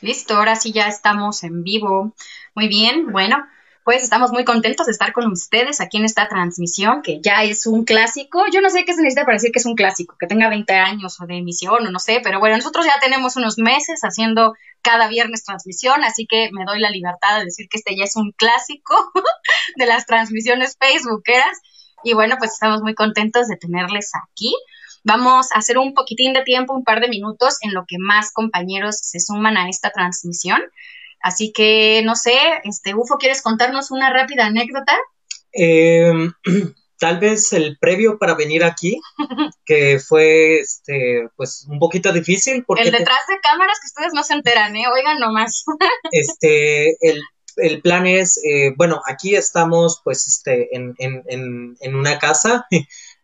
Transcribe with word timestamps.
Listo, 0.00 0.36
ahora 0.36 0.56
sí 0.56 0.72
ya 0.72 0.88
estamos 0.88 1.44
en 1.44 1.62
vivo. 1.62 2.14
Muy 2.54 2.68
bien, 2.68 3.12
bueno, 3.12 3.46
pues 3.84 4.02
estamos 4.02 4.32
muy 4.32 4.44
contentos 4.44 4.86
de 4.86 4.92
estar 4.92 5.12
con 5.12 5.30
ustedes 5.30 5.80
aquí 5.80 5.98
en 5.98 6.04
esta 6.04 6.26
transmisión, 6.26 7.02
que 7.02 7.20
ya 7.20 7.44
es 7.44 7.66
un 7.66 7.84
clásico. 7.84 8.44
Yo 8.50 8.62
no 8.62 8.70
sé 8.70 8.84
qué 8.84 8.94
se 8.94 9.02
necesita 9.02 9.24
para 9.24 9.36
decir 9.36 9.52
que 9.52 9.58
es 9.58 9.66
un 9.66 9.74
clásico, 9.74 10.16
que 10.18 10.26
tenga 10.26 10.48
20 10.48 10.72
años 10.74 11.20
o 11.20 11.26
de 11.26 11.36
emisión 11.36 11.86
o 11.86 11.90
no 11.90 11.98
sé, 11.98 12.20
pero 12.22 12.40
bueno, 12.40 12.56
nosotros 12.56 12.86
ya 12.86 12.98
tenemos 13.00 13.36
unos 13.36 13.58
meses 13.58 14.00
haciendo 14.00 14.54
cada 14.80 15.08
viernes 15.08 15.44
transmisión, 15.44 16.02
así 16.02 16.26
que 16.26 16.50
me 16.52 16.64
doy 16.64 16.80
la 16.80 16.90
libertad 16.90 17.38
de 17.38 17.44
decir 17.44 17.68
que 17.68 17.76
este 17.76 17.94
ya 17.94 18.04
es 18.04 18.16
un 18.16 18.32
clásico 18.32 19.12
de 19.76 19.86
las 19.86 20.06
transmisiones 20.06 20.76
facebookeras. 20.78 21.60
Y 22.02 22.14
bueno, 22.14 22.36
pues 22.38 22.52
estamos 22.52 22.80
muy 22.80 22.94
contentos 22.94 23.48
de 23.48 23.56
tenerles 23.56 24.12
aquí. 24.14 24.54
Vamos 25.02 25.50
a 25.52 25.58
hacer 25.58 25.78
un 25.78 25.94
poquitín 25.94 26.32
de 26.32 26.42
tiempo, 26.42 26.74
un 26.74 26.84
par 26.84 27.00
de 27.00 27.08
minutos, 27.08 27.56
en 27.62 27.72
lo 27.72 27.84
que 27.86 27.96
más 27.98 28.32
compañeros 28.32 28.98
se 29.00 29.20
suman 29.20 29.56
a 29.56 29.68
esta 29.68 29.90
transmisión. 29.90 30.60
Así 31.20 31.52
que, 31.52 32.02
no 32.04 32.16
sé, 32.16 32.34
este, 32.64 32.94
Ufo, 32.94 33.18
¿quieres 33.18 33.42
contarnos 33.42 33.90
una 33.90 34.12
rápida 34.12 34.46
anécdota? 34.46 34.96
Em, 35.52 36.32
tal 36.98 37.18
vez 37.18 37.52
el 37.52 37.78
previo 37.78 38.18
para 38.18 38.34
venir 38.34 38.64
aquí, 38.64 39.00
que 39.64 39.98
fue, 40.00 40.60
este, 40.60 41.28
pues, 41.36 41.66
un 41.68 41.78
poquito 41.78 42.12
difícil. 42.12 42.64
Porque 42.66 42.84
el 42.84 42.92
detrás 42.92 43.20
de 43.28 43.38
cámaras 43.42 43.78
que 43.80 43.86
ustedes 43.86 44.12
no 44.14 44.22
se 44.22 44.34
enteran, 44.34 44.76
¿eh? 44.76 44.84
Oigan 44.94 45.18
nomás. 45.18 45.64
este, 46.12 46.96
el, 47.00 47.20
el 47.56 47.82
plan 47.82 48.06
es, 48.06 48.38
eh, 48.44 48.72
bueno, 48.76 49.00
aquí 49.06 49.34
estamos, 49.34 50.00
pues, 50.04 50.26
este, 50.26 50.74
en, 50.74 50.94
en, 50.98 51.22
en, 51.26 51.76
en 51.80 51.94
una 51.94 52.18
casa 52.18 52.66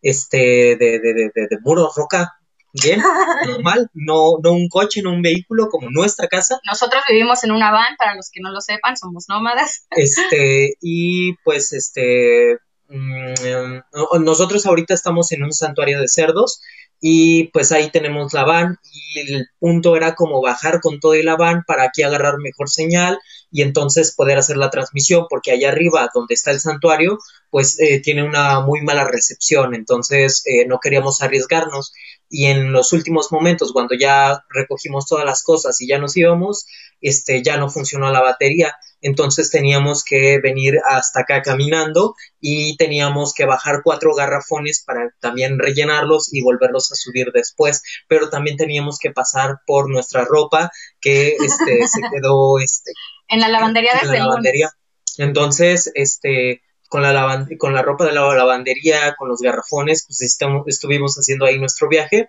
este, 0.07 0.77
de, 0.77 1.01
de, 1.01 1.15
de, 1.35 1.47
de, 1.51 1.59
muro, 1.63 1.91
roca, 1.95 2.39
bien, 2.73 3.03
normal, 3.47 3.91
no, 3.93 4.39
no 4.41 4.53
un 4.53 4.69
coche, 4.69 5.03
no 5.03 5.13
un 5.13 5.21
vehículo 5.21 5.69
como 5.69 5.91
nuestra 5.91 6.29
casa. 6.29 6.61
Nosotros 6.65 7.03
vivimos 7.09 7.43
en 7.43 7.51
una 7.51 7.73
van, 7.73 7.97
para 7.99 8.15
los 8.15 8.31
que 8.31 8.41
no 8.41 8.51
lo 8.53 8.61
sepan, 8.61 8.97
somos 8.97 9.27
nómadas. 9.29 9.87
Este, 9.91 10.75
y 10.81 11.35
pues 11.43 11.73
este, 11.73 12.59
mm, 12.89 14.23
nosotros 14.23 14.65
ahorita 14.65 14.95
estamos 14.95 15.33
en 15.33 15.43
un 15.43 15.53
santuario 15.53 16.01
de 16.01 16.07
cerdos 16.07 16.61
y 17.01 17.45
pues 17.49 17.73
ahí 17.73 17.91
tenemos 17.91 18.33
la 18.33 18.45
van 18.45 18.79
y 18.93 19.21
el 19.21 19.47
punto 19.59 19.97
era 19.97 20.15
como 20.15 20.41
bajar 20.41 20.81
con 20.81 20.99
todo 20.99 21.15
y 21.15 21.23
la 21.23 21.37
van 21.37 21.63
para 21.67 21.85
aquí 21.85 22.03
agarrar 22.03 22.39
mejor 22.39 22.71
señal 22.71 23.19
y 23.51 23.63
entonces 23.63 24.15
poder 24.15 24.39
hacer 24.39 24.57
la 24.57 24.71
transmisión 24.71 25.27
porque 25.29 25.53
allá 25.53 25.69
arriba 25.69 26.09
donde 26.15 26.35
está 26.35 26.51
el 26.51 26.61
santuario 26.61 27.19
pues 27.51 27.79
eh, 27.81 28.01
tiene 28.01 28.25
una 28.25 28.61
muy 28.61 28.81
mala 28.81 29.05
recepción 29.05 29.75
entonces 29.75 30.43
eh, 30.47 30.67
no 30.67 30.79
queríamos 30.81 31.23
arriesgarnos. 31.23 31.93
Y 32.29 32.47
en 32.47 32.73
los 32.73 32.93
últimos 32.93 33.31
momentos 33.31 33.73
cuando 33.73 33.95
ya 33.95 34.45
recogimos 34.51 35.07
todas 35.07 35.25
las 35.25 35.45
cosas 35.45 35.81
y 35.81 35.87
ya 35.87 35.99
nos 35.99 36.17
íbamos 36.17 36.67
este 37.01 37.43
ya 37.43 37.57
no 37.57 37.69
funcionó 37.71 38.11
la 38.11 38.21
batería 38.21 38.75
entonces 39.01 39.51
teníamos 39.51 40.05
que 40.05 40.39
venir 40.41 40.79
hasta 40.89 41.21
acá 41.21 41.43
caminando 41.43 42.15
y 42.41 42.77
teníamos 42.77 43.35
que 43.35 43.45
bajar 43.45 43.83
cuatro 43.85 44.15
garrafones 44.15 44.83
para 44.85 45.11
también 45.21 45.59
rellenarlos 45.59 46.33
y 46.33 46.43
volverlos 46.43 46.91
a 46.93 46.97
subir 46.97 47.31
después, 47.33 47.83
pero 48.09 48.31
también 48.31 48.57
teníamos 48.57 48.99
que 48.99 49.11
pasar 49.11 49.61
por 49.67 49.91
nuestra 49.91 50.25
ropa 50.25 50.71
que 51.01 51.37
este, 51.37 51.87
se 51.89 52.01
quedó 52.13 52.59
este, 52.59 52.93
en 53.29 53.41
la 53.41 53.49
lavandería 53.49 53.93
de 54.01 54.07
la 54.07 54.19
lavandería. 54.19 54.71
Entonces, 55.19 55.91
este, 55.95 56.63
con 56.89 57.03
la, 57.03 57.47
con 57.59 57.75
la 57.75 57.83
ropa 57.83 58.05
de 58.05 58.13
la 58.13 58.35
lavandería, 58.35 59.15
con 59.17 59.29
los 59.29 59.41
garrafones, 59.41 60.05
pues 60.07 60.39
estuvimos 60.67 61.17
haciendo 61.17 61.47
ahí 61.47 61.59
nuestro 61.59 61.89
viaje. 61.89 62.29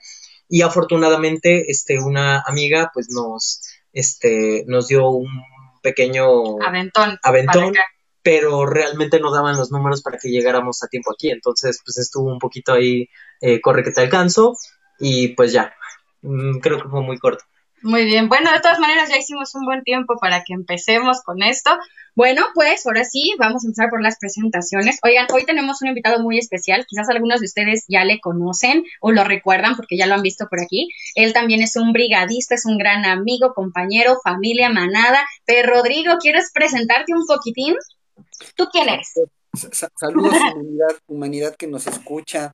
Y 0.50 0.62
afortunadamente 0.62 1.70
este, 1.70 2.00
una 2.00 2.42
amiga 2.46 2.90
pues 2.94 3.08
nos, 3.10 3.62
este, 3.92 4.64
nos 4.68 4.88
dio 4.88 5.10
un 5.10 5.28
pequeño 5.88 6.60
aventón, 6.62 7.18
aventón 7.24 7.74
pero 8.28 8.66
realmente 8.66 9.22
no 9.22 9.32
daban 9.32 9.56
los 9.56 9.72
números 9.72 10.02
para 10.02 10.18
que 10.18 10.28
llegáramos 10.28 10.84
a 10.84 10.90
tiempo 10.90 11.14
aquí. 11.14 11.30
Entonces, 11.30 11.80
pues 11.86 11.98
estuvo 11.98 12.30
un 12.30 12.40
poquito 12.40 12.74
ahí, 12.74 13.08
eh, 13.40 13.62
corre 13.62 13.86
que 13.86 13.92
te 13.92 14.02
alcanzo, 14.02 14.58
y 15.00 15.30
pues 15.30 15.54
ya, 15.54 15.74
mm, 16.24 16.60
creo 16.60 16.82
que 16.82 16.90
fue 16.90 17.02
muy 17.04 17.18
corto. 17.20 17.46
Muy 17.84 18.06
bien, 18.06 18.28
bueno, 18.28 18.52
de 18.52 18.60
todas 18.60 18.80
maneras 18.80 19.10
ya 19.10 19.18
hicimos 19.18 19.54
un 19.54 19.64
buen 19.66 19.84
tiempo 19.84 20.18
para 20.20 20.44
que 20.44 20.54
empecemos 20.54 21.22
con 21.22 21.44
esto. 21.44 21.78
Bueno, 22.16 22.48
pues 22.56 22.84
ahora 22.88 23.04
sí, 23.04 23.36
vamos 23.38 23.64
a 23.64 23.68
empezar 23.68 23.92
por 23.92 24.02
las 24.02 24.18
presentaciones. 24.18 24.98
Oigan, 25.04 25.28
hoy 25.32 25.46
tenemos 25.46 25.84
un 25.84 25.90
invitado 25.90 26.20
muy 26.24 26.40
especial, 26.40 26.88
quizás 26.88 27.08
algunos 27.10 27.40
de 27.40 27.46
ustedes 27.46 27.86
ya 27.88 28.04
le 28.04 28.20
conocen 28.20 28.84
o 29.00 29.12
lo 29.12 29.24
recuerdan 29.24 29.76
porque 29.76 29.96
ya 29.96 30.08
lo 30.08 30.16
han 30.16 30.24
visto 30.24 30.48
por 30.50 30.60
aquí. 30.60 30.90
Él 31.14 31.34
también 31.34 31.62
es 31.62 31.76
un 31.76 31.94
brigadista, 31.94 32.56
es 32.56 32.66
un 32.66 32.80
gran 32.80 33.06
amigo, 33.06 33.54
compañero, 33.54 34.20
familia, 34.24 34.70
manada. 34.70 35.20
Pero 35.46 35.76
Rodrigo, 35.76 36.18
¿quieres 36.20 36.50
presentarte 36.52 37.14
un 37.14 37.28
poquitín? 37.28 37.76
¿Tú 38.56 38.68
quién 38.72 38.90
eres? 38.90 39.14
Saludos, 39.96 40.34
humanidad, 40.34 40.98
humanidad 41.06 41.56
que 41.56 41.68
nos 41.68 41.86
escucha. 41.86 42.54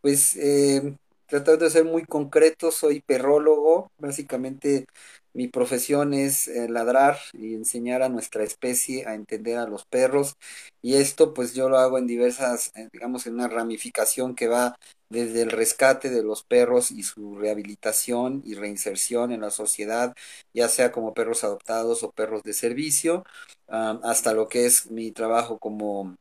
Pues 0.00 0.34
eh, 0.36 0.96
tratando 1.32 1.64
de 1.64 1.70
ser 1.70 1.86
muy 1.86 2.04
concreto, 2.04 2.70
soy 2.70 3.00
perrólogo, 3.00 3.90
básicamente 3.96 4.84
mi 5.32 5.48
profesión 5.48 6.12
es 6.12 6.46
eh, 6.46 6.68
ladrar 6.68 7.16
y 7.32 7.54
enseñar 7.54 8.02
a 8.02 8.10
nuestra 8.10 8.44
especie 8.44 9.06
a 9.06 9.14
entender 9.14 9.56
a 9.56 9.66
los 9.66 9.86
perros 9.86 10.34
y 10.82 10.96
esto 10.96 11.32
pues 11.32 11.54
yo 11.54 11.70
lo 11.70 11.78
hago 11.78 11.96
en 11.96 12.06
diversas, 12.06 12.70
eh, 12.74 12.90
digamos, 12.92 13.26
en 13.26 13.32
una 13.34 13.48
ramificación 13.48 14.34
que 14.34 14.48
va 14.48 14.76
desde 15.08 15.40
el 15.40 15.50
rescate 15.50 16.10
de 16.10 16.22
los 16.22 16.42
perros 16.44 16.90
y 16.90 17.02
su 17.02 17.34
rehabilitación 17.36 18.42
y 18.44 18.54
reinserción 18.54 19.32
en 19.32 19.40
la 19.40 19.50
sociedad, 19.50 20.14
ya 20.52 20.68
sea 20.68 20.92
como 20.92 21.14
perros 21.14 21.44
adoptados 21.44 22.02
o 22.02 22.10
perros 22.12 22.42
de 22.42 22.52
servicio, 22.52 23.24
hasta 23.68 24.34
lo 24.34 24.48
que 24.48 24.66
es 24.66 24.90
mi 24.90 25.12
trabajo 25.12 25.58
como 25.58 26.14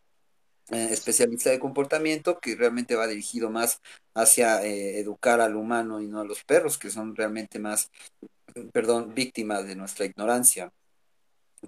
eh, 0.70 0.90
especialista 0.92 1.50
de 1.50 1.60
comportamiento 1.60 2.40
que 2.40 2.56
realmente 2.56 2.96
va 2.96 3.08
dirigido 3.08 3.50
más 3.50 3.80
hacia 4.16 4.64
eh, 4.64 5.00
educar 5.00 5.42
al 5.42 5.56
humano 5.56 6.02
y 6.02 6.08
no 6.08 6.20
a 6.22 6.26
los 6.26 6.44
perros, 6.44 6.78
que 6.78 6.90
son 6.90 7.16
realmente 7.16 7.60
más, 7.60 7.90
perdón, 8.74 9.14
víctimas 9.14 9.66
de 9.68 9.76
nuestra 9.76 10.06
ignorancia. 10.06 10.70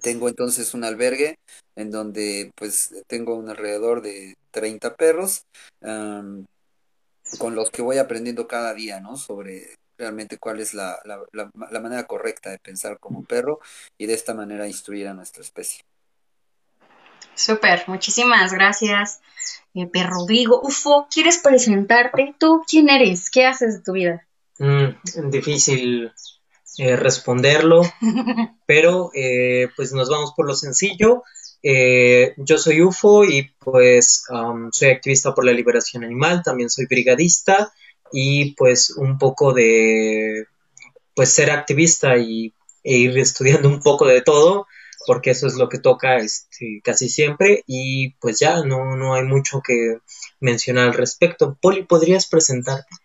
Tengo 0.00 0.28
entonces 0.28 0.74
un 0.74 0.84
albergue 0.84 1.36
en 1.76 1.90
donde 1.90 2.50
pues 2.56 2.94
tengo 3.06 3.36
un 3.36 3.48
alrededor 3.48 4.02
de 4.02 4.34
30 4.50 4.96
perros 4.96 5.44
con 7.38 7.54
los 7.54 7.70
que 7.70 7.82
voy 7.82 7.98
aprendiendo 7.98 8.46
cada 8.48 8.74
día, 8.74 9.00
¿no? 9.00 9.16
Sobre 9.16 9.74
realmente 9.98 10.38
cuál 10.38 10.60
es 10.60 10.74
la, 10.74 10.98
la, 11.04 11.22
la 11.70 11.80
manera 11.80 12.04
correcta 12.06 12.50
de 12.50 12.58
pensar 12.58 12.98
como 12.98 13.24
perro 13.24 13.60
y 13.98 14.06
de 14.06 14.14
esta 14.14 14.34
manera 14.34 14.66
instruir 14.66 15.08
a 15.08 15.14
nuestra 15.14 15.42
especie. 15.42 15.80
Súper, 17.34 17.84
muchísimas 17.86 18.52
gracias, 18.52 19.20
eh, 19.74 19.88
Rodrigo. 20.04 20.60
Ufo, 20.62 21.08
¿quieres 21.12 21.38
presentarte? 21.38 22.34
¿Tú 22.38 22.62
quién 22.68 22.88
eres? 22.88 23.30
¿Qué 23.30 23.46
haces 23.46 23.78
de 23.78 23.82
tu 23.82 23.92
vida? 23.92 24.26
Mm, 24.58 25.30
difícil 25.30 26.12
eh, 26.78 26.96
responderlo, 26.96 27.82
pero 28.66 29.10
eh, 29.14 29.68
pues 29.76 29.92
nos 29.92 30.08
vamos 30.08 30.32
por 30.36 30.46
lo 30.46 30.54
sencillo. 30.54 31.22
Eh, 31.62 32.34
yo 32.36 32.58
soy 32.58 32.82
UFO 32.82 33.24
y 33.24 33.50
pues 33.58 34.24
um, 34.28 34.70
soy 34.70 34.90
activista 34.90 35.34
por 35.34 35.46
la 35.46 35.52
liberación 35.52 36.04
animal, 36.04 36.42
también 36.44 36.68
soy 36.68 36.86
brigadista 36.86 37.72
y 38.12 38.52
pues 38.54 38.90
un 38.90 39.18
poco 39.18 39.52
de 39.52 40.46
pues 41.14 41.30
ser 41.30 41.50
activista 41.50 42.18
y, 42.18 42.52
e 42.82 42.98
ir 42.98 43.18
estudiando 43.18 43.68
un 43.68 43.80
poco 43.80 44.06
de 44.06 44.20
todo 44.20 44.66
porque 45.06 45.30
eso 45.30 45.46
es 45.46 45.54
lo 45.54 45.68
que 45.68 45.78
toca 45.78 46.16
este, 46.16 46.80
casi 46.82 47.08
siempre 47.08 47.62
y 47.66 48.14
pues 48.14 48.38
ya 48.40 48.64
no, 48.64 48.96
no 48.96 49.14
hay 49.14 49.24
mucho 49.24 49.60
que 49.60 49.98
mencionar 50.40 50.88
al 50.88 50.94
respecto. 50.94 51.58
Poli, 51.60 51.84
¿podrías 51.84 52.26
presentarte? 52.26 52.96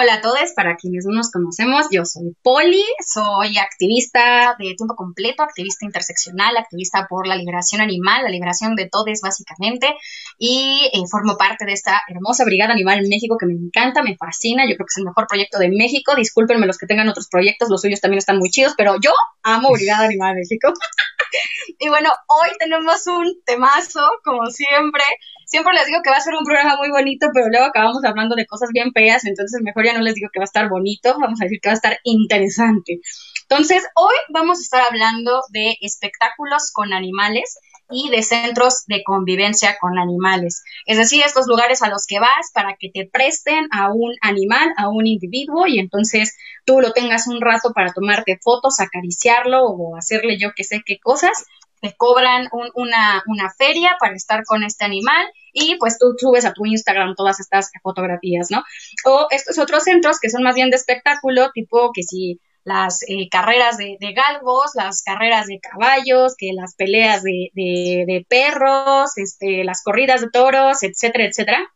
Hola 0.00 0.14
a 0.14 0.20
todos, 0.20 0.52
para 0.54 0.76
quienes 0.76 1.06
no 1.06 1.16
nos 1.16 1.32
conocemos, 1.32 1.88
yo 1.90 2.04
soy 2.04 2.32
Poli, 2.40 2.84
soy 3.04 3.58
activista 3.58 4.54
de 4.56 4.76
tiempo 4.76 4.94
completo, 4.94 5.42
activista 5.42 5.84
interseccional, 5.86 6.56
activista 6.56 7.08
por 7.10 7.26
la 7.26 7.34
liberación 7.34 7.80
animal, 7.80 8.22
la 8.22 8.28
liberación 8.28 8.76
de 8.76 8.88
todos 8.88 9.18
básicamente, 9.20 9.96
y 10.38 10.88
eh, 10.92 11.00
formo 11.10 11.36
parte 11.36 11.64
de 11.64 11.72
esta 11.72 12.00
hermosa 12.06 12.44
Brigada 12.44 12.74
Animal 12.74 13.00
México 13.08 13.36
que 13.36 13.46
me 13.46 13.54
encanta, 13.54 14.04
me 14.04 14.16
fascina, 14.16 14.66
yo 14.70 14.76
creo 14.76 14.86
que 14.86 14.94
es 14.94 14.98
el 14.98 15.06
mejor 15.06 15.26
proyecto 15.26 15.58
de 15.58 15.68
México, 15.68 16.14
discúlpenme 16.14 16.68
los 16.68 16.78
que 16.78 16.86
tengan 16.86 17.08
otros 17.08 17.26
proyectos, 17.28 17.68
los 17.68 17.80
suyos 17.80 18.00
también 18.00 18.18
están 18.18 18.38
muy 18.38 18.50
chidos, 18.50 18.74
pero 18.76 19.00
yo 19.00 19.10
amo 19.42 19.72
Brigada 19.72 20.04
Animal 20.04 20.36
México. 20.36 20.72
y 21.80 21.88
bueno, 21.88 22.10
hoy 22.28 22.50
tenemos 22.60 23.04
un 23.08 23.42
temazo, 23.44 24.08
como 24.22 24.46
siempre, 24.46 25.02
siempre 25.48 25.74
les 25.74 25.86
digo 25.86 26.00
que 26.02 26.10
va 26.10 26.16
a 26.16 26.20
ser 26.20 26.34
un 26.34 26.44
programa 26.44 26.76
muy 26.76 26.90
bonito, 26.90 27.28
pero 27.34 27.48
luego 27.48 27.66
acabamos 27.66 28.04
hablando 28.04 28.36
de 28.36 28.46
cosas 28.46 28.70
bien 28.72 28.92
feas, 28.92 29.24
entonces 29.24 29.60
mejor 29.62 29.84
ya 29.84 29.94
no 29.94 30.02
les 30.02 30.14
digo 30.14 30.28
que 30.32 30.38
va 30.38 30.44
a 30.44 30.52
estar 30.52 30.68
bonito, 30.68 31.16
vamos 31.18 31.40
a 31.40 31.44
decir 31.44 31.58
que 31.60 31.68
va 31.68 31.72
a 31.72 31.80
estar 31.82 31.98
interesante. 32.04 33.00
Entonces, 33.42 33.82
hoy 33.94 34.14
vamos 34.28 34.58
a 34.58 34.62
estar 34.62 34.82
hablando 34.82 35.40
de 35.50 35.76
espectáculos 35.80 36.70
con 36.72 36.92
animales 36.92 37.58
y 37.90 38.10
de 38.10 38.22
centros 38.22 38.84
de 38.86 39.02
convivencia 39.02 39.78
con 39.80 39.98
animales. 39.98 40.62
Es 40.86 40.98
decir, 40.98 41.22
estos 41.24 41.46
lugares 41.46 41.82
a 41.82 41.88
los 41.88 42.06
que 42.06 42.20
vas 42.20 42.50
para 42.52 42.76
que 42.78 42.90
te 42.92 43.08
presten 43.10 43.68
a 43.70 43.90
un 43.92 44.14
animal, 44.20 44.74
a 44.76 44.88
un 44.90 45.06
individuo 45.06 45.66
y 45.66 45.78
entonces 45.78 46.36
tú 46.66 46.80
lo 46.80 46.92
tengas 46.92 47.26
un 47.26 47.40
rato 47.40 47.72
para 47.72 47.92
tomarte 47.92 48.38
fotos, 48.42 48.80
acariciarlo 48.80 49.64
o 49.64 49.96
hacerle 49.96 50.38
yo 50.38 50.52
que 50.54 50.64
sé 50.64 50.82
qué 50.84 50.98
cosas. 51.02 51.46
Te 51.80 51.94
cobran 51.96 52.48
una, 52.74 53.22
feria 53.56 53.96
para 54.00 54.14
estar 54.14 54.44
con 54.44 54.62
este 54.62 54.84
animal 54.84 55.26
y 55.52 55.76
pues 55.76 55.98
tú 55.98 56.14
subes 56.18 56.44
a 56.44 56.52
tu 56.52 56.66
Instagram 56.66 57.14
todas 57.16 57.40
estas 57.40 57.70
fotografías, 57.82 58.50
¿no? 58.50 58.62
O 59.04 59.26
estos 59.30 59.58
otros 59.58 59.84
centros 59.84 60.18
que 60.20 60.30
son 60.30 60.42
más 60.42 60.54
bien 60.54 60.70
de 60.70 60.76
espectáculo, 60.76 61.50
tipo 61.52 61.92
que 61.92 62.02
si 62.02 62.40
las 62.64 63.02
eh, 63.08 63.28
carreras 63.30 63.78
de, 63.78 63.96
galgos, 64.14 64.72
las 64.74 65.02
carreras 65.02 65.46
de 65.46 65.58
caballos, 65.58 66.34
que 66.36 66.52
las 66.52 66.74
peleas 66.74 67.22
de, 67.22 68.26
perros, 68.28 69.16
este, 69.16 69.64
las 69.64 69.82
corridas 69.82 70.20
de 70.20 70.30
toros, 70.30 70.82
etcétera, 70.82 71.24
etcétera, 71.24 71.72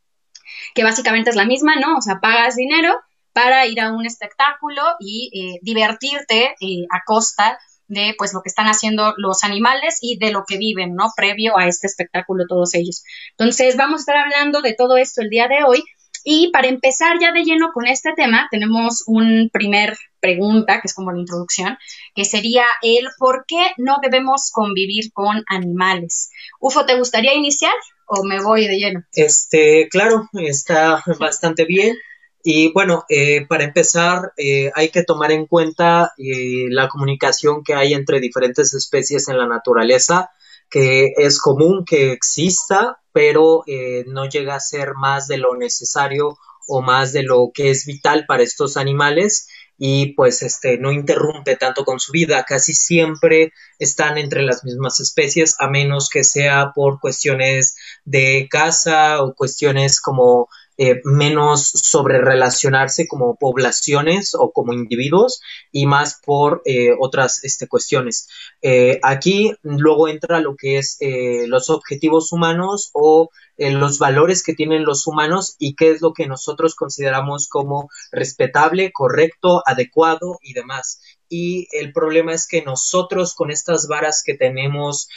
que 0.75 0.84
básicamente 0.84 1.31
es 1.31 1.37
la 1.37 1.46
misma, 1.46 1.76
¿no? 1.76 1.96
O 1.96 2.02
sea, 2.02 2.20
pagas 2.20 2.56
dinero 2.56 2.94
para 3.32 3.66
ir 3.66 3.81
a 3.81 3.90
un 3.93 4.05
espectáculo 4.05 4.82
y 5.00 5.31
eh, 5.32 5.58
divertirte 5.62 6.55
eh, 6.60 6.87
a 6.90 7.02
costa 7.06 7.58
de 7.88 8.14
pues 8.17 8.32
lo 8.32 8.43
que 8.43 8.49
están 8.49 8.67
haciendo 8.67 9.14
los 9.17 9.44
animales 9.44 9.99
y 10.00 10.19
de 10.19 10.31
lo 10.31 10.44
que 10.46 10.58
viven, 10.58 10.94
¿no? 10.94 11.11
Previo 11.17 11.58
a 11.58 11.67
este 11.67 11.87
espectáculo 11.87 12.44
todos 12.49 12.75
ellos. 12.75 13.05
Entonces, 13.31 13.76
vamos 13.76 14.00
a 14.00 14.02
estar 14.02 14.17
hablando 14.17 14.62
de 14.62 14.75
todo 14.75 14.96
esto 14.96 15.23
el 15.23 15.31
día 15.31 15.49
de 15.49 15.64
hoy 15.64 15.84
y 16.25 16.50
para 16.52 16.69
empezar 16.69 17.19
ya 17.20 17.32
de 17.32 17.43
lleno 17.43 17.70
con 17.73 17.87
este 17.87 18.12
tema, 18.14 18.46
tenemos 18.50 19.02
un 19.06 19.50
primer 19.52 19.96
pregunta, 20.20 20.81
que 20.81 20.87
es 20.87 20.94
como 20.94 21.11
la 21.11 21.19
introducción, 21.19 21.76
que 22.14 22.25
sería 22.25 22.64
el 22.82 23.08
por 23.19 23.44
qué 23.46 23.73
no 23.76 23.96
debemos 24.00 24.50
convivir 24.52 25.12
con 25.12 25.43
animales. 25.49 26.31
Ufo, 26.61 26.87
¿te 26.87 26.96
gustaría 26.96 27.34
iniciar 27.34 27.75
o 28.06 28.23
me 28.25 28.40
voy 28.40 28.69
de 28.69 28.79
lleno? 28.79 29.02
Este, 29.14 29.88
claro, 29.90 30.29
está 30.32 31.02
bastante 31.19 31.64
bien. 31.64 31.96
Y 32.42 32.72
bueno, 32.72 33.04
eh, 33.08 33.46
para 33.46 33.64
empezar, 33.64 34.32
eh, 34.36 34.70
hay 34.74 34.90
que 34.90 35.04
tomar 35.04 35.30
en 35.30 35.46
cuenta 35.46 36.12
eh, 36.18 36.66
la 36.70 36.88
comunicación 36.88 37.62
que 37.62 37.74
hay 37.74 37.94
entre 37.94 38.20
diferentes 38.20 38.74
especies 38.74 39.28
en 39.28 39.38
la 39.38 39.46
naturaleza, 39.46 40.30
que 40.68 41.12
es 41.16 41.38
común 41.38 41.84
que 41.84 42.12
exista, 42.12 42.98
pero 43.12 43.62
eh, 43.66 44.04
no 44.08 44.28
llega 44.28 44.56
a 44.56 44.60
ser 44.60 44.94
más 44.94 45.28
de 45.28 45.38
lo 45.38 45.56
necesario 45.56 46.38
o 46.66 46.80
más 46.80 47.12
de 47.12 47.22
lo 47.22 47.50
que 47.54 47.70
es 47.70 47.86
vital 47.86 48.24
para 48.26 48.42
estos 48.42 48.76
animales. 48.76 49.48
Y 49.78 50.14
pues 50.14 50.42
este 50.42 50.78
no 50.78 50.92
interrumpe 50.92 51.56
tanto 51.56 51.84
con 51.84 51.98
su 51.98 52.12
vida, 52.12 52.44
casi 52.44 52.72
siempre 52.72 53.52
están 53.78 54.16
entre 54.16 54.42
las 54.42 54.64
mismas 54.64 55.00
especies 55.00 55.56
a 55.58 55.68
menos 55.68 56.08
que 56.08 56.22
sea 56.24 56.72
por 56.74 57.00
cuestiones 57.00 57.74
de 58.04 58.48
caza 58.50 59.22
o 59.22 59.34
cuestiones 59.34 60.00
como 60.00 60.48
eh, 60.78 61.02
menos 61.04 61.69
sobre 61.69 62.19
relacionarse 62.19 63.06
como 63.06 63.36
poblaciones 63.36 64.34
o 64.34 64.52
como 64.52 64.72
individuos 64.72 65.42
y 65.70 65.84
más 65.84 66.19
por 66.24 66.62
eh, 66.64 66.92
otras 66.98 67.44
este, 67.44 67.69
cuestiones. 67.69 68.26
Eh, 68.62 68.98
aquí 69.02 69.52
luego 69.62 70.08
entra 70.08 70.40
lo 70.40 70.56
que 70.56 70.78
es 70.78 70.98
los 71.46 71.69
objetivos 71.69 72.32
humanos 72.32 72.90
o 72.94 73.28
los 73.58 73.98
valores 73.98 74.42
que 74.42 74.54
tienen 74.54 74.84
los 74.84 75.06
humanos 75.06 75.56
y 75.58 75.74
qué 75.74 75.90
es 75.90 76.00
lo 76.00 76.14
que 76.14 76.26
nosotros 76.26 76.74
consideramos 76.74 77.48
como 77.48 77.90
respetable, 78.10 78.92
correcto, 78.92 79.62
adecuado 79.66 80.38
y 80.42 80.54
demás 80.54 81.00
y 81.28 81.66
el 81.72 81.92
problema 81.92 82.34
es 82.34 82.46
que 82.46 82.62
nosotros 82.62 83.34
con 83.34 83.50
estas 83.50 83.88
varas 83.88 84.22
que 84.24 84.34
tenemos 84.34 85.08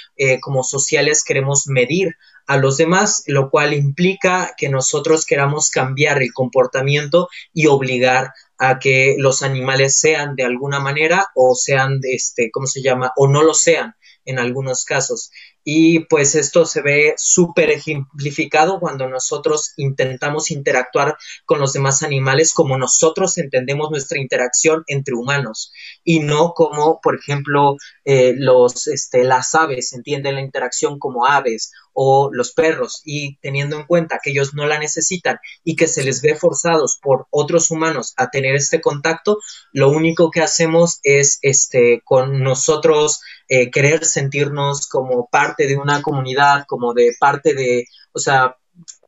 como 0.42 0.64
sociales 0.64 1.24
queremos 1.26 1.68
medir 1.68 2.16
a 2.48 2.58
los 2.58 2.78
demás, 2.78 3.24
lo 3.28 3.50
cual 3.50 3.74
implica 3.74 4.54
que 4.58 4.70
nosotros 4.70 5.26
queramos 5.26 5.70
cambiar 5.70 6.22
el 6.22 6.34
comportamiento 6.34 7.30
y 7.54 7.68
obligar 7.68 8.34
a 8.58 8.80
que 8.80 9.16
los 9.18 9.44
animales 9.44 9.98
sean 10.00 10.36
de 10.36 10.44
alguna 10.44 10.80
manera 10.80 11.28
o 11.36 11.56
sean, 11.56 12.00
este, 12.04 12.50
¿cómo 12.52 12.68
se 12.68 12.82
llama? 12.82 13.12
O 13.16 13.28
no 13.28 13.44
lo 13.44 13.54
sean 13.54 13.96
en 14.26 14.40
algunos 14.40 14.86
casos. 14.86 15.32
Y 15.64 16.02
pues 16.06 16.36
esto 16.36 16.66
se 16.66 16.82
ve 16.82 17.16
súper 17.18 17.72
ejemplificado 17.72 18.80
cuando 18.80 19.10
nosotros 19.10 19.74
intentamos 19.78 20.52
interactuar 20.52 21.18
con 21.46 21.60
los 21.60 21.74
demás 21.74 22.04
animales 22.04 22.54
como 22.54 22.78
nosotros 22.78 23.38
entendemos 23.40 23.90
nuestra 23.90 24.20
interacción 24.20 24.84
entre 24.88 25.16
humanos 25.16 25.72
y 26.04 26.20
no 26.20 26.54
como, 26.54 27.00
por 27.02 27.16
ejemplo, 27.16 27.78
eh, 28.04 28.34
los, 28.38 28.88
este, 28.88 29.24
las 29.24 29.56
aves 29.56 29.94
entienden 29.94 30.36
la 30.36 30.42
interacción 30.42 31.00
como 31.00 31.26
aves 31.26 31.72
o 31.98 32.30
los 32.32 32.52
perros 32.52 33.02
y 33.06 33.38
teniendo 33.38 33.78
en 33.78 33.86
cuenta 33.86 34.20
que 34.22 34.32
ellos 34.32 34.54
no 34.54 34.68
la 34.68 34.78
necesitan 34.78 35.40
y 35.64 35.78
que 35.78 35.88
se 35.88 36.04
les 36.04 36.22
ve 36.22 36.36
forzados 36.36 37.00
por 37.02 37.26
otros 37.30 37.72
humanos 37.72 38.14
a 38.18 38.30
tener 38.30 38.54
este 38.56 38.82
contacto, 38.82 39.40
lo 39.72 39.90
único 39.90 40.30
que 40.30 40.42
hacemos 40.42 41.00
es 41.04 41.40
este 41.42 42.02
con 42.04 42.44
nosotros 42.44 43.22
eh, 43.48 43.72
querer 43.72 44.04
sentirnos 44.04 44.88
como 44.88 45.30
parte 45.32 45.68
de 45.68 45.78
una 45.78 46.02
comunidad, 46.02 46.66
como 46.68 46.94
de 46.94 47.16
parte 47.18 47.54
de, 47.54 47.88
o 48.12 48.20
sea, 48.20 48.58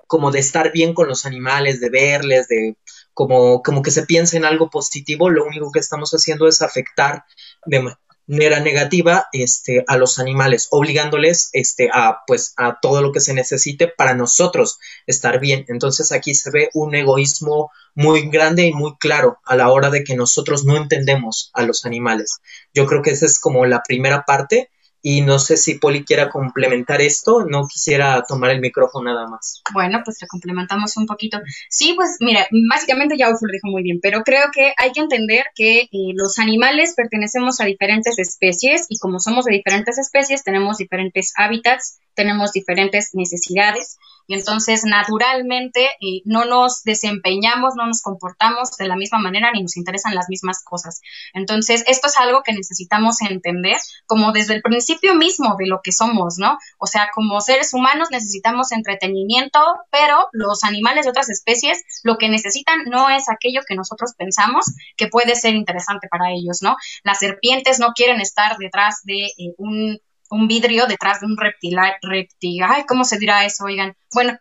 como 0.08 0.32
de 0.32 0.40
estar 0.40 0.72
bien 0.72 0.94
con 0.94 1.10
los 1.10 1.26
animales, 1.26 1.82
de 1.82 1.90
verles, 1.90 2.48
de 2.48 2.78
como, 3.14 3.62
como 3.62 3.82
que 3.82 3.92
se 3.92 4.06
piense 4.06 4.38
en 4.38 4.46
algo 4.46 4.70
positivo, 4.70 5.30
lo 5.30 5.46
único 5.46 5.72
que 5.72 5.80
estamos 5.80 6.12
haciendo 6.12 6.48
es 6.48 6.62
afectar 6.62 7.26
de, 7.66 7.94
manera 8.28 8.60
negativa 8.60 9.28
este, 9.32 9.84
a 9.88 9.98
los 9.98 10.20
animales, 10.20 10.68
obligándoles 10.72 11.50
este, 11.54 11.90
a, 11.94 12.20
pues, 12.28 12.54
a 12.58 12.80
todo 12.82 13.02
lo 13.02 13.12
que 13.12 13.22
se 13.22 13.34
necesite 13.34 13.88
para 13.88 14.14
nosotros 14.14 14.80
estar 15.06 15.40
bien. 15.40 15.66
Entonces 15.70 16.12
aquí 16.12 16.36
se 16.36 16.52
ve 16.52 16.70
un 16.74 16.94
egoísmo 16.94 17.72
muy 17.96 18.30
grande 18.30 18.68
y 18.68 18.74
muy 18.74 18.96
claro 18.98 19.40
a 19.46 19.56
la 19.56 19.70
hora 19.70 19.90
de 19.90 20.04
que 20.04 20.16
nosotros 20.16 20.66
no 20.66 20.78
entendemos 20.78 21.50
a 21.54 21.64
los 21.64 21.86
animales. 21.86 22.40
Yo 22.74 22.86
creo 22.86 23.02
que 23.02 23.12
esa 23.12 23.26
es 23.26 23.40
como 23.40 23.66
la 23.66 23.82
primera 23.82 24.24
parte 24.26 24.70
y 25.10 25.22
no 25.22 25.40
sé 25.40 25.56
si 25.56 25.76
Poli 25.76 26.04
quiera 26.04 26.30
complementar 26.30 27.00
esto, 27.02 27.46
no 27.46 27.66
quisiera 27.66 28.26
tomar 28.28 28.52
el 28.52 28.60
micrófono 28.60 29.06
nada 29.06 29.26
más. 29.26 29.62
Bueno, 29.74 30.02
pues 30.04 30.18
te 30.18 30.28
complementamos 30.28 30.98
un 30.98 31.06
poquito. 31.06 31.40
Sí, 31.70 31.94
pues 31.96 32.18
mira, 32.20 32.46
básicamente 32.70 33.16
ya 33.18 33.30
Ufo 33.30 33.46
lo 33.46 33.54
dijo 33.54 33.68
muy 33.68 33.84
bien, 33.84 34.00
pero 34.02 34.24
creo 34.24 34.48
que 34.54 34.74
hay 34.76 34.92
que 34.92 35.00
entender 35.00 35.46
que 35.56 35.84
eh, 35.84 36.12
los 36.14 36.40
animales 36.40 36.94
pertenecemos 36.94 37.62
a 37.62 37.64
diferentes 37.64 38.20
especies 38.20 38.86
y 38.90 39.00
como 39.00 39.22
somos 39.22 39.46
de 39.46 39.54
diferentes 39.54 39.98
especies 39.98 40.44
tenemos 40.44 40.78
diferentes 40.78 41.32
hábitats, 41.38 42.02
tenemos 42.18 42.52
diferentes 42.52 43.12
necesidades 43.14 43.98
y 44.28 44.34
entonces 44.34 44.84
naturalmente 44.84 45.86
eh, 46.02 46.22
no 46.26 46.44
nos 46.46 46.84
desempeñamos, 46.84 47.76
no 47.78 47.88
nos 47.88 48.02
comportamos 48.02 48.72
de 48.78 48.88
la 48.88 48.98
misma 48.98 49.20
manera 49.20 49.52
ni 49.54 49.62
nos 49.62 49.78
interesan 49.78 50.16
las 50.16 50.28
mismas 50.28 50.64
cosas. 50.64 51.00
Entonces, 51.34 51.84
esto 51.88 52.08
es 52.08 52.18
algo 52.18 52.44
que 52.44 52.52
necesitamos 52.52 53.22
entender 53.22 53.78
como 54.06 54.34
desde 54.34 54.56
el 54.56 54.62
principio 54.62 55.16
mismo 55.16 55.56
de 55.58 55.68
lo 55.68 55.80
que 55.82 55.94
somos, 55.94 56.38
¿no? 56.38 56.58
O 56.78 56.88
sea, 56.88 57.10
como 57.14 57.40
seres 57.40 57.74
humanos 57.74 58.10
necesitamos 58.12 58.74
entretenimiento, 58.74 59.60
pero 59.92 60.28
los 60.34 60.64
animales 60.64 61.06
de 61.06 61.12
otras 61.12 61.30
especies 61.30 61.84
lo 62.04 62.18
que 62.18 62.28
necesitan 62.28 62.84
no 62.86 63.10
es 63.10 63.30
aquello 63.30 63.62
que 63.66 63.76
nosotros 63.76 64.14
pensamos 64.18 64.66
que 64.98 65.08
puede 65.08 65.36
ser 65.36 65.56
interesante 65.56 66.08
para 66.10 66.32
ellos, 66.32 66.62
¿no? 66.62 66.76
Las 67.04 67.20
serpientes 67.20 67.80
no 67.80 67.94
quieren 67.96 68.20
estar 68.20 68.58
detrás 68.58 69.02
de 69.04 69.28
eh, 69.28 69.54
un 69.58 70.00
un 70.30 70.48
vidrio 70.48 70.88
detrás 70.88 71.22
de 71.22 71.28
un 71.28 71.38
reptil, 71.38 71.78
reptil, 72.02 72.64
ay, 72.64 72.86
¿cómo 72.88 73.04
se 73.04 73.18
dirá 73.18 73.46
eso? 73.46 73.66
Oigan, 73.66 73.96
bueno, 74.14 74.38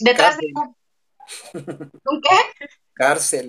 detrás 0.00 0.36
de 0.38 0.46
un, 0.54 0.76
¿un 2.04 2.20
qué? 2.20 2.66
Cárcel. 2.92 3.48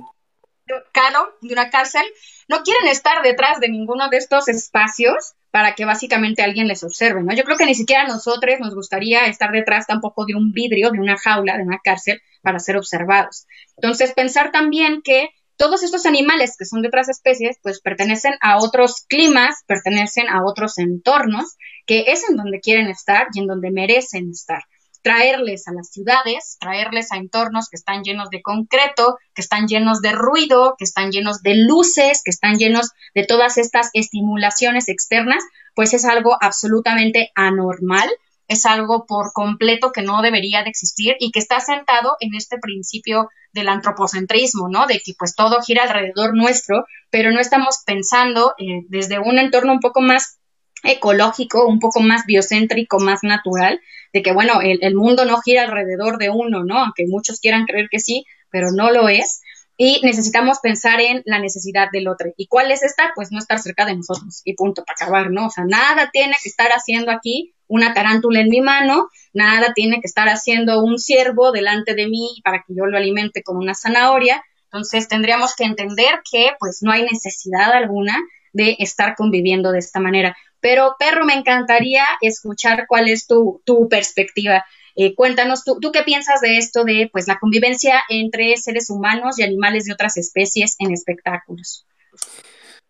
Claro, 0.93 1.37
de 1.41 1.53
una 1.53 1.69
cárcel, 1.69 2.05
no 2.47 2.63
quieren 2.63 2.87
estar 2.87 3.21
detrás 3.23 3.59
de 3.59 3.67
ninguno 3.67 4.09
de 4.09 4.17
estos 4.17 4.47
espacios 4.47 5.33
para 5.49 5.75
que 5.75 5.83
básicamente 5.83 6.43
alguien 6.43 6.67
les 6.67 6.83
observe, 6.83 7.21
¿no? 7.21 7.33
Yo 7.33 7.43
creo 7.43 7.57
que 7.57 7.65
ni 7.65 7.75
siquiera 7.75 8.03
a 8.03 8.07
nosotros 8.07 8.59
nos 8.61 8.73
gustaría 8.73 9.25
estar 9.25 9.51
detrás 9.51 9.85
tampoco 9.85 10.25
de 10.25 10.35
un 10.35 10.53
vidrio, 10.53 10.91
de 10.91 10.99
una 10.99 11.17
jaula, 11.17 11.57
de 11.57 11.63
una 11.63 11.79
cárcel, 11.83 12.21
para 12.41 12.59
ser 12.59 12.77
observados. 12.77 13.47
Entonces, 13.75 14.13
pensar 14.13 14.51
también 14.51 15.01
que 15.01 15.31
todos 15.61 15.83
estos 15.83 16.07
animales 16.07 16.55
que 16.57 16.65
son 16.65 16.81
de 16.81 16.87
otras 16.87 17.07
especies, 17.07 17.59
pues 17.61 17.81
pertenecen 17.81 18.33
a 18.41 18.57
otros 18.57 19.05
climas, 19.07 19.63
pertenecen 19.67 20.27
a 20.27 20.43
otros 20.43 20.79
entornos, 20.79 21.55
que 21.85 22.05
es 22.07 22.27
en 22.27 22.35
donde 22.35 22.59
quieren 22.59 22.87
estar 22.87 23.27
y 23.31 23.41
en 23.41 23.45
donde 23.45 23.69
merecen 23.69 24.31
estar. 24.31 24.63
Traerles 25.03 25.67
a 25.67 25.71
las 25.71 25.91
ciudades, 25.91 26.57
traerles 26.59 27.11
a 27.11 27.17
entornos 27.17 27.69
que 27.69 27.75
están 27.75 28.01
llenos 28.01 28.31
de 28.31 28.41
concreto, 28.41 29.19
que 29.35 29.43
están 29.43 29.67
llenos 29.67 30.01
de 30.01 30.13
ruido, 30.13 30.73
que 30.79 30.83
están 30.83 31.11
llenos 31.11 31.43
de 31.43 31.53
luces, 31.53 32.23
que 32.25 32.31
están 32.31 32.57
llenos 32.57 32.89
de 33.13 33.27
todas 33.27 33.59
estas 33.59 33.91
estimulaciones 33.93 34.89
externas, 34.89 35.43
pues 35.75 35.93
es 35.93 36.05
algo 36.05 36.37
absolutamente 36.41 37.29
anormal 37.35 38.09
es 38.51 38.65
algo 38.65 39.05
por 39.07 39.31
completo 39.31 39.93
que 39.93 40.01
no 40.01 40.21
debería 40.21 40.63
de 40.63 40.69
existir 40.69 41.15
y 41.19 41.31
que 41.31 41.39
está 41.39 41.61
sentado 41.61 42.17
en 42.19 42.35
este 42.35 42.57
principio 42.57 43.29
del 43.53 43.69
antropocentrismo, 43.69 44.67
¿no? 44.67 44.87
De 44.87 44.99
que 44.99 45.13
pues 45.17 45.35
todo 45.35 45.61
gira 45.61 45.83
alrededor 45.83 46.35
nuestro, 46.35 46.83
pero 47.09 47.31
no 47.31 47.39
estamos 47.39 47.77
pensando 47.85 48.53
eh, 48.57 48.83
desde 48.89 49.19
un 49.19 49.39
entorno 49.39 49.71
un 49.71 49.79
poco 49.79 50.01
más 50.01 50.39
ecológico, 50.83 51.65
un 51.65 51.79
poco 51.79 52.01
más 52.01 52.25
biocéntrico, 52.25 52.99
más 52.99 53.23
natural, 53.23 53.79
de 54.11 54.21
que, 54.21 54.33
bueno, 54.33 54.59
el, 54.61 54.79
el, 54.81 54.95
mundo 54.95 55.23
no 55.23 55.39
gira 55.39 55.63
alrededor 55.63 56.17
de 56.17 56.29
uno, 56.29 56.65
¿no? 56.65 56.79
Aunque 56.79 57.05
muchos 57.07 57.39
quieran 57.39 57.65
creer 57.65 57.87
que 57.89 57.99
sí, 57.99 58.25
pero 58.49 58.71
no 58.73 58.91
lo 58.91 59.07
es. 59.07 59.41
Y 59.83 59.99
necesitamos 60.03 60.59
pensar 60.59 61.01
en 61.01 61.23
la 61.25 61.39
necesidad 61.39 61.87
del 61.91 62.07
otro. 62.07 62.31
¿Y 62.37 62.45
cuál 62.45 62.69
es 62.69 62.83
esta? 62.83 63.13
Pues 63.15 63.31
no 63.31 63.39
estar 63.39 63.57
cerca 63.57 63.83
de 63.83 63.95
nosotros 63.95 64.43
y 64.45 64.53
punto, 64.53 64.83
para 64.85 64.93
acabar, 64.93 65.31
¿no? 65.31 65.47
O 65.47 65.49
sea, 65.49 65.63
nada 65.65 66.11
tiene 66.13 66.35
que 66.43 66.49
estar 66.49 66.69
haciendo 66.69 67.09
aquí 67.09 67.55
una 67.65 67.91
tarántula 67.91 68.41
en 68.41 68.49
mi 68.49 68.61
mano, 68.61 69.09
nada 69.33 69.73
tiene 69.73 69.99
que 69.99 70.05
estar 70.05 70.29
haciendo 70.29 70.83
un 70.83 70.99
ciervo 70.99 71.51
delante 71.51 71.95
de 71.95 72.07
mí 72.07 72.29
para 72.43 72.59
que 72.59 72.75
yo 72.75 72.85
lo 72.85 72.95
alimente 72.95 73.41
con 73.41 73.57
una 73.57 73.73
zanahoria. 73.73 74.43
Entonces 74.65 75.07
tendríamos 75.07 75.55
que 75.55 75.63
entender 75.63 76.21
que 76.31 76.51
pues 76.59 76.83
no 76.83 76.91
hay 76.91 77.01
necesidad 77.01 77.71
alguna 77.71 78.15
de 78.53 78.75
estar 78.77 79.15
conviviendo 79.15 79.71
de 79.71 79.79
esta 79.79 79.99
manera. 79.99 80.37
Pero, 80.59 80.95
perro, 80.99 81.25
me 81.25 81.33
encantaría 81.33 82.05
escuchar 82.21 82.85
cuál 82.87 83.09
es 83.09 83.25
tu, 83.25 83.63
tu 83.65 83.89
perspectiva. 83.89 84.63
Eh, 84.95 85.15
cuéntanos, 85.15 85.63
¿tú, 85.63 85.79
¿tú 85.79 85.91
qué 85.91 86.03
piensas 86.03 86.41
de 86.41 86.57
esto 86.57 86.83
de 86.83 87.09
pues 87.11 87.27
la 87.27 87.39
convivencia 87.39 88.01
entre 88.09 88.55
seres 88.57 88.89
humanos 88.89 89.39
y 89.39 89.43
animales 89.43 89.85
de 89.85 89.93
otras 89.93 90.17
especies 90.17 90.75
en 90.79 90.91
espectáculos? 90.91 91.85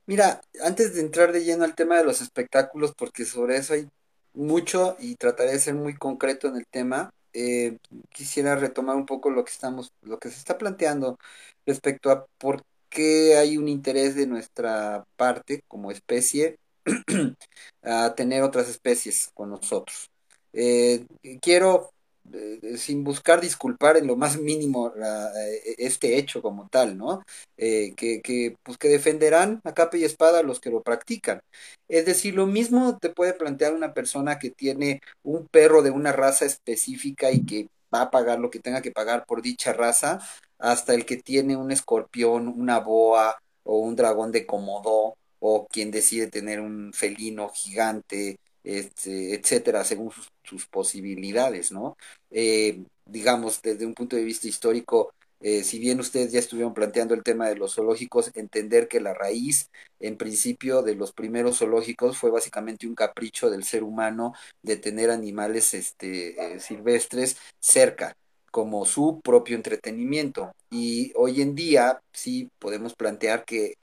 Mira, 0.05 0.41
antes 0.63 0.93
de 0.93 1.01
entrar 1.01 1.31
de 1.31 1.43
lleno 1.43 1.63
al 1.63 1.75
tema 1.75 1.97
de 1.97 2.03
los 2.03 2.21
espectáculos, 2.21 2.93
porque 2.97 3.25
sobre 3.25 3.57
eso 3.57 3.73
hay 3.73 3.87
mucho 4.33 4.97
y 4.99 5.15
trataré 5.15 5.51
de 5.51 5.59
ser 5.59 5.75
muy 5.75 5.95
concreto 5.95 6.47
en 6.47 6.57
el 6.57 6.65
tema, 6.69 7.11
eh, 7.33 7.77
quisiera 8.09 8.55
retomar 8.55 8.95
un 8.95 9.05
poco 9.05 9.29
lo 9.29 9.45
que 9.45 9.51
estamos, 9.51 9.91
lo 10.01 10.19
que 10.19 10.29
se 10.29 10.37
está 10.37 10.57
planteando 10.57 11.17
respecto 11.65 12.11
a 12.11 12.25
por 12.37 12.63
qué 12.89 13.37
hay 13.37 13.57
un 13.57 13.69
interés 13.69 14.15
de 14.15 14.27
nuestra 14.27 15.05
parte 15.15 15.63
como 15.67 15.91
especie 15.91 16.57
a 17.83 18.13
tener 18.15 18.43
otras 18.43 18.67
especies 18.67 19.29
con 19.33 19.49
nosotros. 19.49 20.10
Eh, 20.53 21.05
quiero 21.41 21.91
eh, 22.33 22.77
sin 22.77 23.03
buscar 23.03 23.41
disculpar 23.41 23.97
en 23.97 24.07
lo 24.07 24.15
más 24.15 24.37
mínimo 24.39 24.93
eh, 24.95 25.75
este 25.77 26.17
hecho 26.17 26.41
como 26.41 26.67
tal, 26.69 26.97
¿no? 26.97 27.23
Eh, 27.57 27.93
que, 27.95 28.21
que, 28.21 28.55
pues 28.63 28.77
que 28.77 28.87
defenderán 28.89 29.61
a 29.63 29.73
capa 29.73 29.97
y 29.97 30.03
espada 30.03 30.43
los 30.43 30.59
que 30.59 30.69
lo 30.69 30.81
practican. 30.83 31.41
Es 31.87 32.05
decir, 32.05 32.35
lo 32.35 32.45
mismo 32.47 32.97
te 32.99 33.09
puede 33.09 33.33
plantear 33.33 33.73
una 33.73 33.93
persona 33.93 34.39
que 34.39 34.49
tiene 34.51 35.01
un 35.23 35.47
perro 35.47 35.81
de 35.81 35.91
una 35.91 36.11
raza 36.11 36.45
específica 36.45 37.31
y 37.31 37.45
que 37.45 37.67
va 37.93 38.03
a 38.03 38.11
pagar 38.11 38.39
lo 38.39 38.49
que 38.49 38.59
tenga 38.59 38.81
que 38.81 38.91
pagar 38.91 39.25
por 39.25 39.41
dicha 39.41 39.73
raza, 39.73 40.19
hasta 40.59 40.93
el 40.93 41.05
que 41.05 41.17
tiene 41.17 41.57
un 41.57 41.71
escorpión, 41.71 42.47
una 42.47 42.79
boa 42.79 43.37
o 43.63 43.79
un 43.79 43.95
dragón 43.95 44.31
de 44.31 44.45
Komodo, 44.45 45.15
o 45.39 45.67
quien 45.67 45.91
decide 45.91 46.27
tener 46.27 46.59
un 46.61 46.93
felino 46.93 47.49
gigante, 47.49 48.37
este, 48.63 49.35
etcétera, 49.35 49.83
según 49.83 50.11
sus, 50.11 50.29
sus 50.43 50.67
posibilidades, 50.67 51.71
¿no? 51.71 51.97
Eh, 52.29 52.83
digamos, 53.05 53.61
desde 53.61 53.85
un 53.85 53.93
punto 53.93 54.15
de 54.15 54.23
vista 54.23 54.47
histórico, 54.47 55.13
eh, 55.41 55.63
si 55.63 55.79
bien 55.79 55.99
ustedes 55.99 56.31
ya 56.31 56.39
estuvieron 56.39 56.73
planteando 56.73 57.15
el 57.15 57.23
tema 57.23 57.49
de 57.49 57.55
los 57.55 57.73
zoológicos, 57.75 58.31
entender 58.35 58.87
que 58.87 58.99
la 59.01 59.13
raíz, 59.13 59.69
en 59.99 60.15
principio, 60.15 60.83
de 60.83 60.95
los 60.95 61.13
primeros 61.13 61.57
zoológicos 61.57 62.17
fue 62.17 62.29
básicamente 62.29 62.87
un 62.87 62.93
capricho 62.95 63.49
del 63.49 63.63
ser 63.63 63.83
humano 63.83 64.33
de 64.61 64.77
tener 64.77 65.09
animales 65.09 65.73
este, 65.73 66.55
eh, 66.55 66.59
silvestres 66.59 67.37
cerca 67.59 68.15
como 68.51 68.85
su 68.85 69.19
propio 69.23 69.55
entretenimiento. 69.55 70.51
Y 70.69 71.11
hoy 71.15 71.41
en 71.41 71.55
día 71.55 72.01
sí 72.11 72.49
podemos 72.59 72.93
plantear 72.95 73.45
que 73.45 73.75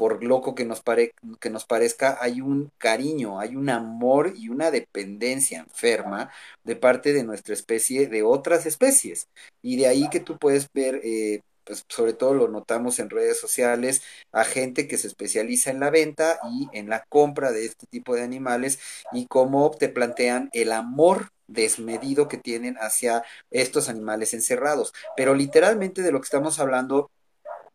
por 0.00 0.24
loco 0.24 0.54
que 0.54 0.64
nos, 0.64 0.80
pare, 0.80 1.12
que 1.40 1.50
nos 1.50 1.66
parezca, 1.66 2.16
hay 2.22 2.40
un 2.40 2.72
cariño, 2.78 3.38
hay 3.38 3.54
un 3.54 3.68
amor 3.68 4.32
y 4.34 4.48
una 4.48 4.70
dependencia 4.70 5.58
enferma 5.58 6.30
de 6.64 6.74
parte 6.74 7.12
de 7.12 7.22
nuestra 7.22 7.52
especie 7.52 8.06
de 8.06 8.22
otras 8.22 8.64
especies. 8.64 9.28
Y 9.60 9.76
de 9.76 9.88
ahí 9.88 10.08
que 10.08 10.20
tú 10.20 10.38
puedes 10.38 10.72
ver, 10.72 11.02
eh, 11.04 11.42
pues 11.64 11.84
sobre 11.86 12.14
todo 12.14 12.32
lo 12.32 12.48
notamos 12.48 12.98
en 12.98 13.10
redes 13.10 13.38
sociales, 13.38 14.00
a 14.32 14.44
gente 14.44 14.88
que 14.88 14.96
se 14.96 15.06
especializa 15.06 15.70
en 15.70 15.80
la 15.80 15.90
venta 15.90 16.38
y 16.50 16.70
en 16.72 16.88
la 16.88 17.04
compra 17.10 17.52
de 17.52 17.66
este 17.66 17.86
tipo 17.86 18.14
de 18.14 18.22
animales 18.22 18.78
y 19.12 19.26
cómo 19.26 19.70
te 19.70 19.90
plantean 19.90 20.48
el 20.54 20.72
amor 20.72 21.28
desmedido 21.46 22.26
que 22.26 22.38
tienen 22.38 22.76
hacia 22.78 23.22
estos 23.50 23.90
animales 23.90 24.32
encerrados. 24.32 24.94
Pero 25.14 25.34
literalmente 25.34 26.00
de 26.00 26.10
lo 26.10 26.22
que 26.22 26.24
estamos 26.24 26.58
hablando 26.58 27.10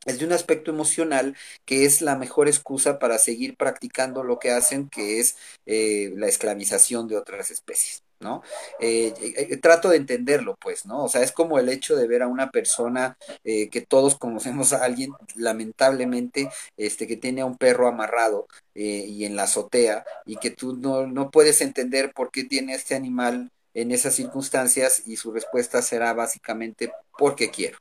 es 0.05 0.19
de 0.19 0.25
un 0.25 0.31
aspecto 0.33 0.71
emocional 0.71 1.35
que 1.65 1.85
es 1.85 2.01
la 2.01 2.15
mejor 2.15 2.47
excusa 2.47 3.00
para 3.00 3.17
seguir 3.17 3.57
practicando 3.57 4.24
lo 4.24 4.39
que 4.39 4.51
hacen, 4.51 4.89
que 4.89 5.19
es 5.19 5.38
eh, 5.65 6.13
la 6.15 6.27
esclavización 6.27 7.07
de 7.07 7.17
otras 7.17 7.51
especies. 7.51 8.03
¿no? 8.21 8.41
Eh, 8.79 9.13
eh, 9.19 9.57
trato 9.57 9.89
de 9.89 9.97
entenderlo, 9.97 10.55
pues, 10.59 10.85
¿no? 10.85 11.03
O 11.03 11.09
sea, 11.09 11.21
es 11.21 11.31
como 11.33 11.59
el 11.59 11.69
hecho 11.69 11.95
de 11.95 12.07
ver 12.07 12.24
a 12.24 12.27
una 12.27 12.50
persona 12.50 13.17
que 13.43 13.85
todos 13.88 14.15
conocemos 14.19 14.74
a 14.74 14.83
alguien, 14.83 15.12
lamentablemente, 15.35 16.50
este, 16.77 17.07
que 17.07 17.17
tiene 17.17 17.41
a 17.41 17.45
un 17.45 17.57
perro 17.57 17.88
amarrado 17.88 18.47
y 18.74 19.25
en 19.25 19.35
la 19.35 19.43
azotea 19.43 20.05
y 20.25 20.38
que 20.38 20.50
tú 20.51 20.75
no, 20.75 21.05
no 21.07 21.29
puedes 21.29 21.62
entender 21.62 22.13
por 22.13 22.31
qué 22.31 22.45
tiene 22.45 22.74
este 22.74 22.95
animal 22.95 23.51
en 23.74 23.91
esas 23.91 24.15
circunstancias 24.15 25.03
y 25.05 25.17
su 25.17 25.31
respuesta 25.31 25.81
será 25.81 26.13
básicamente 26.13 26.91
porque 27.17 27.51
quiero. 27.51 27.77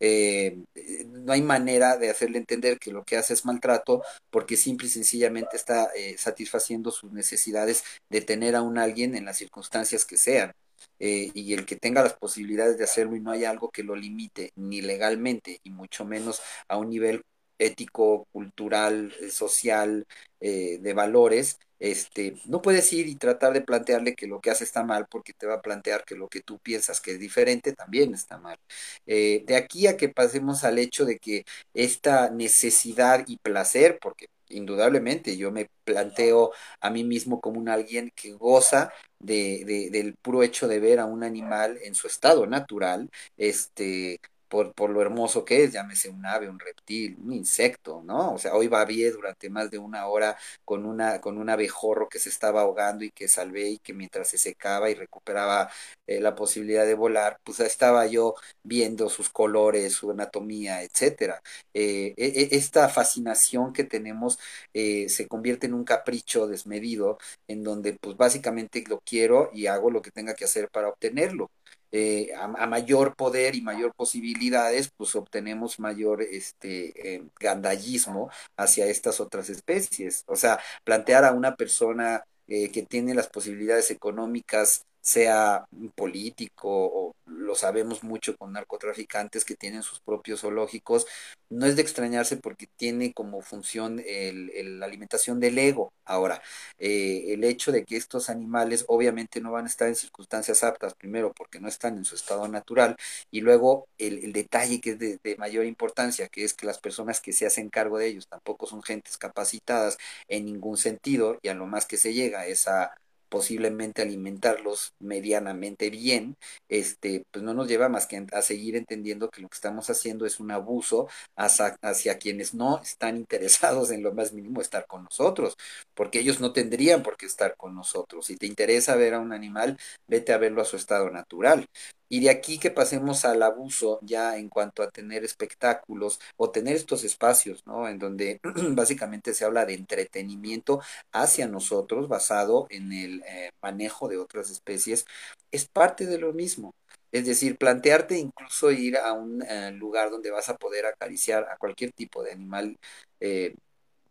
Eh, 0.00 0.58
no 1.06 1.32
hay 1.32 1.42
manera 1.42 1.96
de 1.96 2.10
hacerle 2.10 2.38
entender 2.38 2.78
que 2.78 2.92
lo 2.92 3.04
que 3.04 3.16
hace 3.16 3.32
es 3.34 3.44
maltrato 3.44 4.02
porque 4.30 4.56
simple 4.56 4.86
y 4.88 4.90
sencillamente 4.90 5.56
está 5.56 5.88
eh, 5.96 6.16
satisfaciendo 6.18 6.90
sus 6.90 7.12
necesidades 7.12 7.82
de 8.10 8.20
tener 8.20 8.56
a 8.56 8.62
un 8.62 8.78
alguien 8.78 9.14
en 9.14 9.24
las 9.24 9.38
circunstancias 9.38 10.04
que 10.04 10.16
sean. 10.16 10.52
Eh, 10.98 11.30
y 11.34 11.54
el 11.54 11.64
que 11.66 11.76
tenga 11.76 12.02
las 12.02 12.14
posibilidades 12.14 12.78
de 12.78 12.84
hacerlo 12.84 13.16
y 13.16 13.20
no 13.20 13.30
haya 13.30 13.50
algo 13.50 13.70
que 13.70 13.82
lo 13.82 13.96
limite 13.96 14.52
ni 14.56 14.80
legalmente 14.82 15.60
y 15.62 15.70
mucho 15.70 16.04
menos 16.04 16.40
a 16.68 16.76
un 16.78 16.90
nivel 16.90 17.22
ético, 17.58 18.26
cultural, 18.32 19.14
social, 19.30 20.06
de 20.40 20.92
valores, 20.94 21.58
este, 21.78 22.34
no 22.46 22.62
puedes 22.62 22.92
ir 22.92 23.06
y 23.08 23.16
tratar 23.16 23.52
de 23.52 23.60
plantearle 23.62 24.14
que 24.14 24.26
lo 24.26 24.40
que 24.40 24.50
hace 24.50 24.64
está 24.64 24.84
mal 24.84 25.06
porque 25.10 25.32
te 25.32 25.46
va 25.46 25.54
a 25.56 25.62
plantear 25.62 26.04
que 26.04 26.14
lo 26.16 26.28
que 26.28 26.40
tú 26.42 26.58
piensas 26.58 27.00
que 27.00 27.12
es 27.12 27.20
diferente 27.20 27.72
también 27.72 28.14
está 28.14 28.38
mal. 28.38 28.58
Eh, 29.06 29.44
de 29.46 29.56
aquí 29.56 29.86
a 29.86 29.96
que 29.96 30.08
pasemos 30.08 30.64
al 30.64 30.78
hecho 30.78 31.04
de 31.04 31.18
que 31.18 31.44
esta 31.74 32.30
necesidad 32.30 33.24
y 33.26 33.38
placer, 33.38 33.98
porque 34.00 34.28
indudablemente 34.48 35.36
yo 35.36 35.50
me 35.52 35.70
planteo 35.84 36.52
a 36.80 36.90
mí 36.90 37.04
mismo 37.04 37.40
como 37.40 37.58
un 37.60 37.68
alguien 37.68 38.10
que 38.14 38.32
goza 38.32 38.92
de, 39.18 39.64
de, 39.66 39.90
del 39.90 40.14
puro 40.16 40.42
hecho 40.42 40.68
de 40.68 40.80
ver 40.80 41.00
a 41.00 41.06
un 41.06 41.24
animal 41.24 41.78
en 41.82 41.94
su 41.94 42.06
estado 42.06 42.46
natural, 42.46 43.10
este, 43.36 44.20
por, 44.48 44.72
por, 44.74 44.90
lo 44.90 45.02
hermoso 45.02 45.44
que 45.44 45.64
es, 45.64 45.72
llámese 45.72 46.08
un 46.08 46.24
ave, 46.26 46.48
un 46.48 46.58
reptil, 46.58 47.16
un 47.22 47.32
insecto, 47.32 48.02
¿no? 48.04 48.34
O 48.34 48.38
sea, 48.38 48.54
hoy 48.54 48.68
babié 48.68 49.10
durante 49.10 49.50
más 49.50 49.70
de 49.70 49.78
una 49.78 50.06
hora 50.06 50.36
con 50.64 50.86
una, 50.86 51.20
con 51.20 51.38
un 51.38 51.50
abejorro 51.50 52.08
que 52.08 52.18
se 52.18 52.28
estaba 52.28 52.62
ahogando 52.62 53.04
y 53.04 53.10
que 53.10 53.28
salvé 53.28 53.68
y 53.70 53.78
que 53.78 53.92
mientras 53.92 54.28
se 54.28 54.38
secaba 54.38 54.90
y 54.90 54.94
recuperaba 54.94 55.70
eh, 56.06 56.20
la 56.20 56.34
posibilidad 56.34 56.86
de 56.86 56.94
volar, 56.94 57.38
pues 57.44 57.60
estaba 57.60 58.06
yo 58.06 58.34
viendo 58.62 59.08
sus 59.08 59.28
colores, 59.30 59.92
su 59.94 60.10
anatomía, 60.10 60.82
etcétera. 60.82 61.42
Eh, 61.74 62.14
e, 62.16 62.26
e, 62.52 62.56
esta 62.56 62.88
fascinación 62.88 63.72
que 63.72 63.84
tenemos 63.84 64.38
eh, 64.74 65.08
se 65.08 65.26
convierte 65.28 65.66
en 65.66 65.74
un 65.74 65.84
capricho 65.84 66.46
desmedido, 66.46 67.18
en 67.48 67.62
donde 67.62 67.94
pues 68.00 68.16
básicamente 68.16 68.84
lo 68.88 69.00
quiero 69.00 69.50
y 69.52 69.66
hago 69.66 69.90
lo 69.90 70.02
que 70.02 70.10
tenga 70.10 70.34
que 70.34 70.44
hacer 70.44 70.68
para 70.70 70.88
obtenerlo. 70.88 71.50
Eh, 71.92 72.32
a, 72.36 72.66
mayor 72.66 73.14
poder 73.16 73.54
y 73.54 73.62
mayor 73.62 73.94
posibilidades, 73.94 74.90
pues 74.96 75.14
obtenemos 75.16 75.78
mayor 75.78 76.22
este 76.22 77.14
eh, 77.16 77.22
gandallismo 77.38 78.30
hacia 78.56 78.86
estas 78.86 79.20
otras 79.20 79.48
especies. 79.50 80.24
O 80.26 80.36
sea, 80.36 80.58
plantear 80.84 81.24
a 81.24 81.32
una 81.32 81.56
persona 81.56 82.24
eh, 82.48 82.70
que 82.70 82.82
tiene 82.82 83.14
las 83.14 83.28
posibilidades 83.28 83.90
económicas 83.90 84.84
sea 85.06 85.66
político 85.94 86.68
o 86.68 87.16
lo 87.26 87.54
sabemos 87.54 88.02
mucho 88.02 88.36
con 88.36 88.52
narcotraficantes 88.52 89.44
que 89.44 89.54
tienen 89.54 89.84
sus 89.84 90.00
propios 90.00 90.40
zoológicos, 90.40 91.06
no 91.48 91.66
es 91.66 91.76
de 91.76 91.82
extrañarse 91.82 92.36
porque 92.36 92.66
tiene 92.76 93.12
como 93.12 93.40
función 93.40 94.02
el, 94.04 94.80
la 94.80 94.86
alimentación 94.86 95.38
del 95.38 95.58
ego. 95.58 95.92
Ahora, 96.04 96.42
eh, 96.78 97.26
el 97.28 97.44
hecho 97.44 97.70
de 97.70 97.84
que 97.84 97.96
estos 97.96 98.28
animales 98.30 98.84
obviamente 98.88 99.40
no 99.40 99.52
van 99.52 99.66
a 99.66 99.68
estar 99.68 99.86
en 99.86 99.94
circunstancias 99.94 100.64
aptas, 100.64 100.94
primero 100.94 101.32
porque 101.32 101.60
no 101.60 101.68
están 101.68 101.96
en 101.98 102.04
su 102.04 102.16
estado 102.16 102.48
natural, 102.48 102.96
y 103.30 103.42
luego 103.42 103.86
el, 103.98 104.32
detalle 104.32 104.80
que 104.80 104.90
es 104.90 104.98
de, 104.98 105.20
de, 105.22 105.36
mayor 105.36 105.66
importancia, 105.66 106.28
que 106.28 106.42
es 106.44 106.52
que 106.54 106.66
las 106.66 106.78
personas 106.78 107.20
que 107.20 107.32
se 107.32 107.46
hacen 107.46 107.70
cargo 107.70 107.98
de 107.98 108.08
ellos 108.08 108.26
tampoco 108.28 108.66
son 108.66 108.82
gentes 108.82 109.18
capacitadas 109.18 109.98
en 110.28 110.46
ningún 110.46 110.76
sentido, 110.76 111.38
y 111.42 111.48
a 111.48 111.54
lo 111.54 111.66
más 111.66 111.86
que 111.86 111.96
se 111.96 112.12
llega 112.12 112.46
es 112.46 112.66
a 112.68 112.96
posiblemente 113.28 114.02
alimentarlos 114.02 114.92
medianamente 114.98 115.90
bien, 115.90 116.36
este, 116.68 117.24
pues 117.30 117.44
no 117.44 117.54
nos 117.54 117.68
lleva 117.68 117.88
más 117.88 118.06
que 118.06 118.26
a 118.32 118.42
seguir 118.42 118.76
entendiendo 118.76 119.30
que 119.30 119.40
lo 119.42 119.48
que 119.48 119.54
estamos 119.56 119.90
haciendo 119.90 120.26
es 120.26 120.40
un 120.40 120.50
abuso 120.50 121.08
hacia, 121.36 121.76
hacia 121.82 122.18
quienes 122.18 122.54
no 122.54 122.80
están 122.80 123.16
interesados 123.16 123.90
en 123.90 124.02
lo 124.02 124.12
más 124.12 124.32
mínimo 124.32 124.60
estar 124.60 124.86
con 124.86 125.04
nosotros, 125.04 125.56
porque 125.94 126.20
ellos 126.20 126.40
no 126.40 126.52
tendrían 126.52 127.02
por 127.02 127.16
qué 127.16 127.26
estar 127.26 127.56
con 127.56 127.74
nosotros. 127.74 128.26
Si 128.26 128.36
te 128.36 128.46
interesa 128.46 128.96
ver 128.96 129.14
a 129.14 129.20
un 129.20 129.32
animal, 129.32 129.78
vete 130.06 130.32
a 130.32 130.38
verlo 130.38 130.62
a 130.62 130.64
su 130.64 130.76
estado 130.76 131.10
natural. 131.10 131.66
Y 132.08 132.20
de 132.20 132.30
aquí 132.30 132.58
que 132.58 132.70
pasemos 132.70 133.24
al 133.24 133.42
abuso 133.42 133.98
ya 134.02 134.36
en 134.38 134.48
cuanto 134.48 134.82
a 134.82 134.90
tener 134.90 135.24
espectáculos 135.24 136.20
o 136.36 136.50
tener 136.50 136.76
estos 136.76 137.04
espacios, 137.04 137.66
¿no? 137.66 137.88
En 137.88 137.98
donde 137.98 138.40
básicamente 138.70 139.34
se 139.34 139.44
habla 139.44 139.66
de 139.66 139.74
entretenimiento 139.74 140.80
hacia 141.12 141.48
nosotros 141.48 142.08
basado 142.08 142.66
en 142.70 142.92
el 142.92 143.22
eh, 143.26 143.50
manejo 143.62 144.08
de 144.08 144.18
otras 144.18 144.50
especies, 144.50 145.06
es 145.50 145.66
parte 145.68 146.06
de 146.06 146.18
lo 146.18 146.32
mismo. 146.32 146.74
Es 147.12 147.26
decir, 147.26 147.56
plantearte 147.56 148.18
incluso 148.18 148.70
ir 148.70 148.96
a 148.98 149.12
un 149.12 149.42
eh, 149.42 149.72
lugar 149.72 150.10
donde 150.10 150.30
vas 150.30 150.48
a 150.48 150.56
poder 150.56 150.86
acariciar 150.86 151.44
a 151.50 151.56
cualquier 151.56 151.92
tipo 151.92 152.22
de 152.22 152.32
animal, 152.32 152.76
eh, 153.20 153.54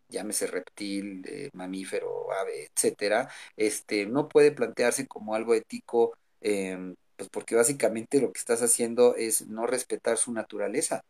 llámese 0.08 0.46
reptil, 0.46 1.50
mamífero, 1.54 2.32
ave, 2.32 2.68
etcétera, 2.74 3.28
este, 3.56 4.06
no 4.06 4.28
puede 4.28 4.52
plantearse 4.52 5.06
como 5.08 5.34
algo 5.34 5.54
ético 5.54 6.16
em, 6.40 6.94
pues 7.16 7.28
porque 7.30 7.54
básicamente 7.56 8.20
lo 8.20 8.32
que 8.32 8.38
estás 8.38 8.62
haciendo 8.62 9.16
es 9.16 9.46
no 9.48 9.66
respetar 9.66 10.18
su 10.18 10.32
naturaleza. 10.32 11.02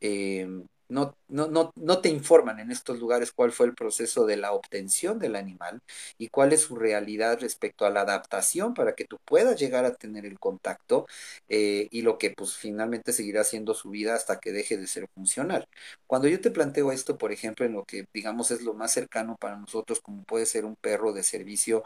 Em, 0.00 0.66
no, 0.88 1.14
no, 1.28 1.48
no, 1.48 1.72
no 1.76 2.00
te 2.00 2.08
informan 2.08 2.60
en 2.60 2.70
estos 2.70 2.98
lugares 2.98 3.32
cuál 3.32 3.52
fue 3.52 3.66
el 3.66 3.74
proceso 3.74 4.26
de 4.26 4.36
la 4.36 4.52
obtención 4.52 5.18
del 5.18 5.36
animal 5.36 5.80
y 6.18 6.28
cuál 6.28 6.52
es 6.52 6.62
su 6.62 6.76
realidad 6.76 7.38
respecto 7.40 7.86
a 7.86 7.90
la 7.90 8.00
adaptación 8.02 8.74
para 8.74 8.94
que 8.94 9.04
tú 9.04 9.18
puedas 9.24 9.58
llegar 9.60 9.84
a 9.84 9.94
tener 9.94 10.24
el 10.26 10.38
contacto 10.38 11.06
eh, 11.48 11.88
y 11.90 12.02
lo 12.02 12.18
que 12.18 12.30
pues 12.30 12.54
finalmente 12.56 13.12
seguirá 13.12 13.44
siendo 13.44 13.74
su 13.74 13.90
vida 13.90 14.14
hasta 14.14 14.40
que 14.40 14.52
deje 14.52 14.76
de 14.76 14.86
ser 14.86 15.08
funcional. 15.14 15.66
Cuando 16.06 16.28
yo 16.28 16.40
te 16.40 16.50
planteo 16.50 16.92
esto, 16.92 17.18
por 17.18 17.32
ejemplo, 17.32 17.66
en 17.66 17.72
lo 17.74 17.84
que 17.84 18.06
digamos 18.12 18.50
es 18.50 18.62
lo 18.62 18.74
más 18.74 18.92
cercano 18.92 19.36
para 19.38 19.56
nosotros, 19.56 20.00
como 20.00 20.24
puede 20.24 20.46
ser 20.46 20.64
un 20.64 20.76
perro 20.76 21.12
de 21.12 21.22
servicio 21.22 21.84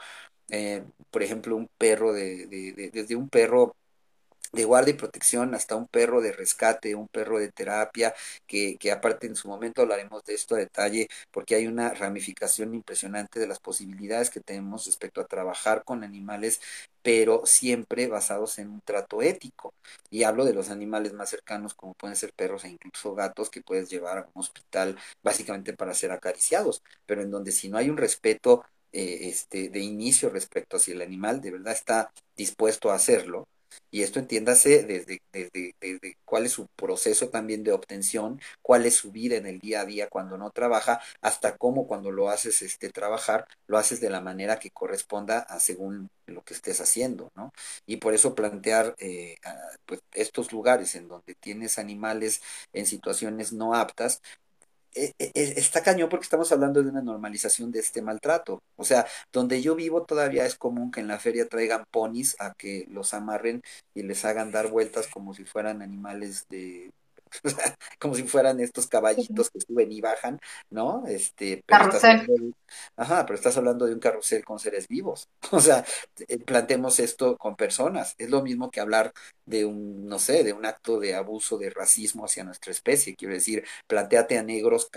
eh, 0.50 0.85
por 1.11 1.23
ejemplo, 1.23 1.56
un 1.56 1.68
perro 1.78 2.12
de, 2.12 2.47
de, 2.47 2.90
desde 2.92 3.16
un 3.16 3.28
perro 3.28 3.75
de 4.52 4.64
guardia 4.64 4.92
y 4.94 4.97
protección 4.97 5.54
hasta 5.54 5.76
un 5.76 5.88
perro 5.88 6.21
de 6.21 6.32
rescate, 6.32 6.94
un 6.94 7.09
perro 7.09 7.38
de 7.38 7.50
terapia, 7.50 8.14
que, 8.47 8.76
que, 8.78 8.92
aparte 8.92 9.26
en 9.26 9.37
su 9.37 9.49
momento 9.49 9.82
hablaremos 9.82 10.25
de 10.25 10.35
esto 10.35 10.54
a 10.54 10.59
detalle, 10.59 11.09
porque 11.30 11.54
hay 11.54 11.66
una 11.66 11.90
ramificación 11.94 12.75
impresionante 12.75 13.40
de 13.40 13.47
las 13.47 13.61
posibilidades 13.61 14.30
que 14.30 14.40
tenemos 14.40 14.87
respecto 14.87 15.21
a 15.21 15.26
trabajar 15.26 15.85
con 15.85 16.04
animales, 16.04 16.61
pero 17.02 17.42
siempre 17.47 18.06
basados 18.09 18.59
en 18.59 18.71
un 18.71 18.80
trato 18.80 19.23
ético. 19.23 19.75
Y 20.11 20.25
hablo 20.25 20.44
de 20.44 20.54
los 20.54 20.71
animales 20.71 21.12
más 21.12 21.30
cercanos, 21.30 21.75
como 21.75 21.94
pueden 21.94 22.16
ser 22.16 22.32
perros 22.35 22.64
e 22.64 22.68
incluso 22.68 23.14
gatos, 23.14 23.50
que 23.50 23.62
puedes 23.62 23.90
llevar 23.90 24.18
a 24.18 24.23
un 24.23 24.40
hospital 24.40 24.99
básicamente 25.23 25.73
para 25.75 25.94
ser 25.94 26.12
acariciados, 26.12 26.82
pero 27.06 27.23
en 27.23 27.30
donde 27.30 27.52
si 27.52 27.68
no 27.68 27.78
hay 27.78 27.90
un 27.90 27.97
respeto 27.97 28.64
eh, 28.92 29.28
este, 29.28 29.68
de 29.71 29.80
inicio 29.80 30.28
respecto 30.30 30.76
a 30.76 30.80
si 30.80 30.92
el 30.92 31.02
animal 31.02 31.40
de 31.40 31.50
verdad 31.52 31.73
está 31.73 32.12
dispuesto 32.37 32.90
a 32.90 32.97
hacerlo. 32.97 33.49
Y 33.91 34.02
esto 34.02 34.19
entiéndase 34.19 34.85
desde, 34.85 35.21
desde, 35.33 35.75
desde, 35.81 36.17
cuál 36.25 36.47
es 36.47 36.52
su 36.52 36.67
proceso 36.76 37.29
también 37.29 37.64
de 37.64 37.73
obtención, 37.73 38.41
cuál 38.62 38.87
es 38.87 38.97
su 38.97 39.12
vida 39.12 39.37
en 39.37 39.47
el 39.47 39.59
día 39.59 39.83
a 39.83 39.85
día 39.85 40.09
cuando 40.09 40.38
no 40.38 40.50
trabaja, 40.50 41.00
hasta 41.21 41.57
cómo 41.57 41.87
cuando 41.87 42.11
lo 42.11 42.31
haces 42.31 42.62
este, 42.62 42.91
trabajar, 42.91 43.47
lo 43.67 43.79
haces 43.79 44.00
de 44.00 44.11
la 44.11 44.21
manera 44.21 44.59
que 44.59 44.71
corresponda 44.71 45.41
a 45.41 45.61
según 45.61 46.09
lo 46.26 46.43
que 46.43 46.55
estés 46.55 46.81
haciendo, 46.81 47.31
¿no? 47.35 47.52
Y 47.87 47.97
por 47.99 48.14
eso 48.14 48.35
plantear 48.35 48.95
eh, 48.99 49.37
pues, 49.87 50.00
estos 50.12 50.52
lugares 50.52 50.95
en 50.95 51.09
donde 51.09 51.35
tienes 51.35 51.79
animales 51.79 52.43
en 52.73 52.87
situaciones 52.87 53.52
no 53.52 53.75
aptas, 53.75 54.21
está 54.95 55.83
cañón 55.83 56.09
porque 56.09 56.25
estamos 56.25 56.53
hablando 56.53 56.83
de 56.83 56.91
una 56.91 57.03
normalización 57.03 57.71
de 57.71 57.81
este 57.81 58.03
maltrato. 58.03 58.63
O 58.77 58.85
sea, 58.85 59.07
donde 59.33 59.63
yo 59.63 59.75
vivo 59.75 60.05
todavía 60.05 60.47
es 60.47 60.57
común 60.57 60.91
que 60.91 61.01
en 61.01 61.09
la 61.09 61.19
feria 61.19 61.49
traigan 61.49 61.85
ponis 61.91 62.37
a 62.39 62.55
que 62.55 62.87
los 62.91 63.15
amarren 63.15 63.63
y 63.95 64.03
les 64.03 64.25
hagan 64.25 64.53
dar 64.53 64.69
vueltas 64.69 65.09
como 65.09 65.35
si 65.35 65.45
fueran 65.45 65.83
animales 65.83 66.47
de 66.49 66.91
como 67.99 68.15
si 68.15 68.25
fueran 68.25 68.61
estos 68.61 68.87
caballitos 68.87 69.51
que 69.51 69.61
suben 69.61 69.93
y 69.93 70.01
bajan, 70.01 70.39
¿no? 70.71 71.05
Este, 71.07 71.62
pero 71.67 71.85
estás 71.85 72.05
hablando 72.05 72.55
ajá, 72.97 73.27
pero 73.27 73.37
estás 73.37 73.57
hablando 73.57 73.87
de 73.87 73.95
un 73.95 74.01
carrusel 74.01 74.45
con 74.45 74.59
seres 74.59 74.89
vivos. 74.89 75.29
O 75.53 75.61
sea, 75.61 75.85
eh, 76.28 76.39
planteemos 76.39 76.99
esto 76.99 77.37
con 77.37 77.56
personas. 77.56 78.15
Es 78.19 78.30
lo 78.30 78.43
mismo 78.43 78.71
que 78.71 78.80
hablar 78.80 79.13
de 79.45 79.65
un, 79.65 80.06
no 80.06 80.19
sé, 80.19 80.45
de 80.45 80.52
un 80.52 80.65
acto 80.67 80.99
de 80.99 81.15
abuso, 81.15 81.59
de 81.59 81.71
racismo 81.71 82.25
hacia 82.25 82.45
nuestra 82.45 82.73
especie. 82.73 83.15
Quiero 83.15 83.35
decir, 83.35 83.65
planteate 83.87 84.39
a 84.39 84.43
negros 84.43 84.89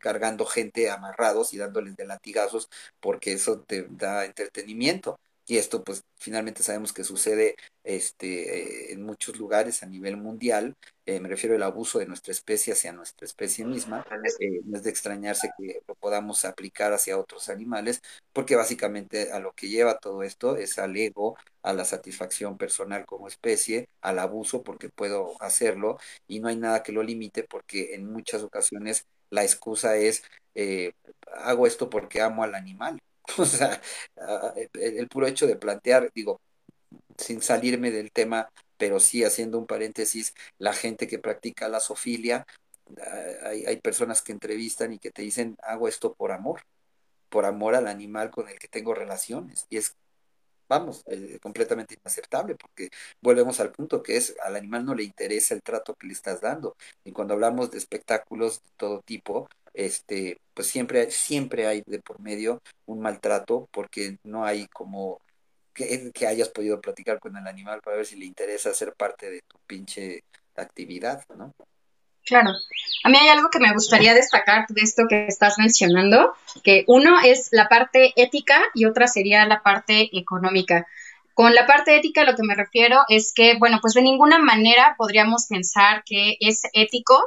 cargando 0.00 0.44
gente 0.46 0.90
amarrados 0.90 1.54
y 1.54 1.58
dándoles 1.58 1.96
de 1.96 2.06
latigazos 2.06 2.68
porque 3.00 3.32
eso 3.32 3.60
te 3.60 3.86
da 3.90 4.24
entretenimiento 4.24 5.18
y 5.46 5.56
esto 5.56 5.82
pues 5.82 6.04
finalmente 6.18 6.62
sabemos 6.62 6.92
que 6.92 7.04
sucede 7.04 7.56
este, 7.84 8.92
en 8.92 9.02
muchos 9.02 9.38
lugares 9.38 9.82
a 9.82 9.86
nivel 9.86 10.16
mundial, 10.16 10.76
eh, 11.04 11.18
me 11.18 11.28
refiero 11.28 11.56
al 11.56 11.62
abuso 11.64 11.98
de 11.98 12.06
nuestra 12.06 12.32
especie 12.32 12.72
hacia 12.72 12.92
nuestra 12.92 13.26
especie 13.26 13.64
misma, 13.64 14.06
eh, 14.38 14.60
no 14.64 14.76
es 14.76 14.84
de 14.84 14.90
extrañarse 14.90 15.50
que 15.58 15.82
lo 15.86 15.94
podamos 15.96 16.44
aplicar 16.44 16.92
hacia 16.92 17.18
otros 17.18 17.48
animales, 17.48 18.00
porque 18.32 18.54
básicamente 18.54 19.32
a 19.32 19.40
lo 19.40 19.52
que 19.52 19.68
lleva 19.68 19.98
todo 19.98 20.22
esto 20.22 20.56
es 20.56 20.78
al 20.78 20.96
ego, 20.96 21.36
a 21.62 21.72
la 21.72 21.84
satisfacción 21.84 22.56
personal 22.56 23.04
como 23.04 23.26
especie, 23.26 23.88
al 24.00 24.20
abuso 24.20 24.62
porque 24.62 24.90
puedo 24.90 25.34
hacerlo 25.42 25.98
y 26.28 26.40
no 26.40 26.48
hay 26.48 26.56
nada 26.56 26.82
que 26.82 26.92
lo 26.92 27.02
limite 27.02 27.42
porque 27.42 27.94
en 27.94 28.10
muchas 28.12 28.42
ocasiones 28.42 29.06
la 29.30 29.42
excusa 29.42 29.96
es 29.96 30.22
eh, 30.54 30.92
hago 31.34 31.66
esto 31.66 31.88
porque 31.90 32.20
amo 32.20 32.44
al 32.44 32.54
animal 32.54 33.00
O 33.38 33.44
sea, 33.44 33.80
ah, 34.18 34.54
el 34.74 35.08
puro 35.08 35.26
hecho 35.26 35.46
de 35.46 35.56
plantear, 35.56 36.10
digo, 36.14 36.40
sin 37.16 37.42
salirme 37.42 37.90
del 37.90 38.12
tema, 38.12 38.48
pero 38.76 39.00
sí 39.00 39.24
haciendo 39.24 39.58
un 39.58 39.66
paréntesis, 39.66 40.34
la 40.58 40.72
gente 40.72 41.06
que 41.08 41.18
practica 41.18 41.68
la 41.68 41.80
sofilia, 41.80 42.46
ah, 43.00 43.48
hay, 43.48 43.64
hay 43.66 43.80
personas 43.80 44.22
que 44.22 44.32
entrevistan 44.32 44.92
y 44.92 44.98
que 44.98 45.10
te 45.10 45.22
dicen, 45.22 45.56
hago 45.62 45.88
esto 45.88 46.14
por 46.14 46.32
amor, 46.32 46.62
por 47.30 47.46
amor 47.46 47.74
al 47.74 47.88
animal 47.88 48.30
con 48.30 48.48
el 48.48 48.58
que 48.58 48.68
tengo 48.68 48.94
relaciones. 48.94 49.66
Y 49.70 49.78
es 49.78 49.94
vamos, 50.68 51.02
eh, 51.06 51.38
completamente 51.42 51.94
inaceptable, 52.00 52.54
porque 52.56 52.88
volvemos 53.20 53.60
al 53.60 53.72
punto 53.72 54.02
que 54.02 54.16
es, 54.16 54.34
al 54.42 54.56
animal 54.56 54.84
no 54.86 54.94
le 54.94 55.04
interesa 55.04 55.54
el 55.54 55.62
trato 55.62 55.94
que 55.94 56.06
le 56.06 56.14
estás 56.14 56.40
dando. 56.40 56.76
Y 57.04 57.12
cuando 57.12 57.34
hablamos 57.34 57.70
de 57.70 57.78
espectáculos 57.78 58.62
de 58.62 58.70
todo 58.76 59.02
tipo, 59.02 59.48
este, 59.74 60.38
pues 60.54 60.68
siempre, 60.68 61.10
siempre 61.10 61.66
hay 61.66 61.82
de 61.86 62.00
por 62.00 62.20
medio 62.20 62.60
un 62.86 63.00
maltrato, 63.00 63.68
porque 63.72 64.18
no 64.24 64.44
hay 64.44 64.66
como 64.68 65.20
que, 65.74 66.10
que 66.12 66.26
hayas 66.26 66.48
podido 66.48 66.80
platicar 66.80 67.18
con 67.18 67.36
el 67.36 67.46
animal 67.46 67.80
para 67.82 67.96
ver 67.96 68.06
si 68.06 68.16
le 68.16 68.26
interesa 68.26 68.74
ser 68.74 68.94
parte 68.94 69.30
de 69.30 69.40
tu 69.46 69.58
pinche 69.66 70.24
actividad, 70.56 71.24
¿no? 71.36 71.52
Claro. 72.24 72.50
A 73.04 73.08
mí 73.08 73.16
hay 73.16 73.28
algo 73.30 73.50
que 73.50 73.58
me 73.58 73.72
gustaría 73.72 74.14
destacar 74.14 74.66
de 74.68 74.80
esto 74.80 75.04
que 75.08 75.26
estás 75.26 75.58
mencionando, 75.58 76.34
que 76.62 76.84
uno 76.86 77.20
es 77.20 77.48
la 77.50 77.68
parte 77.68 78.12
ética 78.16 78.62
y 78.74 78.84
otra 78.84 79.08
sería 79.08 79.44
la 79.46 79.62
parte 79.62 80.08
económica. 80.16 80.86
Con 81.34 81.54
la 81.54 81.66
parte 81.66 81.96
ética 81.96 82.24
lo 82.24 82.36
que 82.36 82.44
me 82.44 82.54
refiero 82.54 83.00
es 83.08 83.32
que, 83.32 83.56
bueno, 83.58 83.78
pues 83.80 83.94
de 83.94 84.02
ninguna 84.02 84.38
manera 84.38 84.94
podríamos 84.96 85.46
pensar 85.46 86.04
que 86.04 86.36
es 86.40 86.62
ético 86.74 87.18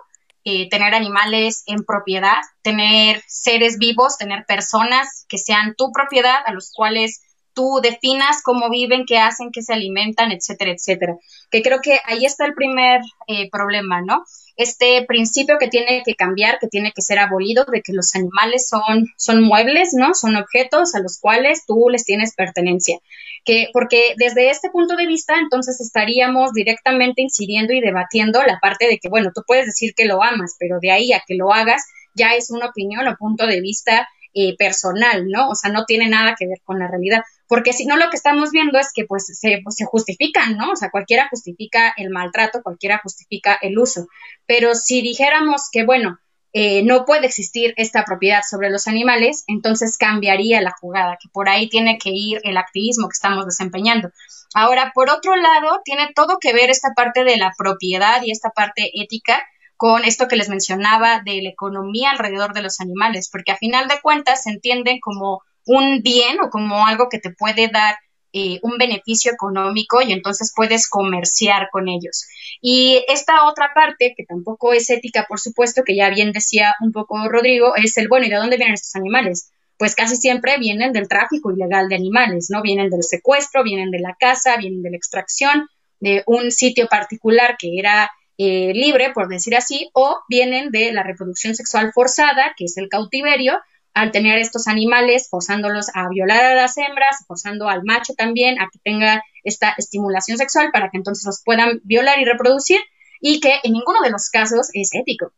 eh, 0.46 0.70
tener 0.70 0.94
animales 0.94 1.64
en 1.66 1.84
propiedad, 1.84 2.38
tener 2.62 3.24
seres 3.28 3.80
vivos, 3.80 4.18
tener 4.18 4.46
personas 4.46 5.26
que 5.28 5.40
sean 5.40 5.74
tu 5.76 5.92
propiedad, 5.92 6.38
a 6.46 6.54
los 6.54 6.72
cuales 6.72 7.22
tú 7.56 7.80
definas 7.82 8.44
cómo 8.44 8.70
viven, 8.70 9.06
qué 9.08 9.18
hacen, 9.18 9.50
qué 9.52 9.62
se 9.62 9.74
alimentan, 9.74 10.32
etcétera, 10.32 10.72
etcétera. 10.72 11.18
Que 11.50 11.62
creo 11.64 11.80
que 11.82 12.00
ahí 12.06 12.26
está 12.26 12.46
el 12.46 12.54
primer 12.54 13.02
eh, 13.28 13.50
problema, 13.50 14.02
¿no? 14.02 14.24
este 14.58 15.04
principio 15.06 15.58
que 15.60 15.68
tiene 15.68 16.02
que 16.06 16.16
cambiar, 16.16 16.60
que 16.60 16.68
tiene 16.68 16.92
que 16.94 17.02
ser 17.02 17.20
abolido, 17.20 17.66
de 17.66 17.82
que 17.82 17.94
los 17.94 18.16
animales 18.16 18.68
son, 18.70 19.08
son 19.18 19.44
muebles, 19.44 19.90
¿no? 19.94 20.14
Son 20.14 20.36
objetos 20.36 20.96
a 20.96 21.00
los 21.00 21.20
cuales 21.20 21.66
tú 21.66 21.88
les 21.90 22.06
tienes 22.06 22.34
pertenencia. 22.36 23.00
Que, 23.44 23.70
porque 23.74 24.16
desde 24.18 24.50
este 24.50 24.70
punto 24.70 24.96
de 24.96 25.08
vista, 25.08 25.36
entonces 25.40 25.82
estaríamos 25.82 26.54
directamente 26.54 27.22
incidiendo 27.22 27.74
y 27.74 27.82
debatiendo 27.82 28.42
la 28.44 28.60
parte 28.60 28.88
de 28.88 28.98
que, 28.98 29.10
bueno, 29.10 29.32
tú 29.34 29.42
puedes 29.46 29.66
decir 29.66 29.94
que 29.94 30.06
lo 30.06 30.24
amas, 30.24 30.56
pero 30.58 30.80
de 30.82 30.92
ahí 30.92 31.12
a 31.12 31.24
que 31.26 31.36
lo 31.36 31.54
hagas 31.54 31.84
ya 32.14 32.34
es 32.36 32.50
una 32.50 32.68
opinión 32.68 33.08
o 33.08 33.18
punto 33.18 33.46
de 33.46 33.60
vista 33.60 34.08
eh, 34.34 34.56
personal, 34.58 35.28
¿no? 35.28 35.50
O 35.50 35.56
sea, 35.56 35.72
no 35.72 35.86
tiene 35.86 36.08
nada 36.08 36.36
que 36.38 36.48
ver 36.48 36.62
con 36.64 36.80
la 36.80 36.88
realidad 36.88 37.22
porque 37.48 37.74
si 37.74 37.86
no 37.86 37.98
lo 37.98 38.10
que 38.10 38.18
estamos 38.18 38.52
viendo 38.52 38.80
es 38.80 38.92
que 38.94 39.06
pues 39.06 39.28
se, 39.28 39.62
justifican, 39.86 40.58
¿no? 40.58 40.72
O 40.72 40.76
sea, 40.76 40.90
cualquiera 40.90 41.28
justifica 41.30 41.94
el 41.98 42.10
maltrato, 42.10 42.64
cualquiera 42.64 43.00
justifica 43.04 43.58
el 43.62 43.78
uso, 43.78 44.08
pero 44.46 44.76
si 44.76 45.02
dijéramos 45.02 45.70
que, 45.72 45.86
bueno, 45.86 46.20
eh, 46.54 46.84
no 46.84 47.04
puede 47.06 47.28
existir 47.28 47.74
esta 47.76 48.06
propiedad 48.06 48.42
sobre 48.50 48.70
los 48.70 48.88
animales, 48.88 49.44
entonces 49.48 49.98
cambiaría 49.98 50.62
la 50.62 50.74
jugada, 50.80 51.18
que 51.22 51.28
por 51.30 51.50
ahí 51.50 51.68
tiene 51.68 51.98
que 51.98 52.12
ir 52.12 52.40
el 52.44 52.58
activismo 52.58 53.10
que 53.10 53.16
estamos 53.16 53.46
desempeñando. 53.46 54.10
Ahora, 54.54 54.94
por 54.96 55.10
otro 55.10 55.36
lado, 55.36 55.82
tiene 55.84 56.12
todo 56.16 56.38
que 56.40 56.54
ver 56.54 56.70
esta 56.70 56.94
parte 56.96 57.26
de 57.26 57.36
la 57.36 57.52
propiedad 57.58 58.22
y 58.24 58.32
esta 58.32 58.52
parte 58.52 58.90
ética 58.94 59.46
con 59.76 60.06
esto 60.06 60.30
que 60.30 60.38
les 60.38 60.48
mencionaba 60.48 61.22
de 61.26 61.42
la 61.42 61.50
economía 61.50 62.12
alrededor 62.12 62.54
de 62.54 62.62
los 62.62 62.80
animales, 62.80 63.30
porque 63.30 63.52
a 63.52 63.58
final 63.58 63.90
de 63.90 64.00
cuentas 64.02 64.44
se 64.44 64.52
entienden 64.52 65.00
como 65.02 65.42
un 65.66 66.02
bien 66.02 66.40
o 66.42 66.50
como 66.50 66.86
algo 66.86 67.10
que 67.10 67.20
te 67.20 67.32
puede 67.32 67.68
dar 67.68 67.96
eh, 68.38 68.60
un 68.64 68.78
beneficio 68.78 69.32
económico 69.32 70.02
y 70.02 70.12
entonces 70.12 70.52
puedes 70.54 70.90
comerciar 70.90 71.70
con 71.72 71.88
ellos. 71.88 72.28
Y 72.60 73.02
esta 73.08 73.46
otra 73.46 73.72
parte, 73.74 74.14
que 74.18 74.26
tampoco 74.26 74.74
es 74.74 74.90
ética, 74.90 75.26
por 75.30 75.40
supuesto, 75.40 75.84
que 75.86 75.96
ya 75.96 76.10
bien 76.10 76.34
decía 76.34 76.76
un 76.82 76.92
poco 76.92 77.30
Rodrigo, 77.30 77.78
es 77.78 77.98
el, 77.98 78.10
bueno, 78.10 78.26
¿y 78.26 78.30
de 78.30 78.36
dónde 78.36 78.58
vienen 78.58 78.74
estos 78.74 78.96
animales? 78.98 79.52
Pues 79.78 79.96
casi 79.96 80.18
siempre 80.18 80.58
vienen 80.58 80.92
del 80.92 81.08
tráfico 81.08 81.50
ilegal 81.50 81.88
de 81.88 81.96
animales, 81.96 82.48
¿no? 82.50 82.62
Vienen 82.62 82.90
del 82.90 83.04
secuestro, 83.04 83.64
vienen 83.64 83.90
de 83.90 84.00
la 84.00 84.18
caza, 84.20 84.58
vienen 84.58 84.84
de 84.84 84.90
la 84.92 84.98
extracción 84.98 85.70
de 86.02 86.24
un 86.26 86.52
sitio 86.52 86.88
particular 86.88 87.56
que 87.58 87.80
era 87.80 88.12
eh, 88.38 88.74
libre, 88.74 89.12
por 89.14 89.30
decir 89.30 89.56
así, 89.56 89.90
o 89.94 90.20
vienen 90.28 90.72
de 90.72 90.92
la 90.92 91.04
reproducción 91.04 91.56
sexual 91.56 91.94
forzada, 91.94 92.54
que 92.58 92.66
es 92.66 92.76
el 92.76 92.90
cautiverio, 92.90 93.62
al 93.96 94.12
tener 94.12 94.38
estos 94.38 94.68
animales, 94.68 95.30
forzándolos 95.30 95.88
a 95.94 96.10
violar 96.10 96.44
a 96.44 96.54
las 96.54 96.78
hembras, 96.78 97.24
forzando 97.28 97.70
al 97.70 97.84
macho 97.84 98.14
también 98.14 98.60
a 98.60 98.68
que 98.72 98.78
tenga 98.84 99.24
esta 99.44 99.74
estimulación 99.78 100.38
sexual 100.38 100.70
para 100.74 100.90
que 100.90 100.98
entonces 100.98 101.26
los 101.26 101.42
puedan 101.44 101.80
violar 101.86 102.20
y 102.20 102.26
reproducir 102.26 102.82
y 103.22 103.40
que 103.40 103.54
en 103.64 103.72
ninguno 103.72 104.02
de 104.02 104.10
los 104.10 104.30
casos 104.30 104.70
es 104.74 104.90
ético. 104.94 105.32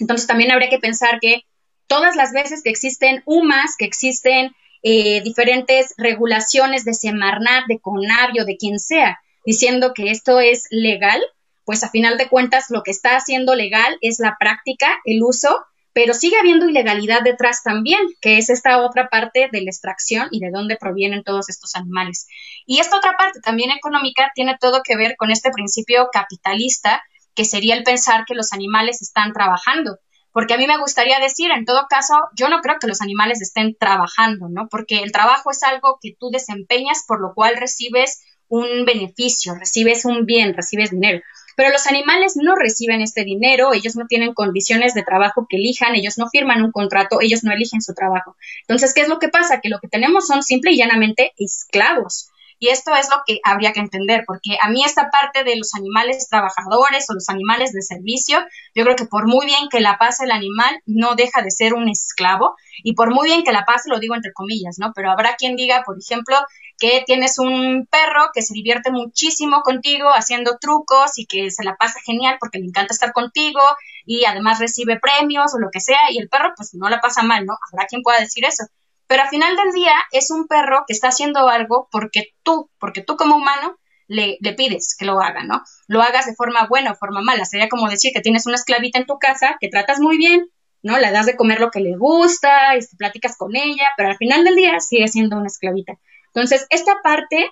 Entonces 0.00 0.26
también 0.26 0.50
habría 0.50 0.70
que 0.70 0.78
pensar 0.78 1.20
que 1.20 1.42
todas 1.86 2.16
las 2.16 2.32
veces 2.32 2.62
que 2.62 2.70
existen 2.70 3.22
UMAS, 3.26 3.76
que 3.78 3.84
existen 3.84 4.52
eh, 4.82 5.20
diferentes 5.20 5.92
regulaciones 5.98 6.86
de 6.86 6.94
Semarnat, 6.94 7.66
de 7.68 7.78
Conavio, 7.78 8.46
de 8.46 8.56
quien 8.56 8.78
sea, 8.78 9.18
diciendo 9.44 9.92
que 9.94 10.10
esto 10.10 10.40
es 10.40 10.64
legal, 10.70 11.20
pues 11.66 11.84
a 11.84 11.90
final 11.90 12.16
de 12.16 12.28
cuentas 12.28 12.70
lo 12.70 12.82
que 12.82 12.90
está 12.90 13.16
haciendo 13.16 13.54
legal 13.54 13.98
es 14.00 14.18
la 14.18 14.38
práctica, 14.40 14.98
el 15.04 15.22
uso 15.22 15.62
pero 15.92 16.14
sigue 16.14 16.38
habiendo 16.38 16.68
ilegalidad 16.68 17.22
detrás 17.22 17.62
también, 17.62 18.00
que 18.20 18.38
es 18.38 18.50
esta 18.50 18.82
otra 18.82 19.08
parte 19.08 19.48
de 19.50 19.60
la 19.62 19.70
extracción 19.70 20.28
y 20.30 20.40
de 20.40 20.50
dónde 20.50 20.76
provienen 20.76 21.24
todos 21.24 21.48
estos 21.48 21.74
animales. 21.74 22.26
Y 22.66 22.78
esta 22.78 22.96
otra 22.96 23.16
parte 23.16 23.40
también 23.40 23.70
económica 23.70 24.30
tiene 24.34 24.56
todo 24.60 24.82
que 24.84 24.96
ver 24.96 25.16
con 25.16 25.30
este 25.30 25.50
principio 25.50 26.08
capitalista, 26.12 27.02
que 27.34 27.44
sería 27.44 27.74
el 27.74 27.84
pensar 27.84 28.24
que 28.26 28.34
los 28.34 28.52
animales 28.52 29.02
están 29.02 29.32
trabajando. 29.32 29.98
Porque 30.32 30.54
a 30.54 30.58
mí 30.58 30.66
me 30.66 30.78
gustaría 30.78 31.18
decir, 31.18 31.50
en 31.50 31.64
todo 31.64 31.86
caso, 31.88 32.14
yo 32.36 32.48
no 32.48 32.60
creo 32.60 32.76
que 32.80 32.86
los 32.86 33.00
animales 33.00 33.40
estén 33.40 33.76
trabajando, 33.76 34.48
¿no? 34.48 34.68
Porque 34.68 35.00
el 35.00 35.10
trabajo 35.10 35.50
es 35.50 35.62
algo 35.62 35.98
que 36.00 36.14
tú 36.18 36.30
desempeñas, 36.30 37.04
por 37.08 37.20
lo 37.20 37.32
cual 37.34 37.56
recibes 37.56 38.22
un 38.48 38.84
beneficio, 38.84 39.54
recibes 39.54 40.04
un 40.04 40.26
bien, 40.26 40.54
recibes 40.54 40.90
dinero. 40.90 41.20
Pero 41.58 41.72
los 41.72 41.88
animales 41.88 42.34
no 42.36 42.54
reciben 42.54 43.00
este 43.00 43.24
dinero, 43.24 43.72
ellos 43.72 43.96
no 43.96 44.06
tienen 44.06 44.32
condiciones 44.32 44.94
de 44.94 45.02
trabajo 45.02 45.48
que 45.50 45.56
elijan, 45.56 45.96
ellos 45.96 46.16
no 46.16 46.28
firman 46.28 46.62
un 46.62 46.70
contrato, 46.70 47.20
ellos 47.20 47.42
no 47.42 47.52
eligen 47.52 47.82
su 47.82 47.94
trabajo. 47.94 48.36
Entonces, 48.60 48.94
¿qué 48.94 49.00
es 49.00 49.08
lo 49.08 49.18
que 49.18 49.28
pasa? 49.28 49.58
Que 49.60 49.68
lo 49.68 49.80
que 49.80 49.88
tenemos 49.88 50.28
son 50.28 50.44
simple 50.44 50.70
y 50.70 50.76
llanamente 50.76 51.32
esclavos. 51.36 52.30
Y 52.58 52.68
esto 52.68 52.94
es 52.94 53.08
lo 53.10 53.16
que 53.26 53.40
habría 53.44 53.72
que 53.72 53.80
entender, 53.80 54.24
porque 54.26 54.58
a 54.60 54.68
mí 54.68 54.84
esta 54.84 55.10
parte 55.10 55.44
de 55.44 55.56
los 55.56 55.74
animales 55.74 56.28
trabajadores 56.28 57.08
o 57.08 57.14
los 57.14 57.28
animales 57.28 57.72
de 57.72 57.82
servicio, 57.82 58.38
yo 58.74 58.84
creo 58.84 58.96
que 58.96 59.06
por 59.06 59.26
muy 59.26 59.46
bien 59.46 59.68
que 59.70 59.80
la 59.80 59.98
pase 59.98 60.24
el 60.24 60.32
animal, 60.32 60.80
no 60.86 61.14
deja 61.14 61.42
de 61.42 61.50
ser 61.50 61.74
un 61.74 61.88
esclavo. 61.88 62.56
Y 62.82 62.94
por 62.94 63.12
muy 63.12 63.28
bien 63.28 63.44
que 63.44 63.52
la 63.52 63.64
pase, 63.64 63.90
lo 63.90 63.98
digo 63.98 64.14
entre 64.14 64.32
comillas, 64.32 64.76
¿no? 64.78 64.92
Pero 64.94 65.10
habrá 65.10 65.36
quien 65.36 65.56
diga, 65.56 65.82
por 65.84 65.96
ejemplo, 65.98 66.36
que 66.78 67.02
tienes 67.04 67.38
un 67.38 67.86
perro 67.90 68.30
que 68.32 68.42
se 68.42 68.54
divierte 68.54 68.90
muchísimo 68.92 69.62
contigo 69.62 70.10
haciendo 70.10 70.58
trucos 70.60 71.18
y 71.18 71.26
que 71.26 71.50
se 71.50 71.64
la 71.64 71.76
pasa 71.76 71.98
genial 72.04 72.36
porque 72.38 72.58
le 72.58 72.66
encanta 72.66 72.94
estar 72.94 73.12
contigo 73.12 73.60
y 74.06 74.24
además 74.24 74.60
recibe 74.60 74.98
premios 75.00 75.54
o 75.54 75.58
lo 75.58 75.70
que 75.72 75.80
sea 75.80 75.98
y 76.10 76.18
el 76.18 76.28
perro 76.28 76.52
pues 76.56 76.74
no 76.74 76.88
la 76.88 77.00
pasa 77.00 77.22
mal, 77.22 77.44
¿no? 77.46 77.54
Habrá 77.72 77.86
quien 77.86 78.02
pueda 78.02 78.20
decir 78.20 78.44
eso. 78.44 78.64
Pero 79.08 79.22
al 79.22 79.30
final 79.30 79.56
del 79.56 79.72
día 79.72 79.94
es 80.12 80.30
un 80.30 80.46
perro 80.46 80.84
que 80.86 80.92
está 80.92 81.08
haciendo 81.08 81.48
algo 81.48 81.88
porque 81.90 82.34
tú, 82.42 82.70
porque 82.78 83.02
tú 83.02 83.16
como 83.16 83.36
humano 83.36 83.78
le, 84.06 84.36
le, 84.40 84.52
pides 84.52 84.94
que 84.98 85.06
lo 85.06 85.20
haga, 85.20 85.44
¿no? 85.44 85.62
Lo 85.86 86.02
hagas 86.02 86.26
de 86.26 86.34
forma 86.34 86.66
buena 86.66 86.92
o 86.92 86.94
forma 86.94 87.22
mala. 87.22 87.46
Sería 87.46 87.70
como 87.70 87.88
decir 87.88 88.12
que 88.12 88.20
tienes 88.20 88.46
una 88.46 88.56
esclavita 88.56 88.98
en 88.98 89.06
tu 89.06 89.18
casa 89.18 89.56
que 89.60 89.68
tratas 89.68 89.98
muy 89.98 90.18
bien, 90.18 90.50
¿no? 90.82 90.98
Le 90.98 91.10
das 91.10 91.24
de 91.24 91.36
comer 91.36 91.58
lo 91.58 91.70
que 91.70 91.80
le 91.80 91.96
gusta, 91.96 92.76
y 92.76 92.80
platicas 92.96 93.36
con 93.38 93.56
ella, 93.56 93.88
pero 93.96 94.10
al 94.10 94.18
final 94.18 94.44
del 94.44 94.56
día 94.56 94.78
sigue 94.78 95.08
siendo 95.08 95.38
una 95.38 95.46
esclavita. 95.46 95.94
Entonces, 96.26 96.66
esta 96.68 97.00
parte 97.02 97.50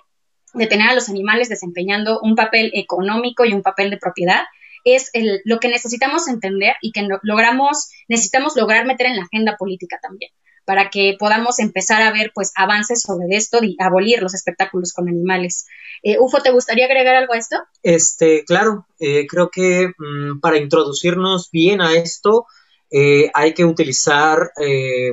de 0.53 0.67
tener 0.67 0.89
a 0.89 0.93
los 0.93 1.09
animales 1.09 1.49
desempeñando 1.49 2.19
un 2.21 2.35
papel 2.35 2.69
económico 2.75 3.45
y 3.45 3.53
un 3.53 3.63
papel 3.63 3.89
de 3.89 3.97
propiedad 3.97 4.43
es 4.83 5.11
lo 5.43 5.59
que 5.59 5.69
necesitamos 5.69 6.27
entender 6.27 6.75
y 6.81 6.91
que 6.91 7.07
logramos, 7.23 7.89
necesitamos 8.07 8.55
lograr 8.55 8.85
meter 8.85 9.07
en 9.07 9.17
la 9.17 9.23
agenda 9.23 9.57
política 9.57 9.99
también 10.01 10.31
para 10.67 10.89
que 10.89 11.15
podamos 11.17 11.59
empezar 11.59 12.01
a 12.01 12.11
ver 12.11 12.33
pues 12.35 12.51
avances 12.53 13.01
sobre 13.01 13.37
esto 13.37 13.63
y 13.63 13.77
abolir 13.79 14.21
los 14.21 14.35
espectáculos 14.35 14.91
con 14.91 15.07
animales. 15.07 15.65
Eh, 16.03 16.17
Ufo, 16.19 16.41
¿te 16.41 16.51
gustaría 16.51 16.87
agregar 16.87 17.15
algo 17.15 17.33
a 17.33 17.37
esto? 17.37 17.55
Este, 17.83 18.43
claro, 18.43 18.85
eh, 18.99 19.25
creo 19.27 19.49
que 19.49 19.87
mm, 19.97 20.41
para 20.41 20.57
introducirnos 20.57 21.49
bien 21.51 21.79
a 21.79 21.95
esto, 21.95 22.47
eh, 22.91 23.31
hay 23.33 23.53
que 23.53 23.63
utilizar 23.63 24.51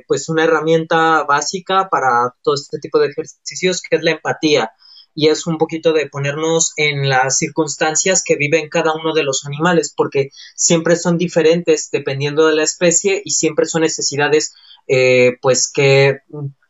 pues 0.09 0.29
una 0.29 0.43
herramienta 0.43 1.23
básica 1.23 1.89
para 1.89 2.35
todo 2.43 2.57
este 2.57 2.81
tipo 2.81 2.99
de 2.99 3.09
ejercicios 3.09 3.81
que 3.81 3.97
es 3.97 4.03
la 4.03 4.11
empatía 4.11 4.73
y 5.15 5.29
es 5.29 5.47
un 5.47 5.59
poquito 5.59 5.93
de 5.93 6.09
ponernos 6.09 6.73
en 6.77 7.09
las 7.09 7.39
circunstancias 7.39 8.23
que 8.25 8.37
viven 8.37 8.69
cada 8.69 8.93
uno 8.95 9.15
de 9.15 9.23
los 9.23 9.47
animales 9.47 9.93
porque 9.97 10.31
siempre 10.57 10.97
son 10.97 11.17
diferentes 11.17 11.91
dependiendo 11.93 12.47
de 12.47 12.57
la 12.57 12.65
especie 12.65 13.23
y 13.25 13.31
siempre 13.31 13.67
son 13.67 13.83
necesidades 13.83 14.55
eh, 14.87 15.37
pues 15.41 15.71
que, 15.73 16.21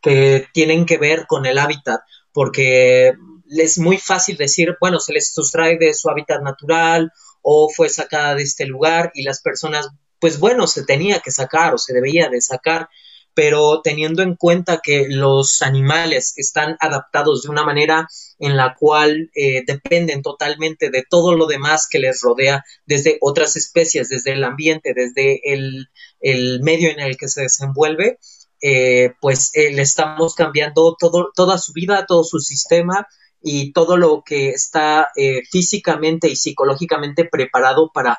que 0.01 0.47
tienen 0.53 0.85
que 0.85 0.97
ver 0.97 1.25
con 1.27 1.45
el 1.45 1.57
hábitat 1.57 2.01
porque 2.31 3.13
es 3.49 3.77
muy 3.77 3.97
fácil 3.97 4.37
decir 4.37 4.77
bueno 4.79 4.99
se 4.99 5.13
les 5.13 5.33
sustrae 5.33 5.77
de 5.77 5.93
su 5.93 6.09
hábitat 6.09 6.41
natural 6.41 7.11
o 7.41 7.69
fue 7.69 7.89
sacada 7.89 8.35
de 8.35 8.43
este 8.43 8.65
lugar 8.65 9.11
y 9.13 9.23
las 9.23 9.41
personas 9.41 9.89
pues 10.19 10.39
bueno, 10.39 10.67
se 10.67 10.83
tenía 10.83 11.19
que 11.19 11.31
sacar 11.31 11.73
o 11.73 11.77
se 11.77 11.93
debía 11.93 12.29
de 12.29 12.41
sacar, 12.41 12.89
pero 13.33 13.81
teniendo 13.83 14.23
en 14.23 14.35
cuenta 14.35 14.79
que 14.81 15.07
los 15.09 15.61
animales 15.61 16.33
están 16.37 16.77
adaptados 16.79 17.43
de 17.43 17.49
una 17.49 17.63
manera 17.63 18.07
en 18.39 18.55
la 18.55 18.75
cual 18.75 19.29
eh, 19.35 19.63
dependen 19.67 20.21
totalmente 20.21 20.89
de 20.89 21.03
todo 21.07 21.35
lo 21.35 21.45
demás 21.45 21.87
que 21.89 21.99
les 21.99 22.21
rodea, 22.21 22.63
desde 22.85 23.17
otras 23.21 23.55
especies, 23.55 24.09
desde 24.09 24.31
el 24.31 24.43
ambiente, 24.43 24.93
desde 24.95 25.53
el, 25.53 25.89
medio 26.61 26.89
en 26.89 26.99
el 26.99 27.17
que 27.17 27.27
se 27.27 27.43
desenvuelve, 27.43 28.19
eh, 28.61 29.13
pues 29.21 29.51
eh, 29.53 29.71
le 29.71 29.81
estamos 29.81 30.33
cambiando 30.35 30.95
todo, 30.99 31.31
toda 31.35 31.57
su 31.57 31.73
vida, 31.73 32.05
todo 32.07 32.23
su 32.23 32.39
sistema 32.39 33.07
y 33.41 33.73
todo 33.73 33.95
lo 33.95 34.23
que 34.25 34.49
está 34.49 35.09
físicamente 35.51 36.29
y 36.29 36.35
psicológicamente 36.35 37.25
preparado 37.25 37.91
para 37.93 38.17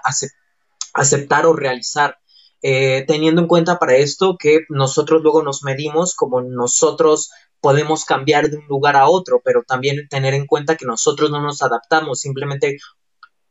aceptar 0.94 1.46
o 1.46 1.52
realizar. 1.52 2.16
Eh, 2.62 3.04
teniendo 3.06 3.42
en 3.42 3.48
cuenta 3.48 3.78
para 3.78 3.96
esto 3.96 4.36
que 4.38 4.60
nosotros 4.70 5.22
luego 5.22 5.42
nos 5.42 5.62
medimos 5.62 6.14
como 6.14 6.40
nosotros 6.40 7.30
podemos 7.60 8.04
cambiar 8.04 8.50
de 8.50 8.56
un 8.56 8.66
lugar 8.66 8.96
a 8.96 9.08
otro, 9.08 9.40
pero 9.44 9.62
también 9.66 10.08
tener 10.08 10.34
en 10.34 10.46
cuenta 10.46 10.76
que 10.76 10.86
nosotros 10.86 11.30
no 11.30 11.40
nos 11.40 11.62
adaptamos, 11.62 12.20
simplemente 12.20 12.78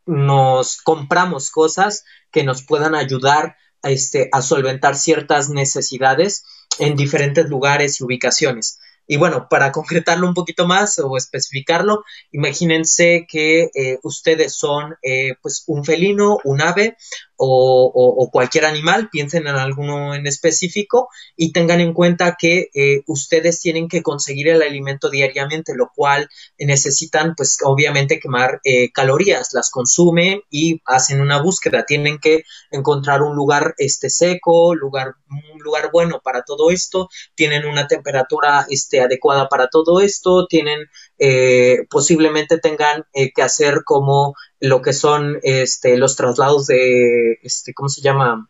nos 0.06 0.82
compramos 0.82 1.52
cosas 1.52 2.04
que 2.32 2.44
nos 2.44 2.64
puedan 2.64 2.96
ayudar 2.96 3.56
este, 3.86 4.30
a 4.32 4.42
solventar 4.42 4.96
ciertas 4.96 5.50
necesidades 5.50 6.44
en 6.80 6.96
diferentes 6.96 7.48
lugares 7.50 8.00
y 8.00 8.04
ubicaciones. 8.04 8.80
Y 9.08 9.18
bueno, 9.18 9.48
para 9.50 9.72
concretarlo 9.72 10.28
un 10.28 10.34
poquito 10.34 10.66
más 10.66 10.98
o 11.00 11.16
especificarlo, 11.16 12.04
imagínense 12.32 13.28
que 13.30 13.70
eh, 13.74 14.00
ustedes 14.04 14.56
son 14.56 14.96
eh, 15.04 15.36
pues 15.42 15.64
un 15.68 15.86
felino, 15.86 16.40
un 16.44 16.62
ave 16.62 16.98
o, 17.38 18.30
cualquier 18.32 18.66
animal, 18.66 19.10
piensen 19.12 19.48
en 19.48 19.56
alguno 19.56 20.16
en 20.16 20.28
específico 20.28 21.10
y 21.36 21.52
tengan 21.52 21.80
en 21.80 21.94
cuenta 21.94 22.36
que 22.40 22.70
eh, 22.74 23.04
ustedes 23.08 23.60
tienen 23.60 23.88
que 23.88 24.02
conseguir 24.02 24.50
el 24.50 24.62
alimento 24.62 25.10
diariamente, 25.10 25.74
lo 25.76 25.92
cual 25.96 26.30
necesitan 26.58 27.36
pues 27.36 27.58
obviamente 27.64 28.20
quemar 28.20 28.62
eh, 28.64 28.92
calorías, 28.92 29.54
las 29.54 29.70
consumen 29.70 30.42
y 30.50 30.82
hacen 30.86 31.22
una 31.22 31.42
búsqueda, 31.42 31.86
tienen 31.86 32.20
que 32.20 32.44
encontrar 32.72 33.22
un 33.22 33.36
lugar 33.36 33.76
este 33.78 34.10
seco, 34.10 34.76
lugar, 34.76 35.16
un 35.30 35.60
lugar 35.60 35.90
bueno 35.92 36.22
para 36.24 36.44
todo 36.44 36.72
esto, 36.72 37.10
tienen 37.36 37.66
una 37.66 37.88
temperatura 37.88 38.66
este, 38.70 39.02
adecuada 39.02 39.50
para 39.50 39.68
todo 39.68 40.00
esto, 40.00 40.48
tienen 40.48 40.80
eh, 41.18 41.86
posiblemente 41.90 42.60
tengan 42.60 43.06
eh, 43.14 43.32
que 43.34 43.42
hacer 43.42 43.84
como 43.86 44.36
lo 44.60 44.82
que 44.82 44.94
son 44.94 45.40
este, 45.44 45.98
los 45.98 46.16
traslados 46.16 46.68
de, 46.68 47.40
este, 47.42 47.74
¿cómo 47.74 47.90
se 47.90 48.02
llama? 48.02 48.50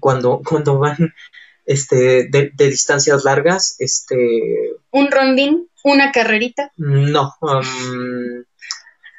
cuando, 0.00 0.40
cuando 0.48 0.78
van 0.78 1.14
este, 1.64 2.28
de, 2.28 2.52
distancias 2.56 3.24
largas, 3.24 3.76
este... 3.78 4.72
¿Un 4.90 5.10
rondín? 5.10 5.68
¿Una 5.84 6.12
carrerita? 6.12 6.72
No, 6.76 7.34
um, 7.40 8.44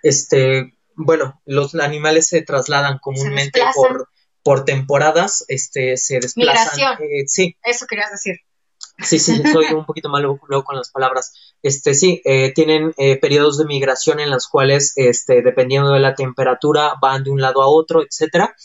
este, 0.02 0.74
bueno, 0.96 1.42
los 1.46 1.76
animales 1.76 2.28
se 2.28 2.42
trasladan 2.42 3.00
comúnmente 3.00 3.62
por, 3.76 4.10
por 4.44 4.66
temporadas, 4.66 5.46
este, 5.48 5.98
se 5.98 6.20
desplazan. 6.20 6.78
Migración. 6.78 7.10
Eh, 7.10 7.24
sí. 7.28 7.58
Eso 7.64 7.86
querías 7.86 8.12
decir. 8.12 8.36
Sí, 9.00 9.20
sí, 9.20 9.42
soy 9.52 9.66
un 9.74 9.86
poquito 9.86 10.10
malo 10.10 10.40
luego 10.48 10.64
con 10.64 10.78
las 10.78 10.92
palabras. 10.92 11.34
Este, 11.62 11.94
sí, 11.94 12.22
eh, 12.26 12.54
tienen 12.54 12.94
eh, 12.98 13.18
periodos 13.18 13.58
de 13.58 13.66
migración 13.66 14.20
en 14.20 14.30
los 14.30 14.48
cuales, 14.48 14.94
este, 14.96 15.42
dependiendo 15.42 15.92
de 15.92 16.00
la 16.00 16.16
temperatura, 16.16 16.94
van 17.02 17.24
de 17.24 17.32
un 17.32 17.42
lado 17.42 17.62
a 17.62 17.68
otro, 17.68 18.04
etcétera. 18.04 18.56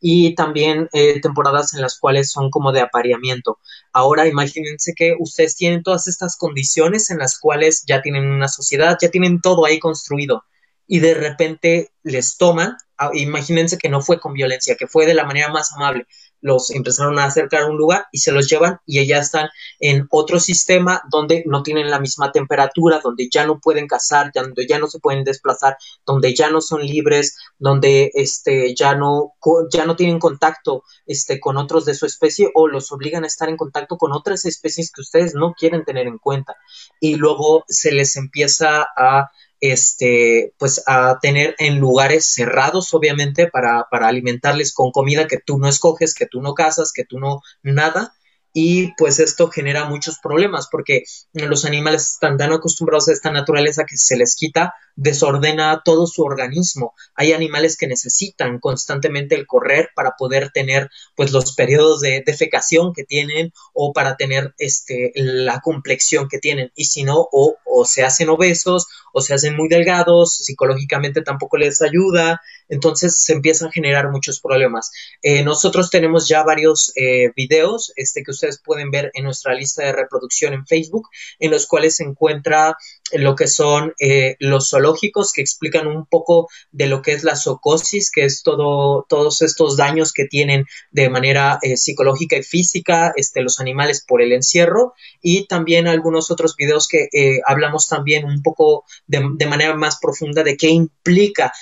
Y 0.00 0.34
también 0.36 0.88
eh, 0.92 1.20
temporadas 1.20 1.74
en 1.74 1.80
las 1.80 1.98
cuales 1.98 2.30
son 2.30 2.50
como 2.50 2.70
de 2.70 2.80
apareamiento. 2.80 3.58
Ahora 3.92 4.28
imagínense 4.28 4.92
que 4.94 5.16
ustedes 5.18 5.56
tienen 5.56 5.82
todas 5.82 6.06
estas 6.06 6.36
condiciones 6.36 7.10
en 7.10 7.18
las 7.18 7.38
cuales 7.38 7.84
ya 7.86 8.00
tienen 8.00 8.30
una 8.30 8.46
sociedad, 8.46 8.96
ya 9.00 9.10
tienen 9.10 9.40
todo 9.40 9.64
ahí 9.64 9.80
construido 9.80 10.44
y 10.88 11.00
de 11.00 11.14
repente 11.14 11.92
les 12.02 12.38
toman, 12.38 12.76
ah, 12.96 13.10
imagínense 13.12 13.76
que 13.78 13.90
no 13.90 14.00
fue 14.00 14.18
con 14.18 14.32
violencia, 14.32 14.74
que 14.76 14.86
fue 14.88 15.06
de 15.06 15.14
la 15.14 15.24
manera 15.24 15.52
más 15.52 15.72
amable, 15.74 16.06
los 16.40 16.70
empezaron 16.70 17.18
a 17.18 17.24
acercar 17.24 17.62
a 17.62 17.66
un 17.66 17.76
lugar 17.76 18.06
y 18.12 18.18
se 18.18 18.32
los 18.32 18.48
llevan 18.48 18.80
y 18.86 19.04
ya 19.06 19.18
están 19.18 19.48
en 19.80 20.06
otro 20.10 20.40
sistema 20.40 21.02
donde 21.10 21.42
no 21.46 21.62
tienen 21.62 21.90
la 21.90 22.00
misma 22.00 22.32
temperatura, 22.32 23.00
donde 23.02 23.28
ya 23.30 23.46
no 23.46 23.58
pueden 23.60 23.86
cazar, 23.86 24.30
donde 24.34 24.66
ya 24.66 24.78
no 24.78 24.86
se 24.86 25.00
pueden 25.00 25.24
desplazar, 25.24 25.76
donde 26.06 26.34
ya 26.34 26.50
no 26.50 26.60
son 26.60 26.82
libres, 26.82 27.36
donde 27.58 28.10
este 28.14 28.74
ya 28.74 28.94
no 28.94 29.34
ya 29.72 29.86
no 29.86 29.96
tienen 29.96 30.18
contacto 30.18 30.84
este 31.06 31.40
con 31.40 31.56
otros 31.56 31.84
de 31.84 31.94
su 31.94 32.06
especie 32.06 32.50
o 32.54 32.68
los 32.68 32.92
obligan 32.92 33.24
a 33.24 33.28
estar 33.28 33.48
en 33.48 33.56
contacto 33.56 33.96
con 33.96 34.12
otras 34.12 34.44
especies 34.44 34.92
que 34.92 35.00
ustedes 35.00 35.34
no 35.34 35.54
quieren 35.54 35.84
tener 35.84 36.06
en 36.06 36.18
cuenta. 36.18 36.56
Y 37.00 37.16
luego 37.16 37.64
se 37.68 37.92
les 37.92 38.16
empieza 38.16 38.86
a 38.96 39.30
este, 39.60 40.54
pues 40.58 40.82
a 40.86 41.18
tener 41.20 41.54
en 41.58 41.78
lugares 41.78 42.26
cerrados, 42.26 42.92
obviamente, 42.94 43.48
para, 43.48 43.86
para 43.90 44.08
alimentarles 44.08 44.72
con 44.72 44.90
comida 44.90 45.26
que 45.26 45.38
tú 45.38 45.58
no 45.58 45.68
escoges, 45.68 46.14
que 46.14 46.26
tú 46.26 46.40
no 46.42 46.54
cazas, 46.54 46.92
que 46.92 47.04
tú 47.04 47.18
no 47.18 47.40
nada, 47.62 48.14
y 48.52 48.92
pues 48.96 49.20
esto 49.20 49.48
genera 49.50 49.84
muchos 49.84 50.18
problemas 50.18 50.68
porque 50.70 51.04
los 51.32 51.64
animales 51.64 52.12
están 52.12 52.36
tan 52.36 52.52
acostumbrados 52.52 53.08
a 53.08 53.12
esta 53.12 53.30
naturaleza 53.30 53.84
que 53.84 53.96
se 53.96 54.16
les 54.16 54.34
quita, 54.34 54.74
desordena 54.96 55.82
todo 55.84 56.06
su 56.06 56.22
organismo. 56.22 56.94
Hay 57.14 57.32
animales 57.32 57.76
que 57.76 57.86
necesitan 57.86 58.58
constantemente 58.58 59.36
el 59.36 59.46
correr 59.46 59.90
para 59.94 60.12
poder 60.18 60.50
tener 60.50 60.90
pues 61.14 61.30
los 61.32 61.54
periodos 61.54 62.00
de 62.00 62.22
defecación 62.26 62.92
que 62.92 63.04
tienen 63.04 63.52
o 63.74 63.92
para 63.92 64.16
tener 64.16 64.54
este 64.58 65.12
la 65.14 65.60
complexión 65.60 66.28
que 66.28 66.38
tienen 66.38 66.72
y 66.74 66.86
si 66.86 67.04
no 67.04 67.28
o, 67.30 67.56
o 67.64 67.84
se 67.84 68.02
hacen 68.02 68.28
obesos 68.28 68.88
o 69.12 69.20
se 69.20 69.34
hacen 69.34 69.56
muy 69.56 69.68
delgados, 69.68 70.36
psicológicamente 70.36 71.22
tampoco 71.22 71.56
les 71.56 71.80
ayuda, 71.82 72.40
entonces 72.68 73.22
se 73.22 73.32
empiezan 73.32 73.68
a 73.68 73.72
generar 73.72 74.10
muchos 74.10 74.40
problemas. 74.40 74.90
Eh, 75.22 75.42
nosotros 75.42 75.90
tenemos 75.90 76.28
ya 76.28 76.42
varios 76.42 76.92
eh, 76.96 77.32
videos 77.36 77.92
este, 77.96 78.22
que 78.22 78.30
ustedes 78.30 78.60
pueden 78.62 78.90
ver 78.90 79.10
en 79.14 79.24
nuestra 79.24 79.54
lista 79.54 79.84
de 79.84 79.92
reproducción 79.92 80.52
en 80.52 80.66
Facebook, 80.66 81.08
en 81.38 81.50
los 81.50 81.66
cuales 81.66 81.96
se 81.96 82.04
encuentra 82.04 82.76
lo 83.12 83.34
que 83.34 83.46
son 83.46 83.94
eh, 84.00 84.36
los 84.38 84.70
zoológicos 84.70 85.32
que 85.32 85.40
explican 85.40 85.86
un 85.86 86.06
poco 86.06 86.48
de 86.72 86.86
lo 86.86 87.02
que 87.02 87.12
es 87.12 87.24
la 87.24 87.36
zoocosis, 87.36 88.10
que 88.10 88.24
es 88.24 88.42
todo, 88.42 89.06
todos 89.08 89.42
estos 89.42 89.76
daños 89.76 90.12
que 90.12 90.26
tienen 90.26 90.66
de 90.90 91.08
manera 91.08 91.58
eh, 91.62 91.76
psicológica 91.76 92.36
y 92.36 92.42
física 92.42 93.12
este, 93.16 93.42
los 93.42 93.60
animales 93.60 94.04
por 94.06 94.22
el 94.22 94.32
encierro 94.32 94.94
y 95.22 95.46
también 95.46 95.86
algunos 95.86 96.30
otros 96.30 96.54
videos 96.56 96.88
que 96.88 97.08
eh, 97.12 97.40
hablamos 97.46 97.88
también 97.88 98.24
un 98.24 98.42
poco 98.42 98.84
de, 99.06 99.20
manera 99.46 99.74
más 99.74 99.98
profunda 99.98 100.42
de 100.42 100.56
qué 100.56 100.68
implica 100.68 101.52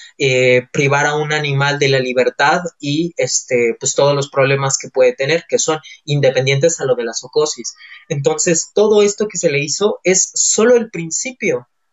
privar 0.72 1.06
a 1.06 1.14
un 1.14 1.32
animal 1.32 1.78
de 1.78 1.88
la 1.88 2.00
libertad 2.00 2.62
y 2.80 3.12
este, 3.16 3.76
pues 3.78 3.94
todos 3.94 4.14
los 4.14 4.28
problemas 4.28 4.76
que 4.78 4.88
puede 4.88 5.14
tener, 5.14 5.44
que 5.48 5.58
son 5.58 5.78
independientes 6.04 6.80
a 6.80 6.84
lo 6.84 6.96
de 6.96 7.04
la 7.04 7.14
zoocosis. 7.14 7.74
Entonces, 8.08 8.70
todo 8.74 9.02
esto 9.02 9.28
que 9.28 9.38
se 9.38 9.50
le 9.50 9.62
hizo 9.62 10.00
es 10.02 10.30
solo 10.34 10.76
el 10.76 10.90
principio 10.90 11.35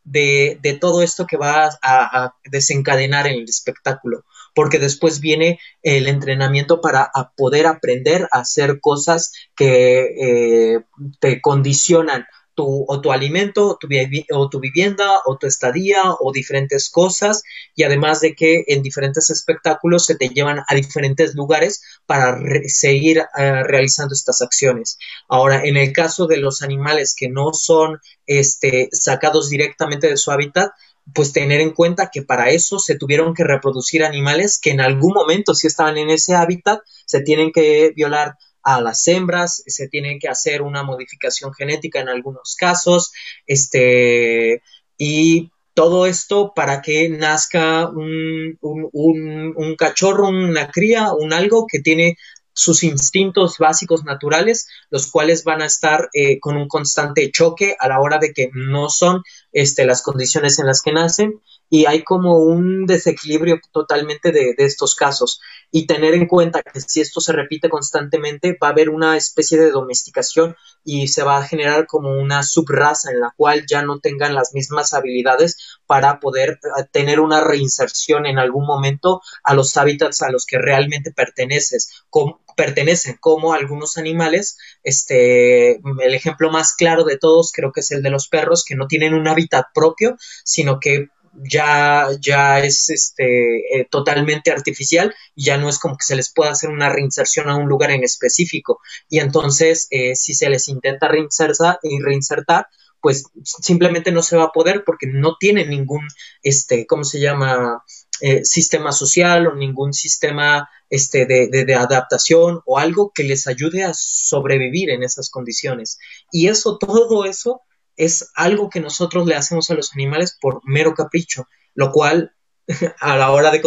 de, 0.03 0.77
todo 0.79 1.01
esto 1.01 1.25
que 1.25 1.37
va 1.37 1.69
a, 1.81 2.35
desencadenar 2.45 3.27
en 3.27 3.35
el 3.35 3.45
espectáculo, 3.45 4.25
porque 4.53 4.79
después 4.79 5.19
viene 5.19 5.59
el 5.81 6.07
entrenamiento 6.07 6.81
para 6.81 7.11
poder 7.35 7.67
aprender 7.67 8.27
a 8.31 8.39
hacer 8.39 8.79
cosas 8.79 9.31
que 9.55 10.75
eh, 10.75 10.83
te 11.19 11.41
condicionan 11.41 12.25
tu, 12.55 12.85
o 12.87 13.01
tu 13.01 13.11
alimento, 13.11 13.67
o 13.67 13.77
tu, 13.77 13.87
o 14.31 14.49
tu 14.49 14.59
vivienda, 14.59 15.21
o 15.25 15.37
tu 15.37 15.47
estadía, 15.47 16.01
o 16.19 16.31
diferentes 16.31 16.89
cosas, 16.89 17.43
y 17.75 17.83
además 17.83 18.21
de 18.21 18.35
que 18.35 18.63
en 18.67 18.81
diferentes 18.81 19.29
espectáculos 19.29 20.05
se 20.05 20.15
te 20.15 20.29
llevan 20.29 20.59
a 20.67 20.75
diferentes 20.75 21.35
lugares 21.35 21.81
para 22.05 22.37
seguir 22.67 23.19
eh, 23.37 23.63
realizando 23.63 24.13
estas 24.13 24.41
acciones. 24.41 24.97
Ahora, 25.27 25.63
en 25.63 25.77
el 25.77 25.93
caso 25.93 26.27
de 26.27 26.37
los 26.37 26.61
animales 26.61 27.15
que 27.17 27.29
no 27.29 27.53
son 27.53 27.99
este, 28.25 28.89
sacados 28.91 29.49
directamente 29.49 30.07
de 30.07 30.17
su 30.17 30.31
hábitat, 30.31 30.71
pues 31.13 31.33
tener 31.33 31.59
en 31.59 31.71
cuenta 31.71 32.09
que 32.11 32.21
para 32.21 32.49
eso 32.51 32.79
se 32.79 32.97
tuvieron 32.97 33.33
que 33.33 33.43
reproducir 33.43 34.03
animales 34.03 34.59
que 34.61 34.71
en 34.71 34.79
algún 34.79 35.13
momento 35.13 35.53
si 35.53 35.67
estaban 35.67 35.97
en 35.97 36.09
ese 36.09 36.33
hábitat 36.33 36.79
se 37.05 37.21
tienen 37.21 37.51
que 37.51 37.91
violar 37.95 38.37
a 38.63 38.81
las 38.81 39.07
hembras, 39.07 39.63
se 39.65 39.87
tiene 39.87 40.19
que 40.19 40.29
hacer 40.29 40.61
una 40.61 40.83
modificación 40.83 41.53
genética 41.53 41.99
en 41.99 42.09
algunos 42.09 42.55
casos, 42.57 43.11
este, 43.45 44.61
y 44.97 45.51
todo 45.73 46.05
esto 46.05 46.53
para 46.55 46.81
que 46.81 47.09
nazca 47.09 47.89
un, 47.89 48.57
un, 48.61 49.53
un, 49.55 49.75
cachorro, 49.75 50.27
una 50.29 50.69
cría, 50.69 51.13
un 51.13 51.33
algo 51.33 51.65
que 51.67 51.79
tiene 51.79 52.17
sus 52.53 52.83
instintos 52.83 53.57
básicos 53.57 54.03
naturales, 54.03 54.67
los 54.91 55.09
cuales 55.09 55.43
van 55.43 55.61
a 55.61 55.65
estar 55.65 56.09
eh, 56.13 56.39
con 56.39 56.55
un 56.55 56.67
constante 56.67 57.31
choque 57.31 57.75
a 57.79 57.87
la 57.87 57.99
hora 57.99 58.19
de 58.19 58.31
que 58.31 58.51
no 58.53 58.89
son 58.89 59.23
este, 59.51 59.85
las 59.85 60.03
condiciones 60.03 60.59
en 60.59 60.67
las 60.67 60.81
que 60.81 60.93
nacen 60.93 61.41
y 61.73 61.87
hay 61.87 62.03
como 62.03 62.37
un 62.37 62.85
desequilibrio 62.85 63.59
totalmente 63.71 64.31
de, 64.31 64.53
estos 64.59 64.93
casos 64.93 65.41
y 65.71 65.87
tener 65.87 66.13
en 66.13 66.27
cuenta 66.27 66.61
que 66.61 66.79
si 66.79 67.01
esto 67.01 67.19
se 67.19 67.33
repite 67.33 67.67
constantemente 67.67 68.55
va 68.61 68.67
a 68.67 68.71
haber 68.73 68.91
una 68.91 69.17
especie 69.17 69.59
de 69.59 69.71
domesticación 69.71 70.55
y 70.83 71.07
se 71.07 71.23
va 71.23 71.37
a 71.37 71.47
generar 71.47 71.87
como 71.87 72.11
una 72.11 72.43
subraza 72.43 73.09
en 73.09 73.21
la 73.21 73.33
cual 73.35 73.65
ya 73.67 73.81
no 73.81 73.99
tengan 73.99 74.35
las 74.35 74.53
mismas 74.53 74.93
habilidades 74.93 75.79
para 75.87 76.19
poder 76.19 76.59
eh, 76.77 76.83
tener 76.91 77.19
una 77.19 77.43
reinserción 77.43 78.27
en 78.27 78.37
algún 78.37 78.67
momento 78.67 79.23
a 79.43 79.55
los 79.55 79.75
hábitats 79.75 80.21
a 80.21 80.29
los 80.29 80.45
que 80.45 80.59
realmente 80.59 81.11
perteneces, 81.11 82.03
como, 82.11 82.39
pertenecen, 82.55 83.17
como 83.19 83.53
algunos 83.53 83.97
animales. 83.97 84.59
Este, 84.83 85.77
el 85.77 86.13
ejemplo 86.13 86.51
más 86.51 86.75
claro 86.75 87.03
de 87.03 87.17
todos 87.17 87.51
creo 87.51 87.71
que 87.71 87.79
es 87.79 87.89
el 87.89 88.03
de 88.03 88.11
los 88.11 88.27
perros, 88.27 88.63
que 88.63 88.75
no 88.75 88.85
tienen 88.85 89.15
un 89.15 89.27
hábitat 89.27 89.65
propio, 89.73 90.17
sino 90.43 90.79
que 90.79 91.09
ya, 91.33 92.07
ya 92.19 92.59
es 92.59 92.89
este, 92.89 93.79
eh, 93.79 93.87
totalmente 93.89 94.51
artificial 94.51 95.13
y 95.35 95.45
ya 95.45 95.57
no 95.57 95.69
es 95.69 95.79
como 95.79 95.97
que 95.97 96.05
se 96.05 96.15
les 96.15 96.31
pueda 96.31 96.51
hacer 96.51 96.69
una 96.69 96.89
reinserción 96.89 97.49
a 97.49 97.55
un 97.55 97.67
lugar 97.67 97.91
en 97.91 98.03
específico. 98.03 98.79
Y 99.09 99.19
entonces, 99.19 99.87
eh, 99.91 100.15
si 100.15 100.33
se 100.33 100.49
les 100.49 100.67
intenta 100.67 101.07
reinsertar, 101.07 101.79
y 101.83 102.01
reinsertar, 102.01 102.67
pues 103.01 103.25
simplemente 103.43 104.11
no 104.11 104.21
se 104.21 104.37
va 104.37 104.45
a 104.45 104.51
poder 104.51 104.83
porque 104.85 105.07
no 105.07 105.35
tienen 105.37 105.69
ningún, 105.69 106.07
este, 106.41 106.85
¿cómo 106.85 107.03
se 107.03 107.19
llama? 107.19 107.83
Eh, 108.21 108.45
sistema 108.45 108.93
social 108.93 109.47
o 109.47 109.55
ningún 109.55 109.91
sistema 109.91 110.69
este, 110.89 111.25
de, 111.25 111.47
de, 111.49 111.75
adaptación 111.75 112.61
o 112.65 112.77
algo 112.77 113.11
que 113.13 113.23
les 113.23 113.47
ayude 113.47 113.83
a 113.83 113.93
sobrevivir 113.93 114.91
en 114.91 115.03
esas 115.03 115.29
condiciones. 115.29 115.97
Y 116.31 116.47
eso, 116.47 116.77
todo 116.77 117.25
eso 117.25 117.61
es 117.97 118.31
algo 118.35 118.69
que 118.69 118.79
nosotros 118.79 119.25
le 119.25 119.35
hacemos 119.35 119.69
a 119.69 119.75
los 119.75 119.93
animales 119.93 120.37
por 120.39 120.61
mero 120.63 120.93
capricho, 120.93 121.47
lo 121.73 121.91
cual 121.91 122.33
a 122.99 123.17
la 123.17 123.31
hora 123.31 123.51
de, 123.51 123.61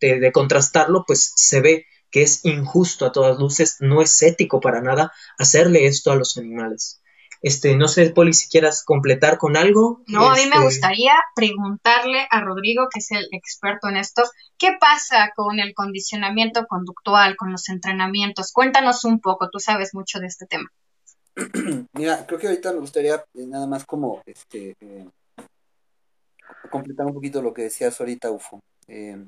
de, 0.00 0.32
contrastarlo, 0.32 1.04
pues 1.06 1.32
se 1.36 1.60
ve 1.60 1.86
que 2.10 2.22
es 2.22 2.44
injusto 2.44 3.06
a 3.06 3.12
todas 3.12 3.38
luces, 3.38 3.76
no 3.80 4.00
es 4.00 4.22
ético 4.22 4.60
para 4.60 4.80
nada 4.80 5.12
hacerle 5.38 5.86
esto 5.86 6.10
a 6.10 6.16
los 6.16 6.38
animales. 6.38 7.02
Este, 7.40 7.76
no 7.76 7.86
sé, 7.86 8.10
Poli, 8.10 8.32
si 8.32 8.48
quieras 8.48 8.82
completar 8.84 9.38
con 9.38 9.56
algo. 9.56 10.02
No, 10.06 10.30
a 10.30 10.34
mí 10.34 10.40
me 10.42 10.56
Este, 10.56 10.60
gustaría 10.60 11.12
preguntarle 11.36 12.26
a 12.30 12.40
Rodrigo, 12.40 12.88
que 12.92 12.98
es 12.98 13.10
el 13.12 13.28
experto 13.30 13.88
en 13.88 13.96
esto, 13.96 14.24
¿qué 14.58 14.76
pasa 14.80 15.30
con 15.36 15.60
el 15.60 15.72
condicionamiento 15.74 16.66
conductual, 16.66 17.36
con 17.36 17.52
los 17.52 17.68
entrenamientos? 17.68 18.52
Cuéntanos 18.52 19.04
un 19.04 19.20
poco, 19.20 19.50
tú 19.50 19.60
sabes 19.60 19.94
mucho 19.94 20.18
de 20.18 20.26
este 20.26 20.46
tema. 20.46 20.68
Mira, 21.92 22.26
creo 22.26 22.38
que 22.38 22.48
ahorita 22.48 22.72
me 22.72 22.80
gustaría 22.80 23.14
eh, 23.34 23.46
nada 23.46 23.66
más 23.66 23.84
como 23.84 24.22
este 24.26 24.74
eh, 24.80 25.08
completar 26.70 27.06
un 27.06 27.14
poquito 27.14 27.42
lo 27.42 27.54
que 27.54 27.62
decías 27.62 27.98
ahorita, 28.00 28.30
Ufo. 28.30 28.60
Eh, 28.88 29.24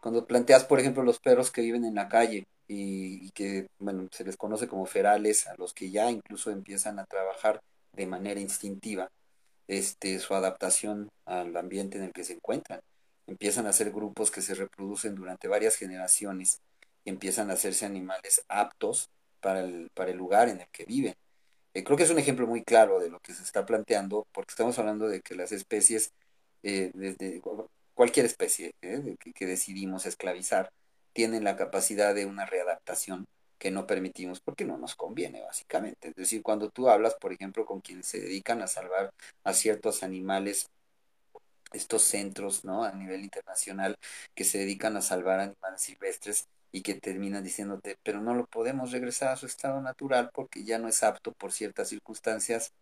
Cuando 0.00 0.26
planteas, 0.26 0.64
por 0.64 0.78
ejemplo, 0.80 1.02
los 1.02 1.18
perros 1.18 1.50
que 1.50 1.62
viven 1.62 1.84
en 1.84 1.94
la 1.94 2.08
calle 2.08 2.44
y, 2.68 3.26
y 3.26 3.30
que, 3.30 3.66
bueno, 3.78 4.08
se 4.12 4.24
les 4.24 4.36
conoce 4.36 4.68
como 4.68 4.86
ferales, 4.86 5.46
a 5.46 5.54
los 5.56 5.72
que 5.74 5.90
ya 5.90 6.10
incluso 6.10 6.50
empiezan 6.50 6.98
a 6.98 7.06
trabajar 7.06 7.60
de 7.92 8.06
manera 8.06 8.40
instintiva, 8.40 9.08
este, 9.68 10.18
su 10.18 10.34
adaptación 10.34 11.08
al 11.26 11.56
ambiente 11.56 11.98
en 11.98 12.04
el 12.04 12.12
que 12.12 12.24
se 12.24 12.34
encuentran. 12.34 12.80
Empiezan 13.26 13.66
a 13.66 13.72
ser 13.72 13.90
grupos 13.92 14.30
que 14.30 14.42
se 14.42 14.54
reproducen 14.54 15.14
durante 15.14 15.48
varias 15.48 15.76
generaciones 15.76 16.60
y 17.04 17.10
empiezan 17.10 17.50
a 17.50 17.54
hacerse 17.54 17.86
animales 17.86 18.42
aptos 18.48 19.08
para 19.42 19.60
el, 19.60 19.90
para 19.94 20.10
el 20.12 20.16
lugar 20.16 20.48
en 20.48 20.60
el 20.62 20.68
que 20.68 20.86
viven. 20.86 21.14
Eh, 21.74 21.84
creo 21.84 21.96
que 21.98 22.04
es 22.04 22.10
un 22.10 22.18
ejemplo 22.18 22.46
muy 22.46 22.62
claro 22.64 23.00
de 23.00 23.10
lo 23.10 23.20
que 23.20 23.34
se 23.34 23.42
está 23.42 23.66
planteando, 23.66 24.26
porque 24.32 24.52
estamos 24.52 24.78
hablando 24.78 25.08
de 25.08 25.20
que 25.22 25.34
las 25.34 25.52
especies, 25.52 26.12
eh, 26.62 26.90
desde 26.94 27.42
cualquier 27.94 28.26
especie 28.26 28.72
eh, 28.82 29.16
que, 29.20 29.32
que 29.32 29.46
decidimos 29.46 30.06
esclavizar, 30.06 30.70
tienen 31.12 31.44
la 31.44 31.56
capacidad 31.56 32.14
de 32.14 32.26
una 32.26 32.46
readaptación 32.46 33.26
que 33.58 33.70
no 33.70 33.86
permitimos 33.86 34.40
porque 34.40 34.64
no 34.64 34.78
nos 34.78 34.96
conviene, 34.96 35.42
básicamente. 35.42 36.08
Es 36.08 36.16
decir, 36.16 36.42
cuando 36.42 36.70
tú 36.70 36.88
hablas, 36.88 37.14
por 37.14 37.32
ejemplo, 37.32 37.64
con 37.66 37.80
quienes 37.80 38.06
se 38.06 38.20
dedican 38.20 38.62
a 38.62 38.66
salvar 38.66 39.12
a 39.44 39.52
ciertos 39.54 40.02
animales, 40.02 40.68
estos 41.72 42.02
centros, 42.02 42.64
¿no? 42.64 42.84
A 42.84 42.92
nivel 42.92 43.22
internacional, 43.22 43.96
que 44.34 44.44
se 44.44 44.58
dedican 44.58 44.96
a 44.96 45.02
salvar 45.02 45.40
animales 45.40 45.80
silvestres 45.80 46.48
y 46.72 46.82
que 46.82 46.94
terminan 46.94 47.44
diciéndote, 47.44 47.98
pero 48.02 48.20
no 48.20 48.34
lo 48.34 48.46
podemos 48.46 48.92
regresar 48.92 49.28
a 49.30 49.36
su 49.36 49.46
estado 49.46 49.80
natural 49.80 50.30
porque 50.32 50.64
ya 50.64 50.78
no 50.78 50.88
es 50.88 51.02
apto 51.02 51.32
por 51.32 51.52
ciertas 51.52 51.88
circunstancias. 51.90 52.72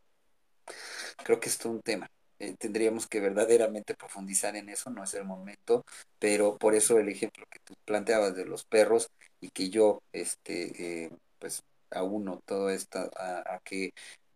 Creo 1.24 1.40
que 1.40 1.48
esto 1.48 1.68
es 1.68 1.74
un 1.74 1.82
tema. 1.82 2.08
Eh, 2.38 2.54
tendríamos 2.58 3.06
que 3.06 3.20
verdaderamente 3.20 3.94
profundizar 3.94 4.56
en 4.56 4.70
eso, 4.70 4.90
no 4.90 5.04
es 5.04 5.12
el 5.14 5.24
momento, 5.24 5.84
pero 6.18 6.56
por 6.56 6.74
eso 6.74 6.98
el 6.98 7.08
ejemplo 7.08 7.44
que 7.50 7.58
tú 7.64 7.74
planteabas 7.84 8.34
de 8.34 8.46
los 8.46 8.64
perros 8.64 9.08
y 9.40 9.50
que 9.50 9.68
yo, 9.68 10.00
este, 10.12 11.04
eh, 11.04 11.10
pues, 11.38 11.62
auno 11.90 12.40
todo 12.46 12.70
esto 12.70 13.10
a, 13.16 13.56
a 13.56 13.60
que 13.64 13.90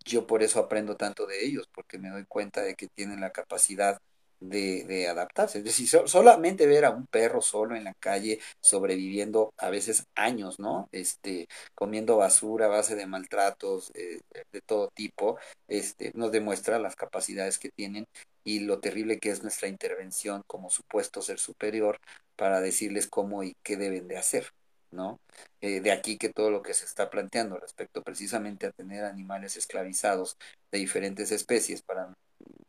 yo 0.04 0.26
por 0.26 0.42
eso 0.42 0.60
aprendo 0.60 0.96
tanto 0.96 1.26
de 1.26 1.44
ellos, 1.46 1.66
porque 1.72 1.98
me 1.98 2.10
doy 2.10 2.24
cuenta 2.26 2.62
de 2.62 2.74
que 2.74 2.88
tienen 2.88 3.20
la 3.20 3.30
capacidad 3.30 3.98
de, 4.40 4.84
de 4.84 5.08
adaptarse. 5.08 5.58
Es 5.58 5.64
decir, 5.64 5.88
so- 5.88 6.06
solamente 6.06 6.66
ver 6.66 6.84
a 6.84 6.90
un 6.90 7.06
perro 7.06 7.40
solo 7.42 7.76
en 7.76 7.84
la 7.84 7.94
calle 7.94 8.40
sobreviviendo 8.60 9.52
a 9.58 9.70
veces 9.70 10.04
años, 10.14 10.58
¿no? 10.58 10.88
Este, 10.92 11.46
comiendo 11.74 12.16
basura 12.18 12.66
a 12.66 12.68
base 12.68 12.94
de 12.96 13.06
maltratos 13.06 13.90
eh, 13.94 14.20
de 14.52 14.60
todo 14.60 14.88
tipo, 14.94 15.38
este, 15.68 16.12
nos 16.14 16.32
demuestra 16.32 16.78
las 16.78 16.96
capacidades 16.96 17.58
que 17.58 17.70
tienen 17.70 18.06
y 18.44 18.60
lo 18.60 18.80
terrible 18.80 19.18
que 19.18 19.30
es 19.30 19.42
nuestra 19.42 19.68
intervención 19.68 20.42
como 20.46 20.70
supuesto 20.70 21.22
ser 21.22 21.38
superior 21.38 21.98
para 22.36 22.60
decirles 22.60 23.06
cómo 23.06 23.42
y 23.42 23.54
qué 23.62 23.76
deben 23.76 24.08
de 24.08 24.16
hacer. 24.18 24.46
¿No? 24.90 25.18
Eh, 25.60 25.80
de 25.80 25.90
aquí 25.90 26.16
que 26.18 26.28
todo 26.28 26.52
lo 26.52 26.62
que 26.62 26.72
se 26.72 26.84
está 26.84 27.10
planteando 27.10 27.56
respecto 27.58 28.00
precisamente 28.04 28.66
a 28.66 28.70
tener 28.70 29.04
animales 29.04 29.56
esclavizados 29.56 30.36
de 30.70 30.78
diferentes 30.78 31.32
especies 31.32 31.82
para 31.82 32.14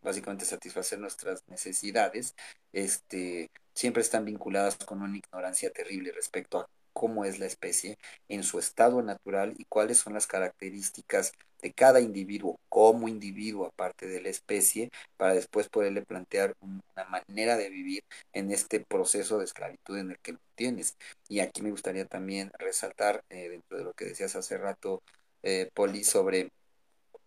básicamente 0.06 0.46
satisfacer 0.46 1.00
nuestras 1.00 1.44
necesidades, 1.48 2.36
este, 2.72 3.50
siempre 3.74 4.02
están 4.02 4.26
vinculadas 4.26 4.78
con 4.78 5.02
una 5.02 5.18
ignorancia 5.18 5.72
terrible 5.72 6.12
respecto 6.14 6.60
a 6.60 6.70
cómo 6.94 7.26
es 7.26 7.40
la 7.40 7.46
especie 7.46 7.98
en 8.30 8.44
su 8.44 8.58
estado 8.58 9.02
natural 9.02 9.54
y 9.58 9.66
cuáles 9.66 9.98
son 9.98 10.14
las 10.14 10.28
características 10.28 11.34
de 11.62 11.74
cada 11.74 12.00
individuo 12.00 12.58
como 12.70 13.10
individuo 13.10 13.66
aparte 13.66 14.08
de 14.08 14.22
la 14.22 14.30
especie 14.30 14.92
para 15.18 15.34
después 15.34 15.68
poderle 15.68 16.04
plantear 16.04 16.56
una 16.62 17.06
manera 17.10 17.58
de 17.58 17.70
vivir 17.70 18.04
en 18.32 18.52
este 18.52 18.80
proceso 18.80 19.40
de 19.40 19.46
esclavitud 19.46 19.98
en 19.98 20.12
el 20.12 20.20
que 20.20 20.34
lo 20.34 20.40
tienes. 20.56 20.96
Y 21.28 21.40
aquí 21.42 21.62
me 21.62 21.72
gustaría 21.72 22.06
también 22.06 22.52
resaltar, 22.60 23.24
eh, 23.30 23.50
dentro 23.50 23.78
de 23.78 23.84
lo 23.84 23.94
que 23.94 24.06
decías 24.06 24.36
hace 24.38 24.58
rato, 24.58 25.02
eh, 25.44 25.70
Poli, 25.74 26.04
sobre 26.06 26.50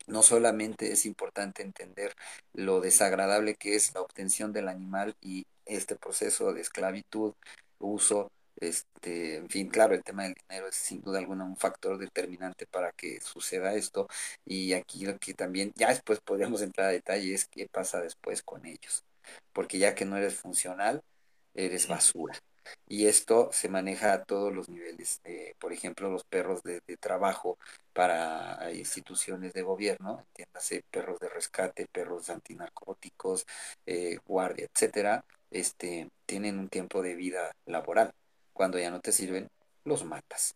no 0.08 0.22
solamente 0.22 0.92
es 0.92 1.06
importante 1.06 1.62
entender 1.62 2.14
lo 2.52 2.80
desagradable 2.80 3.54
que 3.54 3.76
es 3.76 3.94
la 3.94 4.00
obtención 4.02 4.52
del 4.52 4.68
animal 4.68 5.14
y 5.20 5.46
este 5.66 5.96
proceso 5.96 6.52
de 6.52 6.62
esclavitud, 6.62 7.34
uso, 7.78 8.30
este, 8.60 9.36
en 9.36 9.48
fin, 9.48 9.68
claro, 9.68 9.94
el 9.94 10.02
tema 10.02 10.24
del 10.24 10.34
dinero 10.48 10.68
es 10.68 10.74
sin 10.74 11.00
duda 11.02 11.18
alguna 11.18 11.44
un 11.44 11.56
factor 11.56 11.98
determinante 11.98 12.66
para 12.66 12.92
que 12.92 13.20
suceda 13.20 13.74
esto 13.74 14.08
y 14.44 14.72
aquí 14.72 15.04
lo 15.06 15.18
que 15.18 15.34
también 15.34 15.72
ya 15.76 15.88
después 15.88 16.20
podríamos 16.20 16.62
entrar 16.62 16.88
a 16.88 16.92
detalle 16.92 17.34
es 17.34 17.46
qué 17.46 17.68
pasa 17.70 18.00
después 18.00 18.42
con 18.42 18.66
ellos, 18.66 19.04
porque 19.52 19.78
ya 19.78 19.94
que 19.94 20.04
no 20.04 20.16
eres 20.16 20.34
funcional, 20.34 21.02
eres 21.54 21.86
basura. 21.88 22.38
Y 22.86 23.06
esto 23.06 23.50
se 23.52 23.68
maneja 23.68 24.12
a 24.12 24.24
todos 24.24 24.52
los 24.52 24.68
niveles. 24.68 25.20
Eh, 25.24 25.54
por 25.58 25.72
ejemplo, 25.72 26.10
los 26.10 26.24
perros 26.24 26.62
de, 26.62 26.80
trabajo 27.00 27.58
para 27.92 28.72
instituciones 28.72 29.52
de 29.52 29.62
gobierno, 29.62 30.20
entiéndase, 30.20 30.82
perros 30.90 31.20
de 31.20 31.28
rescate, 31.28 31.86
perros 31.90 32.30
antinarcóticos, 32.30 33.46
eh, 33.86 34.18
guardia, 34.26 34.68
etcétera, 34.72 35.24
este, 35.50 36.08
tienen 36.26 36.58
un 36.58 36.68
tiempo 36.68 37.02
de 37.02 37.14
vida 37.14 37.52
laboral. 37.66 38.12
Cuando 38.52 38.78
ya 38.78 38.90
no 38.90 39.00
te 39.00 39.12
sirven, 39.12 39.48
los 39.84 40.04
matas, 40.04 40.54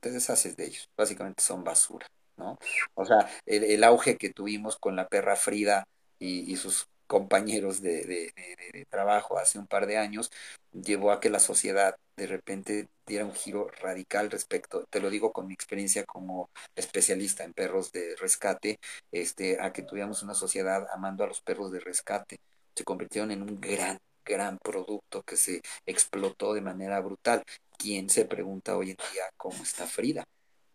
te 0.00 0.10
deshaces 0.10 0.56
de 0.56 0.66
ellos. 0.66 0.88
Básicamente 0.96 1.42
son 1.42 1.64
basura, 1.64 2.06
¿no? 2.36 2.58
O 2.94 3.04
sea, 3.04 3.28
el, 3.46 3.64
el 3.64 3.84
auge 3.84 4.16
que 4.16 4.30
tuvimos 4.30 4.76
con 4.78 4.96
la 4.96 5.08
perra 5.08 5.36
Frida 5.36 5.86
y, 6.18 6.50
y 6.50 6.56
sus 6.56 6.88
compañeros 7.08 7.82
de, 7.82 8.04
de, 8.04 8.86
trabajo 8.90 9.38
hace 9.38 9.58
un 9.58 9.66
par 9.66 9.86
de 9.86 9.96
años 9.96 10.30
llevó 10.72 11.10
a 11.10 11.20
que 11.20 11.30
la 11.30 11.40
sociedad 11.40 11.96
de 12.16 12.26
repente 12.26 12.88
diera 13.06 13.24
un 13.24 13.34
giro 13.34 13.68
radical 13.80 14.30
respecto, 14.30 14.84
te 14.90 15.00
lo 15.00 15.10
digo 15.10 15.32
con 15.32 15.46
mi 15.46 15.54
experiencia 15.54 16.04
como 16.04 16.50
especialista 16.76 17.44
en 17.44 17.54
perros 17.54 17.90
de 17.92 18.14
rescate, 18.16 18.78
este, 19.10 19.60
a 19.60 19.72
que 19.72 19.82
tuviéramos 19.82 20.22
una 20.22 20.34
sociedad 20.34 20.86
amando 20.92 21.24
a 21.24 21.28
los 21.28 21.40
perros 21.40 21.72
de 21.72 21.80
rescate. 21.80 22.38
Se 22.74 22.84
convirtieron 22.84 23.30
en 23.30 23.42
un 23.42 23.60
gran, 23.60 23.98
gran 24.24 24.58
producto 24.58 25.22
que 25.22 25.36
se 25.36 25.62
explotó 25.86 26.54
de 26.54 26.60
manera 26.60 27.00
brutal. 27.00 27.42
¿Quién 27.78 28.10
se 28.10 28.24
pregunta 28.24 28.76
hoy 28.76 28.90
en 28.90 28.96
día 29.12 29.24
cómo 29.36 29.62
está 29.62 29.86
Frida? 29.86 30.24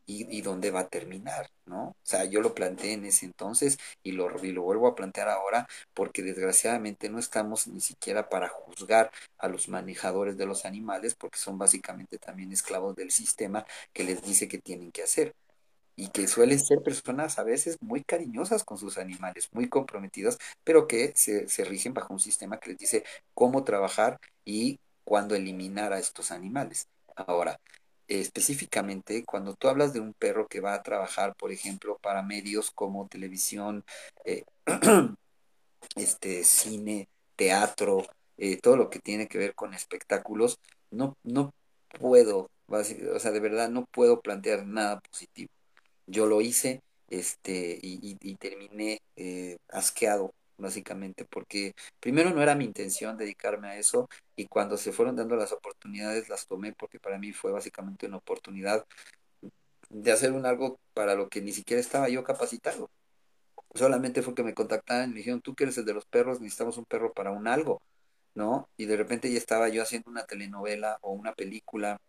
Y, 0.05 0.41
dónde 0.41 0.71
va 0.71 0.81
a 0.81 0.87
terminar, 0.87 1.49
¿no? 1.65 1.89
O 1.89 1.95
sea, 2.03 2.25
yo 2.25 2.41
lo 2.41 2.53
planteé 2.53 2.93
en 2.93 3.05
ese 3.05 3.25
entonces 3.25 3.77
y 4.03 4.11
lo, 4.11 4.43
y 4.43 4.51
lo 4.51 4.63
vuelvo 4.63 4.87
a 4.87 4.95
plantear 4.95 5.29
ahora 5.29 5.67
porque 5.93 6.21
desgraciadamente 6.23 7.09
no 7.09 7.19
estamos 7.19 7.67
ni 7.67 7.79
siquiera 7.81 8.29
para 8.29 8.49
juzgar 8.49 9.11
a 9.37 9.47
los 9.47 9.69
manejadores 9.69 10.37
de 10.37 10.45
los 10.45 10.65
animales 10.65 11.15
porque 11.15 11.39
son 11.39 11.57
básicamente 11.57 12.17
también 12.17 12.51
esclavos 12.51 12.95
del 12.95 13.11
sistema 13.11 13.65
que 13.93 14.03
les 14.03 14.21
dice 14.21 14.47
que 14.47 14.59
tienen 14.59 14.91
que 14.91 15.03
hacer 15.03 15.33
y 15.95 16.09
que 16.09 16.27
suelen 16.27 16.59
ser 16.59 16.81
personas 16.81 17.37
a 17.39 17.43
veces 17.43 17.77
muy 17.81 18.03
cariñosas 18.03 18.63
con 18.63 18.77
sus 18.77 18.97
animales, 18.97 19.49
muy 19.53 19.69
comprometidas, 19.69 20.37
pero 20.63 20.87
que 20.87 21.13
se, 21.15 21.47
se 21.47 21.63
rigen 21.65 21.93
bajo 21.93 22.13
un 22.13 22.19
sistema 22.19 22.59
que 22.59 22.71
les 22.71 22.79
dice 22.79 23.03
cómo 23.33 23.63
trabajar 23.63 24.19
y 24.45 24.79
cuándo 25.03 25.35
eliminar 25.35 25.93
a 25.93 25.99
estos 25.99 26.31
animales. 26.31 26.87
Ahora, 27.15 27.59
específicamente, 28.07 29.23
cuando 29.25 29.55
tú 29.55 29.67
hablas 29.69 29.93
de 29.93 29.99
un 30.01 30.13
perro 30.13 30.47
que 30.47 30.59
va 30.61 30.73
a 30.75 30.83
trabajar, 30.83 31.35
por 31.35 31.51
ejemplo, 31.51 31.97
para 32.01 32.23
medios 32.23 32.71
como 32.71 33.07
televisión, 33.07 33.83
eh, 34.25 34.43
este, 35.95 36.43
cine, 36.43 37.07
teatro, 37.35 38.05
eh, 38.37 38.57
todo 38.61 38.77
lo 38.77 38.89
que 38.89 38.99
tiene 38.99 39.27
que 39.27 39.37
ver 39.37 39.55
con 39.55 39.73
espectáculos, 39.73 40.59
no, 40.91 41.15
no 41.23 41.51
puedo, 41.99 42.49
o 42.67 42.83
sea, 43.19 43.31
de 43.31 43.39
verdad 43.39 43.69
no 43.69 43.85
puedo 43.91 44.21
plantear 44.21 44.65
nada 44.65 44.99
positivo. 45.01 45.49
Yo 46.07 46.25
lo 46.25 46.41
hice, 46.41 46.81
este, 47.09 47.79
y, 47.81 47.99
y- 48.11 48.17
y 48.21 48.35
terminé 48.35 48.99
eh, 49.15 49.57
asqueado, 49.69 50.31
básicamente, 50.57 51.25
porque 51.25 51.73
primero 51.99 52.31
no 52.31 52.41
era 52.41 52.55
mi 52.55 52.65
intención 52.65 53.17
dedicarme 53.17 53.69
a 53.69 53.77
eso, 53.77 54.09
y 54.35 54.45
cuando 54.47 54.77
se 54.77 54.91
fueron 54.91 55.15
dando 55.15 55.35
las 55.35 55.51
oportunidades, 55.51 56.29
las 56.29 56.47
tomé 56.47 56.73
porque 56.73 56.99
para 56.99 57.17
mí 57.19 57.33
fue 57.33 57.51
básicamente 57.51 58.07
una 58.07 58.17
oportunidad 58.17 58.85
de 59.89 60.11
hacer 60.11 60.31
un 60.33 60.45
algo 60.45 60.79
para 60.93 61.15
lo 61.15 61.29
que 61.29 61.41
ni 61.41 61.51
siquiera 61.51 61.79
estaba 61.81 62.09
yo 62.09 62.23
capacitado. 62.23 62.89
Solamente 63.75 64.21
fue 64.21 64.35
que 64.35 64.43
me 64.43 64.53
contactaron 64.53 65.09
y 65.09 65.13
me 65.13 65.19
dijeron, 65.19 65.41
tú 65.41 65.55
que 65.55 65.63
eres 65.65 65.77
el 65.77 65.85
de 65.85 65.93
los 65.93 66.05
perros, 66.05 66.41
necesitamos 66.41 66.77
un 66.77 66.85
perro 66.85 67.13
para 67.13 67.31
un 67.31 67.47
algo, 67.47 67.81
¿no? 68.35 68.69
Y 68.77 68.85
de 68.85 68.97
repente 68.97 69.31
ya 69.31 69.37
estaba 69.37 69.69
yo 69.69 69.81
haciendo 69.83 70.11
una 70.11 70.25
telenovela 70.25 70.99
o 71.01 71.13
una 71.13 71.33
película 71.33 71.99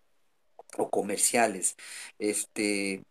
o 0.78 0.90
comerciales. 0.90 1.76
Este, 2.18 3.02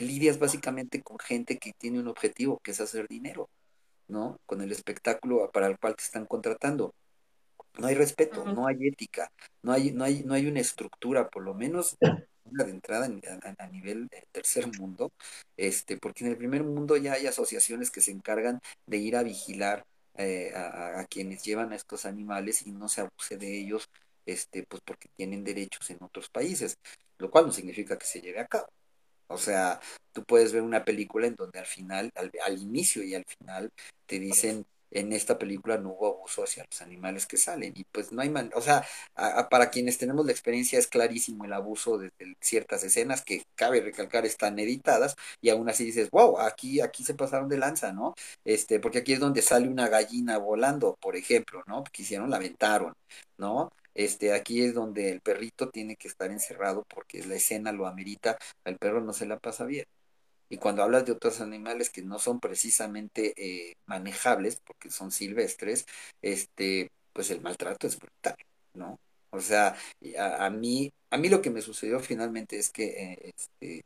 lidias 0.00 0.38
básicamente 0.38 1.02
con 1.02 1.18
gente 1.18 1.58
que 1.58 1.72
tiene 1.72 2.00
un 2.00 2.08
objetivo, 2.08 2.60
que 2.62 2.72
es 2.72 2.80
hacer 2.80 3.08
dinero, 3.08 3.48
¿no? 4.08 4.38
Con 4.46 4.60
el 4.62 4.72
espectáculo 4.72 5.50
para 5.52 5.66
el 5.66 5.78
cual 5.78 5.96
te 5.96 6.04
están 6.04 6.26
contratando. 6.26 6.94
No 7.78 7.86
hay 7.88 7.94
respeto, 7.94 8.44
no 8.44 8.66
hay 8.66 8.86
ética, 8.86 9.30
no 9.62 9.72
hay, 9.72 9.92
no 9.92 10.04
hay, 10.04 10.22
no 10.24 10.34
hay 10.34 10.46
una 10.46 10.60
estructura, 10.60 11.28
por 11.28 11.42
lo 11.42 11.54
menos 11.54 11.96
de 12.44 12.70
entrada 12.70 13.06
en- 13.06 13.20
a, 13.58 13.66
nivel 13.68 14.08
eh, 14.12 14.24
tercer 14.30 14.66
mundo, 14.78 15.10
este, 15.56 15.96
porque 15.96 16.24
en 16.24 16.30
el 16.30 16.36
primer 16.36 16.62
mundo 16.62 16.96
ya 16.96 17.14
hay 17.14 17.26
asociaciones 17.26 17.90
que 17.90 18.00
se 18.00 18.10
encargan 18.12 18.60
de 18.86 18.98
ir 18.98 19.16
a 19.16 19.22
vigilar 19.22 19.84
eh, 20.16 20.52
a, 20.54 20.60
a- 20.68 21.00
a 21.00 21.04
quienes 21.06 21.42
llevan 21.42 21.72
a 21.72 21.76
estos 21.76 22.04
animales 22.04 22.66
y 22.66 22.70
no 22.72 22.88
se 22.88 23.00
abuse 23.00 23.36
de 23.36 23.58
ellos 23.58 23.88
este, 24.26 24.62
pues 24.64 24.82
porque 24.84 25.08
tienen 25.16 25.42
derechos 25.44 25.90
en 25.90 25.98
otros 26.02 26.28
países, 26.30 26.76
lo 27.18 27.30
cual 27.30 27.46
no 27.46 27.52
significa 27.52 27.98
que 27.98 28.06
se 28.06 28.20
lleve 28.20 28.40
a 28.40 28.46
cabo. 28.46 28.68
O 29.28 29.38
sea, 29.38 29.80
tú 30.12 30.24
puedes 30.24 30.52
ver 30.52 30.62
una 30.62 30.84
película 30.84 31.26
en 31.26 31.34
donde 31.36 31.58
al 31.58 31.66
final, 31.66 32.10
al, 32.14 32.58
inicio 32.58 33.02
y 33.02 33.14
al 33.14 33.24
final, 33.24 33.70
te 34.06 34.18
dicen 34.18 34.66
en 34.94 35.12
esta 35.12 35.38
película 35.38 35.76
no 35.76 35.90
hubo 35.90 36.06
abuso 36.06 36.44
hacia 36.44 36.64
los 36.70 36.80
animales 36.80 37.26
que 37.26 37.36
salen. 37.36 37.74
Y 37.76 37.84
pues 37.84 38.12
no 38.12 38.22
hay 38.22 38.30
man 38.30 38.50
o 38.54 38.60
sea, 38.60 38.86
para 39.50 39.70
quienes 39.70 39.98
tenemos 39.98 40.24
la 40.24 40.32
experiencia 40.32 40.78
es 40.78 40.86
clarísimo 40.86 41.44
el 41.44 41.52
abuso 41.52 41.98
de, 41.98 42.10
ciertas 42.40 42.84
escenas 42.84 43.22
que 43.24 43.44
cabe 43.56 43.80
recalcar 43.80 44.24
están 44.24 44.58
editadas 44.58 45.16
y 45.40 45.50
aún 45.50 45.68
así 45.68 45.84
dices, 45.84 46.10
wow, 46.10 46.38
aquí, 46.38 46.80
aquí 46.80 47.04
se 47.04 47.14
pasaron 47.14 47.48
de 47.48 47.58
lanza, 47.58 47.92
¿no? 47.92 48.14
Este, 48.44 48.80
porque 48.80 48.98
aquí 48.98 49.12
es 49.14 49.20
donde 49.20 49.42
sale 49.42 49.68
una 49.68 49.88
gallina 49.88 50.38
volando, 50.38 50.96
por 51.00 51.16
ejemplo, 51.16 51.62
¿no? 51.66 51.82
Porque 51.84 52.02
hicieron, 52.02 52.30
la 52.30 52.36
aventaron, 52.36 52.94
¿no? 53.38 53.70
Este, 53.94 54.32
aquí 54.32 54.62
es 54.62 54.74
donde 54.74 55.10
el 55.10 55.20
perrito 55.20 55.70
tiene 55.70 55.96
que 55.96 56.08
estar 56.08 56.30
encerrado 56.30 56.84
porque 56.88 57.24
la 57.24 57.36
escena 57.36 57.72
lo 57.72 57.86
amerita, 57.86 58.38
el 58.64 58.76
perro 58.78 59.00
no 59.00 59.12
se 59.12 59.26
la 59.26 59.38
pasa 59.38 59.64
bien. 59.64 59.86
Y 60.48 60.58
cuando 60.58 60.82
hablas 60.82 61.06
de 61.06 61.12
otros 61.12 61.40
animales 61.40 61.90
que 61.90 62.02
no 62.02 62.18
son 62.18 62.40
precisamente 62.40 63.34
eh, 63.36 63.74
manejables, 63.86 64.60
porque 64.64 64.90
son 64.90 65.10
silvestres, 65.10 65.86
este, 66.22 66.90
pues 67.12 67.30
el 67.30 67.40
maltrato 67.40 67.86
es 67.86 67.98
brutal, 67.98 68.36
¿no? 68.74 68.98
O 69.30 69.40
sea, 69.40 69.76
a, 70.18 70.50
mí, 70.50 70.92
a 71.10 71.16
mí 71.16 71.28
lo 71.28 71.42
que 71.42 71.50
me 71.50 71.60
sucedió 71.60 71.98
finalmente 71.98 72.56
es 72.58 72.70
que 72.70 72.84
eh, 72.86 73.32
este, 73.36 73.84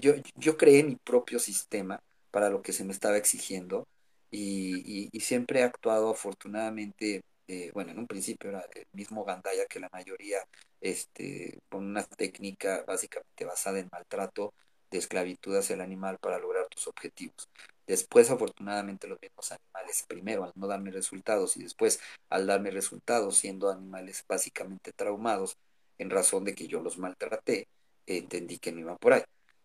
yo, 0.00 0.14
yo, 0.36 0.56
creé 0.56 0.84
mi 0.84 0.96
propio 0.96 1.38
sistema 1.38 2.00
para 2.30 2.48
lo 2.48 2.62
que 2.62 2.72
se 2.72 2.84
me 2.84 2.92
estaba 2.92 3.18
exigiendo 3.18 3.86
y, 4.30 5.10
y, 5.12 5.20
siempre 5.20 5.60
he 5.60 5.62
actuado 5.64 6.10
afortunadamente, 6.10 7.20
eh, 7.52 7.70
bueno, 7.74 7.90
en 7.92 7.98
un 7.98 8.06
principio 8.06 8.48
era 8.48 8.66
el 8.74 8.86
mismo 8.94 9.24
Gandaya 9.24 9.66
que 9.66 9.78
la 9.78 9.90
mayoría, 9.92 10.38
este, 10.80 11.58
con 11.68 11.84
una 11.84 12.02
técnica 12.02 12.82
básicamente 12.86 13.44
basada 13.44 13.78
en 13.78 13.90
maltrato, 13.92 14.54
de 14.90 14.96
esclavitud 14.98 15.54
hacia 15.56 15.74
el 15.74 15.82
animal 15.82 16.18
para 16.18 16.38
lograr 16.38 16.66
tus 16.68 16.86
objetivos. 16.86 17.50
Después, 17.86 18.30
afortunadamente, 18.30 19.06
los 19.06 19.20
mismos 19.20 19.52
animales, 19.52 20.04
primero 20.08 20.44
al 20.44 20.52
no 20.54 20.66
darme 20.66 20.90
resultados 20.92 21.56
y 21.58 21.62
después 21.62 22.00
al 22.30 22.46
darme 22.46 22.70
resultados, 22.70 23.36
siendo 23.36 23.70
animales 23.70 24.24
básicamente 24.26 24.92
traumados, 24.92 25.58
en 25.98 26.08
razón 26.08 26.44
de 26.44 26.54
que 26.54 26.68
yo 26.68 26.80
los 26.80 26.96
maltraté, 26.96 27.68
entendí 28.06 28.58
que 28.58 28.72
no 28.72 28.80
iba 28.80 28.96
por 28.96 29.12
ahí. 29.12 29.22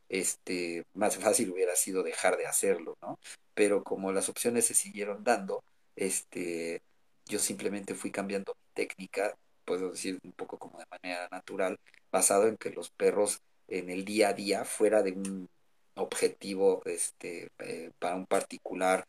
Este, 0.09 0.83
más 0.93 1.17
fácil 1.17 1.51
hubiera 1.51 1.75
sido 1.77 2.03
dejar 2.03 2.35
de 2.37 2.47
hacerlo, 2.47 2.97
¿no? 3.01 3.17
Pero 3.53 3.83
como 3.83 4.11
las 4.11 4.27
opciones 4.29 4.65
se 4.65 4.73
siguieron 4.73 5.23
dando, 5.23 5.63
este, 5.95 6.81
yo 7.27 7.39
simplemente 7.39 7.95
fui 7.95 8.11
cambiando 8.11 8.55
mi 8.55 8.73
técnica, 8.73 9.37
puedo 9.65 9.91
decir 9.91 10.19
un 10.23 10.31
poco 10.33 10.57
como 10.57 10.79
de 10.79 10.85
manera 10.89 11.27
natural, 11.31 11.79
basado 12.11 12.47
en 12.47 12.57
que 12.57 12.71
los 12.71 12.89
perros 12.91 13.41
en 13.67 13.89
el 13.89 14.05
día 14.05 14.29
a 14.29 14.33
día 14.33 14.65
fuera 14.65 15.03
de 15.03 15.11
un 15.13 15.49
objetivo 15.95 16.81
este, 16.85 17.49
eh, 17.59 17.91
para 17.99 18.15
un 18.15 18.25
particular, 18.25 19.05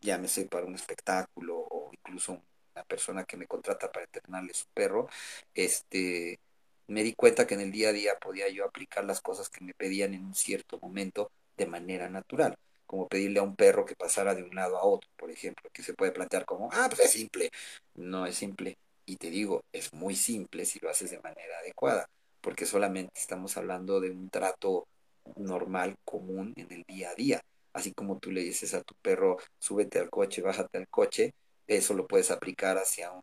llámese 0.00 0.46
para 0.46 0.66
un 0.66 0.74
espectáculo 0.74 1.58
o 1.58 1.90
incluso 1.92 2.42
una 2.74 2.84
persona 2.84 3.24
que 3.24 3.36
me 3.36 3.46
contrata 3.46 3.90
para 3.92 4.04
entrenarle 4.06 4.54
su 4.54 4.66
perro, 4.74 5.08
este, 5.54 6.38
me 6.86 7.02
di 7.02 7.14
cuenta 7.14 7.46
que 7.46 7.54
en 7.54 7.60
el 7.60 7.72
día 7.72 7.90
a 7.90 7.92
día 7.92 8.18
podía 8.20 8.48
yo 8.48 8.64
aplicar 8.64 9.04
las 9.04 9.20
cosas 9.20 9.48
que 9.48 9.64
me 9.64 9.74
pedían 9.74 10.14
en 10.14 10.24
un 10.24 10.34
cierto 10.34 10.78
momento 10.80 11.30
de 11.56 11.66
manera 11.66 12.08
natural, 12.08 12.56
como 12.90 13.08
pedirle 13.08 13.38
a 13.38 13.42
un 13.44 13.54
perro 13.54 13.84
que 13.84 13.94
pasara 13.94 14.34
de 14.34 14.42
un 14.42 14.54
lado 14.54 14.76
a 14.76 14.84
otro, 14.84 15.08
por 15.16 15.30
ejemplo, 15.30 15.70
que 15.72 15.84
se 15.84 15.94
puede 15.94 16.10
plantear 16.10 16.44
como, 16.44 16.68
ah, 16.72 16.86
pues 16.88 17.02
es 17.02 17.12
simple, 17.12 17.50
no 17.94 18.26
es 18.26 18.34
simple, 18.34 18.76
y 19.06 19.16
te 19.16 19.30
digo, 19.30 19.62
es 19.72 19.92
muy 19.92 20.16
simple 20.16 20.64
si 20.64 20.80
lo 20.80 20.90
haces 20.90 21.10
de 21.10 21.20
manera 21.20 21.58
adecuada 21.60 22.08
porque 22.40 22.66
solamente 22.66 23.12
estamos 23.14 23.56
hablando 23.56 24.00
de 24.00 24.10
un 24.10 24.30
trato 24.30 24.88
normal, 25.36 25.96
común 26.04 26.52
en 26.56 26.72
el 26.72 26.84
día 26.88 27.10
a 27.10 27.14
día. 27.14 27.40
Así 27.72 27.92
como 27.92 28.18
tú 28.18 28.30
le 28.32 28.42
dices 28.42 28.74
a 28.74 28.82
tu 28.82 28.94
perro, 29.02 29.36
súbete 29.58 29.98
al 29.98 30.10
coche, 30.10 30.42
bájate 30.42 30.78
al 30.78 30.88
coche, 30.88 31.34
eso 31.66 31.94
lo 31.94 32.06
puedes 32.06 32.30
aplicar 32.30 32.78
hacia 32.78 33.12
un, 33.12 33.22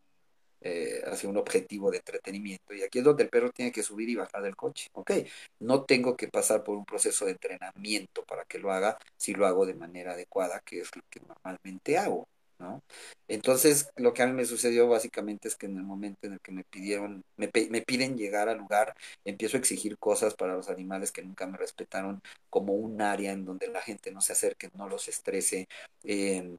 eh, 0.62 1.02
hacia 1.06 1.30
un 1.30 1.38
objetivo 1.38 1.92
de 1.92 1.98
entretenimiento. 1.98 2.74
Y 2.74 2.84
aquí 2.84 3.00
es 3.00 3.06
donde 3.06 3.24
el 3.24 3.30
perro 3.30 3.52
tiene 3.52 3.72
que 3.72 3.84
subir 3.84 4.10
y 4.10 4.16
bajar 4.16 4.42
del 4.44 4.56
coche. 4.56 4.90
Ok, 4.94 5.12
no 5.60 5.84
tengo 5.84 6.16
que 6.18 6.28
pasar 6.28 6.64
por 6.64 6.78
un 6.78 6.86
proceso 6.86 7.26
de 7.26 7.32
entrenamiento 7.32 8.24
para 8.26 8.44
que 8.46 8.60
lo 8.60 8.72
haga 8.72 8.98
si 9.18 9.34
lo 9.34 9.46
hago 9.46 9.66
de 9.66 9.76
manera 9.76 10.14
adecuada, 10.14 10.62
que 10.62 10.80
es 10.82 10.96
lo 10.96 11.04
que 11.10 11.22
normalmente 11.22 11.98
hago. 11.98 12.28
¿no? 12.60 12.82
Entonces, 13.28 13.90
lo 13.98 14.14
que 14.14 14.24
a 14.24 14.28
mí 14.28 14.34
me 14.34 14.46
sucedió 14.46 14.88
básicamente 14.88 15.48
es 15.48 15.56
que 15.56 15.68
en 15.68 15.78
el 15.78 15.84
momento 15.84 16.28
en 16.28 16.34
el 16.34 16.40
que 16.40 16.52
me 16.52 16.64
pidieron, 16.64 17.24
me, 17.36 17.50
me 17.70 17.82
piden 17.82 18.18
llegar 18.18 18.50
al 18.50 18.58
lugar, 18.58 18.96
empiezo 19.26 19.58
a 19.58 19.60
exigir 19.60 19.98
cosas 19.98 20.34
para 20.34 20.56
los 20.56 20.70
animales 20.70 21.12
que 21.12 21.24
nunca 21.24 21.46
me 21.48 21.58
respetaron, 21.58 22.22
como 22.50 22.74
un 22.74 23.02
área 23.02 23.32
en 23.32 23.46
donde 23.46 23.68
la 23.68 23.82
gente 23.82 24.12
no 24.12 24.22
se 24.22 24.34
acerque, 24.34 24.70
no 24.74 24.90
los 24.90 25.08
estrese, 25.08 25.68
eh, 26.04 26.58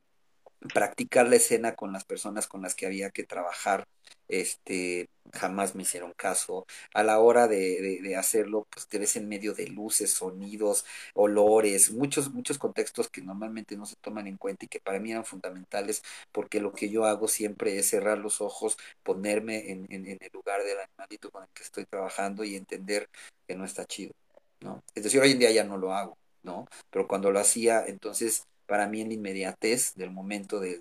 practicar 0.74 1.28
la 1.28 1.36
escena 1.36 1.74
con 1.74 1.92
las 1.92 2.04
personas 2.04 2.46
con 2.46 2.62
las 2.62 2.74
que 2.74 2.86
había 2.86 3.10
que 3.10 3.24
trabajar, 3.24 3.86
este, 4.28 5.08
jamás 5.32 5.74
me 5.74 5.82
hicieron 5.82 6.12
caso. 6.16 6.66
A 6.94 7.02
la 7.02 7.18
hora 7.18 7.48
de, 7.48 8.00
de, 8.02 8.16
hacerlo, 8.16 8.66
pues 8.70 8.86
te 8.88 8.98
ves 8.98 9.16
en 9.16 9.28
medio 9.28 9.54
de 9.54 9.68
luces, 9.68 10.12
sonidos, 10.12 10.84
olores, 11.14 11.90
muchos, 11.92 12.32
muchos 12.32 12.58
contextos 12.58 13.08
que 13.08 13.22
normalmente 13.22 13.76
no 13.76 13.86
se 13.86 13.96
toman 13.96 14.26
en 14.26 14.36
cuenta 14.36 14.64
y 14.64 14.68
que 14.68 14.80
para 14.80 15.00
mí 15.00 15.12
eran 15.12 15.24
fundamentales, 15.24 16.02
porque 16.32 16.60
lo 16.60 16.72
que 16.72 16.90
yo 16.90 17.04
hago 17.04 17.28
siempre 17.28 17.78
es 17.78 17.88
cerrar 17.88 18.18
los 18.18 18.40
ojos, 18.40 18.76
ponerme 19.02 19.70
en, 19.70 19.86
en, 19.90 20.06
en 20.06 20.18
el 20.20 20.30
lugar 20.32 20.62
del 20.64 20.78
animalito 20.80 21.30
con 21.30 21.42
el 21.44 21.48
que 21.54 21.62
estoy 21.62 21.84
trabajando 21.86 22.44
y 22.44 22.56
entender 22.56 23.08
que 23.46 23.56
no 23.56 23.64
está 23.64 23.84
chido, 23.86 24.12
¿no? 24.60 24.82
Es 24.94 25.04
decir, 25.04 25.20
hoy 25.20 25.32
en 25.32 25.38
día 25.38 25.50
ya 25.50 25.64
no 25.64 25.78
lo 25.78 25.92
hago, 25.94 26.16
¿no? 26.42 26.66
Pero 26.90 27.08
cuando 27.08 27.30
lo 27.30 27.40
hacía, 27.40 27.84
entonces 27.86 28.44
para 28.68 28.86
mí 28.86 29.00
en 29.00 29.08
la 29.08 29.14
inmediatez 29.14 29.94
del 29.94 30.10
momento 30.10 30.60
de, 30.60 30.80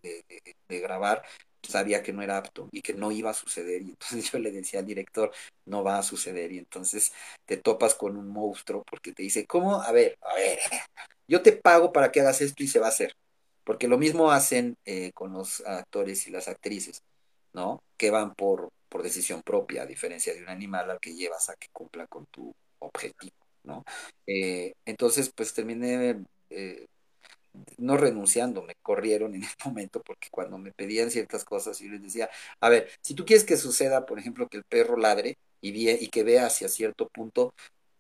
de, 0.67 0.79
grabar, 0.79 1.23
sabía 1.63 2.03
que 2.03 2.13
no 2.13 2.21
era 2.21 2.37
apto 2.37 2.67
y 2.71 2.81
que 2.81 2.93
no 2.93 3.11
iba 3.11 3.31
a 3.31 3.33
suceder. 3.33 3.81
Y 3.81 3.89
entonces 3.89 4.29
yo 4.31 4.39
le 4.39 4.51
decía 4.51 4.81
al 4.81 4.85
director, 4.85 5.31
no 5.65 5.83
va 5.83 5.97
a 5.97 6.03
suceder. 6.03 6.51
Y 6.51 6.59
entonces 6.59 7.13
te 7.45 7.57
topas 7.57 7.95
con 7.95 8.17
un 8.17 8.27
monstruo 8.27 8.83
porque 8.83 9.13
te 9.13 9.23
dice, 9.23 9.47
¿cómo? 9.47 9.81
A 9.81 9.91
ver, 9.91 10.17
a 10.21 10.35
ver, 10.35 10.59
yo 11.27 11.41
te 11.41 11.53
pago 11.53 11.91
para 11.93 12.11
que 12.11 12.19
hagas 12.19 12.41
esto 12.41 12.61
y 12.61 12.67
se 12.67 12.79
va 12.79 12.87
a 12.87 12.89
hacer. 12.89 13.15
Porque 13.63 13.87
lo 13.87 13.97
mismo 13.97 14.31
hacen 14.31 14.75
eh, 14.85 15.11
con 15.13 15.33
los 15.33 15.61
actores 15.65 16.27
y 16.27 16.31
las 16.31 16.47
actrices, 16.49 17.01
¿no? 17.53 17.81
Que 17.97 18.11
van 18.11 18.33
por, 18.35 18.69
por 18.89 19.01
decisión 19.01 19.41
propia, 19.41 19.83
a 19.83 19.85
diferencia 19.85 20.33
de 20.33 20.43
un 20.43 20.49
animal 20.49 20.91
al 20.91 20.99
que 20.99 21.15
llevas 21.15 21.49
a 21.49 21.55
que 21.55 21.67
cumpla 21.73 22.05
con 22.07 22.25
tu 22.27 22.53
objetivo, 22.79 23.35
¿no? 23.63 23.83
Eh, 24.25 24.73
entonces, 24.85 25.31
pues 25.35 25.53
terminé 25.53 26.23
eh, 26.49 26.85
no 27.77 27.97
renunciando, 27.97 28.61
me 28.63 28.75
corrieron 28.81 29.35
en 29.35 29.43
el 29.43 29.49
momento 29.65 30.01
porque 30.03 30.29
cuando 30.31 30.57
me 30.57 30.71
pedían 30.71 31.11
ciertas 31.11 31.43
cosas 31.45 31.79
yo 31.79 31.89
les 31.91 32.01
decía, 32.03 32.29
a 32.59 32.69
ver, 32.69 32.89
si 33.01 33.13
tú 33.15 33.25
quieres 33.25 33.45
que 33.45 33.57
suceda, 33.57 34.05
por 34.05 34.19
ejemplo, 34.19 34.47
que 34.47 34.57
el 34.57 34.63
perro 34.63 34.97
ladre 34.97 35.37
y, 35.61 35.89
y 35.89 36.07
que 36.09 36.23
vea 36.23 36.45
hacia 36.47 36.69
cierto 36.69 37.07
punto, 37.09 37.53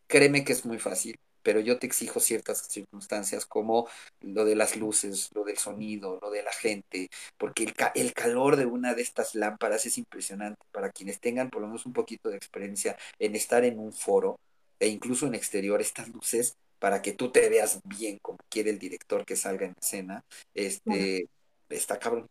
créeme 0.07 0.43
que 0.43 0.53
es 0.53 0.65
muy 0.65 0.79
fácil, 0.79 1.17
pero 1.43 1.59
yo 1.59 1.79
te 1.79 1.87
exijo 1.87 2.19
ciertas 2.19 2.67
circunstancias 2.67 3.45
como 3.45 3.87
lo 4.21 4.45
de 4.45 4.55
las 4.55 4.75
luces, 4.75 5.29
lo 5.33 5.43
del 5.43 5.57
sonido, 5.57 6.19
lo 6.21 6.29
de 6.31 6.43
la 6.43 6.51
gente, 6.51 7.09
porque 7.37 7.63
el, 7.65 7.73
el 7.95 8.13
calor 8.13 8.55
de 8.57 8.65
una 8.65 8.93
de 8.93 9.01
estas 9.01 9.35
lámparas 9.35 9.85
es 9.85 9.97
impresionante 9.97 10.61
para 10.71 10.91
quienes 10.91 11.19
tengan 11.19 11.49
por 11.49 11.61
lo 11.61 11.67
menos 11.67 11.85
un 11.85 11.93
poquito 11.93 12.29
de 12.29 12.37
experiencia 12.37 12.97
en 13.19 13.35
estar 13.35 13.63
en 13.63 13.79
un 13.79 13.93
foro 13.93 14.39
e 14.79 14.87
incluso 14.87 15.25
en 15.27 15.35
exterior, 15.35 15.81
estas 15.81 16.09
luces 16.09 16.55
para 16.79 17.01
que 17.01 17.13
tú 17.13 17.31
te 17.31 17.49
veas 17.49 17.79
bien 17.83 18.19
como 18.21 18.39
quiere 18.49 18.69
el 18.69 18.79
director 18.79 19.25
que 19.25 19.35
salga 19.35 19.65
en 19.65 19.75
escena, 19.79 20.23
este, 20.53 21.27
está 21.69 21.99
cabrón, 21.99 22.27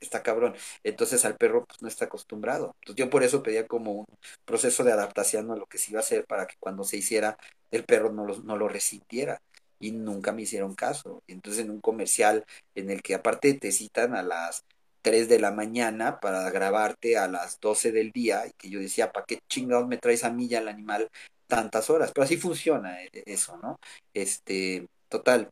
está 0.00 0.22
cabrón. 0.22 0.54
Entonces 0.84 1.24
al 1.24 1.36
perro 1.36 1.64
pues 1.66 1.82
no 1.82 1.88
está 1.88 2.06
acostumbrado. 2.06 2.74
Entonces 2.80 3.04
yo 3.04 3.10
por 3.10 3.22
eso 3.22 3.42
pedía 3.42 3.66
como 3.66 3.92
un 3.92 4.06
proceso 4.44 4.84
de 4.84 4.92
adaptación 4.92 5.50
a 5.50 5.56
lo 5.56 5.66
que 5.66 5.78
se 5.78 5.92
iba 5.92 6.00
a 6.00 6.02
hacer 6.02 6.24
para 6.26 6.46
que 6.46 6.56
cuando 6.60 6.84
se 6.84 6.96
hiciera 6.96 7.36
el 7.70 7.84
perro 7.84 8.12
no 8.12 8.24
lo, 8.26 8.38
no 8.42 8.56
lo 8.56 8.68
resintiera. 8.68 9.40
Y 9.78 9.92
nunca 9.92 10.32
me 10.32 10.42
hicieron 10.42 10.74
caso. 10.74 11.22
Entonces 11.26 11.64
en 11.64 11.70
un 11.70 11.80
comercial 11.80 12.44
en 12.74 12.90
el 12.90 13.02
que 13.02 13.14
aparte 13.14 13.54
te 13.54 13.72
citan 13.72 14.14
a 14.14 14.22
las 14.22 14.64
3 15.02 15.28
de 15.28 15.38
la 15.40 15.50
mañana 15.50 16.20
para 16.20 16.50
grabarte 16.50 17.16
a 17.16 17.28
las 17.28 17.58
12 17.60 17.92
del 17.92 18.12
día 18.12 18.46
y 18.46 18.52
que 18.52 18.68
yo 18.68 18.80
decía, 18.80 19.12
¿para 19.12 19.24
qué 19.26 19.40
chingados 19.48 19.88
me 19.88 19.96
traes 19.96 20.24
a 20.24 20.30
mí 20.30 20.48
ya 20.48 20.58
el 20.58 20.68
animal 20.68 21.08
tantas 21.50 21.90
horas, 21.90 22.12
pero 22.12 22.24
así 22.24 22.38
funciona 22.38 23.02
eh, 23.04 23.10
eso, 23.26 23.58
¿no? 23.58 23.78
Este, 24.14 24.88
total, 25.10 25.50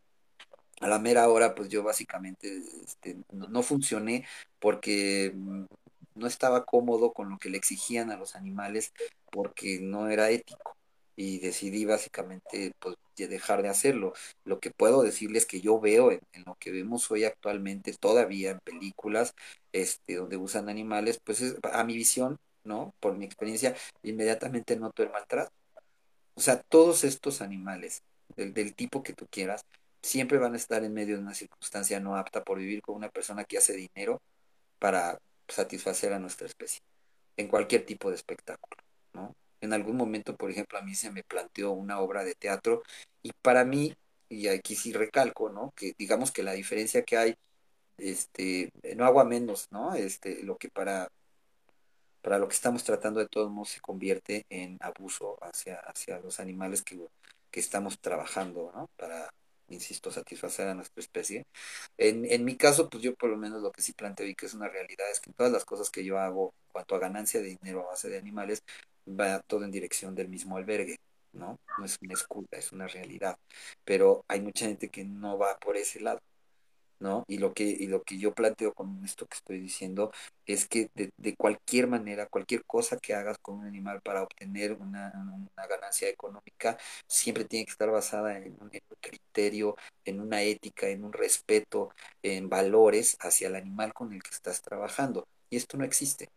a 0.80 0.88
la 0.88 0.98
mera 0.98 1.28
hora, 1.28 1.54
pues 1.54 1.68
yo 1.68 1.82
básicamente 1.82 2.62
este, 2.84 3.18
no, 3.32 3.62
funcioné 3.62 4.26
porque 4.60 5.32
mm, 5.34 5.64
no 6.14 6.26
estaba 6.26 6.64
cómodo 6.64 7.12
con 7.12 7.30
lo 7.30 7.38
que 7.38 7.50
le 7.50 7.58
exigían 7.58 8.10
a 8.10 8.16
los 8.16 8.36
animales 8.36 8.92
porque 9.30 9.80
no 9.80 10.08
era 10.08 10.30
ético 10.30 10.76
y 11.16 11.40
decidí 11.40 11.84
básicamente 11.84 12.72
pues 12.78 12.96
dejar 13.16 13.62
de 13.62 13.68
hacerlo. 13.68 14.14
Lo 14.44 14.60
que 14.60 14.70
puedo 14.70 15.02
decirles 15.02 15.46
que 15.46 15.60
yo 15.60 15.80
veo 15.80 16.12
en, 16.12 16.20
lo 16.46 16.54
que 16.56 16.70
vemos 16.70 17.10
hoy 17.10 17.24
actualmente 17.24 17.92
todavía 17.94 18.52
en 18.52 18.60
películas 18.60 19.34
este 19.72 20.16
donde 20.16 20.36
usan 20.36 20.68
animales, 20.68 21.20
pues 21.24 21.40
es, 21.40 21.56
a 21.72 21.84
mi 21.84 21.94
visión 21.96 22.38
¿no? 22.64 22.94
Por 23.00 23.16
mi 23.16 23.24
experiencia, 23.24 23.74
inmediatamente 24.02 24.76
noto 24.76 25.02
el 25.02 25.10
maltrato. 25.10 25.50
O 26.38 26.40
sea, 26.40 26.62
todos 26.62 27.02
estos 27.02 27.42
animales, 27.42 28.04
del, 28.36 28.72
tipo 28.72 29.02
que 29.02 29.12
tú 29.12 29.26
quieras, 29.28 29.62
siempre 30.02 30.38
van 30.38 30.54
a 30.54 30.56
estar 30.56 30.84
en 30.84 30.94
medio 30.94 31.16
de 31.16 31.22
una 31.22 31.34
circunstancia 31.34 31.98
no 31.98 32.14
apta 32.16 32.44
por 32.44 32.58
vivir 32.58 32.80
con 32.80 32.94
una 32.94 33.08
persona 33.08 33.42
que 33.42 33.58
hace 33.58 33.72
dinero 33.72 34.22
para 34.78 35.18
satisfacer 35.48 36.12
a 36.12 36.20
nuestra 36.20 36.46
especie, 36.46 36.80
en 37.36 37.48
cualquier 37.48 37.84
tipo 37.84 38.08
de 38.08 38.14
espectáculo, 38.14 38.76
¿no? 39.14 39.34
En 39.60 39.72
algún 39.72 39.96
momento, 39.96 40.36
por 40.36 40.52
ejemplo, 40.52 40.78
a 40.78 40.82
mí 40.82 40.94
se 40.94 41.10
me 41.10 41.24
planteó 41.24 41.72
una 41.72 41.98
obra 41.98 42.22
de 42.22 42.36
teatro 42.36 42.84
y 43.20 43.32
para 43.42 43.64
mí, 43.64 43.96
y 44.28 44.46
aquí 44.46 44.76
sí 44.76 44.92
recalco, 44.92 45.50
¿no? 45.50 45.72
Que 45.74 45.94
digamos 45.98 46.30
que 46.30 46.44
la 46.44 46.52
diferencia 46.52 47.02
que 47.02 47.16
hay, 47.16 47.34
este, 47.96 48.70
no 48.94 49.04
hago 49.06 49.18
a 49.18 49.24
menos, 49.24 49.66
¿no? 49.72 49.96
Este, 49.96 50.44
lo 50.44 50.56
que 50.56 50.68
para, 50.68 51.08
para 52.22 52.38
lo 52.38 52.48
que 52.48 52.54
estamos 52.54 52.84
tratando 52.84 53.20
de 53.20 53.28
todos 53.28 53.50
modos 53.50 53.70
se 53.70 53.80
convierte 53.80 54.44
en 54.50 54.78
abuso 54.80 55.38
hacia, 55.42 55.76
hacia 55.80 56.20
los 56.20 56.40
animales 56.40 56.82
que, 56.82 56.98
que 57.50 57.60
estamos 57.60 57.98
trabajando, 58.00 58.72
¿no? 58.74 58.88
Para, 58.96 59.30
insisto, 59.68 60.10
satisfacer 60.10 60.68
a 60.68 60.74
nuestra 60.74 61.00
especie. 61.00 61.44
En, 61.96 62.24
en 62.24 62.44
mi 62.44 62.56
caso, 62.56 62.88
pues 62.88 63.02
yo 63.02 63.14
por 63.14 63.30
lo 63.30 63.36
menos 63.36 63.62
lo 63.62 63.72
que 63.72 63.82
sí 63.82 63.92
planteo 63.92 64.26
y 64.26 64.34
que 64.34 64.46
es 64.46 64.54
una 64.54 64.68
realidad 64.68 65.10
es 65.10 65.20
que 65.20 65.32
todas 65.32 65.52
las 65.52 65.64
cosas 65.64 65.90
que 65.90 66.04
yo 66.04 66.18
hago 66.18 66.52
en 66.68 66.72
cuanto 66.72 66.94
a 66.96 66.98
ganancia 66.98 67.40
de 67.40 67.56
dinero 67.60 67.82
a 67.82 67.90
base 67.92 68.08
de 68.08 68.18
animales, 68.18 68.62
va 69.08 69.40
todo 69.46 69.64
en 69.64 69.70
dirección 69.70 70.14
del 70.14 70.28
mismo 70.28 70.56
albergue, 70.56 70.96
¿no? 71.32 71.58
No 71.76 71.84
es 71.84 71.98
una 72.02 72.14
excusa, 72.14 72.56
es 72.56 72.72
una 72.72 72.86
realidad. 72.88 73.36
Pero 73.84 74.24
hay 74.28 74.40
mucha 74.40 74.66
gente 74.66 74.88
que 74.90 75.04
no 75.04 75.38
va 75.38 75.58
por 75.58 75.76
ese 75.76 76.00
lado. 76.00 76.20
¿No? 77.00 77.24
Y 77.28 77.38
lo 77.38 77.54
que, 77.54 77.64
y 77.64 77.86
lo 77.86 78.02
que 78.02 78.18
yo 78.18 78.34
planteo 78.34 78.72
con 78.74 79.04
esto 79.04 79.26
que 79.26 79.36
estoy 79.36 79.60
diciendo 79.60 80.12
es 80.46 80.66
que 80.66 80.90
de, 80.94 81.10
de 81.16 81.36
cualquier 81.36 81.86
manera, 81.88 82.26
cualquier 82.26 82.64
cosa 82.64 82.98
que 82.98 83.14
hagas 83.14 83.38
con 83.38 83.56
un 83.60 83.66
animal 83.66 84.00
para 84.02 84.22
obtener 84.22 84.72
una, 84.72 85.12
una 85.14 85.66
ganancia 85.66 86.08
económica, 86.08 86.78
siempre 87.06 87.44
tiene 87.44 87.66
que 87.66 87.72
estar 87.72 87.90
basada 87.90 88.36
en 88.38 88.56
un, 88.60 88.68
en 88.72 88.82
un, 88.90 88.96
criterio, 89.00 89.76
en 90.04 90.20
una 90.20 90.42
ética, 90.42 90.88
en 90.88 91.04
un 91.04 91.12
respeto, 91.12 91.90
en 92.22 92.48
valores 92.48 93.16
hacia 93.20 93.48
el 93.48 93.56
animal 93.56 93.92
con 93.94 94.12
el 94.12 94.22
que 94.22 94.30
estás 94.30 94.62
trabajando. 94.62 95.26
Y 95.50 95.56
esto 95.56 95.76
no 95.78 95.84
existe, 95.84 96.28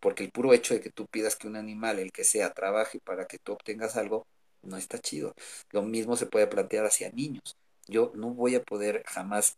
porque 0.00 0.24
el 0.24 0.30
puro 0.30 0.52
hecho 0.52 0.74
de 0.74 0.80
que 0.80 0.90
tú 0.90 1.06
pidas 1.06 1.36
que 1.36 1.48
un 1.48 1.56
animal, 1.56 1.98
el 1.98 2.12
que 2.12 2.24
sea, 2.24 2.52
trabaje 2.52 3.00
para 3.00 3.26
que 3.26 3.38
tú 3.38 3.52
obtengas 3.52 3.96
algo, 3.96 4.26
no 4.62 4.76
está 4.76 4.98
chido. 4.98 5.34
Lo 5.70 5.82
mismo 5.82 6.16
se 6.16 6.26
puede 6.26 6.46
plantear 6.46 6.84
hacia 6.86 7.10
niños. 7.10 7.56
Yo 7.86 8.12
no 8.14 8.30
voy 8.30 8.54
a 8.54 8.62
poder 8.62 9.02
jamás 9.06 9.56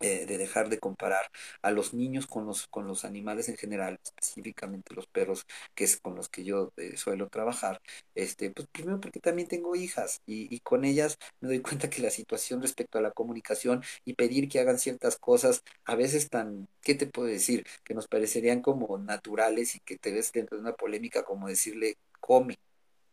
eh, 0.00 0.26
de 0.26 0.38
dejar 0.38 0.68
de 0.68 0.78
comparar 0.78 1.26
a 1.62 1.70
los 1.70 1.94
niños 1.94 2.26
con 2.26 2.46
los, 2.46 2.66
con 2.68 2.86
los 2.86 3.04
animales 3.04 3.48
en 3.48 3.56
general, 3.56 3.98
específicamente 4.02 4.94
los 4.94 5.06
perros, 5.06 5.46
que 5.74 5.84
es 5.84 5.96
con 5.98 6.16
los 6.16 6.28
que 6.28 6.44
yo 6.44 6.72
eh, 6.76 6.96
suelo 6.96 7.28
trabajar, 7.28 7.80
este, 8.14 8.50
pues 8.50 8.68
primero 8.72 9.00
porque 9.00 9.20
también 9.20 9.48
tengo 9.48 9.76
hijas 9.76 10.20
y, 10.26 10.54
y, 10.54 10.60
con 10.60 10.84
ellas 10.84 11.18
me 11.40 11.48
doy 11.48 11.60
cuenta 11.62 11.90
que 11.90 12.02
la 12.02 12.10
situación 12.10 12.62
respecto 12.62 12.98
a 12.98 13.02
la 13.02 13.12
comunicación 13.12 13.82
y 14.04 14.14
pedir 14.14 14.48
que 14.48 14.60
hagan 14.60 14.78
ciertas 14.78 15.16
cosas, 15.18 15.62
a 15.84 15.94
veces 15.94 16.28
tan, 16.28 16.68
¿qué 16.82 16.94
te 16.94 17.06
puedo 17.06 17.28
decir? 17.28 17.66
Que 17.84 17.94
nos 17.94 18.08
parecerían 18.08 18.60
como 18.62 18.98
naturales 18.98 19.76
y 19.76 19.80
que 19.80 19.98
te 19.98 20.12
ves 20.12 20.32
dentro 20.32 20.56
de 20.56 20.62
una 20.62 20.74
polémica 20.74 21.22
como 21.24 21.48
decirle 21.48 21.96
come, 22.20 22.58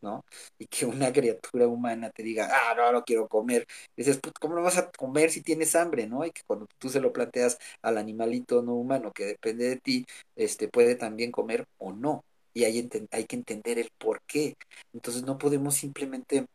¿no? 0.01 0.25
Y 0.57 0.67
que 0.67 0.85
una 0.85 1.11
criatura 1.13 1.67
humana 1.67 2.09
te 2.11 2.23
diga, 2.23 2.49
ah, 2.51 2.75
no, 2.75 2.91
no 2.91 3.03
quiero 3.03 3.27
comer. 3.27 3.65
Dices, 3.95 4.19
pues, 4.21 4.33
¿cómo 4.39 4.55
no 4.55 4.61
vas 4.63 4.77
a 4.77 4.91
comer 4.91 5.31
si 5.31 5.41
tienes 5.41 5.75
hambre, 5.75 6.07
no? 6.07 6.25
Y 6.25 6.31
que 6.31 6.41
cuando 6.47 6.67
tú 6.77 6.89
se 6.89 7.01
lo 7.01 7.13
planteas 7.13 7.57
al 7.81 7.97
animalito 7.97 8.61
no 8.61 8.75
humano 8.75 9.11
que 9.13 9.25
depende 9.25 9.69
de 9.69 9.77
ti, 9.77 10.05
este, 10.35 10.67
puede 10.67 10.95
también 10.95 11.31
comer 11.31 11.65
o 11.77 11.93
no. 11.93 12.23
Y 12.53 12.63
hay, 12.65 12.89
hay 13.11 13.25
que 13.25 13.35
entender 13.35 13.79
el 13.79 13.89
por 13.97 14.21
qué. 14.23 14.55
Entonces 14.93 15.23
no 15.23 15.37
podemos 15.37 15.75
simplemente 15.75 16.45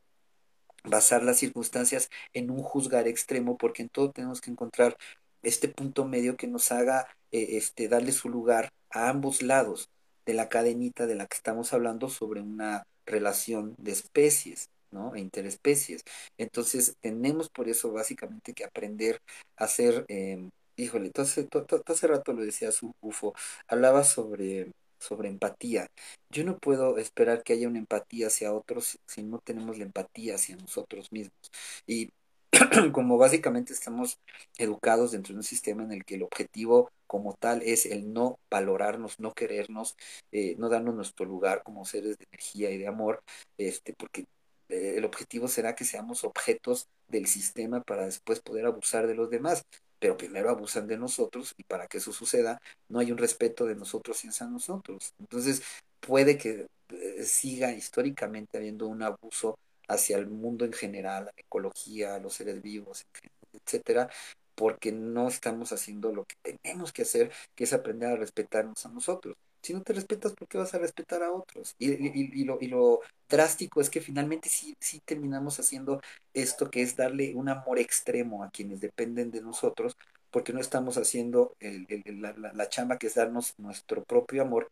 basar 0.85 1.23
las 1.23 1.39
circunstancias 1.39 2.11
en 2.33 2.51
un 2.51 2.63
juzgar 2.63 3.09
extremo, 3.09 3.57
porque 3.57 3.83
en 3.83 3.89
todo 3.89 4.11
tenemos 4.11 4.41
que 4.41 4.51
encontrar 4.51 4.97
este 5.43 5.69
punto 5.69 6.05
medio 6.05 6.37
que 6.37 6.47
nos 6.47 6.73
haga 6.73 7.07
eh, 7.33 7.57
este, 7.57 7.89
darle 7.89 8.13
su 8.13 8.29
lugar 8.29 8.71
a 8.91 9.09
ambos 9.09 9.43
lados 9.43 9.89
de 10.27 10.35
la 10.35 10.49
cadenita 10.49 11.07
de 11.07 11.15
la 11.15 11.27
que 11.27 11.37
estamos 11.37 11.73
hablando 11.73 12.09
sobre 12.09 12.41
una 12.41 12.85
relación 13.07 13.75
de 13.79 13.93
especies, 13.93 14.69
¿no? 14.91 15.15
E 15.15 15.21
interespecies. 15.21 16.03
Entonces, 16.39 16.97
tenemos 17.01 17.49
por 17.51 17.69
eso 17.69 17.93
básicamente 17.93 18.55
que 18.55 18.65
aprender 18.65 19.21
a 19.57 19.67
ser, 19.69 20.05
eh, 20.09 20.49
híjole, 20.77 21.07
entonces, 21.07 21.47
hace 21.87 22.07
rato 22.07 22.33
lo 22.33 22.43
decía 22.43 22.73
su 22.73 22.95
UFO, 23.01 23.35
hablaba 23.69 24.05
sobre, 24.05 24.73
sobre 24.99 25.29
empatía. 25.29 25.87
Yo 26.31 26.45
no 26.45 26.59
puedo 26.59 26.99
esperar 26.99 27.43
que 27.43 27.53
haya 27.55 27.69
una 27.69 27.79
empatía 27.79 28.29
hacia 28.29 28.53
otros 28.53 28.99
si 29.07 29.23
no 29.23 29.39
tenemos 29.45 29.79
la 29.79 29.85
empatía 29.85 30.35
hacia 30.37 30.57
nosotros 30.57 31.13
mismos. 31.13 31.51
Y 31.87 32.11
como 32.93 33.19
básicamente 33.19 33.73
estamos 33.73 34.19
educados 34.59 35.13
dentro 35.13 35.33
de 35.33 35.39
un 35.39 35.45
sistema 35.45 35.83
en 35.83 35.93
el 35.93 36.05
que 36.05 36.17
el 36.17 36.23
objetivo 36.23 36.91
como 37.07 37.35
tal 37.35 37.63
es 37.63 37.87
el 37.87 38.13
no 38.13 38.39
valorarnos, 38.51 39.21
no 39.21 39.33
querernos, 39.33 39.97
eh, 40.33 40.55
no 40.59 40.69
darnos 40.69 40.95
nuestro 40.95 41.27
lugar 41.27 41.63
como 41.63 41.85
seres 41.85 42.19
de 42.19 42.27
energía 42.31 42.71
y 42.71 42.79
de 42.79 42.87
amor, 42.87 43.23
este, 43.59 43.93
porque 43.95 44.27
eh, 44.69 44.95
el 44.97 45.05
objetivo 45.05 45.49
será 45.49 45.75
que 45.75 45.85
seamos 45.85 46.25
objetos 46.25 46.89
del 47.09 47.27
sistema 47.27 47.83
para 47.83 48.07
después 48.07 48.41
poder 48.41 48.67
abusar 48.67 49.07
de 49.07 49.15
los 49.15 49.31
demás. 49.31 49.65
Pero 49.99 50.17
primero 50.17 50.51
abusan 50.51 50.87
de 50.87 50.99
nosotros 50.99 51.55
y 51.57 51.63
para 51.65 51.87
que 51.87 51.99
eso 51.99 52.13
suceda 52.13 52.61
no 52.89 52.99
hay 52.99 53.11
un 53.11 53.19
respeto 53.19 53.65
de 53.65 53.75
nosotros 53.75 54.23
hacia 54.23 54.47
nosotros. 54.47 55.15
Entonces 55.19 55.63
puede 56.01 56.37
que 56.37 56.67
eh, 56.91 57.23
siga 57.25 57.73
históricamente 57.73 58.59
habiendo 58.59 58.87
un 58.87 59.03
abuso 59.03 59.59
hacia 59.89 60.17
el 60.19 60.27
mundo 60.29 60.65
en 60.65 60.73
general, 60.73 61.27
la 61.27 61.33
ecología, 61.37 62.19
los 62.19 62.35
seres 62.35 62.63
vivos, 62.63 63.07
etcétera, 63.53 64.11
porque 64.55 64.93
no 64.93 65.29
estamos 65.29 65.73
haciendo 65.73 66.13
lo 66.13 66.25
que 66.25 66.37
tenemos 66.43 66.93
que 66.93 67.03
hacer, 67.03 67.33
que 67.55 67.65
es 67.65 67.73
aprender 67.73 68.11
a 68.11 68.17
respetarnos 68.17 68.85
a 68.87 68.89
nosotros. 68.91 69.37
Si 69.63 69.73
no 69.73 69.83
te 69.83 69.95
respetas, 69.95 70.35
¿por 70.35 70.47
qué 70.47 70.59
vas 70.59 70.75
a 70.75 70.79
respetar 70.79 71.23
a 71.23 71.33
otros? 71.33 71.75
Y, 71.79 71.93
y, 71.93 72.31
y, 72.35 72.45
lo, 72.45 72.59
y 72.61 72.67
lo, 72.69 73.01
drástico 73.29 73.81
es 73.81 73.89
que 73.91 74.01
finalmente 74.01 74.49
sí, 74.49 74.77
sí 74.79 75.01
terminamos 75.05 75.59
haciendo 75.59 76.01
esto 76.35 76.71
que 76.71 76.83
es 76.83 76.97
darle 76.97 77.35
un 77.35 77.49
amor 77.49 77.79
extremo 77.79 78.45
a 78.45 78.51
quienes 78.51 78.81
dependen 78.81 79.31
de 79.31 79.41
nosotros, 79.41 79.97
porque 80.31 80.53
no 80.53 80.61
estamos 80.61 80.99
haciendo 80.99 81.57
el, 81.61 81.87
el, 81.89 82.21
la, 82.21 82.35
la, 82.35 82.53
la, 82.53 82.69
chamba 82.69 82.99
que 82.99 83.07
es 83.07 83.15
darnos 83.15 83.55
nuestro 83.59 84.05
propio 84.05 84.43
amor 84.43 84.71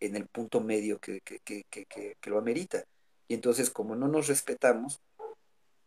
en 0.00 0.16
el 0.16 0.26
punto 0.28 0.60
medio 0.60 0.98
que, 1.00 1.20
que, 1.20 1.40
que, 1.40 1.64
que 2.20 2.30
lo 2.30 2.38
amerita. 2.38 2.84
Y 3.28 3.34
entonces, 3.34 3.70
como 3.70 3.94
no 3.94 4.08
nos 4.08 4.26
respetamos, 4.26 5.00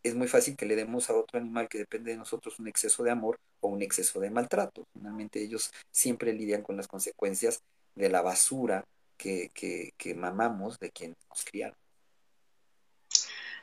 es 0.02 0.14
muy 0.14 0.28
fácil 0.28 0.56
que 0.56 0.66
le 0.66 0.76
demos 0.76 1.10
a 1.10 1.16
otro 1.16 1.38
animal 1.38 1.68
que 1.68 1.78
depende 1.78 2.12
de 2.12 2.16
nosotros 2.16 2.58
un 2.58 2.68
exceso 2.68 3.02
de 3.02 3.10
amor 3.10 3.38
o 3.60 3.68
un 3.68 3.82
exceso 3.82 4.20
de 4.20 4.30
maltrato. 4.30 4.84
Finalmente 4.92 5.42
ellos 5.42 5.70
siempre 5.90 6.32
lidian 6.32 6.62
con 6.62 6.76
las 6.76 6.88
consecuencias 6.88 7.60
de 7.94 8.08
la 8.08 8.22
basura 8.22 8.84
que, 9.16 9.50
que, 9.54 9.92
que 9.96 10.14
mamamos 10.14 10.78
de 10.78 10.90
quien 10.90 11.14
nos 11.28 11.44
criaron. 11.44 11.76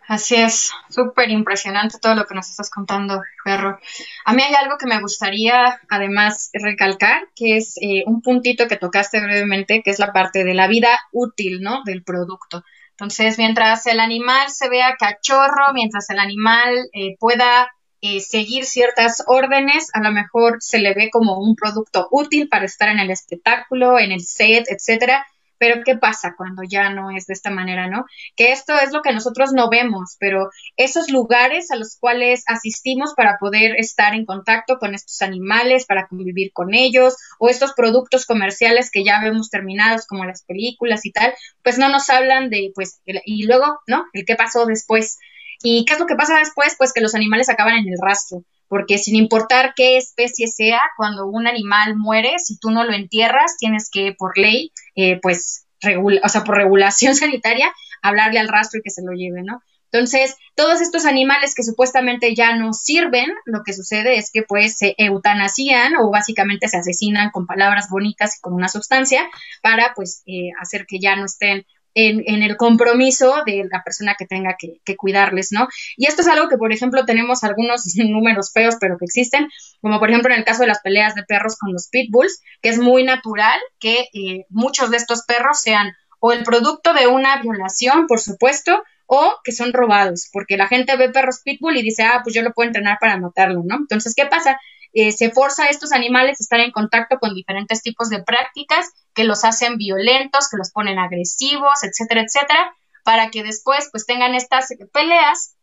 Así 0.09 0.35
es, 0.35 0.71
súper 0.89 1.29
impresionante 1.29 1.99
todo 2.01 2.15
lo 2.15 2.25
que 2.25 2.33
nos 2.33 2.49
estás 2.49 2.71
contando, 2.71 3.21
perro. 3.45 3.77
A 4.25 4.33
mí 4.33 4.41
hay 4.41 4.55
algo 4.55 4.79
que 4.79 4.87
me 4.87 4.99
gustaría 4.99 5.79
además 5.87 6.49
recalcar, 6.51 7.27
que 7.35 7.57
es 7.57 7.75
eh, 7.79 8.03
un 8.07 8.23
puntito 8.23 8.67
que 8.67 8.77
tocaste 8.77 9.21
brevemente, 9.21 9.83
que 9.83 9.91
es 9.91 9.99
la 9.99 10.11
parte 10.11 10.43
de 10.43 10.55
la 10.55 10.67
vida 10.67 10.89
útil, 11.11 11.61
¿no? 11.61 11.83
Del 11.83 12.03
producto. 12.03 12.63
Entonces, 12.99 13.37
mientras 13.37 13.87
el 13.87 14.01
animal 14.01 14.49
se 14.49 14.67
vea 14.67 14.97
cachorro, 14.99 15.71
mientras 15.73 16.09
el 16.09 16.19
animal 16.19 16.75
eh, 16.91 17.15
pueda 17.17 17.71
eh, 18.01 18.19
seguir 18.19 18.65
ciertas 18.65 19.23
órdenes, 19.25 19.87
a 19.93 20.01
lo 20.01 20.11
mejor 20.11 20.57
se 20.59 20.79
le 20.79 20.93
ve 20.93 21.09
como 21.09 21.39
un 21.39 21.55
producto 21.55 22.09
útil 22.11 22.49
para 22.49 22.65
estar 22.65 22.89
en 22.89 22.99
el 22.99 23.09
espectáculo, 23.09 23.99
en 23.99 24.11
el 24.11 24.19
set, 24.19 24.65
etcétera. 24.67 25.25
Pero 25.59 25.83
¿qué 25.85 25.95
pasa 25.95 26.33
cuando 26.35 26.63
ya 26.63 26.89
no 26.89 27.11
es 27.11 27.27
de 27.27 27.33
esta 27.33 27.51
manera, 27.51 27.87
no? 27.87 28.05
Que 28.35 28.51
esto 28.51 28.73
es 28.79 28.91
lo 28.91 29.01
que 29.01 29.13
nosotros 29.13 29.51
no 29.53 29.69
vemos, 29.69 30.15
pero 30.19 30.49
esos 30.77 31.11
lugares 31.11 31.69
a 31.69 31.75
los 31.75 31.97
cuales 31.99 32.43
asistimos 32.47 33.13
para 33.15 33.37
poder 33.37 33.75
estar 33.77 34.15
en 34.15 34.25
contacto 34.25 34.79
con 34.79 34.95
estos 34.95 35.21
animales, 35.21 35.85
para 35.85 36.07
convivir 36.07 36.51
con 36.53 36.73
ellos, 36.73 37.15
o 37.37 37.49
estos 37.49 37.73
productos 37.73 38.25
comerciales 38.25 38.89
que 38.89 39.03
ya 39.03 39.21
vemos 39.21 39.49
terminados 39.49 40.07
como 40.07 40.25
las 40.25 40.43
películas 40.43 41.05
y 41.05 41.11
tal, 41.11 41.33
pues 41.63 41.77
no 41.77 41.89
nos 41.89 42.09
hablan 42.09 42.49
de, 42.49 42.71
pues, 42.73 43.01
y 43.05 43.45
luego, 43.45 43.79
¿no? 43.85 44.05
El 44.13 44.25
qué 44.25 44.35
pasó 44.35 44.65
después. 44.65 45.19
¿Y 45.61 45.83
qué 45.85 45.93
es 45.93 45.99
lo 45.99 46.05
que 46.05 46.15
pasa 46.15 46.39
después? 46.39 46.75
Pues 46.77 46.93
que 46.93 47.01
los 47.01 47.15
animales 47.15 47.49
acaban 47.49 47.75
en 47.75 47.89
el 47.89 47.99
rastro 48.01 48.43
porque 48.69 48.97
sin 48.97 49.15
importar 49.15 49.73
qué 49.75 49.97
especie 49.97 50.47
sea, 50.47 50.79
cuando 50.95 51.25
un 51.25 51.47
animal 51.47 51.97
muere, 51.97 52.39
si 52.39 52.57
tú 52.57 52.69
no 52.71 52.85
lo 52.85 52.93
entierras, 52.93 53.57
tienes 53.57 53.89
que, 53.91 54.13
por 54.17 54.37
ley, 54.37 54.71
eh, 54.95 55.19
pues, 55.21 55.65
regula 55.81 56.21
o 56.23 56.29
sea, 56.29 56.43
por 56.43 56.55
regulación 56.55 57.15
sanitaria, 57.15 57.73
hablarle 58.01 58.39
al 58.39 58.47
rastro 58.47 58.79
y 58.79 58.83
que 58.83 58.91
se 58.91 59.03
lo 59.03 59.11
lleve, 59.11 59.43
¿no? 59.43 59.61
Entonces, 59.91 60.35
todos 60.55 60.81
estos 60.81 61.05
animales 61.05 61.55
que 61.55 61.63
supuestamente 61.63 62.35
ya 62.35 62.55
no 62.55 62.73
sirven, 62.73 63.27
lo 63.45 63.63
que 63.63 63.73
sucede 63.73 64.19
es 64.19 64.29
que 64.31 64.43
pues 64.43 64.77
se 64.77 64.93
eutanasían 64.99 65.95
o 65.95 66.11
básicamente 66.11 66.67
se 66.67 66.77
asesinan 66.77 67.31
con 67.31 67.47
palabras 67.47 67.87
bonitas 67.89 68.37
y 68.37 68.41
con 68.41 68.53
una 68.53 68.69
sustancia 68.69 69.27
para 69.63 69.93
pues 69.95 70.21
eh, 70.27 70.51
hacer 70.61 70.85
que 70.85 70.99
ya 70.99 71.15
no 71.15 71.25
estén 71.25 71.65
en, 71.93 72.43
el 72.43 72.55
compromiso 72.57 73.43
de 73.45 73.67
la 73.69 73.83
persona 73.83 74.15
que 74.17 74.25
tenga 74.25 74.55
que, 74.57 74.79
que, 74.85 74.95
cuidarles, 74.95 75.51
¿no? 75.51 75.67
Y 75.97 76.05
esto 76.05 76.21
es 76.21 76.27
algo 76.27 76.47
que, 76.47 76.57
por 76.57 76.71
ejemplo, 76.71 77.05
tenemos 77.05 77.43
algunos 77.43 77.83
números 77.97 78.51
feos, 78.53 78.75
pero 78.79 78.97
que 78.97 79.05
existen, 79.05 79.49
como 79.81 79.99
por 79.99 80.09
ejemplo 80.09 80.33
en 80.33 80.39
el 80.39 80.45
caso 80.45 80.61
de 80.61 80.67
las 80.67 80.81
peleas 80.81 81.15
de 81.15 81.23
perros 81.23 81.57
con 81.57 81.73
los 81.73 81.87
pitbulls, 81.89 82.41
que 82.61 82.69
es 82.69 82.79
muy 82.79 83.03
natural 83.03 83.59
que 83.79 84.07
eh, 84.13 84.45
muchos 84.49 84.91
de 84.91 84.97
estos 84.97 85.23
perros 85.25 85.61
sean 85.61 85.93
o 86.19 86.33
el 86.33 86.43
producto 86.43 86.93
de 86.93 87.07
una 87.07 87.41
violación, 87.41 88.07
por 88.07 88.19
supuesto, 88.19 88.83
o 89.05 89.37
que 89.43 89.51
son 89.51 89.73
robados, 89.73 90.29
porque 90.31 90.57
la 90.57 90.67
gente 90.67 90.95
ve 90.95 91.09
perros 91.09 91.41
pitbull 91.43 91.77
y 91.77 91.81
dice, 91.81 92.03
ah, 92.03 92.19
pues 92.23 92.35
yo 92.35 92.43
lo 92.43 92.53
puedo 92.53 92.67
entrenar 92.67 92.97
para 92.99 93.17
matarlo, 93.17 93.63
¿no? 93.65 93.77
Entonces, 93.77 94.13
¿qué 94.15 94.25
pasa? 94.25 94.59
Eh, 94.93 95.11
se 95.11 95.31
forza 95.31 95.63
a 95.63 95.69
estos 95.69 95.91
animales 95.91 96.39
a 96.39 96.43
estar 96.43 96.59
en 96.59 96.71
contacto 96.71 97.19
con 97.19 97.35
diferentes 97.35 97.81
tipos 97.83 98.09
de 98.09 98.23
prácticas 98.23 98.89
que 99.13 99.23
los 99.23 99.45
hacen 99.45 99.77
violentos, 99.77 100.49
que 100.49 100.57
los 100.57 100.71
ponen 100.71 100.97
agresivos, 100.97 101.83
etcétera, 101.83 102.21
etcétera, 102.21 102.73
para 103.03 103.29
que 103.29 103.43
después 103.43 103.89
pues 103.91 104.05
tengan 104.05 104.35
estas 104.35 104.69
peleas 104.91 105.55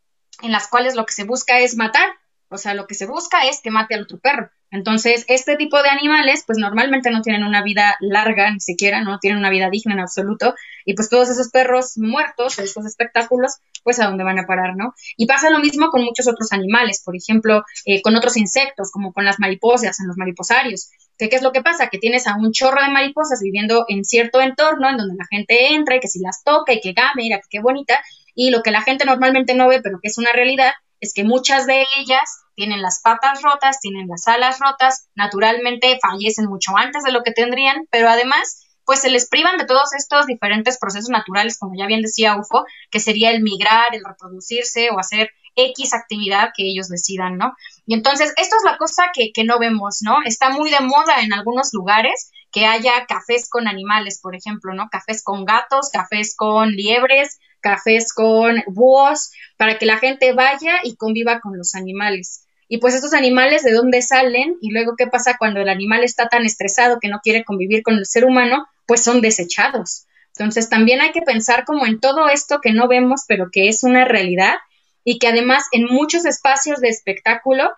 en 0.42 0.52
las 0.52 0.68
cuales 0.68 0.94
lo 0.94 1.06
que 1.06 1.14
se 1.14 1.24
busca 1.24 1.58
es 1.58 1.76
matar, 1.76 2.08
o 2.48 2.58
sea, 2.58 2.74
lo 2.74 2.86
que 2.86 2.94
se 2.94 3.06
busca 3.06 3.46
es 3.46 3.60
que 3.60 3.70
mate 3.70 3.94
al 3.94 4.02
otro 4.02 4.18
perro. 4.18 4.50
Entonces, 4.70 5.24
este 5.28 5.56
tipo 5.56 5.80
de 5.82 5.88
animales, 5.88 6.42
pues 6.46 6.58
normalmente 6.58 7.10
no 7.10 7.22
tienen 7.22 7.44
una 7.44 7.62
vida 7.62 7.96
larga, 8.00 8.50
ni 8.50 8.60
siquiera, 8.60 9.00
no 9.00 9.18
tienen 9.20 9.38
una 9.38 9.50
vida 9.50 9.70
digna 9.70 9.94
en 9.94 10.00
absoluto, 10.00 10.54
y 10.84 10.94
pues 10.94 11.08
todos 11.08 11.30
esos 11.30 11.50
perros 11.50 11.96
muertos, 11.96 12.58
estos 12.58 12.84
espectáculos, 12.84 13.54
pues 13.84 14.00
a 14.00 14.06
dónde 14.06 14.24
van 14.24 14.38
a 14.40 14.46
parar, 14.46 14.76
¿no? 14.76 14.94
Y 15.16 15.26
pasa 15.26 15.50
lo 15.50 15.60
mismo 15.60 15.88
con 15.90 16.04
muchos 16.04 16.26
otros 16.26 16.52
animales, 16.52 17.00
por 17.04 17.16
ejemplo, 17.16 17.64
eh, 17.84 18.02
con 18.02 18.16
otros 18.16 18.36
insectos, 18.36 18.90
como 18.90 19.12
con 19.12 19.24
las 19.24 19.38
mariposas, 19.38 20.00
en 20.00 20.08
los 20.08 20.16
mariposarios. 20.16 20.90
¿Qué, 21.16 21.28
¿Qué 21.28 21.36
es 21.36 21.42
lo 21.42 21.52
que 21.52 21.62
pasa? 21.62 21.88
Que 21.88 21.98
tienes 21.98 22.26
a 22.26 22.36
un 22.36 22.52
chorro 22.52 22.82
de 22.82 22.90
mariposas 22.90 23.40
viviendo 23.42 23.86
en 23.88 24.04
cierto 24.04 24.40
entorno 24.40 24.90
en 24.90 24.96
donde 24.96 25.14
la 25.16 25.26
gente 25.30 25.74
entra 25.74 25.96
y 25.96 26.00
que 26.00 26.08
si 26.08 26.18
las 26.20 26.42
toca 26.42 26.72
y 26.72 26.80
que 26.80 26.92
game, 26.92 27.12
mira, 27.14 27.40
qué 27.48 27.60
bonita, 27.60 27.98
y 28.34 28.50
lo 28.50 28.62
que 28.62 28.70
la 28.70 28.82
gente 28.82 29.04
normalmente 29.04 29.54
no 29.54 29.68
ve, 29.68 29.80
pero 29.80 29.98
que 30.02 30.08
es 30.08 30.18
una 30.18 30.32
realidad, 30.32 30.72
es 31.00 31.12
que 31.14 31.24
muchas 31.24 31.66
de 31.66 31.84
ellas 31.98 32.44
tienen 32.54 32.82
las 32.82 33.00
patas 33.02 33.42
rotas, 33.42 33.80
tienen 33.80 34.08
las 34.08 34.26
alas 34.28 34.58
rotas, 34.60 35.08
naturalmente 35.14 35.98
fallecen 36.00 36.46
mucho 36.46 36.76
antes 36.76 37.02
de 37.04 37.12
lo 37.12 37.22
que 37.22 37.32
tendrían, 37.32 37.86
pero 37.90 38.08
además 38.08 38.62
pues 38.86 39.00
se 39.00 39.10
les 39.10 39.28
privan 39.28 39.58
de 39.58 39.66
todos 39.66 39.92
estos 39.94 40.26
diferentes 40.26 40.78
procesos 40.78 41.10
naturales, 41.10 41.58
como 41.58 41.74
ya 41.76 41.86
bien 41.86 42.02
decía 42.02 42.36
UFO, 42.36 42.64
que 42.90 43.00
sería 43.00 43.30
el 43.30 43.42
migrar, 43.42 43.94
el 43.94 44.04
reproducirse 44.04 44.90
o 44.90 45.00
hacer 45.00 45.30
X 45.56 45.92
actividad 45.92 46.50
que 46.56 46.68
ellos 46.70 46.88
decidan, 46.88 47.36
¿no? 47.36 47.54
Y 47.84 47.94
entonces, 47.94 48.32
esto 48.36 48.56
es 48.56 48.62
la 48.64 48.76
cosa 48.76 49.10
que, 49.12 49.32
que 49.34 49.42
no 49.42 49.58
vemos, 49.58 49.98
¿no? 50.02 50.18
Está 50.24 50.50
muy 50.50 50.70
de 50.70 50.80
moda 50.80 51.20
en 51.20 51.32
algunos 51.32 51.70
lugares 51.72 52.30
que 52.52 52.66
haya 52.66 53.06
cafés 53.06 53.48
con 53.50 53.66
animales, 53.66 54.20
por 54.22 54.36
ejemplo, 54.36 54.72
¿no? 54.72 54.88
Cafés 54.90 55.24
con 55.24 55.44
gatos, 55.44 55.90
cafés 55.92 56.36
con 56.36 56.70
liebres, 56.70 57.38
cafés 57.66 58.12
con 58.12 58.62
búhos, 58.68 59.32
para 59.56 59.76
que 59.76 59.86
la 59.86 59.98
gente 59.98 60.32
vaya 60.32 60.78
y 60.84 60.94
conviva 60.94 61.40
con 61.40 61.58
los 61.58 61.74
animales. 61.74 62.44
Y 62.68 62.78
pues 62.78 62.94
estos 62.94 63.12
animales, 63.12 63.64
¿de 63.64 63.72
dónde 63.72 64.02
salen? 64.02 64.56
Y 64.60 64.70
luego, 64.70 64.94
¿qué 64.96 65.08
pasa 65.08 65.36
cuando 65.36 65.60
el 65.60 65.68
animal 65.68 66.04
está 66.04 66.28
tan 66.28 66.44
estresado 66.44 66.98
que 67.00 67.08
no 67.08 67.18
quiere 67.22 67.44
convivir 67.44 67.82
con 67.82 67.94
el 67.94 68.06
ser 68.06 68.24
humano? 68.24 68.66
Pues 68.86 69.02
son 69.02 69.20
desechados. 69.20 70.06
Entonces, 70.36 70.68
también 70.68 71.00
hay 71.00 71.10
que 71.10 71.22
pensar 71.22 71.64
como 71.64 71.86
en 71.86 71.98
todo 71.98 72.28
esto 72.28 72.60
que 72.60 72.72
no 72.72 72.86
vemos, 72.86 73.22
pero 73.26 73.48
que 73.50 73.68
es 73.68 73.82
una 73.82 74.04
realidad 74.04 74.54
y 75.02 75.18
que 75.18 75.28
además 75.28 75.64
en 75.72 75.86
muchos 75.86 76.24
espacios 76.24 76.80
de 76.80 76.88
espectáculo 76.88 77.72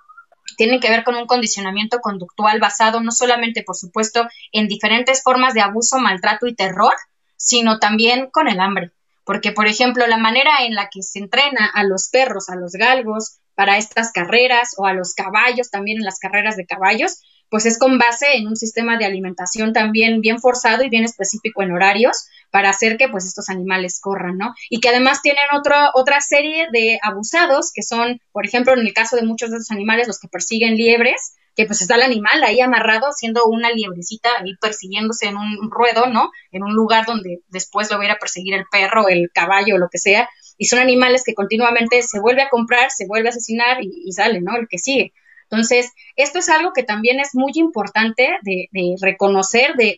tienen 0.56 0.80
que 0.80 0.90
ver 0.90 1.04
con 1.04 1.14
un 1.14 1.26
condicionamiento 1.26 2.00
conductual 2.00 2.60
basado 2.60 3.00
no 3.00 3.12
solamente, 3.12 3.62
por 3.62 3.76
supuesto, 3.76 4.26
en 4.52 4.68
diferentes 4.68 5.22
formas 5.22 5.54
de 5.54 5.60
abuso, 5.60 5.98
maltrato 5.98 6.46
y 6.46 6.54
terror, 6.54 6.94
sino 7.36 7.78
también 7.78 8.28
con 8.30 8.48
el 8.48 8.60
hambre. 8.60 8.92
Porque, 9.28 9.52
por 9.52 9.66
ejemplo, 9.66 10.06
la 10.06 10.16
manera 10.16 10.64
en 10.64 10.74
la 10.74 10.88
que 10.90 11.02
se 11.02 11.18
entrena 11.18 11.70
a 11.74 11.84
los 11.84 12.08
perros, 12.08 12.48
a 12.48 12.56
los 12.56 12.72
galgos, 12.72 13.40
para 13.54 13.76
estas 13.76 14.10
carreras 14.10 14.70
o 14.78 14.86
a 14.86 14.94
los 14.94 15.12
caballos 15.12 15.68
también 15.70 15.98
en 15.98 16.06
las 16.06 16.18
carreras 16.18 16.56
de 16.56 16.64
caballos, 16.64 17.20
pues 17.50 17.66
es 17.66 17.78
con 17.78 17.98
base 17.98 18.38
en 18.38 18.46
un 18.46 18.56
sistema 18.56 18.96
de 18.96 19.04
alimentación 19.04 19.74
también 19.74 20.22
bien 20.22 20.40
forzado 20.40 20.82
y 20.82 20.88
bien 20.88 21.04
específico 21.04 21.62
en 21.62 21.72
horarios 21.72 22.26
para 22.50 22.70
hacer 22.70 22.96
que 22.96 23.10
pues 23.10 23.26
estos 23.26 23.50
animales 23.50 24.00
corran, 24.00 24.38
¿no? 24.38 24.54
Y 24.70 24.80
que 24.80 24.88
además 24.88 25.20
tienen 25.20 25.44
otra 25.52 25.90
otra 25.92 26.22
serie 26.22 26.68
de 26.72 26.98
abusados 27.02 27.70
que 27.74 27.82
son, 27.82 28.22
por 28.32 28.46
ejemplo, 28.46 28.72
en 28.72 28.80
el 28.80 28.94
caso 28.94 29.16
de 29.16 29.26
muchos 29.26 29.50
de 29.50 29.58
estos 29.58 29.76
animales, 29.76 30.06
los 30.06 30.20
que 30.20 30.28
persiguen 30.28 30.76
liebres, 30.76 31.34
que 31.58 31.66
pues 31.66 31.82
está 31.82 31.96
el 31.96 32.02
animal 32.02 32.40
ahí 32.44 32.60
amarrado 32.60 33.10
siendo 33.10 33.46
una 33.46 33.72
liebrecita 33.72 34.28
ahí 34.38 34.54
persiguiéndose 34.60 35.26
en 35.26 35.36
un 35.36 35.72
ruedo, 35.72 36.06
¿no? 36.06 36.30
En 36.52 36.62
un 36.62 36.72
lugar 36.72 37.04
donde 37.04 37.40
después 37.48 37.90
lo 37.90 37.96
va 37.96 38.04
a 38.04 38.06
ir 38.06 38.12
a 38.12 38.18
perseguir 38.20 38.54
el 38.54 38.64
perro, 38.70 39.08
el 39.08 39.28
caballo, 39.34 39.76
lo 39.76 39.88
que 39.88 39.98
sea, 39.98 40.28
y 40.56 40.66
son 40.66 40.78
animales 40.78 41.24
que 41.26 41.34
continuamente 41.34 42.00
se 42.02 42.20
vuelve 42.20 42.42
a 42.42 42.48
comprar, 42.48 42.92
se 42.92 43.08
vuelve 43.08 43.26
a 43.26 43.30
asesinar 43.30 43.78
y, 43.82 44.12
sale, 44.12 44.40
¿no? 44.40 44.54
El 44.56 44.68
que 44.68 44.78
sigue. 44.78 45.12
Entonces, 45.50 45.90
esto 46.14 46.38
es 46.38 46.48
algo 46.48 46.72
que 46.72 46.84
también 46.84 47.18
es 47.18 47.30
muy 47.34 47.50
importante 47.56 48.38
de, 48.42 48.94
reconocer, 49.02 49.74
de, 49.74 49.96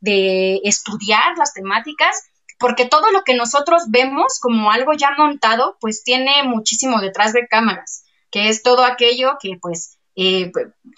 de, 0.00 0.60
estudiar 0.64 1.38
las 1.38 1.52
temáticas, 1.52 2.24
porque 2.58 2.86
todo 2.86 3.12
lo 3.12 3.22
que 3.22 3.36
nosotros 3.36 3.84
vemos 3.90 4.40
como 4.40 4.72
algo 4.72 4.94
ya 4.94 5.12
montado, 5.16 5.76
pues 5.80 6.02
tiene 6.02 6.42
muchísimo 6.42 7.00
detrás 7.00 7.32
de 7.32 7.46
cámaras, 7.46 8.02
que 8.32 8.48
es 8.48 8.64
todo 8.64 8.84
aquello 8.84 9.36
que 9.40 9.58
pues 9.62 9.97
eh, 10.20 10.50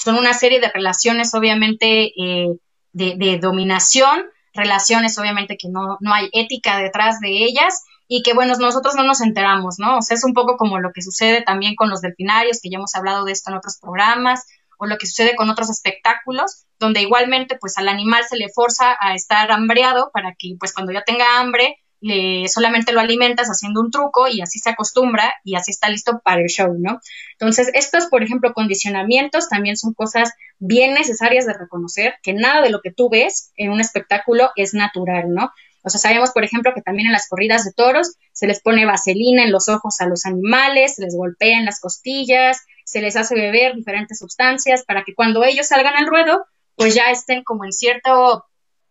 son 0.02 0.16
una 0.16 0.32
serie 0.32 0.60
de 0.60 0.70
relaciones 0.70 1.34
obviamente 1.34 2.06
eh, 2.06 2.48
de, 2.92 3.16
de, 3.18 3.38
dominación, 3.38 4.24
relaciones 4.54 5.18
obviamente 5.18 5.58
que 5.58 5.68
no, 5.68 5.98
no 6.00 6.14
hay 6.14 6.30
ética 6.32 6.78
detrás 6.78 7.20
de 7.20 7.28
ellas 7.28 7.84
y 8.08 8.22
que, 8.22 8.32
bueno, 8.32 8.54
nosotros 8.58 8.94
no 8.94 9.04
nos 9.04 9.20
enteramos, 9.20 9.76
¿no? 9.78 9.98
O 9.98 10.02
sea, 10.02 10.16
es 10.16 10.24
un 10.24 10.32
poco 10.32 10.56
como 10.56 10.80
lo 10.80 10.90
que 10.92 11.02
sucede 11.02 11.42
también 11.42 11.76
con 11.76 11.90
los 11.90 12.00
delfinarios, 12.00 12.60
que 12.62 12.70
ya 12.70 12.78
hemos 12.78 12.94
hablado 12.94 13.26
de 13.26 13.32
esto 13.32 13.50
en 13.50 13.58
otros 13.58 13.78
programas, 13.78 14.46
o 14.78 14.86
lo 14.86 14.96
que 14.96 15.06
sucede 15.06 15.36
con 15.36 15.50
otros 15.50 15.68
espectáculos, 15.68 16.64
donde 16.78 17.02
igualmente, 17.02 17.58
pues 17.60 17.76
al 17.76 17.88
animal 17.88 18.24
se 18.26 18.38
le 18.38 18.48
forza 18.48 18.96
a 18.98 19.14
estar 19.14 19.52
hambreado 19.52 20.10
para 20.14 20.34
que, 20.36 20.56
pues 20.58 20.72
cuando 20.72 20.92
ya 20.92 21.04
tenga 21.04 21.38
hambre, 21.38 21.76
le, 22.00 22.48
solamente 22.48 22.92
lo 22.92 23.00
alimentas 23.00 23.48
haciendo 23.48 23.80
un 23.80 23.90
truco 23.90 24.28
y 24.28 24.40
así 24.40 24.58
se 24.58 24.70
acostumbra 24.70 25.34
y 25.44 25.54
así 25.54 25.70
está 25.70 25.88
listo 25.88 26.20
para 26.24 26.40
el 26.40 26.48
show, 26.48 26.74
¿no? 26.78 27.00
Entonces, 27.32 27.70
estos, 27.74 28.06
por 28.06 28.22
ejemplo, 28.22 28.52
condicionamientos 28.52 29.48
también 29.48 29.76
son 29.76 29.94
cosas 29.94 30.32
bien 30.58 30.94
necesarias 30.94 31.46
de 31.46 31.54
reconocer, 31.54 32.14
que 32.22 32.32
nada 32.32 32.62
de 32.62 32.70
lo 32.70 32.80
que 32.80 32.92
tú 32.92 33.10
ves 33.10 33.52
en 33.56 33.70
un 33.70 33.80
espectáculo 33.80 34.50
es 34.56 34.74
natural, 34.74 35.32
¿no? 35.32 35.50
O 35.82 35.88
sea, 35.88 36.00
sabemos, 36.00 36.30
por 36.32 36.44
ejemplo, 36.44 36.72
que 36.74 36.82
también 36.82 37.06
en 37.06 37.12
las 37.12 37.28
corridas 37.28 37.64
de 37.64 37.72
toros 37.72 38.16
se 38.32 38.46
les 38.46 38.60
pone 38.60 38.84
vaselina 38.84 39.44
en 39.44 39.52
los 39.52 39.68
ojos 39.68 40.00
a 40.00 40.06
los 40.06 40.26
animales, 40.26 40.96
se 40.96 41.02
les 41.02 41.16
golpea 41.16 41.58
en 41.58 41.64
las 41.64 41.80
costillas, 41.80 42.58
se 42.84 43.00
les 43.00 43.16
hace 43.16 43.34
beber 43.34 43.74
diferentes 43.74 44.18
sustancias 44.18 44.84
para 44.84 45.04
que 45.04 45.14
cuando 45.14 45.42
ellos 45.44 45.68
salgan 45.68 45.94
al 45.96 46.06
ruedo, 46.06 46.44
pues 46.76 46.94
ya 46.94 47.10
estén 47.10 47.44
como 47.44 47.64
en 47.64 47.72
cierto 47.72 48.44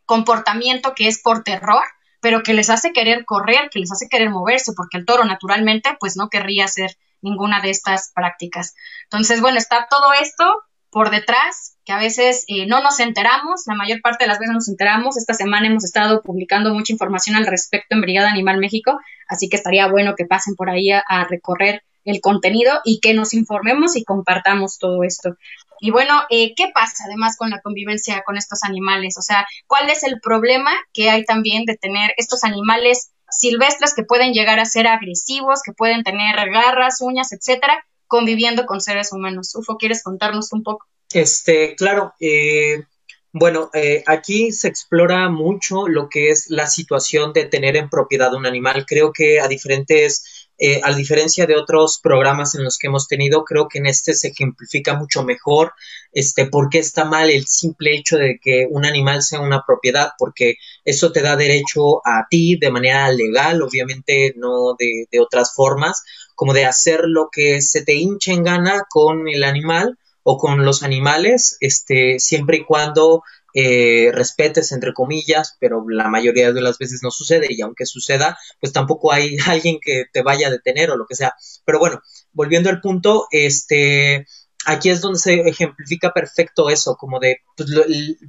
comportamiento 0.05 0.93
que 0.95 1.07
es 1.07 1.22
por 1.22 1.43
terror, 1.43 1.84
pero 2.20 2.43
que 2.43 2.53
les 2.53 2.70
hace 2.70 2.91
querer 2.91 3.26
correr, 3.26 3.70
que 3.70 3.80
les 3.80 3.91
hace 3.91 4.07
querer 4.09 4.30
moverse, 4.30 4.74
porque 4.76 4.97
el 4.97 5.05
toro 5.05 5.24
naturalmente 5.26 5.95
pues 5.99 6.17
no 6.17 6.30
querría 6.30 6.65
hacer 6.65 6.97
ninguna 7.22 7.61
de 7.61 7.70
estas 7.70 8.11
prácticas. 8.13 8.76
Entonces, 9.03 9.41
bueno, 9.41 9.57
está 9.57 9.88
todo 9.89 10.13
esto 10.13 10.45
por 10.91 11.11
detrás, 11.11 11.78
que 11.86 11.93
a 11.93 11.99
veces 11.99 12.45
eh, 12.47 12.65
no 12.65 12.82
nos 12.82 12.99
enteramos, 12.99 13.63
la 13.67 13.76
mayor 13.76 14.01
parte 14.01 14.24
de 14.24 14.28
las 14.28 14.39
veces 14.39 14.53
nos 14.53 14.67
enteramos. 14.67 15.17
Esta 15.17 15.34
semana 15.34 15.67
hemos 15.67 15.84
estado 15.84 16.22
publicando 16.22 16.74
mucha 16.74 16.93
información 16.93 17.36
al 17.36 17.45
respecto 17.45 17.95
en 17.95 18.01
Brigada 18.01 18.32
Animal 18.32 18.57
México, 18.57 18.99
así 19.28 19.49
que 19.49 19.57
estaría 19.57 19.88
bueno 19.88 20.15
que 20.15 20.26
pasen 20.26 20.55
por 20.55 20.70
ahí 20.70 20.91
a, 20.91 21.03
recorrer 21.30 21.84
el 22.05 22.22
contenido 22.22 22.80
y 22.84 23.01
que 23.01 23.13
nos 23.13 23.34
informemos 23.34 23.95
y 23.95 24.03
compartamos 24.03 24.80
todo 24.80 25.03
esto. 25.03 25.36
Y 25.80 25.91
bueno, 25.91 26.21
eh, 26.30 26.53
¿qué 26.55 26.69
pasa 26.73 27.03
además 27.05 27.38
con 27.38 27.49
la 27.49 27.61
convivencia 27.61 28.23
con 28.25 28.38
estos 28.38 28.63
animales? 28.63 29.17
O 29.17 29.21
sea, 29.21 29.45
¿cuál 29.67 29.89
es 29.89 30.03
el 30.03 30.19
problema 30.21 30.71
que 30.93 31.09
hay 31.09 31.25
también 31.25 31.65
de 31.65 31.77
tener 31.77 32.13
estos 32.17 32.43
animales 32.43 33.11
silvestres 33.32 33.93
que 33.93 34.03
pueden 34.03 34.34
llegar 34.34 34.59
a 34.59 34.65
ser 34.65 34.88
agresivos, 34.88 35.61
que 35.63 35.73
pueden 35.73 36.03
tener 36.03 36.36
garras, 36.51 37.01
uñas, 37.01 37.32
etcétera, 37.32 37.86
conviviendo 38.07 38.65
con 38.65 38.82
seres 38.82 39.13
humanos. 39.13 39.55
Ufo, 39.55 39.77
¿quieres 39.77 40.03
contarnos 40.03 40.51
un 40.51 40.63
poco? 40.63 40.86
Este, 41.13 41.75
claro, 41.75 42.13
eh, 42.19 42.84
bueno, 43.32 43.69
eh, 43.73 44.03
aquí 44.07 44.51
se 44.51 44.67
explora 44.67 45.30
mucho 45.30 45.88
lo 45.88 46.09
que 46.09 46.32
es 46.32 46.49
la 46.49 46.67
situación 46.67 47.34
de 47.34 47.45
tener 47.45 47.77
en 47.77 47.89
propiedad 47.89 48.34
un 48.34 48.45
animal. 48.45 48.86
Creo 48.88 49.13
que 49.13 49.39
a 49.39 49.47
diferentes 49.47 50.38
eh, 50.60 50.82
a 50.84 50.93
diferencia 50.93 51.45
de 51.45 51.55
otros 51.55 51.99
programas 52.03 52.53
en 52.53 52.66
los 52.66 52.78
que 52.78 52.88
hemos 52.88 53.07
tenido, 53.07 53.45
creo 53.45 53.68
que 53.70 53.80
en 53.80 53.86
este 53.86 54.14
se 54.14 54.30
ejemplifica 54.30 54.93
mucho 54.93 55.24
mejor 55.24 55.74
este, 56.12 56.47
por 56.47 56.70
qué 56.70 56.80
está 56.80 57.05
mal 57.05 57.30
el 57.30 57.47
simple 57.47 57.95
hecho 57.95 58.18
de 58.18 58.39
que 58.41 58.68
un 58.70 58.86
animal 58.86 59.22
sea 59.22 59.39
una 59.39 59.64
propiedad, 59.66 60.12
porque 60.18 60.55
eso 60.84 61.12
te 61.12 61.22
da 61.22 61.36
derecho 61.36 62.05
a 62.05 62.28
ti 62.30 62.57
de 62.60 62.72
manera 62.72 63.10
legal, 63.10 63.62
obviamente 63.62 64.34
no 64.36 64.76
de, 64.78 65.05
de 65.10 65.20
otras 65.20 65.53
formas, 65.53 66.03
como 66.36 66.53
de 66.53 66.66
hacer 66.66 67.01
lo 67.05 67.30
que 67.32 67.62
se 67.62 67.84
te 67.84 67.95
hinche 67.95 68.34
en 68.34 68.43
gana 68.43 68.86
con 68.89 69.28
el 69.30 69.43
animal 69.43 69.97
o 70.24 70.38
con 70.38 70.66
los 70.66 70.84
animales, 70.84 71.57
este, 71.60 72.20
siempre 72.20 72.57
y 72.57 72.66
cuando 72.66 73.24
eh, 73.53 74.11
respetes, 74.13 74.71
entre 74.71 74.93
comillas, 74.93 75.57
pero 75.59 75.83
la 75.89 76.07
mayoría 76.07 76.51
de 76.51 76.61
las 76.61 76.77
veces 76.77 77.01
no 77.03 77.11
sucede 77.11 77.47
y 77.49 77.61
aunque 77.61 77.85
suceda, 77.85 78.37
pues 78.59 78.73
tampoco 78.73 79.11
hay 79.11 79.37
alguien 79.47 79.79
que 79.81 80.05
te 80.11 80.21
vaya 80.21 80.47
a 80.47 80.51
detener 80.51 80.91
o 80.91 80.97
lo 80.97 81.05
que 81.05 81.15
sea. 81.15 81.33
Pero 81.65 81.79
bueno, 81.79 82.01
volviendo 82.33 82.69
al 82.69 82.81
punto, 82.81 83.27
este, 83.31 84.25
aquí 84.65 84.89
es 84.89 85.01
donde 85.01 85.19
se 85.19 85.41
ejemplifica 85.41 86.13
perfecto 86.13 86.69
eso, 86.69 86.95
como 86.95 87.19
de, 87.19 87.37
pues, 87.55 87.69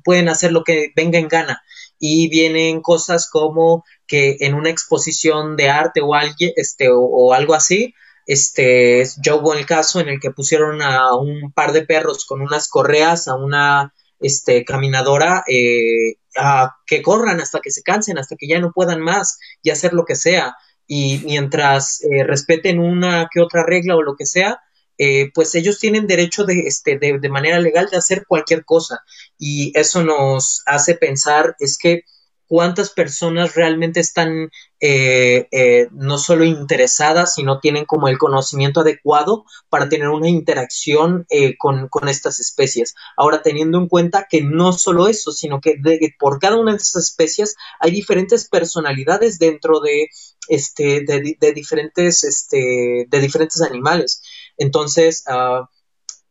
pueden 0.05 0.29
hacer 0.29 0.53
lo 0.53 0.65
que 0.65 0.93
venga 0.97 1.19
en 1.19 1.29
gana 1.29 1.63
y 1.99 2.29
vienen 2.29 2.81
cosas 2.81 3.29
como 3.29 3.85
que 4.07 4.39
en 4.41 4.55
una 4.55 4.71
exposición 4.71 5.57
de 5.57 5.69
arte 5.69 6.01
o, 6.01 6.15
alguien, 6.15 6.53
este, 6.57 6.89
o 6.91 7.35
algo 7.35 7.55
así, 7.55 7.95
este, 8.27 9.05
yo 9.21 9.39
hubo 9.39 9.55
el 9.55 9.67
caso 9.67 9.99
en 9.99 10.09
el 10.09 10.21
que 10.21 10.31
pusieron 10.31 10.83
a 10.83 11.15
un 11.17 11.53
par 11.53 11.73
de 11.73 11.83
perros 11.83 12.25
con 12.25 12.43
unas 12.43 12.69
correas 12.69 13.27
a 13.27 13.35
una 13.35 13.93
este, 14.21 14.65
caminadora 14.65 15.43
eh, 15.49 16.17
a 16.37 16.77
que 16.87 17.03
corran 17.03 17.41
hasta 17.41 17.61
que 17.61 17.71
se 17.71 17.83
cansen, 17.83 18.19
hasta 18.19 18.37
que 18.37 18.47
ya 18.47 18.61
no 18.61 18.73
puedan 18.73 19.01
más 19.01 19.39
y 19.63 19.71
hacer 19.71 19.93
lo 19.93 20.05
que 20.05 20.17
sea. 20.17 20.55
Y 20.87 21.23
mientras 21.25 22.03
eh, 22.05 22.25
respeten 22.25 22.81
una 22.81 23.29
que 23.33 23.41
otra 23.41 23.65
regla 23.65 23.97
o 23.97 24.03
lo 24.03 24.17
que 24.17 24.27
sea, 24.27 24.61
eh, 24.99 25.31
pues 25.33 25.55
ellos 25.55 25.79
tienen 25.79 26.07
derecho 26.07 26.45
de, 26.45 26.61
este, 26.67 26.99
de, 26.99 27.19
de 27.19 27.29
manera 27.29 27.59
legal 27.59 27.89
de 27.91 27.97
hacer 27.97 28.27
cualquier 28.27 28.65
cosa. 28.65 29.01
Y 29.39 29.73
eso 29.79 30.03
nos 30.05 30.63
hace 30.67 30.95
pensar 30.95 31.57
es 31.59 31.79
que 31.79 32.03
cuántas 32.51 32.91
personas 32.91 33.55
realmente 33.55 34.01
están 34.01 34.51
eh, 34.81 35.47
eh, 35.53 35.87
no 35.93 36.19
solo 36.19 36.45
interesadas, 36.45 37.35
sino 37.35 37.61
tienen 37.61 37.85
como 37.85 38.09
el 38.09 38.19
conocimiento 38.19 38.81
adecuado 38.81 39.45
para 39.69 39.89
tener 39.89 40.09
una 40.09 40.29
interacción 40.29 41.27
eh, 41.31 41.57
con, 41.57 41.89
estas 42.09 42.41
especies. 42.41 42.97
Ahora, 43.17 43.43
teniendo 43.43 43.79
en 43.79 43.87
cuenta 43.87 44.27
que 44.29 44.43
no 44.43 44.73
solo 44.73 45.07
eso, 45.07 45.31
sino 45.31 45.61
que 45.61 45.77
por 46.19 46.41
cada 46.41 46.57
una 46.57 46.73
de 46.73 46.79
esas 46.79 47.05
especies 47.05 47.55
hay 47.79 47.93
diferentes 47.93 48.49
personalidades 48.49 49.39
dentro 49.39 49.79
de, 49.79 50.09
este, 50.49 51.05
de, 51.05 51.53
diferentes, 51.53 52.25
este, 52.25 53.07
de 53.09 53.21
diferentes 53.21 53.63
animales. 53.63 54.23
Entonces, 54.57 55.23
uh, 55.29 55.67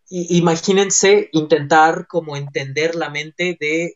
imagínense 0.10 1.30
intentar 1.32 2.08
como 2.08 2.36
entender 2.36 2.96
la 2.96 3.10
mente 3.10 3.56
de, 3.58 3.94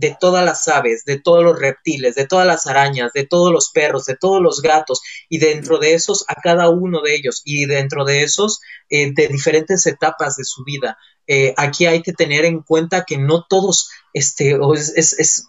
de 0.00 0.16
todas 0.18 0.44
las 0.44 0.66
aves, 0.66 1.04
de 1.04 1.20
todos 1.20 1.44
los 1.44 1.58
reptiles, 1.58 2.14
de 2.14 2.26
todas 2.26 2.46
las 2.46 2.66
arañas, 2.66 3.12
de 3.12 3.26
todos 3.26 3.52
los 3.52 3.70
perros, 3.70 4.06
de 4.06 4.16
todos 4.16 4.40
los 4.40 4.62
gatos, 4.62 5.02
y 5.28 5.38
dentro 5.38 5.78
de 5.78 5.92
esos 5.92 6.24
a 6.26 6.36
cada 6.36 6.70
uno 6.70 7.02
de 7.02 7.14
ellos, 7.14 7.42
y 7.44 7.66
dentro 7.66 8.06
de 8.06 8.22
esos 8.22 8.60
eh, 8.88 9.12
de 9.12 9.28
diferentes 9.28 9.84
etapas 9.86 10.36
de 10.36 10.44
su 10.44 10.64
vida. 10.64 10.96
Eh, 11.26 11.52
aquí 11.58 11.84
hay 11.84 12.00
que 12.00 12.14
tener 12.14 12.46
en 12.46 12.62
cuenta 12.62 13.04
que 13.04 13.18
no 13.18 13.44
todos, 13.46 13.90
este, 14.14 14.58
es, 14.74 14.92
es, 14.96 15.12
es 15.18 15.48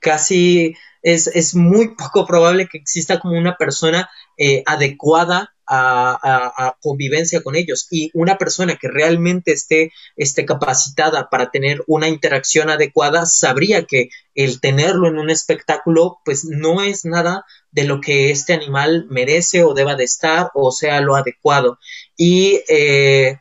casi, 0.00 0.74
es, 1.02 1.28
es, 1.28 1.54
muy 1.54 1.94
poco 1.94 2.26
probable 2.26 2.66
que 2.66 2.78
exista 2.78 3.20
como 3.20 3.38
una 3.38 3.56
persona 3.56 4.10
adecuada 4.66 5.54
a, 5.68 6.76
convivencia 6.80 7.42
con 7.42 7.56
ellos 7.56 7.86
y 7.90 8.10
una 8.14 8.38
persona 8.38 8.76
que 8.76 8.88
realmente 8.88 9.52
esté, 9.52 9.92
esté 10.16 10.44
capacitada 10.44 11.28
para 11.28 11.50
tener 11.50 11.82
una 11.86 12.08
interacción 12.08 12.70
adecuada 12.70 13.26
sabría 13.26 13.84
que 13.84 14.08
el 14.34 14.60
tenerlo 14.60 15.08
en 15.08 15.18
un 15.18 15.30
espectáculo 15.30 16.18
pues 16.24 16.44
no 16.44 16.82
es 16.82 17.04
nada 17.04 17.44
de 17.70 17.84
lo 17.84 18.00
que 18.00 18.30
este 18.30 18.52
animal 18.52 19.06
merece 19.10 19.62
o 19.62 19.74
deba 19.74 19.94
de 19.94 20.04
estar 20.04 20.50
o 20.54 20.70
sea 20.72 21.00
lo 21.00 21.16
adecuado 21.16 21.78
y 22.16 22.60
eh, 22.68 23.38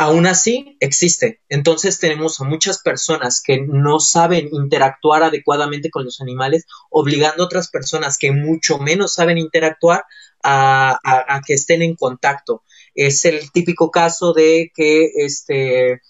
aún 0.00 0.26
así 0.26 0.78
existe. 0.80 1.42
Entonces 1.50 1.98
tenemos 1.98 2.40
a 2.40 2.44
muchas 2.44 2.80
personas 2.80 3.42
que 3.44 3.60
no 3.60 4.00
saben 4.00 4.48
interactuar 4.50 5.22
adecuadamente 5.22 5.90
con 5.90 6.06
los 6.06 6.22
animales, 6.22 6.64
obligando 6.88 7.42
a 7.42 7.46
otras 7.46 7.68
personas 7.68 8.16
que 8.16 8.32
mucho 8.32 8.78
menos 8.78 9.12
saben 9.12 9.36
interactuar 9.36 10.04
a, 10.42 11.40
que 11.46 11.54
estén 11.54 11.82
en 11.82 11.96
contacto. 11.96 12.62
Es 12.94 13.24
el 13.24 13.50
típico 13.52 13.90
caso 13.90 14.32
de 14.32 14.70
que 14.74 15.10
este 15.16 16.00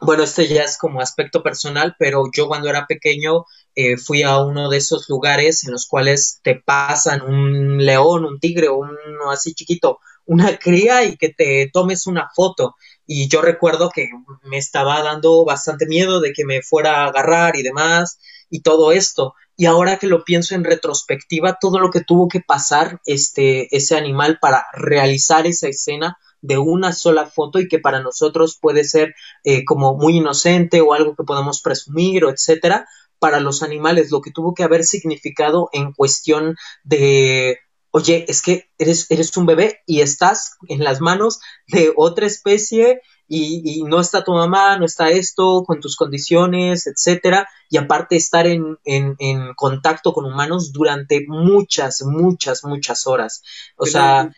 bueno, 0.00 0.24
este 0.24 0.48
ya 0.48 0.62
es 0.62 0.76
como 0.76 1.00
aspecto 1.00 1.42
personal, 1.42 1.96
pero 1.98 2.24
yo 2.32 2.46
cuando 2.48 2.68
era 2.68 2.86
pequeño 2.86 3.44
eh, 3.74 3.96
fui 3.96 4.22
a 4.22 4.38
uno 4.38 4.68
de 4.68 4.78
esos 4.78 5.08
lugares 5.08 5.64
en 5.64 5.72
los 5.72 5.86
cuales 5.86 6.40
te 6.42 6.56
pasan 6.56 7.22
un 7.22 7.84
león, 7.84 8.24
un 8.24 8.38
tigre 8.38 8.68
o 8.68 8.76
uno 8.78 9.30
así 9.30 9.54
chiquito, 9.54 10.00
una 10.26 10.58
cría 10.58 11.04
y 11.04 11.16
que 11.16 11.30
te 11.30 11.70
tomes 11.72 12.06
una 12.06 12.28
foto. 12.34 12.74
Y 13.06 13.28
yo 13.28 13.42
recuerdo 13.42 13.90
que 13.90 14.10
me 14.42 14.58
estaba 14.58 15.02
dando 15.02 15.44
bastante 15.44 15.86
miedo 15.86 16.20
de 16.20 16.32
que 16.32 16.44
me 16.44 16.62
fuera 16.62 17.04
a 17.04 17.08
agarrar 17.08 17.56
y 17.56 17.62
demás 17.62 18.18
y 18.54 18.60
todo 18.60 18.92
esto. 18.92 19.34
Y 19.56 19.66
ahora 19.66 19.98
que 19.98 20.06
lo 20.06 20.22
pienso 20.22 20.54
en 20.54 20.62
retrospectiva, 20.62 21.58
todo 21.60 21.80
lo 21.80 21.90
que 21.90 22.02
tuvo 22.02 22.28
que 22.28 22.40
pasar 22.40 23.00
este, 23.04 23.74
ese 23.76 23.96
animal 23.96 24.38
para 24.40 24.64
realizar 24.74 25.44
esa 25.48 25.66
escena 25.66 26.18
de 26.40 26.58
una 26.58 26.92
sola 26.92 27.26
foto 27.26 27.58
y 27.58 27.66
que 27.66 27.80
para 27.80 28.00
nosotros 28.00 28.56
puede 28.60 28.84
ser 28.84 29.16
eh, 29.42 29.64
como 29.64 29.96
muy 29.96 30.18
inocente 30.18 30.80
o 30.80 30.94
algo 30.94 31.16
que 31.16 31.24
podamos 31.24 31.62
presumir 31.62 32.24
o 32.24 32.30
etcétera, 32.30 32.86
para 33.18 33.40
los 33.40 33.64
animales 33.64 34.12
lo 34.12 34.20
que 34.20 34.30
tuvo 34.30 34.54
que 34.54 34.62
haber 34.62 34.84
significado 34.84 35.68
en 35.72 35.92
cuestión 35.92 36.54
de 36.84 37.58
oye, 37.90 38.24
es 38.28 38.40
que 38.40 38.70
eres, 38.78 39.10
eres 39.10 39.36
un 39.36 39.46
bebé 39.46 39.80
y 39.84 40.00
estás 40.00 40.58
en 40.68 40.84
las 40.84 41.00
manos 41.00 41.40
de 41.66 41.92
otra 41.96 42.26
especie 42.26 43.00
y, 43.36 43.82
no 43.82 44.00
está 44.00 44.22
tu 44.24 44.32
mamá, 44.32 44.78
no 44.78 44.84
está 44.84 45.10
esto, 45.10 45.64
con 45.64 45.80
tus 45.80 45.96
condiciones, 45.96 46.86
etcétera, 46.86 47.48
y 47.68 47.76
aparte 47.76 48.16
estar 48.16 48.46
en, 48.46 48.78
en, 48.84 49.16
en 49.18 49.54
contacto 49.54 50.12
con 50.12 50.24
humanos 50.24 50.72
durante 50.72 51.24
muchas, 51.26 52.02
muchas, 52.02 52.64
muchas 52.64 53.06
horas. 53.06 53.42
O 53.76 53.86
sea. 53.86 54.30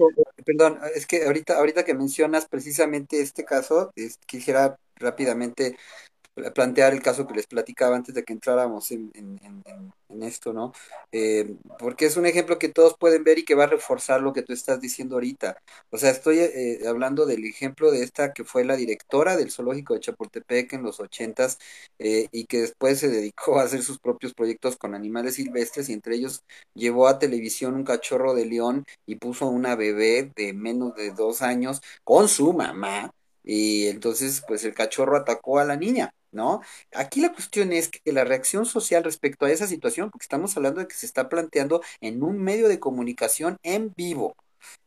Perdón, 0.45 0.79
es 0.95 1.07
que 1.07 1.25
ahorita, 1.25 1.59
ahorita 1.59 1.85
que 1.85 1.95
mencionas 1.95 2.47
precisamente 2.47 3.21
este 3.21 3.45
caso, 3.45 3.93
quisiera 4.27 4.79
rápidamente 4.97 5.77
plantear 6.55 6.93
el 6.93 7.03
caso 7.03 7.27
que 7.27 7.35
les 7.35 7.47
platicaba 7.47 7.97
antes 7.97 8.15
de 8.15 8.23
que 8.25 8.33
entráramos 8.33 8.91
en, 8.93 9.13
esto, 10.23 10.53
¿no? 10.53 10.73
Eh, 11.13 11.57
porque 11.79 12.07
es 12.07 12.17
un 12.17 12.27
ejemplo 12.27 12.59
que 12.59 12.69
todos 12.69 12.97
pueden 12.99 13.23
ver 13.25 13.39
y 13.39 13.45
que 13.45 13.55
va 13.55 13.65
a 13.65 13.67
reforzar 13.67 14.23
lo 14.23 14.33
que 14.33 14.43
tú 14.43 14.53
estás 14.53 14.81
diciendo 14.81 15.17
ahorita. 15.17 15.59
O 15.91 15.99
sea, 15.99 16.11
estoy 16.11 16.39
eh, 16.39 16.81
hablando 16.89 17.27
del 17.27 17.45
ejemplo 17.45 17.91
de 17.91 18.03
esta 18.03 18.33
que 18.33 18.45
fue 18.45 18.65
la 18.65 18.77
directora 18.77 19.37
del 19.37 19.51
zoológico 19.51 19.95
de 19.95 20.01
Chapultepec 20.01 20.73
en 20.73 20.83
los 20.83 21.01
ochentas 21.01 21.59
eh, 21.99 22.29
y 22.33 22.47
que 22.47 22.63
después 22.63 22.99
se 23.01 23.09
dedicó 23.09 23.59
a 23.59 23.65
hacer 23.65 23.83
sus 23.83 23.99
propios 23.99 24.33
proyectos 24.35 24.77
con 24.77 24.95
animales 24.95 25.35
silvestres 25.35 25.89
y 25.89 25.93
entre 25.93 26.17
ellos 26.17 26.45
llevó 26.75 27.09
a 27.09 27.19
televisión 27.19 27.75
un 27.75 27.85
cachorro 27.85 28.35
de 28.35 28.47
león 28.47 28.85
y 29.07 29.17
puso 29.17 29.49
una 29.49 29.77
bebé 29.77 30.33
de 30.35 30.53
menos 30.55 30.95
de 30.95 31.11
dos 31.13 31.43
años 31.43 31.83
con 32.05 32.29
su 32.29 32.53
mamá 32.53 33.13
y 33.47 33.87
entonces 33.89 34.43
pues 34.47 34.65
el 34.65 34.75
cachorro 34.75 35.17
atacó 35.17 35.59
a 35.59 35.65
la 35.65 35.77
niña. 35.77 36.13
¿no? 36.33 36.61
Aquí 36.93 37.21
la 37.23 37.33
cuestión 37.33 37.73
es 37.73 37.89
que 37.89 38.13
la 38.13 38.25
reacción 38.25 38.67
social 38.67 39.05
respecto 39.05 39.47
a 39.47 39.51
esa 39.51 39.67
situación, 39.67 40.11
porque 40.11 40.25
estamos 40.25 40.55
hablando 40.57 40.81
de 40.81 40.89
que 40.89 40.95
se 40.95 41.07
está 41.07 41.31
planteando 41.31 41.81
en 42.03 42.23
un 42.23 42.39
medio 42.39 42.69
de 42.69 42.79
comunicación 42.81 43.57
en 43.63 43.93
vivo, 43.97 44.37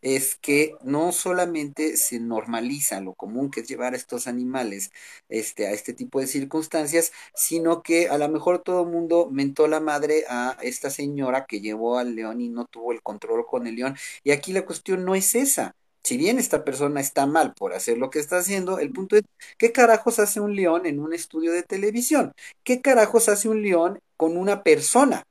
es 0.01 0.35
que 0.35 0.75
no 0.83 1.11
solamente 1.11 1.97
se 1.97 2.19
normaliza 2.19 3.01
lo 3.01 3.13
común 3.13 3.49
que 3.51 3.61
es 3.61 3.67
llevar 3.67 3.93
a 3.93 3.97
estos 3.97 4.27
animales 4.27 4.91
este, 5.29 5.67
a 5.67 5.71
este 5.71 5.93
tipo 5.93 6.19
de 6.19 6.27
circunstancias, 6.27 7.11
sino 7.33 7.81
que 7.83 8.09
a 8.09 8.17
lo 8.17 8.29
mejor 8.29 8.59
todo 8.63 8.83
el 8.83 8.89
mundo 8.89 9.29
mentó 9.31 9.67
la 9.67 9.79
madre 9.79 10.25
a 10.29 10.57
esta 10.61 10.89
señora 10.89 11.45
que 11.45 11.61
llevó 11.61 11.97
al 11.97 12.15
león 12.15 12.41
y 12.41 12.49
no 12.49 12.65
tuvo 12.65 12.91
el 12.91 13.01
control 13.01 13.45
con 13.45 13.67
el 13.67 13.75
león. 13.75 13.95
Y 14.23 14.31
aquí 14.31 14.53
la 14.53 14.65
cuestión 14.65 15.05
no 15.05 15.15
es 15.15 15.35
esa 15.35 15.75
si 16.09 16.17
bien 16.17 16.39
esta 16.39 16.63
persona 16.65 16.99
está 17.01 17.25
mal 17.27 17.53
por 17.53 17.73
hacer 17.73 17.97
lo 17.97 18.09
que 18.09 18.19
está 18.19 18.37
haciendo, 18.39 18.79
el 18.79 18.91
punto 18.91 19.15
es, 19.15 19.23
¿qué 19.57 19.71
carajos 19.71 20.19
hace 20.19 20.39
un 20.39 20.55
león 20.55 20.85
en 20.87 20.99
un 20.99 21.13
estudio 21.13 21.51
de 21.53 21.63
televisión? 21.63 22.33
¿Qué 22.63 22.81
carajos 22.81 23.29
hace 23.29 23.47
un 23.49 23.61
león 23.61 23.99
con 24.17 24.35
una 24.37 24.63
persona? 24.63 25.23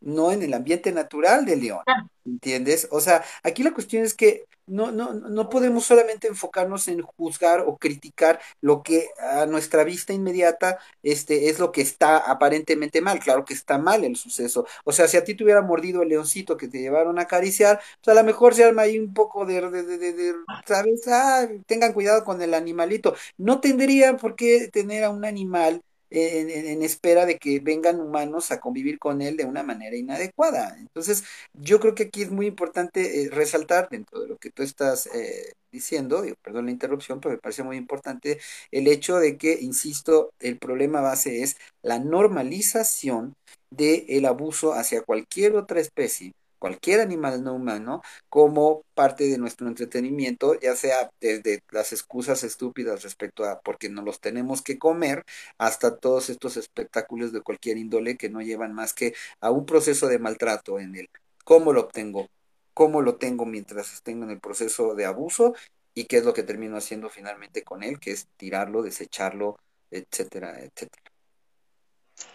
No 0.00 0.32
en 0.32 0.42
el 0.42 0.54
ambiente 0.54 0.92
natural 0.92 1.44
de 1.44 1.56
León. 1.56 1.84
¿Entiendes? 2.24 2.88
O 2.90 3.00
sea, 3.00 3.24
aquí 3.42 3.62
la 3.62 3.72
cuestión 3.72 4.04
es 4.04 4.14
que 4.14 4.44
no, 4.66 4.92
no, 4.92 5.14
no 5.14 5.48
podemos 5.48 5.84
solamente 5.84 6.28
enfocarnos 6.28 6.86
en 6.86 7.02
juzgar 7.02 7.60
o 7.66 7.76
criticar 7.78 8.40
lo 8.60 8.82
que 8.84 9.08
a 9.18 9.46
nuestra 9.46 9.82
vista 9.84 10.12
inmediata 10.12 10.78
este, 11.02 11.48
es 11.48 11.58
lo 11.58 11.72
que 11.72 11.80
está 11.80 12.18
aparentemente 12.18 13.00
mal. 13.00 13.18
Claro 13.18 13.44
que 13.44 13.54
está 13.54 13.78
mal 13.78 14.04
el 14.04 14.16
suceso. 14.16 14.66
O 14.84 14.92
sea, 14.92 15.08
si 15.08 15.16
a 15.16 15.24
ti 15.24 15.34
te 15.34 15.42
hubiera 15.44 15.62
mordido 15.62 16.02
el 16.02 16.08
leoncito 16.10 16.56
que 16.56 16.68
te 16.68 16.78
llevaron 16.80 17.18
a 17.18 17.22
acariciar, 17.22 17.80
pues 18.02 18.16
a 18.16 18.20
lo 18.20 18.24
mejor 18.26 18.54
se 18.54 18.64
arma 18.64 18.82
ahí 18.82 18.98
un 18.98 19.12
poco 19.12 19.44
de, 19.46 19.60
de, 19.70 19.82
de, 19.98 20.12
de 20.12 20.34
¿sabes? 20.66 21.02
Ah, 21.08 21.48
tengan 21.66 21.92
cuidado 21.92 22.24
con 22.24 22.40
el 22.42 22.54
animalito. 22.54 23.14
No 23.38 23.60
tendría 23.60 24.16
por 24.16 24.36
qué 24.36 24.68
tener 24.72 25.04
a 25.04 25.10
un 25.10 25.24
animal 25.24 25.82
en, 26.10 26.82
espera 26.82 27.26
de 27.26 27.38
que 27.38 27.60
vengan 27.60 28.00
humanos 28.00 28.50
a 28.50 28.60
convivir 28.60 28.98
con 28.98 29.22
él 29.22 29.36
de 29.36 29.44
una 29.44 29.62
manera 29.62 29.96
inadecuada. 29.96 30.76
Entonces, 30.78 31.24
yo 31.54 31.80
creo 31.80 31.94
que 31.94 32.04
aquí 32.04 32.22
es 32.22 32.30
muy 32.30 32.46
importante 32.46 33.22
eh, 33.22 33.30
resaltar 33.30 33.88
dentro 33.90 34.20
de 34.20 34.28
lo 34.28 34.36
que 34.36 34.50
tú 34.50 34.62
estás 34.62 35.06
eh, 35.14 35.52
diciendo, 35.72 36.24
perdón 36.42 36.66
la 36.66 36.72
interrupción, 36.72 37.20
pero 37.20 37.34
me 37.34 37.40
parece 37.40 37.62
muy 37.62 37.76
importante 37.76 38.40
el 38.70 38.88
hecho 38.88 39.18
de 39.18 39.36
que, 39.36 39.58
insisto, 39.60 40.32
el 40.40 40.58
problema 40.58 41.00
base 41.00 41.42
es 41.42 41.56
la 41.82 41.98
normalización 41.98 43.34
del 43.70 44.24
abuso 44.26 44.74
hacia 44.74 45.02
cualquier 45.02 45.54
otra 45.54 45.80
especie 45.80 46.32
cualquier 46.60 47.00
animal 47.00 47.42
no 47.42 47.54
humano 47.54 48.02
como 48.28 48.84
parte 48.94 49.24
de 49.24 49.38
nuestro 49.38 49.66
entretenimiento, 49.66 50.60
ya 50.60 50.76
sea 50.76 51.10
desde 51.20 51.62
las 51.70 51.92
excusas 51.92 52.44
estúpidas 52.44 53.02
respecto 53.02 53.44
a 53.44 53.60
porque 53.60 53.88
no 53.88 54.02
los 54.02 54.20
tenemos 54.20 54.62
que 54.62 54.78
comer, 54.78 55.24
hasta 55.58 55.96
todos 55.96 56.30
estos 56.30 56.56
espectáculos 56.56 57.32
de 57.32 57.40
cualquier 57.40 57.78
índole 57.78 58.16
que 58.16 58.28
no 58.28 58.42
llevan 58.42 58.74
más 58.74 58.94
que 58.94 59.14
a 59.40 59.50
un 59.50 59.66
proceso 59.66 60.06
de 60.06 60.20
maltrato 60.20 60.78
en 60.78 60.94
él. 60.94 61.08
¿Cómo 61.44 61.72
lo 61.72 61.80
obtengo? 61.80 62.28
¿Cómo 62.74 63.02
lo 63.02 63.16
tengo 63.16 63.46
mientras 63.46 63.92
esté 63.92 64.12
en 64.12 64.30
el 64.30 64.38
proceso 64.38 64.94
de 64.94 65.06
abuso? 65.06 65.54
¿Y 65.94 66.04
qué 66.04 66.18
es 66.18 66.24
lo 66.24 66.34
que 66.34 66.42
termino 66.44 66.76
haciendo 66.76 67.08
finalmente 67.08 67.64
con 67.64 67.82
él? 67.82 67.98
Que 67.98 68.12
es 68.12 68.28
tirarlo, 68.36 68.82
desecharlo, 68.82 69.58
etcétera, 69.90 70.60
etcétera. 70.60 71.10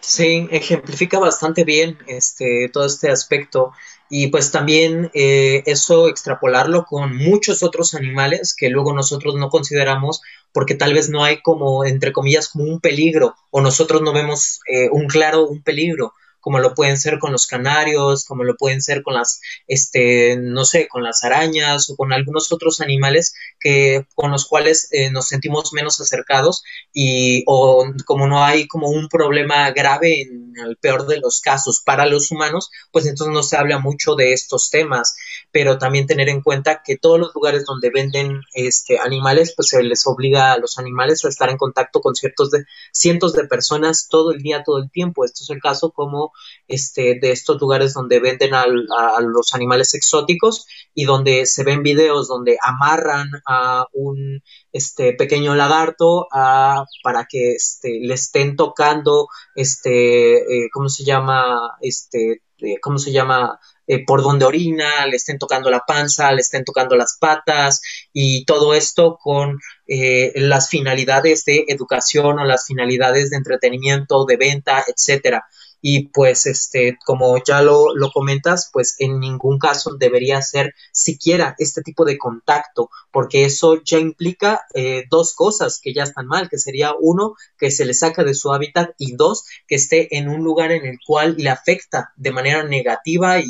Sí, 0.00 0.48
ejemplifica 0.50 1.18
bastante 1.18 1.64
bien 1.64 1.98
este 2.06 2.68
todo 2.72 2.86
este 2.86 3.10
aspecto 3.10 3.72
y 4.08 4.28
pues 4.28 4.52
también 4.52 5.10
eh, 5.14 5.62
eso 5.66 6.08
extrapolarlo 6.08 6.84
con 6.84 7.16
muchos 7.16 7.62
otros 7.62 7.94
animales 7.94 8.54
que 8.56 8.68
luego 8.68 8.92
nosotros 8.92 9.34
no 9.36 9.48
consideramos 9.48 10.22
porque 10.52 10.74
tal 10.74 10.94
vez 10.94 11.10
no 11.10 11.24
hay 11.24 11.42
como 11.42 11.84
entre 11.84 12.12
comillas 12.12 12.48
como 12.48 12.64
un 12.64 12.80
peligro 12.80 13.34
o 13.50 13.60
nosotros 13.60 14.02
no 14.02 14.12
vemos 14.12 14.60
eh, 14.68 14.88
un 14.90 15.06
claro 15.06 15.46
un 15.46 15.62
peligro 15.62 16.12
como 16.46 16.60
lo 16.60 16.74
pueden 16.74 16.96
ser 16.96 17.18
con 17.18 17.32
los 17.32 17.48
canarios, 17.48 18.24
como 18.24 18.44
lo 18.44 18.54
pueden 18.54 18.80
ser 18.80 19.02
con 19.02 19.14
las, 19.14 19.40
este, 19.66 20.36
no 20.36 20.64
sé, 20.64 20.86
con 20.86 21.02
las 21.02 21.24
arañas 21.24 21.90
o 21.90 21.96
con 21.96 22.12
algunos 22.12 22.52
otros 22.52 22.80
animales 22.80 23.34
que, 23.58 24.06
con 24.14 24.30
los 24.30 24.46
cuales 24.46 24.86
eh, 24.92 25.10
nos 25.10 25.26
sentimos 25.26 25.72
menos 25.72 26.00
acercados 26.00 26.62
y, 26.92 27.42
o 27.48 27.84
como 28.04 28.28
no 28.28 28.44
hay 28.44 28.68
como 28.68 28.90
un 28.90 29.08
problema 29.08 29.72
grave 29.72 30.22
en 30.22 30.52
el 30.64 30.76
peor 30.76 31.08
de 31.08 31.18
los 31.18 31.40
casos 31.40 31.82
para 31.84 32.06
los 32.06 32.30
humanos, 32.30 32.70
pues 32.92 33.06
entonces 33.06 33.34
no 33.34 33.42
se 33.42 33.56
habla 33.56 33.80
mucho 33.80 34.14
de 34.14 34.32
estos 34.32 34.70
temas, 34.70 35.16
pero 35.50 35.78
también 35.78 36.06
tener 36.06 36.28
en 36.28 36.42
cuenta 36.42 36.80
que 36.84 36.96
todos 36.96 37.18
los 37.18 37.34
lugares 37.34 37.64
donde 37.64 37.90
venden 37.90 38.40
este, 38.54 39.00
animales, 39.00 39.52
pues 39.56 39.66
se 39.70 39.82
les 39.82 40.06
obliga 40.06 40.52
a 40.52 40.58
los 40.58 40.78
animales 40.78 41.24
a 41.24 41.28
estar 41.28 41.50
en 41.50 41.56
contacto 41.56 42.00
con 42.00 42.14
ciertos 42.14 42.52
de, 42.52 42.66
cientos 42.92 43.32
de 43.32 43.48
personas 43.48 44.06
todo 44.08 44.30
el 44.30 44.42
día, 44.42 44.62
todo 44.62 44.78
el 44.78 44.92
tiempo. 44.92 45.24
Esto 45.24 45.42
es 45.42 45.50
el 45.50 45.60
caso 45.60 45.90
como 45.90 46.32
este, 46.68 47.18
de 47.20 47.30
estos 47.30 47.60
lugares 47.60 47.94
donde 47.94 48.20
venden 48.20 48.54
a, 48.54 48.66
los 48.66 49.54
animales 49.54 49.94
exóticos 49.94 50.66
y 50.94 51.04
donde 51.04 51.46
se 51.46 51.64
ven 51.64 51.82
videos 51.82 52.28
donde 52.28 52.58
amarran 52.62 53.28
a 53.46 53.86
un 53.92 54.42
este, 54.72 55.12
pequeño 55.12 55.54
lagarto 55.54 56.26
para 56.30 57.26
que 57.28 57.52
este, 57.52 58.00
le 58.02 58.14
estén 58.14 58.56
tocando, 58.56 59.28
este, 59.54 60.36
eh, 60.36 60.68
¿cómo 60.72 60.88
se 60.88 61.04
llama? 61.04 61.76
Este, 61.80 62.42
eh, 62.58 62.80
¿cómo 62.80 62.98
se 62.98 63.12
llama? 63.12 63.58
Eh, 63.88 64.04
por 64.04 64.20
donde 64.22 64.44
orina, 64.44 65.06
le 65.06 65.14
estén 65.14 65.38
tocando 65.38 65.70
la 65.70 65.84
panza, 65.86 66.32
le 66.32 66.40
estén 66.40 66.64
tocando 66.64 66.96
las 66.96 67.18
patas 67.20 67.80
y 68.12 68.44
todo 68.44 68.74
esto 68.74 69.16
con 69.22 69.60
las 69.86 70.68
finalidades 70.68 71.44
de 71.44 71.66
educación 71.68 72.40
o 72.40 72.44
las 72.44 72.66
finalidades 72.66 73.30
de 73.30 73.36
entretenimiento, 73.36 74.24
de 74.24 74.36
venta, 74.36 74.84
etcétera 74.88 75.46
y 75.88 76.08
pues 76.08 76.46
este 76.46 76.98
como 77.04 77.40
ya 77.44 77.62
lo, 77.62 77.94
lo, 77.94 78.10
comentas 78.10 78.70
pues 78.72 78.96
en 78.98 79.20
ningún 79.20 79.60
caso 79.60 79.94
debería 79.94 80.42
ser 80.42 80.74
siquiera 80.90 81.54
este 81.58 81.80
tipo 81.80 82.04
de 82.04 82.18
contacto 82.18 82.90
porque 83.12 83.44
eso 83.44 83.80
ya 83.84 84.00
implica 84.00 84.62
eh, 84.74 85.04
dos 85.08 85.32
cosas 85.36 85.78
que 85.80 85.94
ya 85.94 86.02
están 86.02 86.26
mal 86.26 86.48
que 86.48 86.58
sería 86.58 86.92
uno 86.98 87.36
que 87.56 87.70
se 87.70 87.84
le 87.84 87.94
saca 87.94 88.24
de 88.24 88.34
su 88.34 88.52
hábitat 88.52 88.96
y 88.98 89.14
dos 89.14 89.44
que 89.68 89.76
esté 89.76 90.16
en 90.16 90.28
un 90.28 90.42
lugar 90.42 90.72
en 90.72 90.86
el 90.86 90.98
cual 91.06 91.36
le 91.38 91.50
afecta 91.50 92.12
de 92.16 92.32
manera 92.32 92.64
negativa 92.64 93.38
y, 93.38 93.46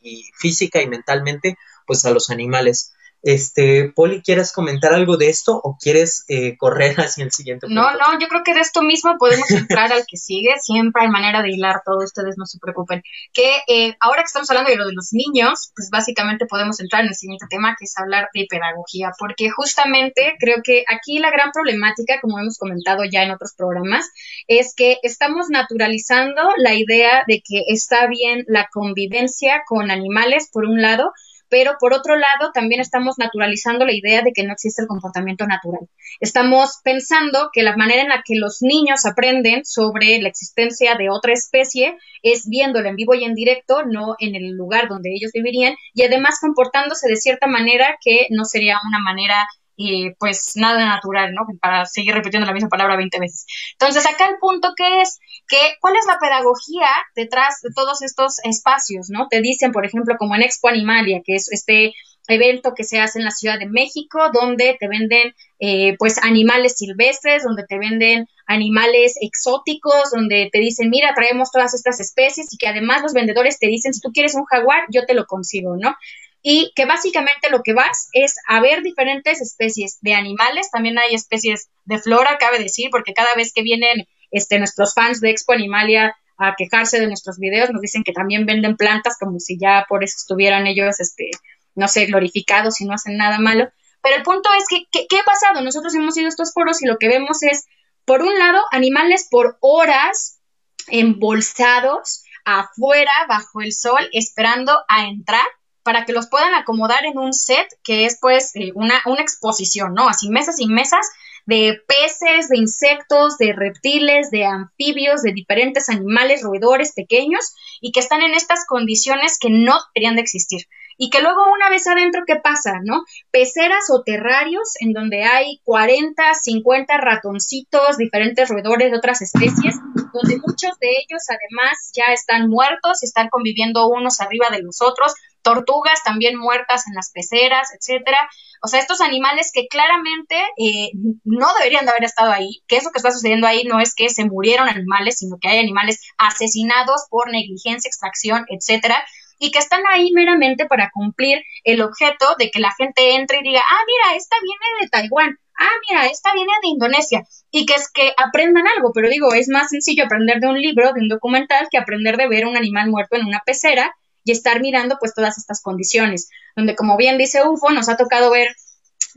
y 0.00 0.24
física 0.38 0.80
y 0.80 0.88
mentalmente 0.88 1.58
pues 1.86 2.06
a 2.06 2.10
los 2.10 2.30
animales 2.30 2.94
este, 3.22 3.92
Poli, 3.94 4.22
¿quieres 4.22 4.52
comentar 4.52 4.94
algo 4.94 5.16
de 5.16 5.28
esto 5.28 5.60
o 5.62 5.76
quieres 5.80 6.24
eh, 6.28 6.56
correr 6.56 6.96
hacia 7.00 7.24
el 7.24 7.32
siguiente 7.32 7.66
punto? 7.66 7.80
No, 7.80 7.90
no, 7.92 8.18
yo 8.18 8.28
creo 8.28 8.42
que 8.44 8.54
de 8.54 8.60
esto 8.60 8.82
mismo 8.82 9.16
podemos 9.18 9.50
entrar 9.50 9.92
al 9.92 10.04
que 10.06 10.16
sigue. 10.16 10.54
Siempre 10.60 11.02
hay 11.02 11.08
manera 11.08 11.42
de 11.42 11.50
hilar 11.50 11.82
todo, 11.84 12.04
ustedes 12.04 12.36
no 12.38 12.46
se 12.46 12.58
preocupen. 12.58 13.02
Que 13.32 13.58
eh, 13.68 13.96
ahora 14.00 14.22
que 14.22 14.26
estamos 14.26 14.50
hablando 14.50 14.70
de 14.70 14.76
lo 14.76 14.86
de 14.86 14.94
los 14.94 15.10
niños, 15.12 15.72
pues 15.74 15.90
básicamente 15.90 16.46
podemos 16.46 16.80
entrar 16.80 17.02
en 17.02 17.08
el 17.08 17.14
siguiente 17.14 17.46
tema, 17.48 17.76
que 17.78 17.84
es 17.84 17.96
hablar 17.98 18.28
de 18.34 18.46
pedagogía, 18.48 19.12
porque 19.18 19.50
justamente 19.50 20.36
creo 20.38 20.58
que 20.62 20.84
aquí 20.88 21.18
la 21.18 21.30
gran 21.30 21.50
problemática, 21.52 22.20
como 22.20 22.38
hemos 22.38 22.58
comentado 22.58 23.02
ya 23.10 23.22
en 23.22 23.30
otros 23.30 23.54
programas, 23.56 24.06
es 24.46 24.74
que 24.74 24.98
estamos 25.02 25.48
naturalizando 25.50 26.42
la 26.56 26.74
idea 26.74 27.24
de 27.26 27.42
que 27.46 27.64
está 27.68 28.06
bien 28.06 28.44
la 28.48 28.68
convivencia 28.72 29.62
con 29.66 29.90
animales, 29.90 30.48
por 30.52 30.64
un 30.64 30.80
lado, 30.80 31.12
pero 31.50 31.72
por 31.78 31.92
otro 31.92 32.16
lado 32.16 32.52
también 32.54 32.80
estamos 32.80 33.18
naturalizando 33.18 33.84
la 33.84 33.92
idea 33.92 34.22
de 34.22 34.32
que 34.32 34.44
no 34.44 34.52
existe 34.52 34.82
el 34.82 34.88
comportamiento 34.88 35.46
natural. 35.46 35.88
Estamos 36.20 36.80
pensando 36.82 37.50
que 37.52 37.62
la 37.62 37.76
manera 37.76 38.02
en 38.02 38.08
la 38.08 38.22
que 38.24 38.36
los 38.36 38.62
niños 38.62 39.04
aprenden 39.04 39.64
sobre 39.64 40.20
la 40.22 40.28
existencia 40.28 40.94
de 40.94 41.10
otra 41.10 41.32
especie 41.32 41.98
es 42.22 42.48
viéndola 42.48 42.88
en 42.88 42.96
vivo 42.96 43.14
y 43.14 43.24
en 43.24 43.34
directo, 43.34 43.82
no 43.84 44.14
en 44.18 44.34
el 44.34 44.52
lugar 44.52 44.88
donde 44.88 45.10
ellos 45.12 45.32
vivirían, 45.34 45.74
y 45.92 46.04
además 46.04 46.38
comportándose 46.40 47.08
de 47.08 47.16
cierta 47.16 47.46
manera 47.46 47.98
que 48.02 48.26
no 48.30 48.44
sería 48.44 48.78
una 48.86 49.00
manera 49.00 49.46
y 49.82 50.10
pues 50.18 50.52
nada 50.56 50.84
natural, 50.84 51.32
¿no? 51.32 51.46
Para 51.58 51.86
seguir 51.86 52.12
repitiendo 52.12 52.46
la 52.46 52.52
misma 52.52 52.68
palabra 52.68 52.96
20 52.96 53.18
veces. 53.18 53.46
Entonces, 53.72 54.06
acá 54.06 54.26
el 54.26 54.36
punto 54.38 54.74
que 54.76 55.00
es 55.00 55.18
que, 55.48 55.56
¿cuál 55.80 55.96
es 55.96 56.04
la 56.06 56.18
pedagogía 56.18 56.88
detrás 57.16 57.62
de 57.62 57.70
todos 57.74 58.02
estos 58.02 58.40
espacios, 58.44 59.08
¿no? 59.08 59.28
Te 59.28 59.40
dicen, 59.40 59.72
por 59.72 59.86
ejemplo, 59.86 60.16
como 60.18 60.34
en 60.34 60.42
Expo 60.42 60.68
Animalia, 60.68 61.22
que 61.24 61.34
es 61.34 61.50
este 61.50 61.94
evento 62.28 62.74
que 62.76 62.84
se 62.84 63.00
hace 63.00 63.20
en 63.20 63.24
la 63.24 63.30
Ciudad 63.30 63.58
de 63.58 63.70
México, 63.70 64.18
donde 64.34 64.76
te 64.78 64.86
venden 64.86 65.34
eh, 65.60 65.96
pues 65.98 66.18
animales 66.22 66.74
silvestres, 66.76 67.42
donde 67.42 67.64
te 67.66 67.78
venden 67.78 68.28
animales 68.46 69.14
exóticos, 69.22 70.10
donde 70.12 70.50
te 70.52 70.58
dicen, 70.58 70.90
mira, 70.90 71.14
traemos 71.14 71.50
todas 71.50 71.72
estas 71.72 72.00
especies 72.00 72.52
y 72.52 72.58
que 72.58 72.68
además 72.68 73.00
los 73.00 73.14
vendedores 73.14 73.58
te 73.58 73.68
dicen, 73.68 73.94
si 73.94 74.00
tú 74.00 74.10
quieres 74.12 74.34
un 74.34 74.44
jaguar, 74.44 74.84
yo 74.90 75.06
te 75.06 75.14
lo 75.14 75.24
consigo, 75.24 75.76
¿no? 75.78 75.96
Y 76.42 76.72
que 76.74 76.86
básicamente 76.86 77.50
lo 77.50 77.62
que 77.62 77.74
vas 77.74 78.08
es 78.12 78.34
a 78.48 78.60
ver 78.60 78.82
diferentes 78.82 79.40
especies 79.40 79.98
de 80.00 80.14
animales, 80.14 80.70
también 80.70 80.98
hay 80.98 81.14
especies 81.14 81.68
de 81.84 81.98
flora, 81.98 82.38
cabe 82.38 82.58
decir, 82.58 82.88
porque 82.90 83.12
cada 83.12 83.34
vez 83.36 83.52
que 83.52 83.62
vienen 83.62 84.06
este, 84.30 84.58
nuestros 84.58 84.94
fans 84.94 85.20
de 85.20 85.30
Expo 85.30 85.52
Animalia 85.52 86.16
a 86.38 86.54
quejarse 86.56 86.98
de 86.98 87.06
nuestros 87.06 87.38
videos, 87.38 87.70
nos 87.70 87.82
dicen 87.82 88.02
que 88.02 88.12
también 88.12 88.46
venden 88.46 88.76
plantas 88.76 89.18
como 89.18 89.38
si 89.38 89.58
ya 89.58 89.84
por 89.88 90.02
eso 90.02 90.16
estuvieran 90.16 90.66
ellos, 90.66 90.98
este, 90.98 91.30
no 91.74 91.88
sé, 91.88 92.06
glorificados 92.06 92.80
y 92.80 92.86
no 92.86 92.94
hacen 92.94 93.18
nada 93.18 93.38
malo. 93.38 93.68
Pero 94.02 94.16
el 94.16 94.22
punto 94.22 94.48
es 94.56 94.64
que, 94.66 94.86
¿qué 94.90 95.18
ha 95.18 95.24
pasado? 95.24 95.60
Nosotros 95.60 95.94
hemos 95.94 96.16
ido 96.16 96.26
a 96.26 96.30
estos 96.30 96.54
foros 96.54 96.82
y 96.82 96.86
lo 96.86 96.96
que 96.96 97.08
vemos 97.08 97.42
es, 97.42 97.66
por 98.06 98.22
un 98.22 98.38
lado, 98.38 98.62
animales 98.72 99.28
por 99.30 99.58
horas 99.60 100.40
embolsados 100.88 102.24
afuera, 102.46 103.12
bajo 103.28 103.60
el 103.60 103.74
sol, 103.74 104.08
esperando 104.12 104.82
a 104.88 105.04
entrar 105.04 105.46
para 105.90 106.04
que 106.04 106.12
los 106.12 106.28
puedan 106.28 106.54
acomodar 106.54 107.04
en 107.04 107.18
un 107.18 107.32
set 107.32 107.66
que 107.82 108.04
es 108.04 108.16
pues 108.20 108.52
eh, 108.54 108.70
una, 108.76 109.02
una 109.06 109.22
exposición, 109.22 109.92
¿no? 109.92 110.08
Así 110.08 110.30
mesas 110.30 110.60
y 110.60 110.68
mesas 110.68 111.04
de 111.46 111.82
peces, 111.84 112.48
de 112.48 112.58
insectos, 112.58 113.38
de 113.38 113.52
reptiles, 113.52 114.30
de 114.30 114.44
anfibios, 114.44 115.22
de 115.22 115.32
diferentes 115.32 115.88
animales, 115.88 116.42
roedores 116.42 116.92
pequeños 116.92 117.56
y 117.80 117.90
que 117.90 117.98
están 117.98 118.22
en 118.22 118.34
estas 118.34 118.66
condiciones 118.68 119.36
que 119.40 119.50
no 119.50 119.74
deberían 119.92 120.14
de 120.14 120.22
existir. 120.22 120.68
y 121.02 121.08
que 121.08 121.22
luego 121.22 121.40
una 121.50 121.70
vez 121.70 121.86
adentro, 121.86 122.24
¿qué 122.26 122.36
pasa? 122.36 122.74
¿No? 122.84 123.02
Peceras 123.30 123.86
o 123.90 124.02
terrarios 124.02 124.74
en 124.80 124.92
donde 124.92 125.24
hay 125.24 125.58
40, 125.64 126.34
50 126.34 126.98
ratoncitos, 126.98 127.96
diferentes 127.96 128.48
roedores 128.50 128.90
de 128.90 128.98
otras 128.98 129.22
especies, 129.22 129.76
donde 130.12 130.36
muchos 130.46 130.78
de 130.78 130.90
ellos 130.90 131.22
además 131.30 131.90
ya 131.94 132.12
están 132.12 132.50
muertos, 132.50 133.02
están 133.02 133.30
conviviendo 133.30 133.88
unos 133.88 134.20
arriba 134.20 134.50
de 134.50 134.62
los 134.62 134.82
otros, 134.82 135.14
tortugas 135.50 136.02
también 136.04 136.38
muertas 136.38 136.86
en 136.86 136.94
las 136.94 137.10
peceras, 137.12 137.68
etcétera. 137.74 138.18
O 138.62 138.68
sea, 138.68 138.78
estos 138.78 139.00
animales 139.00 139.50
que 139.52 139.66
claramente 139.68 140.36
eh, 140.56 140.90
no 141.24 141.48
deberían 141.58 141.84
de 141.84 141.90
haber 141.90 142.04
estado 142.04 142.30
ahí, 142.30 142.62
que 142.68 142.76
eso 142.76 142.90
que 142.90 142.98
está 142.98 143.10
sucediendo 143.10 143.46
ahí 143.46 143.64
no 143.64 143.80
es 143.80 143.94
que 143.94 144.08
se 144.10 144.24
murieron 144.24 144.68
animales, 144.68 145.18
sino 145.18 145.38
que 145.40 145.48
hay 145.48 145.58
animales 145.58 146.00
asesinados 146.18 147.06
por 147.10 147.30
negligencia, 147.30 147.88
extracción, 147.88 148.44
etcétera, 148.48 149.02
y 149.38 149.50
que 149.50 149.58
están 149.58 149.82
ahí 149.90 150.12
meramente 150.12 150.66
para 150.66 150.90
cumplir 150.92 151.42
el 151.64 151.80
objeto 151.80 152.36
de 152.38 152.50
que 152.50 152.60
la 152.60 152.72
gente 152.76 153.14
entre 153.14 153.38
y 153.38 153.42
diga, 153.42 153.62
ah, 153.68 153.82
mira, 153.86 154.16
esta 154.16 154.36
viene 154.42 154.82
de 154.82 154.88
Taiwán, 154.88 155.38
ah, 155.58 155.76
mira, 155.88 156.06
esta 156.06 156.32
viene 156.34 156.52
de 156.62 156.68
Indonesia, 156.68 157.22
y 157.50 157.66
que 157.66 157.74
es 157.74 157.90
que 157.90 158.12
aprendan 158.16 158.68
algo, 158.68 158.92
pero 158.94 159.08
digo, 159.08 159.32
es 159.32 159.48
más 159.48 159.70
sencillo 159.70 160.04
aprender 160.04 160.38
de 160.38 160.48
un 160.48 160.60
libro, 160.60 160.92
de 160.92 161.00
un 161.00 161.08
documental, 161.08 161.68
que 161.70 161.78
aprender 161.78 162.18
de 162.18 162.28
ver 162.28 162.46
un 162.46 162.56
animal 162.56 162.90
muerto 162.90 163.16
en 163.16 163.24
una 163.24 163.40
pecera 163.44 163.96
y 164.24 164.32
estar 164.32 164.60
mirando 164.60 164.96
pues 164.98 165.14
todas 165.14 165.38
estas 165.38 165.62
condiciones, 165.62 166.28
donde 166.56 166.76
como 166.76 166.96
bien 166.96 167.18
dice 167.18 167.42
UFO, 167.46 167.70
nos 167.70 167.88
ha 167.88 167.96
tocado 167.96 168.30
ver 168.30 168.48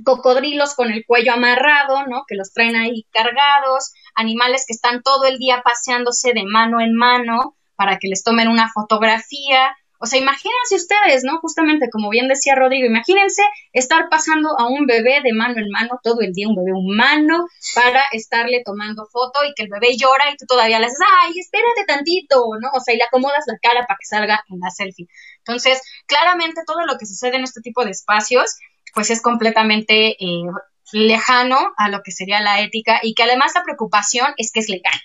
cocodrilos 0.03 0.73
con 0.75 0.91
el 0.91 1.05
cuello 1.05 1.33
amarrado, 1.33 2.07
¿no? 2.07 2.23
Que 2.27 2.35
los 2.35 2.51
traen 2.51 2.75
ahí 2.75 3.05
cargados, 3.11 3.93
animales 4.15 4.65
que 4.67 4.73
están 4.73 5.01
todo 5.03 5.25
el 5.25 5.37
día 5.37 5.61
paseándose 5.63 6.33
de 6.33 6.45
mano 6.45 6.81
en 6.81 6.93
mano 6.95 7.55
para 7.75 7.97
que 7.99 8.07
les 8.07 8.23
tomen 8.23 8.47
una 8.47 8.71
fotografía, 8.71 9.75
o 10.03 10.05
sea, 10.05 10.19
imagínense 10.19 10.75
ustedes, 10.75 11.23
¿no? 11.23 11.39
Justamente 11.39 11.89
como 11.89 12.09
bien 12.09 12.27
decía 12.27 12.55
Rodrigo, 12.55 12.85
imagínense 12.85 13.41
estar 13.71 14.09
pasando 14.09 14.49
a 14.59 14.67
un 14.67 14.85
bebé 14.85 15.21
de 15.23 15.31
mano 15.31 15.55
en 15.59 15.69
mano 15.69 15.97
todo 16.03 16.19
el 16.19 16.33
día, 16.33 16.49
un 16.49 16.57
bebé 16.57 16.73
humano, 16.73 17.47
para 17.73 18.03
estarle 18.11 18.63
tomando 18.65 19.05
foto 19.05 19.45
y 19.45 19.53
que 19.53 19.63
el 19.63 19.69
bebé 19.69 19.95
llora 19.95 20.29
y 20.29 20.35
tú 20.35 20.45
todavía 20.45 20.79
le 20.79 20.87
dices, 20.87 20.99
ay, 21.21 21.39
espérate 21.39 21.85
tantito, 21.87 22.35
¿no? 22.59 22.71
O 22.73 22.81
sea, 22.81 22.93
y 22.93 22.97
le 22.97 23.05
acomodas 23.05 23.45
la 23.47 23.57
cara 23.61 23.87
para 23.87 23.97
que 23.97 24.05
salga 24.05 24.43
en 24.49 24.59
la 24.59 24.71
selfie. 24.71 25.07
Entonces, 25.37 25.81
claramente 26.05 26.63
todo 26.67 26.85
lo 26.85 26.97
que 26.97 27.05
sucede 27.05 27.37
en 27.37 27.45
este 27.45 27.61
tipo 27.61 27.85
de 27.85 27.91
espacios, 27.91 28.57
pues 28.93 29.09
es 29.09 29.21
completamente 29.21 30.21
eh, 30.21 30.43
lejano 30.91 31.57
a 31.77 31.87
lo 31.87 32.01
que 32.03 32.11
sería 32.11 32.41
la 32.41 32.59
ética 32.59 32.99
y 33.03 33.13
que 33.13 33.23
además 33.23 33.53
la 33.55 33.63
preocupación 33.63 34.33
es 34.35 34.51
que 34.51 34.59
es 34.59 34.67
legal. 34.67 34.99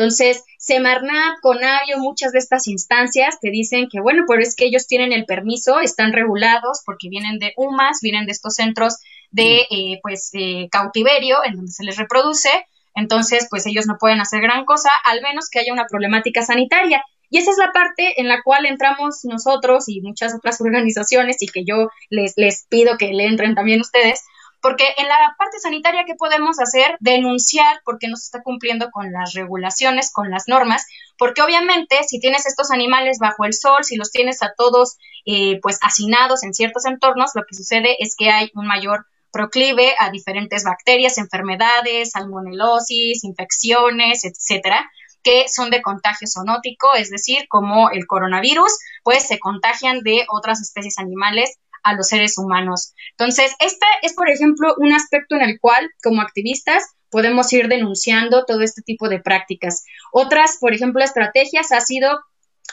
Entonces, 0.00 0.44
Semarnat, 0.56 1.40
Conavio, 1.42 1.98
muchas 1.98 2.32
de 2.32 2.38
estas 2.38 2.66
instancias 2.68 3.38
te 3.38 3.50
dicen 3.50 3.86
que, 3.92 4.00
bueno, 4.00 4.24
pero 4.26 4.40
es 4.40 4.56
que 4.56 4.64
ellos 4.64 4.86
tienen 4.86 5.12
el 5.12 5.26
permiso, 5.26 5.78
están 5.78 6.14
regulados 6.14 6.80
porque 6.86 7.10
vienen 7.10 7.38
de 7.38 7.52
UMAS, 7.58 7.98
vienen 8.00 8.24
de 8.24 8.32
estos 8.32 8.54
centros 8.54 8.96
de, 9.30 9.66
eh, 9.70 9.98
pues, 10.00 10.32
cautiverio 10.70 11.44
en 11.44 11.56
donde 11.56 11.70
se 11.70 11.84
les 11.84 11.98
reproduce, 11.98 12.48
entonces, 12.94 13.46
pues 13.50 13.66
ellos 13.66 13.84
no 13.86 13.98
pueden 14.00 14.22
hacer 14.22 14.40
gran 14.40 14.64
cosa, 14.64 14.88
al 15.04 15.20
menos 15.20 15.50
que 15.50 15.60
haya 15.60 15.72
una 15.74 15.86
problemática 15.86 16.42
sanitaria. 16.42 17.04
Y 17.28 17.36
esa 17.36 17.50
es 17.50 17.58
la 17.58 17.70
parte 17.72 18.18
en 18.22 18.26
la 18.26 18.42
cual 18.42 18.64
entramos 18.64 19.20
nosotros 19.24 19.86
y 19.86 20.00
muchas 20.00 20.34
otras 20.34 20.60
organizaciones 20.62 21.36
y 21.40 21.46
que 21.46 21.62
yo 21.66 21.90
les, 22.08 22.32
les 22.36 22.64
pido 22.70 22.96
que 22.96 23.12
le 23.12 23.26
entren 23.26 23.54
también 23.54 23.82
ustedes, 23.82 24.22
porque 24.60 24.84
en 24.98 25.08
la 25.08 25.34
parte 25.38 25.58
sanitaria, 25.58 26.04
¿qué 26.06 26.14
podemos 26.14 26.60
hacer? 26.60 26.96
Denunciar 27.00 27.80
porque 27.84 28.08
no 28.08 28.16
se 28.16 28.24
está 28.24 28.42
cumpliendo 28.42 28.90
con 28.90 29.12
las 29.12 29.32
regulaciones, 29.34 30.12
con 30.12 30.30
las 30.30 30.48
normas, 30.48 30.86
porque 31.16 31.42
obviamente 31.42 32.02
si 32.06 32.20
tienes 32.20 32.46
estos 32.46 32.70
animales 32.70 33.18
bajo 33.18 33.44
el 33.44 33.54
sol, 33.54 33.84
si 33.84 33.96
los 33.96 34.10
tienes 34.10 34.42
a 34.42 34.52
todos 34.56 34.96
eh, 35.26 35.58
pues 35.62 35.78
hacinados 35.82 36.42
en 36.42 36.54
ciertos 36.54 36.84
entornos, 36.84 37.30
lo 37.34 37.42
que 37.44 37.54
sucede 37.54 37.96
es 38.00 38.14
que 38.16 38.30
hay 38.30 38.50
un 38.54 38.66
mayor 38.66 39.06
proclive 39.32 39.94
a 39.98 40.10
diferentes 40.10 40.64
bacterias, 40.64 41.18
enfermedades, 41.18 42.10
salmonelosis, 42.10 43.24
infecciones, 43.24 44.24
etcétera, 44.24 44.90
que 45.22 45.46
son 45.48 45.70
de 45.70 45.82
contagio 45.82 46.26
zoonótico, 46.26 46.94
es 46.94 47.10
decir, 47.10 47.46
como 47.48 47.90
el 47.90 48.06
coronavirus, 48.06 48.72
pues 49.02 49.26
se 49.26 49.38
contagian 49.38 50.00
de 50.00 50.24
otras 50.30 50.60
especies 50.60 50.98
animales 50.98 51.58
a 51.82 51.94
los 51.94 52.08
seres 52.08 52.38
humanos. 52.38 52.92
Entonces, 53.12 53.52
este 53.60 53.86
es, 54.02 54.14
por 54.14 54.30
ejemplo, 54.30 54.74
un 54.78 54.92
aspecto 54.92 55.36
en 55.36 55.42
el 55.42 55.58
cual, 55.60 55.90
como 56.02 56.22
activistas, 56.22 56.84
podemos 57.10 57.52
ir 57.52 57.68
denunciando 57.68 58.44
todo 58.44 58.62
este 58.62 58.82
tipo 58.82 59.08
de 59.08 59.20
prácticas. 59.20 59.84
Otras, 60.12 60.58
por 60.60 60.74
ejemplo, 60.74 61.02
estrategias 61.02 61.72
ha 61.72 61.80
sido 61.80 62.20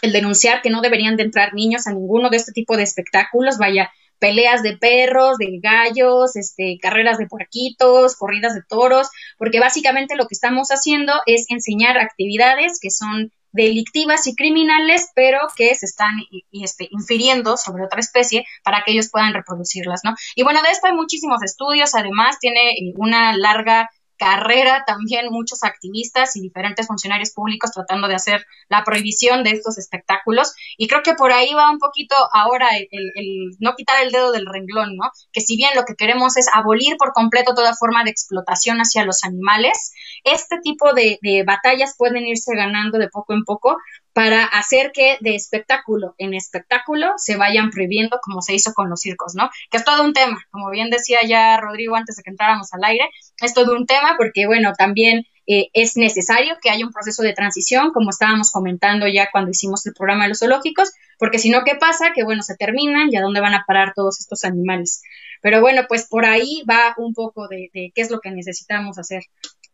el 0.01 0.11
denunciar 0.11 0.61
que 0.61 0.69
no 0.69 0.81
deberían 0.81 1.17
de 1.17 1.23
entrar 1.23 1.53
niños 1.53 1.87
a 1.87 1.93
ninguno 1.93 2.29
de 2.29 2.37
este 2.37 2.51
tipo 2.51 2.77
de 2.77 2.83
espectáculos, 2.83 3.57
vaya, 3.57 3.91
peleas 4.19 4.63
de 4.63 4.77
perros, 4.77 5.37
de 5.37 5.59
gallos, 5.61 6.35
este, 6.35 6.77
carreras 6.81 7.17
de 7.17 7.27
puerquitos, 7.27 8.15
corridas 8.15 8.55
de 8.55 8.61
toros, 8.67 9.09
porque 9.37 9.59
básicamente 9.59 10.15
lo 10.15 10.27
que 10.27 10.33
estamos 10.33 10.69
haciendo 10.69 11.13
es 11.25 11.45
enseñar 11.49 11.97
actividades 11.97 12.79
que 12.81 12.91
son 12.91 13.31
delictivas 13.57 14.27
y 14.27 14.35
criminales, 14.35 15.11
pero 15.15 15.39
que 15.55 15.73
se 15.75 15.85
están 15.85 16.11
este, 16.51 16.87
infiriendo 16.91 17.57
sobre 17.57 17.83
otra 17.83 17.99
especie 17.99 18.45
para 18.63 18.83
que 18.85 18.91
ellos 18.93 19.09
puedan 19.11 19.33
reproducirlas, 19.33 20.01
¿no? 20.03 20.15
Y 20.35 20.43
bueno, 20.43 20.61
de 20.61 20.69
esto 20.69 20.87
hay 20.87 20.93
muchísimos 20.93 21.43
estudios, 21.43 21.95
además 21.95 22.37
tiene 22.39 22.69
eh, 22.69 22.93
una 22.95 23.35
larga 23.35 23.89
carrera 24.17 24.83
también 24.85 25.27
muchos 25.31 25.63
activistas 25.63 26.35
y 26.35 26.41
diferentes 26.41 26.87
funcionarios 26.87 27.31
públicos 27.31 27.71
tratando 27.71 28.07
de 28.07 28.15
hacer 28.15 28.45
la 28.69 28.83
prohibición 28.83 29.43
de 29.43 29.51
estos 29.51 29.77
espectáculos. 29.77 30.53
Y 30.77 30.87
creo 30.87 31.03
que 31.03 31.13
por 31.13 31.31
ahí 31.31 31.53
va 31.53 31.71
un 31.71 31.79
poquito 31.79 32.15
ahora 32.33 32.69
el, 32.77 33.57
no 33.59 33.75
quitar 33.75 34.03
el 34.03 34.11
dedo 34.11 34.31
del 34.31 34.45
renglón, 34.45 34.95
¿no? 34.95 35.11
Que 35.31 35.41
si 35.41 35.55
bien 35.55 35.71
lo 35.75 35.85
que 35.85 35.95
queremos 35.95 36.37
es 36.37 36.47
abolir 36.53 36.97
por 36.97 37.13
completo 37.13 37.53
toda 37.53 37.75
forma 37.75 38.03
de 38.03 38.11
explotación 38.11 38.77
hacia 38.79 39.05
los 39.05 39.23
animales, 39.23 39.93
este 40.23 40.57
tipo 40.61 40.93
de, 40.93 41.19
batallas 41.45 41.95
pueden 41.97 42.25
irse 42.25 42.55
ganando 42.55 42.97
de 42.97 43.09
poco 43.09 43.33
en 43.33 43.43
poco 43.43 43.77
para 44.17 44.45
hacer 44.45 44.91
que 44.95 45.19
de 45.21 45.35
espectáculo 45.35 46.15
en 46.17 46.33
espectáculo 46.33 47.13
se 47.17 47.37
vayan 47.37 47.69
prohibiendo 47.69 48.17
como 48.23 48.41
se 48.41 48.55
hizo 48.55 48.73
con 48.73 48.89
los 48.89 49.01
circos, 49.01 49.35
¿no? 49.35 49.47
Que 49.69 49.77
es 49.77 49.85
todo 49.85 50.03
un 50.03 50.13
tema, 50.13 50.43
como 50.49 50.71
bien 50.71 50.89
decía 50.89 51.19
ya 51.23 51.55
Rodrigo 51.61 51.95
antes 51.95 52.15
de 52.15 52.23
que 52.23 52.31
entráramos 52.31 52.73
al 52.73 52.83
aire, 52.83 53.07
es 53.43 53.53
todo 53.53 53.75
un 53.75 53.85
tema 53.85 54.15
porque, 54.17 54.47
bueno, 54.47 54.73
también 54.75 55.27
eh, 55.45 55.67
es 55.73 55.97
necesario 55.97 56.55
que 56.59 56.71
haya 56.71 56.83
un 56.83 56.91
proceso 56.91 57.21
de 57.21 57.33
transición, 57.33 57.91
como 57.91 58.09
estábamos 58.09 58.49
comentando 58.49 59.07
ya 59.07 59.29
cuando 59.31 59.51
hicimos 59.51 59.85
el 59.85 59.93
programa 59.93 60.23
de 60.23 60.29
los 60.29 60.39
zoológicos, 60.39 60.93
porque 61.19 61.37
si 61.37 61.51
no, 61.51 61.63
¿qué 61.63 61.75
pasa? 61.75 62.11
Que, 62.15 62.23
bueno, 62.23 62.41
se 62.41 62.55
terminan 62.55 63.09
y 63.11 63.17
a 63.17 63.21
dónde 63.21 63.39
van 63.39 63.53
a 63.53 63.65
parar 63.67 63.93
todos 63.95 64.19
estos 64.19 64.45
animales. 64.45 65.03
Pero 65.43 65.61
bueno, 65.61 65.83
pues 65.87 66.07
por 66.07 66.25
ahí 66.25 66.63
va 66.67 66.95
un 66.97 67.13
poco 67.13 67.47
de, 67.47 67.69
de 67.71 67.91
qué 67.93 68.01
es 68.01 68.09
lo 68.09 68.19
que 68.19 68.31
necesitamos 68.31 68.97
hacer. 68.97 69.21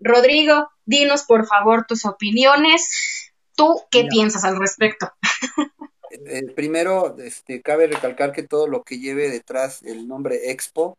Rodrigo, 0.02 0.68
dinos 0.84 1.24
por 1.24 1.48
favor 1.48 1.86
tus 1.88 2.04
opiniones 2.04 3.32
¿Tú 3.56 3.82
qué 3.92 4.06
piensas 4.10 4.44
al 4.44 4.60
respecto? 4.60 5.12
Eh, 6.12 6.44
primero, 6.56 7.18
este, 7.18 7.62
cabe 7.62 7.88
recalcar 7.88 8.32
que 8.32 8.44
todo 8.44 8.68
lo 8.68 8.84
que 8.84 9.00
lleve 9.00 9.30
detrás 9.30 9.82
el 9.84 10.08
nombre 10.08 10.52
Expo 10.52 10.98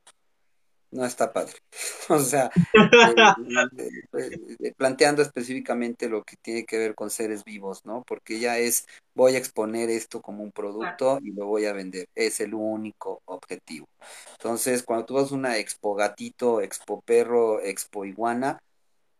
no 0.94 1.04
está 1.04 1.32
padre. 1.32 1.54
o 2.08 2.18
sea, 2.20 2.50
eh, 4.16 4.30
eh, 4.60 4.72
planteando 4.76 5.22
específicamente 5.22 6.08
lo 6.08 6.22
que 6.22 6.36
tiene 6.36 6.64
que 6.64 6.78
ver 6.78 6.94
con 6.94 7.10
seres 7.10 7.44
vivos, 7.44 7.84
¿no? 7.84 8.02
Porque 8.06 8.38
ya 8.38 8.58
es, 8.58 8.86
voy 9.14 9.34
a 9.34 9.38
exponer 9.38 9.90
esto 9.90 10.22
como 10.22 10.42
un 10.42 10.52
producto 10.52 11.18
y 11.22 11.32
lo 11.32 11.46
voy 11.46 11.66
a 11.66 11.72
vender. 11.72 12.08
Es 12.14 12.40
el 12.40 12.54
único 12.54 13.22
objetivo. 13.26 13.88
Entonces, 14.32 14.82
cuando 14.82 15.04
tú 15.04 15.14
vas 15.14 15.32
a 15.32 15.34
una 15.34 15.58
expo 15.58 15.94
gatito, 15.94 16.60
expo 16.60 17.02
perro, 17.02 17.60
expo 17.60 18.04
iguana, 18.04 18.60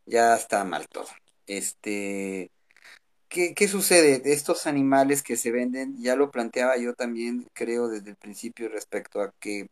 ya 0.07 0.37
está 0.37 0.65
mal 0.65 0.87
todo. 0.89 1.09
Este, 1.47 2.51
¿Qué, 3.29 3.69
sucede? 3.69 4.21
De 4.21 4.33
estos 4.33 4.67
animales 4.67 5.23
que 5.23 5.37
se 5.37 5.51
venden, 5.51 6.01
ya 6.01 6.15
lo 6.15 6.31
planteaba 6.31 6.77
yo 6.77 6.95
también, 6.95 7.47
creo, 7.53 7.89
desde 7.89 8.11
el 8.11 8.17
principio 8.17 8.69
respecto 8.69 9.21
a 9.21 9.33
que 9.41 9.69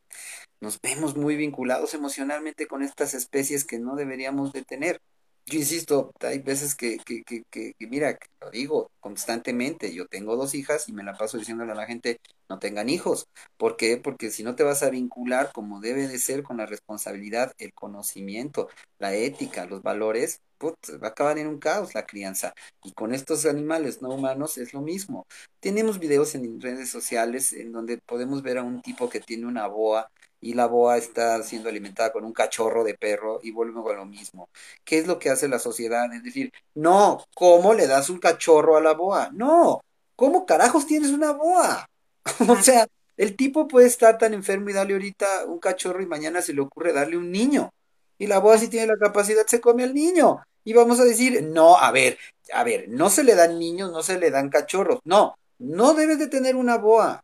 nos 0.60 0.80
vemos 0.80 1.16
muy 1.16 1.36
vinculados 1.36 1.94
emocionalmente 1.94 2.66
con 2.66 2.82
estas 2.82 3.14
especies 3.14 3.64
que 3.64 3.78
no 3.78 3.94
deberíamos 3.96 4.52
de 4.52 4.62
tener. 4.62 5.00
Yo 5.46 5.58
insisto, 5.58 6.12
hay 6.20 6.38
veces 6.40 6.74
que, 6.74 6.98
que, 6.98 7.22
que, 7.24 7.42
que, 7.50 7.74
mira, 7.86 8.18
lo 8.40 8.50
digo 8.50 8.90
constantemente, 9.00 9.92
yo 9.94 10.06
tengo 10.06 10.36
dos 10.36 10.54
hijas 10.54 10.88
y 10.88 10.92
me 10.92 11.02
la 11.02 11.16
paso 11.16 11.38
diciéndole 11.38 11.72
a 11.72 11.74
la 11.76 11.86
gente, 11.86 12.20
no 12.52 12.58
tengan 12.58 12.88
hijos. 12.90 13.28
¿Por 13.56 13.76
qué? 13.76 13.96
Porque 13.96 14.30
si 14.30 14.42
no 14.42 14.54
te 14.54 14.62
vas 14.62 14.82
a 14.82 14.90
vincular 14.90 15.52
como 15.52 15.80
debe 15.80 16.06
de 16.06 16.18
ser 16.18 16.42
con 16.42 16.58
la 16.58 16.66
responsabilidad, 16.66 17.52
el 17.58 17.72
conocimiento, 17.72 18.68
la 18.98 19.14
ética, 19.14 19.64
los 19.66 19.82
valores, 19.82 20.40
va 20.62 21.08
a 21.08 21.10
acabar 21.10 21.38
en 21.38 21.46
un 21.46 21.58
caos 21.58 21.94
la 21.94 22.06
crianza. 22.06 22.54
Y 22.84 22.92
con 22.92 23.14
estos 23.14 23.46
animales 23.46 24.02
no 24.02 24.10
humanos 24.10 24.58
es 24.58 24.74
lo 24.74 24.82
mismo. 24.82 25.26
Tenemos 25.60 25.98
videos 25.98 26.34
en 26.34 26.60
redes 26.60 26.90
sociales 26.90 27.52
en 27.52 27.72
donde 27.72 27.98
podemos 27.98 28.42
ver 28.42 28.58
a 28.58 28.62
un 28.62 28.82
tipo 28.82 29.08
que 29.08 29.20
tiene 29.20 29.46
una 29.46 29.66
boa 29.66 30.10
y 30.40 30.54
la 30.54 30.66
boa 30.66 30.98
está 30.98 31.42
siendo 31.42 31.68
alimentada 31.68 32.12
con 32.12 32.24
un 32.24 32.32
cachorro 32.32 32.84
de 32.84 32.94
perro 32.94 33.40
y 33.42 33.52
volvemos 33.52 33.88
a 33.90 33.94
lo 33.94 34.04
mismo. 34.06 34.48
¿Qué 34.84 34.98
es 34.98 35.06
lo 35.06 35.18
que 35.18 35.30
hace 35.30 35.48
la 35.48 35.58
sociedad? 35.58 36.12
Es 36.12 36.22
decir, 36.22 36.52
no, 36.74 37.24
¿cómo 37.34 37.74
le 37.74 37.86
das 37.86 38.10
un 38.10 38.18
cachorro 38.18 38.76
a 38.76 38.80
la 38.82 38.92
boa? 38.92 39.30
No, 39.32 39.80
¿cómo 40.16 40.44
carajos 40.44 40.86
tienes 40.86 41.10
una 41.10 41.32
boa? 41.32 41.86
o 42.48 42.56
sea, 42.56 42.86
El 43.16 43.36
tipo 43.36 43.68
puede 43.68 43.86
estar 43.86 44.18
tan 44.18 44.34
enfermo 44.34 44.70
y 44.70 44.72
darle 44.72 44.94
ahorita 44.94 45.44
un 45.46 45.58
cachorro 45.58 46.02
y 46.02 46.06
mañana 46.06 46.42
se 46.42 46.54
le 46.54 46.60
ocurre 46.60 46.92
darle 46.92 47.16
un 47.16 47.30
niño. 47.30 47.70
Y 48.18 48.26
la 48.26 48.38
boa 48.38 48.58
si 48.58 48.68
tiene 48.68 48.86
la 48.86 48.96
capacidad 48.96 49.46
se 49.46 49.60
come 49.60 49.84
al 49.84 49.94
niño. 49.94 50.42
Y 50.64 50.72
vamos 50.72 51.00
a 51.00 51.04
decir, 51.04 51.42
no, 51.42 51.76
a 51.76 51.90
ver, 51.90 52.18
a 52.52 52.64
ver, 52.64 52.88
no 52.88 53.10
se 53.10 53.24
le 53.24 53.34
dan 53.34 53.58
niños, 53.58 53.92
no 53.92 54.02
se 54.02 54.18
le 54.18 54.30
dan 54.30 54.48
cachorros. 54.48 55.00
No, 55.04 55.36
no 55.58 55.94
debes 55.94 56.18
de 56.18 56.28
tener 56.28 56.56
una 56.56 56.78
boa. 56.78 57.22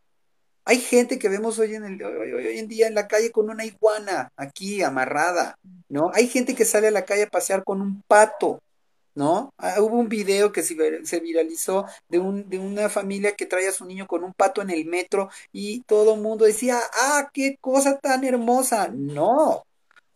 Hay 0.64 0.80
gente 0.80 1.18
que 1.18 1.28
vemos 1.28 1.58
hoy 1.58 1.74
en, 1.74 1.84
el, 1.84 2.02
hoy, 2.02 2.58
en 2.58 2.68
día 2.68 2.88
en 2.88 2.94
la 2.94 3.08
calle 3.08 3.30
con 3.32 3.48
una 3.48 3.64
iguana 3.64 4.30
aquí 4.36 4.82
amarrada, 4.82 5.56
¿no? 5.88 6.10
Hay 6.12 6.28
gente 6.28 6.54
que 6.54 6.66
sale 6.66 6.88
a 6.88 6.90
la 6.90 7.06
calle 7.06 7.22
a 7.22 7.30
pasear 7.30 7.64
con 7.64 7.80
un 7.80 8.02
pato, 8.06 8.60
¿no? 9.18 9.52
Ah, 9.58 9.74
hubo 9.80 9.96
un 9.98 10.08
video 10.08 10.52
que 10.52 10.62
se, 10.62 11.20
viralizó 11.20 11.86
de, 12.08 12.20
un, 12.20 12.48
de 12.48 12.58
una 12.58 12.88
familia 12.88 13.34
que 13.34 13.46
trae 13.46 13.66
a 13.68 13.72
su 13.72 13.84
niño 13.84 14.06
con 14.06 14.22
un 14.24 14.32
pato 14.32 14.62
en 14.62 14.70
el 14.70 14.84
metro 14.86 15.28
y 15.52 15.82
todo 15.82 16.14
el 16.14 16.20
mundo 16.20 16.44
decía, 16.44 16.78
ah, 16.94 17.28
qué 17.34 17.58
cosa 17.60 17.98
tan 17.98 18.22
hermosa. 18.24 18.88
No, 18.92 19.64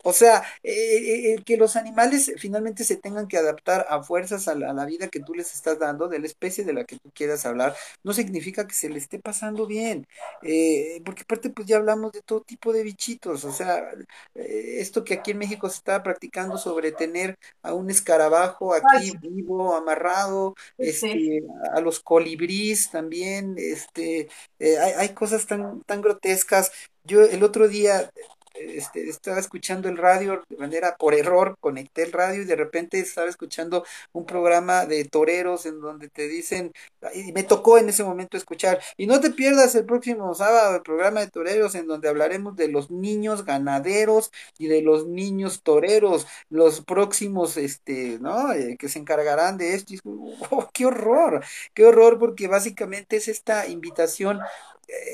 o 0.02 0.12
sea, 0.12 0.42
eh, 0.62 1.34
eh, 1.34 1.42
que 1.44 1.56
los 1.56 1.76
animales 1.76 2.32
finalmente 2.38 2.84
se 2.84 2.96
tengan 2.96 3.28
que 3.28 3.36
adaptar 3.38 3.86
a 3.88 4.02
fuerzas 4.02 4.48
a 4.48 4.54
la, 4.54 4.84
vida 4.84 5.08
que 5.08 5.20
tú 5.20 5.34
les 5.34 5.54
estás 5.54 5.78
dando, 5.78 6.08
de 6.08 6.18
la 6.18 6.26
especie 6.26 6.64
de 6.64 6.72
la 6.72 6.84
que 6.84 6.98
tú 6.98 7.10
quieras 7.14 7.46
hablar, 7.46 7.76
no 8.02 8.12
significa 8.12 8.66
que 8.66 8.74
se 8.74 8.88
le 8.88 8.98
esté 8.98 9.18
pasando 9.20 9.66
bien, 9.66 10.06
eh, 10.42 11.00
porque 11.04 11.22
aparte 11.22 11.50
pues 11.50 11.66
ya 11.68 11.76
hablamos 11.76 12.12
de 12.12 12.22
todo 12.22 12.40
tipo 12.40 12.72
de 12.72 12.82
bichitos, 12.82 13.44
o 13.44 13.52
sea, 13.52 13.90
esto 14.34 15.04
que 15.04 15.14
aquí 15.14 15.30
en 15.30 15.38
México 15.38 15.68
se 15.68 15.76
está 15.76 16.02
practicando 16.02 16.58
sobre 16.58 16.92
tener 16.92 17.38
a 17.62 17.74
un 17.74 17.90
escarabajo 17.90 18.74
aquí 18.74 19.12
vivo, 19.22 19.74
amarrado, 19.76 20.54
este, 20.78 21.42
a 21.74 21.80
los 21.80 22.00
colibríes 22.00 22.90
también, 22.90 23.54
este, 23.56 24.28
hay, 24.60 24.92
hay 24.98 25.08
cosas 25.10 25.46
tan, 25.46 25.82
tan 25.82 26.02
grotescas. 26.02 26.72
Yo 27.04 27.22
el 27.22 27.42
otro 27.42 27.68
día 27.68 28.10
este, 28.54 29.08
estaba 29.08 29.38
escuchando 29.38 29.88
el 29.88 29.96
radio 29.96 30.42
de 30.48 30.56
manera 30.56 30.96
por 30.96 31.14
error, 31.14 31.56
conecté 31.60 32.02
el 32.04 32.12
radio 32.12 32.42
y 32.42 32.44
de 32.44 32.56
repente 32.56 32.98
estaba 32.98 33.28
escuchando 33.28 33.84
un 34.12 34.26
programa 34.26 34.86
de 34.86 35.04
toreros 35.04 35.66
en 35.66 35.80
donde 35.80 36.08
te 36.08 36.28
dicen, 36.28 36.72
y 37.14 37.32
me 37.32 37.42
tocó 37.42 37.78
en 37.78 37.88
ese 37.88 38.04
momento 38.04 38.36
escuchar, 38.36 38.80
y 38.96 39.06
no 39.06 39.20
te 39.20 39.30
pierdas 39.30 39.74
el 39.74 39.84
próximo 39.84 40.34
sábado 40.34 40.76
el 40.76 40.82
programa 40.82 41.20
de 41.20 41.30
toreros 41.30 41.74
en 41.74 41.86
donde 41.86 42.08
hablaremos 42.08 42.56
de 42.56 42.68
los 42.68 42.90
niños 42.90 43.44
ganaderos 43.44 44.30
y 44.58 44.68
de 44.68 44.82
los 44.82 45.06
niños 45.06 45.62
toreros, 45.62 46.26
los 46.48 46.80
próximos, 46.82 47.56
este, 47.56 48.18
¿no? 48.20 48.52
Eh, 48.52 48.76
que 48.78 48.88
se 48.88 48.98
encargarán 48.98 49.56
de 49.56 49.74
esto. 49.74 49.94
Y, 49.94 50.00
oh, 50.04 50.68
qué 50.72 50.86
horror, 50.86 51.44
qué 51.74 51.84
horror, 51.84 52.18
porque 52.18 52.48
básicamente 52.48 53.16
es 53.16 53.28
esta 53.28 53.66
invitación 53.66 54.40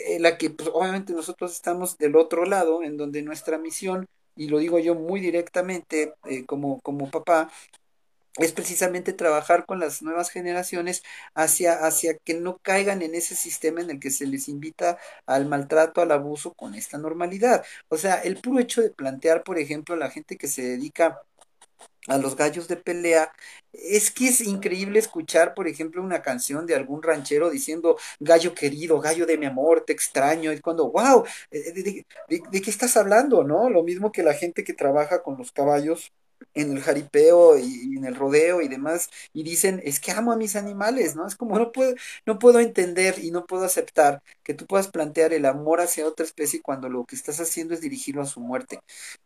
en 0.09 0.23
la 0.23 0.39
que 0.39 0.51
pues, 0.51 0.71
obviamente 0.73 1.13
nosotros 1.13 1.53
estamos 1.53 1.99
del 1.99 2.17
otro 2.17 2.45
lado, 2.45 2.83
en 2.83 2.97
donde 2.97 3.23
nuestra 3.23 3.59
misión, 3.59 4.07
y 4.37 4.49
lo 4.49 4.59
digo 4.59 4.79
yo 4.79 4.95
muy 4.95 5.21
directamente 5.21 6.15
eh, 6.25 6.45
como, 6.47 6.81
como 6.81 7.11
papá, 7.11 7.51
es 8.37 8.53
precisamente 8.53 9.13
trabajar 9.13 9.67
con 9.67 9.81
las 9.81 10.03
nuevas 10.03 10.31
generaciones 10.31 11.03
hacia, 11.35 11.85
hacia 11.87 12.17
que 12.19 12.35
no 12.35 12.59
caigan 12.59 13.03
en 13.03 13.15
ese 13.15 13.35
sistema 13.35 13.81
en 13.81 13.91
el 13.91 14.01
que 14.01 14.11
se 14.11 14.27
les 14.27 14.49
invita 14.49 14.99
al 15.27 15.47
maltrato, 15.47 16.01
al 16.01 16.13
abuso 16.13 16.55
con 16.55 16.75
esta 16.75 16.99
normalidad. 16.99 17.65
O 17.89 17.97
sea, 17.99 18.17
el 18.17 18.41
puro 18.41 18.61
hecho 18.61 18.81
de 18.81 18.91
plantear, 18.91 19.43
por 19.43 19.59
ejemplo, 19.59 19.95
a 19.95 19.99
la 19.99 20.11
gente 20.11 20.37
que 20.37 20.47
se 20.49 20.63
dedica 20.63 21.21
a 22.09 22.19
los 22.19 22.37
gallos 22.37 22.69
de 22.69 22.77
pelea. 22.77 23.33
Es 23.73 24.11
que 24.11 24.29
es 24.29 24.41
increíble 24.41 24.99
escuchar, 24.99 25.55
por 25.55 25.69
ejemplo, 25.69 26.03
una 26.03 26.23
canción 26.23 26.67
de 26.67 26.75
algún 26.75 27.03
ranchero 27.03 27.51
diciendo, 27.51 27.97
gallo 28.21 28.55
querido, 28.55 29.01
gallo 29.01 29.27
de 29.27 29.39
mi 29.39 29.47
amor, 29.47 29.83
te 29.87 29.93
extraño. 29.93 30.53
Y 30.53 30.61
cuando, 30.61 30.91
wow, 30.91 31.25
eh, 31.51 31.73
¿de, 31.73 32.07
de 32.51 32.61
qué 32.63 32.71
estás 32.71 32.97
hablando? 32.97 33.45
¿No? 33.45 33.71
Lo 33.71 33.83
mismo 33.83 34.13
que 34.13 34.23
la 34.23 34.35
gente 34.35 34.65
que 34.65 34.75
trabaja 34.75 35.23
con 35.23 35.37
los 35.39 35.53
caballos 35.53 36.13
en 36.55 36.77
el 36.77 36.83
jaripeo 36.83 37.59
y, 37.59 37.97
en 37.97 38.05
el 38.05 38.15
rodeo 38.15 38.61
y 38.61 38.69
demás 38.69 39.11
y 39.33 39.43
dicen 39.43 39.81
es 39.85 40.01
que 40.01 40.13
amo 40.13 40.33
a 40.33 40.37
mis 40.37 40.57
animales 40.57 41.17
no 41.17 41.27
es 41.27 41.37
como 41.37 41.59
no 41.59 41.73
puedo 41.73 41.95
no 42.27 42.39
puedo 42.39 42.61
entender 42.61 43.19
y 43.19 43.31
no 43.31 43.47
puedo 43.47 43.65
aceptar 43.65 44.23
que 44.43 44.55
tú 44.55 44.67
puedas 44.67 44.89
plantear 44.89 45.33
el 45.33 45.47
amor 45.47 45.81
hacia 45.81 46.07
otra 46.07 46.25
especie 46.27 46.63
cuando 46.63 46.89
lo 46.89 47.05
que 47.05 47.17
estás 47.17 47.41
haciendo 47.41 47.75
es 47.75 47.81
dirigirlo 47.81 48.23
a 48.23 48.27
su 48.27 48.41
muerte 48.41 48.81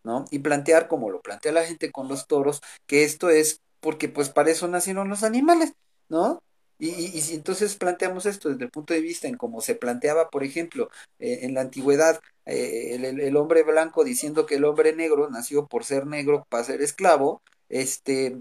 no 0.04 0.24
y 0.30 0.40
plantear 0.40 0.88
como 0.88 1.10
lo 1.10 1.20
plantea 1.22 1.52
la 1.52 1.64
gente 1.64 1.90
con 1.92 2.08
los 2.08 2.26
toros 2.26 2.60
que 2.86 3.04
esto 3.04 3.30
es 3.30 3.60
porque 3.80 4.08
pues 4.08 4.30
para 4.30 4.50
eso 4.50 4.68
nacieron 4.68 5.08
los 5.08 5.22
animales 5.24 5.72
no 6.08 6.42
y, 6.82 7.16
y, 7.16 7.20
si 7.20 7.36
entonces 7.36 7.76
planteamos 7.76 8.26
esto 8.26 8.48
desde 8.48 8.64
el 8.64 8.70
punto 8.70 8.92
de 8.92 9.00
vista 9.00 9.28
en 9.28 9.36
cómo 9.36 9.60
se 9.60 9.76
planteaba, 9.76 10.30
por 10.30 10.42
ejemplo, 10.42 10.90
eh, 11.20 11.40
en 11.42 11.54
la 11.54 11.60
antigüedad, 11.60 12.20
eh, 12.44 12.96
el, 12.96 13.20
el, 13.20 13.36
hombre 13.36 13.62
blanco 13.62 14.02
diciendo 14.02 14.46
que 14.46 14.56
el 14.56 14.64
hombre 14.64 14.92
negro 14.92 15.30
nació 15.30 15.68
por 15.68 15.84
ser 15.84 16.06
negro 16.06 16.44
para 16.48 16.64
ser 16.64 16.82
esclavo, 16.82 17.40
este, 17.72 18.38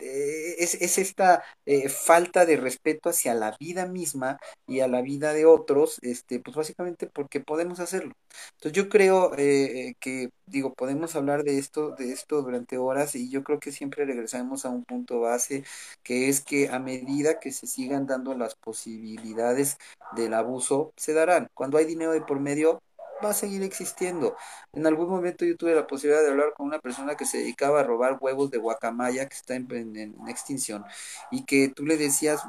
eh, 0.00 0.56
es, 0.58 0.74
es, 0.74 0.98
esta 0.98 1.44
eh, 1.64 1.88
falta 1.88 2.44
de 2.44 2.56
respeto 2.56 3.08
hacia 3.08 3.34
la 3.34 3.56
vida 3.60 3.86
misma 3.86 4.38
y 4.66 4.80
a 4.80 4.88
la 4.88 5.00
vida 5.00 5.32
de 5.32 5.46
otros, 5.46 5.98
este, 6.02 6.40
pues 6.40 6.56
básicamente 6.56 7.06
porque 7.06 7.40
podemos 7.40 7.78
hacerlo. 7.80 8.14
Entonces 8.54 8.72
yo 8.72 8.88
creo 8.88 9.32
eh, 9.38 9.94
que, 10.00 10.30
digo, 10.46 10.74
podemos 10.74 11.14
hablar 11.14 11.44
de 11.44 11.58
esto, 11.58 11.92
de 11.92 12.12
esto 12.12 12.42
durante 12.42 12.78
horas 12.78 13.14
y 13.14 13.30
yo 13.30 13.44
creo 13.44 13.60
que 13.60 13.70
siempre 13.72 14.04
regresamos 14.04 14.64
a 14.64 14.70
un 14.70 14.84
punto 14.84 15.20
base, 15.20 15.64
que 16.02 16.28
es 16.28 16.40
que 16.40 16.68
a 16.68 16.80
medida 16.80 17.38
que 17.38 17.52
se 17.52 17.66
sigan 17.68 18.06
dando 18.06 18.34
las 18.34 18.56
posibilidades 18.56 19.78
del 20.16 20.34
abuso, 20.34 20.92
se 20.96 21.12
darán. 21.12 21.48
Cuando 21.54 21.78
hay 21.78 21.84
dinero 21.84 22.12
de 22.12 22.22
por 22.22 22.40
medio, 22.40 22.82
va 23.22 23.30
a 23.30 23.34
seguir 23.34 23.62
existiendo. 23.62 24.36
En 24.72 24.86
algún 24.86 25.08
momento 25.08 25.44
yo 25.44 25.56
tuve 25.56 25.74
la 25.74 25.86
posibilidad 25.86 26.22
de 26.22 26.30
hablar 26.30 26.52
con 26.54 26.66
una 26.66 26.78
persona 26.80 27.16
que 27.16 27.26
se 27.26 27.38
dedicaba 27.38 27.80
a 27.80 27.84
robar 27.84 28.18
huevos 28.20 28.50
de 28.50 28.58
guacamaya 28.58 29.28
que 29.28 29.36
está 29.36 29.54
en, 29.54 30.14
extinción 30.28 30.84
y 31.30 31.44
que 31.44 31.68
tú 31.68 31.84
le 31.86 31.96
decías, 31.96 32.42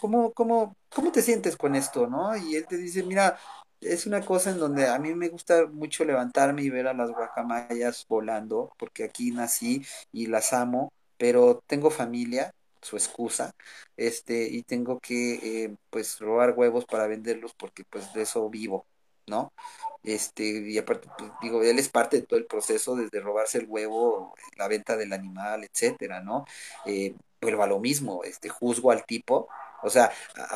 ¿cómo, 0.00 0.32
cómo, 0.32 0.76
¿cómo 0.94 1.12
te 1.12 1.22
sientes 1.22 1.56
con 1.56 1.74
esto? 1.74 2.06
¿no? 2.06 2.36
Y 2.36 2.56
él 2.56 2.66
te 2.66 2.76
dice, 2.76 3.02
mira, 3.02 3.38
es 3.80 4.06
una 4.06 4.24
cosa 4.24 4.50
en 4.50 4.58
donde 4.58 4.88
a 4.88 4.98
mí 4.98 5.14
me 5.14 5.28
gusta 5.28 5.66
mucho 5.66 6.04
levantarme 6.04 6.62
y 6.62 6.70
ver 6.70 6.86
a 6.88 6.94
las 6.94 7.10
guacamayas 7.10 8.06
volando, 8.08 8.72
porque 8.78 9.04
aquí 9.04 9.30
nací 9.30 9.84
y 10.12 10.26
las 10.26 10.52
amo, 10.52 10.92
pero 11.18 11.62
tengo 11.66 11.90
familia, 11.90 12.52
su 12.82 12.96
excusa, 12.96 13.52
este, 13.96 14.48
y 14.48 14.62
tengo 14.62 15.00
que, 15.00 15.64
eh, 15.64 15.76
pues, 15.90 16.18
robar 16.20 16.54
huevos 16.56 16.84
para 16.86 17.06
venderlos 17.06 17.54
porque, 17.54 17.84
pues, 17.84 18.12
de 18.14 18.22
eso 18.22 18.48
vivo, 18.50 18.86
¿no? 19.26 19.52
Este, 20.06 20.44
y 20.44 20.78
aparte, 20.78 21.08
pues, 21.18 21.32
digo, 21.42 21.62
él 21.64 21.78
es 21.80 21.88
parte 21.88 22.18
de 22.18 22.22
todo 22.26 22.38
el 22.38 22.46
proceso, 22.46 22.94
desde 22.96 23.20
robarse 23.20 23.58
el 23.58 23.66
huevo, 23.68 24.34
la 24.56 24.68
venta 24.68 24.96
del 24.96 25.12
animal, 25.12 25.64
etcétera, 25.64 26.22
¿no? 26.22 26.46
Eh, 26.84 27.16
vuelvo 27.40 27.64
a 27.64 27.66
lo 27.66 27.80
mismo, 27.80 28.22
este, 28.24 28.48
juzgo 28.48 28.92
al 28.92 29.04
tipo, 29.04 29.48
o 29.82 29.90
sea, 29.90 30.10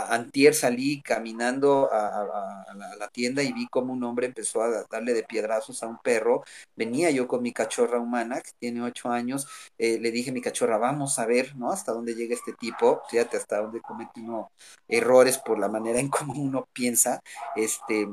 antier 0.09 0.55
salí 0.55 1.03
caminando 1.03 1.89
a, 1.93 2.67
la, 2.99 3.09
tienda 3.09 3.43
y 3.43 3.53
vi 3.53 3.67
como 3.69 3.93
un 3.93 4.05
hombre 4.05 4.27
empezó 4.27 4.63
a 4.63 4.85
darle 4.91 5.13
de 5.15 5.25
piedrazos 5.25 5.83
a 5.83 5.87
un 5.89 5.99
perro. 5.99 6.45
Venía 6.77 7.11
yo 7.11 7.27
con 7.27 7.43
mi 7.43 7.53
cachorra 7.53 7.99
humana, 7.99 8.41
que 8.41 8.51
tiene 8.59 8.83
ocho 8.83 9.11
años, 9.11 9.49
eh, 9.79 9.99
le 10.01 10.11
dije 10.11 10.31
a 10.31 10.33
mi 10.33 10.41
cachorra, 10.41 10.79
vamos 10.79 11.19
a 11.19 11.27
ver, 11.27 11.57
¿no? 11.57 11.71
Hasta 11.71 11.93
dónde 11.93 12.15
llega 12.15 12.35
este 12.35 12.53
tipo, 12.53 13.03
fíjate 13.11 13.37
hasta 13.37 13.61
dónde 13.61 13.81
comete 13.81 14.21
uno 14.21 14.51
errores 14.89 15.39
por 15.39 15.59
la 15.59 15.69
manera 15.69 15.99
en 16.01 16.09
cómo 16.09 16.35
uno 16.35 16.69
piensa. 16.73 17.21
Este, 17.57 18.09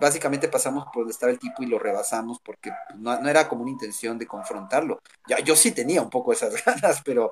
básicamente 0.00 0.48
pasamos 0.48 0.84
por 0.86 1.02
donde 1.02 1.12
estaba 1.12 1.32
el 1.32 1.38
tipo 1.38 1.62
y 1.62 1.66
lo 1.66 1.78
rebasamos 1.78 2.40
porque 2.40 2.70
no, 2.96 3.20
no 3.20 3.28
era 3.28 3.48
como 3.48 3.62
una 3.62 3.70
intención 3.70 4.18
de 4.18 4.26
confrontarlo. 4.26 5.00
Ya, 5.28 5.40
yo 5.40 5.56
sí 5.56 5.72
tenía 5.72 6.02
un 6.02 6.10
poco 6.10 6.32
esas 6.32 6.54
ganas, 6.64 7.02
pero 7.04 7.30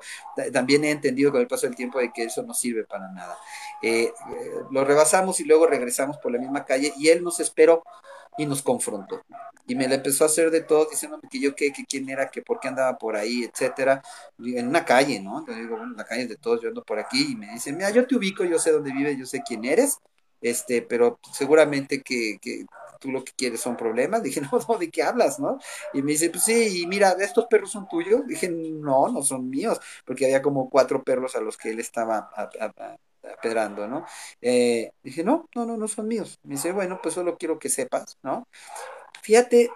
también 0.51 0.83
he 0.83 0.91
entendido 0.91 1.31
con 1.31 1.41
el 1.41 1.47
paso 1.47 1.67
del 1.67 1.75
tiempo 1.75 1.99
de 1.99 2.11
que 2.11 2.23
eso 2.25 2.43
no 2.43 2.53
sirve 2.53 2.85
para 2.93 3.11
nada. 3.11 3.35
Eh, 3.81 4.03
eh, 4.03 4.13
lo 4.69 4.85
rebasamos 4.85 5.39
y 5.39 5.45
luego 5.45 5.65
regresamos 5.65 6.17
por 6.19 6.31
la 6.31 6.37
misma 6.37 6.63
calle 6.63 6.93
y 6.95 7.09
él 7.09 7.23
nos 7.23 7.39
esperó 7.39 7.83
y 8.37 8.45
nos 8.45 8.61
confrontó. 8.61 9.23
Y 9.65 9.73
me 9.73 9.87
le 9.87 9.95
empezó 9.95 10.25
a 10.25 10.27
hacer 10.27 10.51
de 10.51 10.61
todo, 10.61 10.87
diciéndome 10.91 11.27
que 11.29 11.39
yo 11.39 11.55
qué, 11.55 11.73
que 11.73 11.85
quién 11.85 12.07
era, 12.07 12.29
que 12.29 12.43
por 12.43 12.59
qué 12.59 12.67
andaba 12.67 12.95
por 12.97 13.15
ahí, 13.15 13.43
etcétera, 13.43 14.03
en 14.37 14.67
una 14.67 14.85
calle, 14.85 15.19
¿no? 15.19 15.39
Entonces 15.39 15.63
digo, 15.63 15.77
bueno, 15.77 15.93
la 15.95 16.05
calle 16.05 16.27
de 16.27 16.35
todos, 16.35 16.61
yo 16.61 16.67
ando 16.67 16.83
por 16.83 16.99
aquí, 16.99 17.31
y 17.31 17.35
me 17.35 17.51
dice, 17.53 17.71
mira, 17.73 17.89
yo 17.89 18.05
te 18.05 18.15
ubico, 18.15 18.43
yo 18.43 18.59
sé 18.59 18.71
dónde 18.71 18.91
vives, 18.91 19.17
yo 19.17 19.25
sé 19.25 19.41
quién 19.41 19.65
eres, 19.65 19.97
este, 20.41 20.81
pero 20.81 21.19
seguramente 21.31 22.01
que 22.01 22.37
tú 23.03 23.11
lo 23.11 23.23
que 23.23 23.33
quieres 23.33 23.59
son 23.59 23.75
problemas. 23.75 24.23
Dije, 24.23 24.41
no, 24.41 24.49
no, 24.67 24.77
¿de 24.77 24.89
qué 24.89 25.03
hablas, 25.03 25.39
no? 25.39 25.59
Y 25.93 26.01
me 26.01 26.13
dice, 26.13 26.29
pues 26.29 26.43
sí, 26.45 26.81
y 26.81 26.87
mira, 26.87 27.11
¿estos 27.19 27.45
perros 27.47 27.71
son 27.71 27.87
tuyos? 27.87 28.25
Dije, 28.25 28.49
no, 28.49 29.09
no 29.09 29.21
son 29.21 29.49
míos, 29.49 29.79
porque 30.05 30.25
había 30.25 30.41
como 30.41 30.69
cuatro 30.69 31.03
perros 31.03 31.35
a 31.35 31.41
los 31.41 31.57
que 31.57 31.71
él 31.71 31.79
estaba 31.79 32.29
apedrando, 33.37 33.87
¿no? 33.87 34.05
Eh, 34.41 34.91
dije, 35.03 35.23
no, 35.23 35.49
no, 35.55 35.65
no, 35.65 35.77
no 35.77 35.87
son 35.87 36.07
míos. 36.07 36.39
Me 36.43 36.55
dice, 36.55 36.71
bueno, 36.71 36.99
pues 37.01 37.15
solo 37.15 37.37
quiero 37.37 37.59
que 37.59 37.69
sepas, 37.69 38.17
¿no? 38.23 38.47
Fíjate 39.21 39.69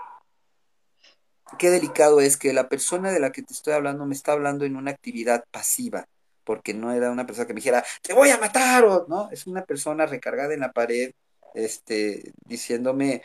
qué 1.57 1.69
delicado 1.69 2.19
es 2.21 2.37
que 2.37 2.53
la 2.53 2.69
persona 2.69 3.11
de 3.11 3.19
la 3.19 3.31
que 3.31 3.41
te 3.41 3.53
estoy 3.53 3.73
hablando 3.73 4.05
me 4.05 4.15
está 4.15 4.33
hablando 4.33 4.65
en 4.65 4.75
una 4.75 4.91
actividad 4.91 5.45
pasiva, 5.51 6.05
porque 6.43 6.73
no 6.73 6.91
era 6.93 7.11
una 7.11 7.25
persona 7.25 7.47
que 7.47 7.53
me 7.53 7.59
dijera, 7.59 7.83
te 8.01 8.13
voy 8.13 8.29
a 8.29 8.37
matar, 8.37 8.85
o 8.85 9.05
no, 9.07 9.29
es 9.31 9.47
una 9.47 9.63
persona 9.65 10.05
recargada 10.05 10.53
en 10.53 10.61
la 10.61 10.71
pared, 10.71 11.11
este, 11.53 12.31
diciéndome, 12.45 13.23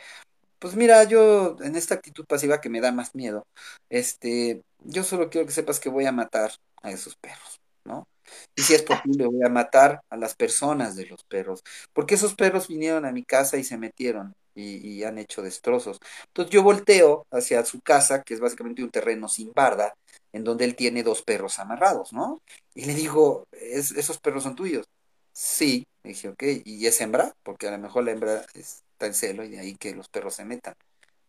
pues 0.59 0.75
mira, 0.75 1.03
yo 1.03 1.57
en 1.61 1.75
esta 1.75 1.95
actitud 1.95 2.25
pasiva 2.25 2.61
que 2.61 2.69
me 2.69 2.81
da 2.81 2.91
más 2.91 3.15
miedo, 3.15 3.45
este, 3.89 4.63
yo 4.79 5.03
solo 5.03 5.29
quiero 5.29 5.47
que 5.47 5.53
sepas 5.53 5.79
que 5.79 5.89
voy 5.89 6.05
a 6.05 6.11
matar 6.11 6.51
a 6.81 6.91
esos 6.91 7.15
perros, 7.17 7.59
¿no? 7.85 8.07
Y 8.55 8.61
si 8.61 8.73
es 8.73 8.83
posible, 8.83 9.25
voy 9.27 9.43
a 9.45 9.49
matar 9.49 10.01
a 10.09 10.17
las 10.17 10.35
personas 10.35 10.95
de 10.95 11.05
los 11.07 11.23
perros, 11.25 11.63
porque 11.93 12.15
esos 12.15 12.35
perros 12.35 12.67
vinieron 12.67 13.05
a 13.05 13.11
mi 13.11 13.23
casa 13.23 13.57
y 13.57 13.63
se 13.63 13.77
metieron 13.77 14.35
y, 14.55 15.03
han 15.03 15.17
hecho 15.17 15.41
destrozos. 15.41 15.99
Entonces 16.27 16.53
yo 16.53 16.63
volteo 16.63 17.25
hacia 17.31 17.65
su 17.65 17.81
casa, 17.81 18.21
que 18.23 18.33
es 18.33 18.39
básicamente 18.39 18.83
un 18.83 18.91
terreno 18.91 19.27
sin 19.27 19.51
barda, 19.53 19.93
en 20.31 20.43
donde 20.43 20.65
él 20.65 20.75
tiene 20.75 21.03
dos 21.03 21.23
perros 21.23 21.59
amarrados, 21.59 22.13
¿no? 22.13 22.41
Y 22.73 22.85
le 22.85 22.93
digo, 22.93 23.47
¿esos 23.51 24.17
perros 24.19 24.43
son 24.43 24.55
tuyos? 24.55 24.85
Sí, 25.33 25.87
dije, 26.03 26.29
ok, 26.29 26.43
¿y 26.65 26.85
es 26.85 27.01
hembra? 27.01 27.33
Porque 27.43 27.67
a 27.67 27.71
lo 27.71 27.77
mejor 27.79 28.03
la 28.03 28.11
hembra 28.11 28.45
está 28.53 29.07
en 29.07 29.13
celo 29.13 29.43
y 29.43 29.49
de 29.49 29.59
ahí 29.59 29.75
que 29.75 29.95
los 29.95 30.09
perros 30.09 30.35
se 30.35 30.45
metan. 30.45 30.75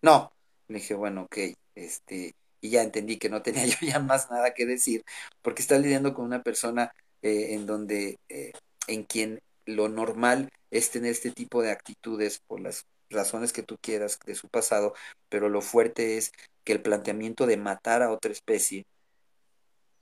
No, 0.03 0.33
le 0.69 0.77
dije, 0.79 0.95
bueno, 0.95 1.23
ok, 1.25 1.39
este, 1.75 2.35
y 2.61 2.71
ya 2.71 2.83
entendí 2.83 3.19
que 3.19 3.31
no 3.31 3.43
tenía 3.43 3.67
yo 3.67 3.77
ya 3.83 4.01
más 4.01 4.31
nada 4.31 4.55
que 4.55 4.67
decir, 4.67 5.05
porque 5.43 5.63
está 5.63 5.79
lidiando 5.79 6.15
con 6.15 6.27
una 6.27 6.43
persona 6.43 6.93
eh, 7.23 7.55
en 7.55 7.67
donde, 7.67 8.19
eh, 8.29 8.53
en 8.89 9.05
quien 9.05 9.41
lo 9.67 9.89
normal 9.89 10.51
es 10.71 10.91
tener 10.91 11.13
este 11.13 11.31
tipo 11.33 11.63
de 11.63 11.71
actitudes 11.73 12.41
por 12.47 12.61
las 12.61 12.87
razones 13.11 13.53
que 13.53 13.63
tú 13.63 13.77
quieras 13.81 14.19
de 14.27 14.35
su 14.35 14.49
pasado, 14.49 14.95
pero 15.29 15.49
lo 15.49 15.63
fuerte 15.63 16.19
es 16.19 16.33
que 16.65 16.73
el 16.75 16.83
planteamiento 16.83 17.47
de 17.47 17.57
matar 17.57 18.03
a 18.03 18.11
otra 18.13 18.33
especie 18.33 18.85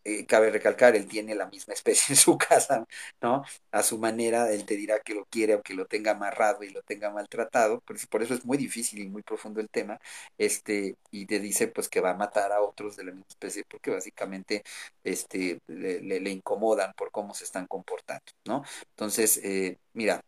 eh, 0.05 0.27
cabe 0.27 0.51
recalcar, 0.51 0.97
él 0.97 1.07
tiene 1.07 1.35
la 1.35 1.47
misma 1.47 1.75
especie 1.75 2.15
en 2.15 2.17
su 2.17 2.37
casa, 2.39 2.85
¿no? 3.21 3.45
A 3.71 3.83
su 3.83 3.99
manera, 3.99 4.51
él 4.53 4.65
te 4.65 4.77
dirá 4.77 5.01
que 5.01 5.15
lo 5.15 5.25
quiere 5.27 5.55
aunque 5.55 5.75
lo 5.75 5.87
tenga 5.87 6.13
amarrado 6.13 6.63
y 6.65 6.71
lo 6.71 6.83
tenga 6.83 7.11
maltratado, 7.11 7.81
por, 7.81 7.97
por 8.09 8.23
eso 8.23 8.35
es 8.35 8.45
muy 8.45 8.59
difícil 8.59 9.01
y 9.01 9.09
muy 9.09 9.23
profundo 9.23 9.61
el 9.61 9.69
tema, 9.71 9.99
este, 10.39 10.97
y 11.11 11.27
te 11.27 11.41
dice 11.41 11.69
pues 11.69 11.89
que 11.89 12.01
va 12.01 12.11
a 12.11 12.15
matar 12.15 12.53
a 12.53 12.63
otros 12.63 12.97
de 12.97 13.05
la 13.05 13.13
misma 13.13 13.27
especie 13.29 13.65
porque 13.69 13.91
básicamente 13.91 14.63
este, 15.05 15.59
le, 15.67 16.01
le, 16.01 16.31
incomodan 16.31 16.93
por 16.95 17.11
cómo 17.11 17.35
se 17.35 17.45
están 17.45 17.67
comportando, 17.67 18.25
¿no? 18.47 18.65
Entonces, 18.91 19.39
eh, 19.45 19.79
mira, 19.93 20.21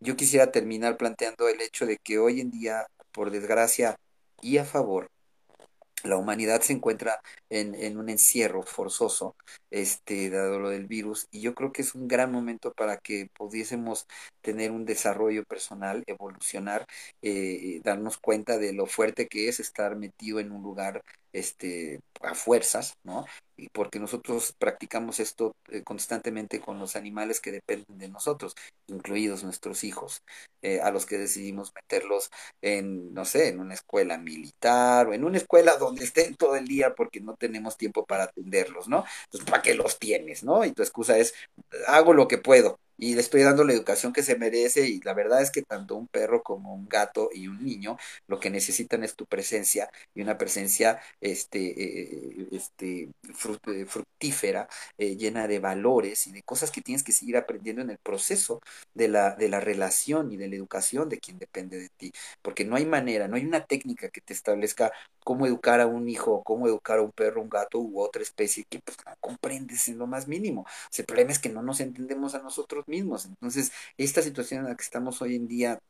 yo 0.00 0.16
quisiera 0.16 0.50
terminar 0.52 0.96
planteando 0.96 1.48
el 1.48 1.60
hecho 1.60 1.86
de 1.86 1.98
que 1.98 2.18
hoy 2.18 2.40
en 2.40 2.50
día, 2.50 2.86
por 3.12 3.30
desgracia 3.30 3.96
y 4.40 4.58
a 4.58 4.64
favor, 4.64 5.08
la 6.04 6.16
humanidad 6.16 6.60
se 6.60 6.72
encuentra 6.72 7.20
en, 7.50 7.74
en, 7.74 7.98
un 7.98 8.08
encierro 8.08 8.62
forzoso, 8.62 9.36
este, 9.70 10.30
dado 10.30 10.58
lo 10.60 10.70
del 10.70 10.86
virus, 10.86 11.26
y 11.30 11.40
yo 11.40 11.54
creo 11.54 11.72
que 11.72 11.82
es 11.82 11.94
un 11.94 12.08
gran 12.08 12.30
momento 12.32 12.72
para 12.72 12.98
que 12.98 13.28
pudiésemos 13.34 14.06
tener 14.40 14.70
un 14.70 14.84
desarrollo 14.84 15.44
personal, 15.44 16.04
evolucionar, 16.06 16.86
eh, 17.22 17.80
darnos 17.84 18.18
cuenta 18.18 18.58
de 18.58 18.72
lo 18.72 18.86
fuerte 18.86 19.26
que 19.28 19.48
es 19.48 19.60
estar 19.60 19.96
metido 19.96 20.40
en 20.40 20.52
un 20.52 20.62
lugar 20.62 21.02
este, 21.36 22.00
a 22.22 22.34
fuerzas, 22.34 22.94
¿no? 23.04 23.26
Y 23.56 23.68
porque 23.68 23.98
nosotros 23.98 24.54
practicamos 24.58 25.20
esto 25.20 25.54
eh, 25.68 25.82
constantemente 25.82 26.60
con 26.60 26.78
los 26.78 26.96
animales 26.96 27.40
que 27.40 27.52
dependen 27.52 27.98
de 27.98 28.08
nosotros, 28.08 28.54
incluidos 28.86 29.44
nuestros 29.44 29.84
hijos, 29.84 30.22
eh, 30.62 30.80
a 30.80 30.90
los 30.90 31.06
que 31.06 31.18
decidimos 31.18 31.72
meterlos 31.74 32.30
en, 32.62 33.12
no 33.14 33.24
sé, 33.24 33.48
en 33.48 33.60
una 33.60 33.74
escuela 33.74 34.18
militar 34.18 35.08
o 35.08 35.14
en 35.14 35.24
una 35.24 35.38
escuela 35.38 35.76
donde 35.76 36.04
estén 36.04 36.34
todo 36.36 36.56
el 36.56 36.66
día 36.66 36.94
porque 36.94 37.20
no 37.20 37.36
tenemos 37.36 37.76
tiempo 37.76 38.04
para 38.06 38.24
atenderlos, 38.24 38.88
¿no? 38.88 39.04
Entonces, 39.24 39.50
¿para 39.50 39.62
qué 39.62 39.74
los 39.74 39.98
tienes, 39.98 40.42
no? 40.42 40.64
Y 40.64 40.72
tu 40.72 40.82
excusa 40.82 41.18
es, 41.18 41.34
hago 41.86 42.14
lo 42.14 42.28
que 42.28 42.38
puedo, 42.38 42.78
y 42.98 43.14
le 43.14 43.20
estoy 43.20 43.42
dando 43.42 43.64
la 43.64 43.72
educación 43.72 44.12
que 44.12 44.22
se 44.22 44.36
merece 44.36 44.88
y 44.88 45.00
la 45.00 45.14
verdad 45.14 45.42
es 45.42 45.50
que 45.50 45.62
tanto 45.62 45.96
un 45.96 46.06
perro 46.08 46.42
como 46.42 46.74
un 46.74 46.88
gato 46.88 47.30
y 47.32 47.48
un 47.48 47.64
niño 47.64 47.96
lo 48.26 48.40
que 48.40 48.50
necesitan 48.50 49.04
es 49.04 49.14
tu 49.14 49.26
presencia 49.26 49.90
y 50.14 50.22
una 50.22 50.38
presencia 50.38 51.00
este, 51.20 51.58
eh, 51.82 52.48
este 52.52 53.02
eh, 53.02 53.86
fructífera, 53.86 54.68
eh, 54.98 55.16
llena 55.16 55.46
de 55.48 55.58
valores 55.58 56.26
y 56.26 56.32
de 56.32 56.42
cosas 56.42 56.70
que 56.70 56.80
tienes 56.80 57.02
que 57.02 57.12
seguir 57.12 57.36
aprendiendo 57.36 57.82
en 57.82 57.90
el 57.90 57.98
proceso 57.98 58.60
de 58.94 59.08
la, 59.08 59.34
de 59.36 59.48
la 59.48 59.60
relación 59.60 60.32
y 60.32 60.36
de 60.36 60.48
la 60.48 60.56
educación 60.56 61.08
de 61.08 61.18
quien 61.18 61.38
depende 61.38 61.78
de 61.78 61.88
ti, 61.90 62.12
porque 62.42 62.64
no 62.64 62.76
hay 62.76 62.86
manera, 62.86 63.28
no 63.28 63.36
hay 63.36 63.44
una 63.44 63.66
técnica 63.66 64.08
que 64.08 64.20
te 64.20 64.32
establezca 64.32 64.92
cómo 65.24 65.46
educar 65.46 65.80
a 65.80 65.86
un 65.86 66.08
hijo, 66.08 66.42
cómo 66.44 66.66
educar 66.68 66.98
a 66.98 67.02
un 67.02 67.12
perro, 67.12 67.42
un 67.42 67.48
gato 67.48 67.78
u 67.80 68.00
otra 68.00 68.22
especie 68.22 68.64
que 68.68 68.78
pues, 68.80 68.96
no 69.04 69.12
comprendes 69.20 69.88
en 69.88 69.98
lo 69.98 70.06
más 70.06 70.28
mínimo. 70.28 70.66
el 70.96 71.04
problema 71.04 71.32
es 71.32 71.38
que 71.38 71.48
no 71.48 71.62
nos 71.62 71.80
entendemos 71.80 72.34
a 72.34 72.38
nosotros 72.42 72.85
mismos. 72.86 73.26
Entonces, 73.26 73.72
esta 73.98 74.22
situación 74.22 74.60
en 74.60 74.70
la 74.70 74.76
que 74.76 74.82
estamos 74.84 75.20
hoy 75.22 75.36
en 75.36 75.48
día 75.48 75.80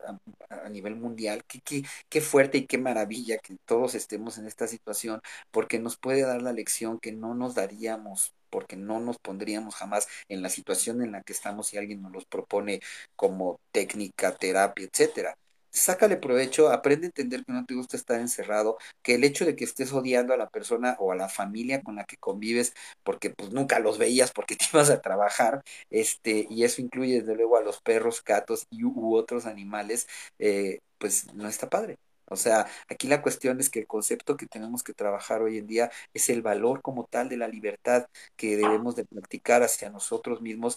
a, 0.48 0.68
nivel 0.68 0.96
mundial, 0.96 1.44
qué, 1.46 1.60
qué, 1.60 1.84
qué 2.08 2.20
fuerte 2.20 2.58
y 2.58 2.66
qué 2.66 2.78
maravilla 2.78 3.38
que 3.38 3.56
todos 3.64 3.94
estemos 3.94 4.38
en 4.38 4.46
esta 4.46 4.66
situación, 4.66 5.20
porque 5.50 5.78
nos 5.78 5.96
puede 5.96 6.22
dar 6.22 6.42
la 6.42 6.52
lección 6.52 6.98
que 6.98 7.12
no 7.12 7.34
nos 7.34 7.54
daríamos 7.54 8.32
porque 8.50 8.76
no 8.76 9.00
nos 9.00 9.18
pondríamos 9.18 9.74
jamás 9.74 10.08
en 10.28 10.40
la 10.42 10.48
situación 10.48 11.02
en 11.02 11.12
la 11.12 11.22
que 11.22 11.32
estamos 11.32 11.66
si 11.68 11.78
alguien 11.78 12.00
nos 12.02 12.12
los 12.12 12.24
propone 12.24 12.80
como 13.16 13.60
técnica, 13.72 14.34
terapia, 14.36 14.86
etcétera 14.86 15.36
sácale 15.76 16.16
provecho, 16.16 16.70
aprende 16.70 17.06
a 17.06 17.08
entender 17.08 17.44
que 17.44 17.52
no 17.52 17.64
te 17.66 17.74
gusta 17.74 17.96
estar 17.96 18.20
encerrado, 18.20 18.78
que 19.02 19.14
el 19.14 19.24
hecho 19.24 19.44
de 19.44 19.56
que 19.56 19.64
estés 19.64 19.92
odiando 19.92 20.34
a 20.34 20.36
la 20.36 20.48
persona 20.50 20.96
o 20.98 21.12
a 21.12 21.16
la 21.16 21.28
familia 21.28 21.82
con 21.82 21.96
la 21.96 22.04
que 22.04 22.16
convives, 22.18 22.74
porque 23.04 23.30
pues 23.30 23.52
nunca 23.52 23.78
los 23.80 23.98
veías 23.98 24.32
porque 24.32 24.56
te 24.56 24.66
ibas 24.72 24.90
a 24.90 25.00
trabajar, 25.00 25.62
este, 25.90 26.46
y 26.50 26.64
eso 26.64 26.82
incluye 26.82 27.20
desde 27.20 27.34
luego 27.36 27.56
a 27.56 27.62
los 27.62 27.80
perros, 27.80 28.22
gatos 28.24 28.66
y 28.70 28.84
u 28.84 29.14
otros 29.16 29.46
animales, 29.46 30.08
eh, 30.38 30.80
pues 30.98 31.32
no 31.34 31.48
está 31.48 31.68
padre. 31.68 31.98
O 32.28 32.34
sea, 32.36 32.66
aquí 32.88 33.06
la 33.06 33.22
cuestión 33.22 33.60
es 33.60 33.70
que 33.70 33.78
el 33.80 33.86
concepto 33.86 34.36
que 34.36 34.46
tenemos 34.46 34.82
que 34.82 34.92
trabajar 34.92 35.42
hoy 35.42 35.58
en 35.58 35.66
día 35.68 35.92
es 36.12 36.28
el 36.28 36.42
valor 36.42 36.82
como 36.82 37.04
tal 37.06 37.28
de 37.28 37.36
la 37.36 37.46
libertad 37.48 38.06
que 38.36 38.56
debemos 38.56 38.96
de 38.96 39.04
practicar 39.04 39.62
hacia 39.62 39.90
nosotros 39.90 40.40
mismos 40.40 40.76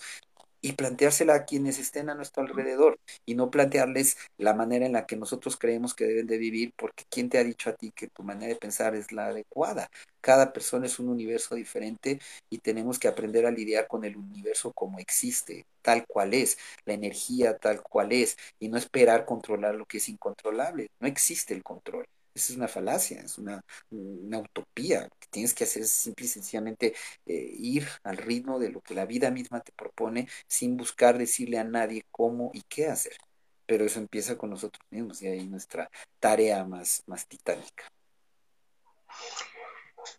y 0.61 0.73
planteársela 0.73 1.35
a 1.35 1.45
quienes 1.45 1.79
estén 1.79 2.09
a 2.09 2.15
nuestro 2.15 2.43
alrededor 2.43 2.99
y 3.25 3.35
no 3.35 3.49
plantearles 3.49 4.17
la 4.37 4.53
manera 4.53 4.85
en 4.85 4.93
la 4.93 5.05
que 5.05 5.15
nosotros 5.15 5.57
creemos 5.57 5.93
que 5.93 6.05
deben 6.05 6.27
de 6.27 6.37
vivir, 6.37 6.73
porque 6.75 7.05
¿quién 7.09 7.29
te 7.29 7.37
ha 7.37 7.43
dicho 7.43 7.69
a 7.69 7.73
ti 7.73 7.91
que 7.91 8.07
tu 8.07 8.23
manera 8.23 8.53
de 8.53 8.59
pensar 8.59 8.95
es 8.95 9.11
la 9.11 9.27
adecuada? 9.27 9.89
Cada 10.21 10.51
persona 10.53 10.85
es 10.85 10.99
un 10.99 11.09
universo 11.09 11.55
diferente 11.55 12.19
y 12.49 12.59
tenemos 12.59 12.99
que 12.99 13.07
aprender 13.07 13.45
a 13.45 13.51
lidiar 13.51 13.87
con 13.87 14.03
el 14.03 14.17
universo 14.17 14.73
como 14.73 14.99
existe, 14.99 15.65
tal 15.81 16.05
cual 16.07 16.33
es, 16.33 16.57
la 16.85 16.93
energía 16.93 17.57
tal 17.57 17.81
cual 17.81 18.11
es, 18.11 18.37
y 18.59 18.69
no 18.69 18.77
esperar 18.77 19.25
controlar 19.25 19.75
lo 19.75 19.85
que 19.85 19.97
es 19.97 20.09
incontrolable. 20.09 20.89
No 20.99 21.07
existe 21.07 21.53
el 21.53 21.63
control. 21.63 22.05
Esa 22.33 22.53
es 22.53 22.57
una 22.57 22.67
falacia, 22.67 23.21
es 23.21 23.37
una, 23.37 23.61
utopía. 23.91 25.09
que 25.19 25.27
tienes 25.29 25.53
que 25.53 25.63
hacer 25.63 25.85
simple 25.85 26.25
y 26.25 26.29
sencillamente 26.29 26.93
eh, 27.25 27.51
ir 27.57 27.87
al 28.03 28.17
ritmo 28.17 28.59
de 28.59 28.69
lo 28.69 28.81
que 28.81 28.93
la 28.93 29.05
vida 29.05 29.31
misma 29.31 29.61
te 29.61 29.71
propone 29.71 30.27
sin 30.47 30.77
buscar 30.77 31.17
decirle 31.17 31.59
a 31.59 31.63
nadie 31.63 32.05
cómo 32.11 32.51
y 32.53 32.61
qué 32.69 32.87
hacer. 32.87 33.17
Pero 33.65 33.85
eso 33.85 33.99
empieza 33.99 34.37
con 34.37 34.49
nosotros 34.49 34.83
mismos 34.89 35.21
y 35.21 35.27
ahí 35.27 35.47
nuestra 35.47 35.89
tarea 36.19 36.63
más, 36.65 37.03
más 37.07 37.27
titánica. 37.27 37.85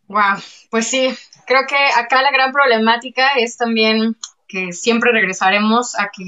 Wow, 0.09 0.39
pues 0.71 0.89
sí, 0.89 1.09
creo 1.47 1.67
que 1.67 1.77
acá 1.77 2.23
la 2.23 2.31
gran 2.33 2.53
problemática 2.53 3.35
es 3.35 3.57
también 3.57 4.17
que 4.51 4.73
siempre 4.73 5.13
regresaremos 5.13 5.97
a 5.97 6.11
que 6.13 6.25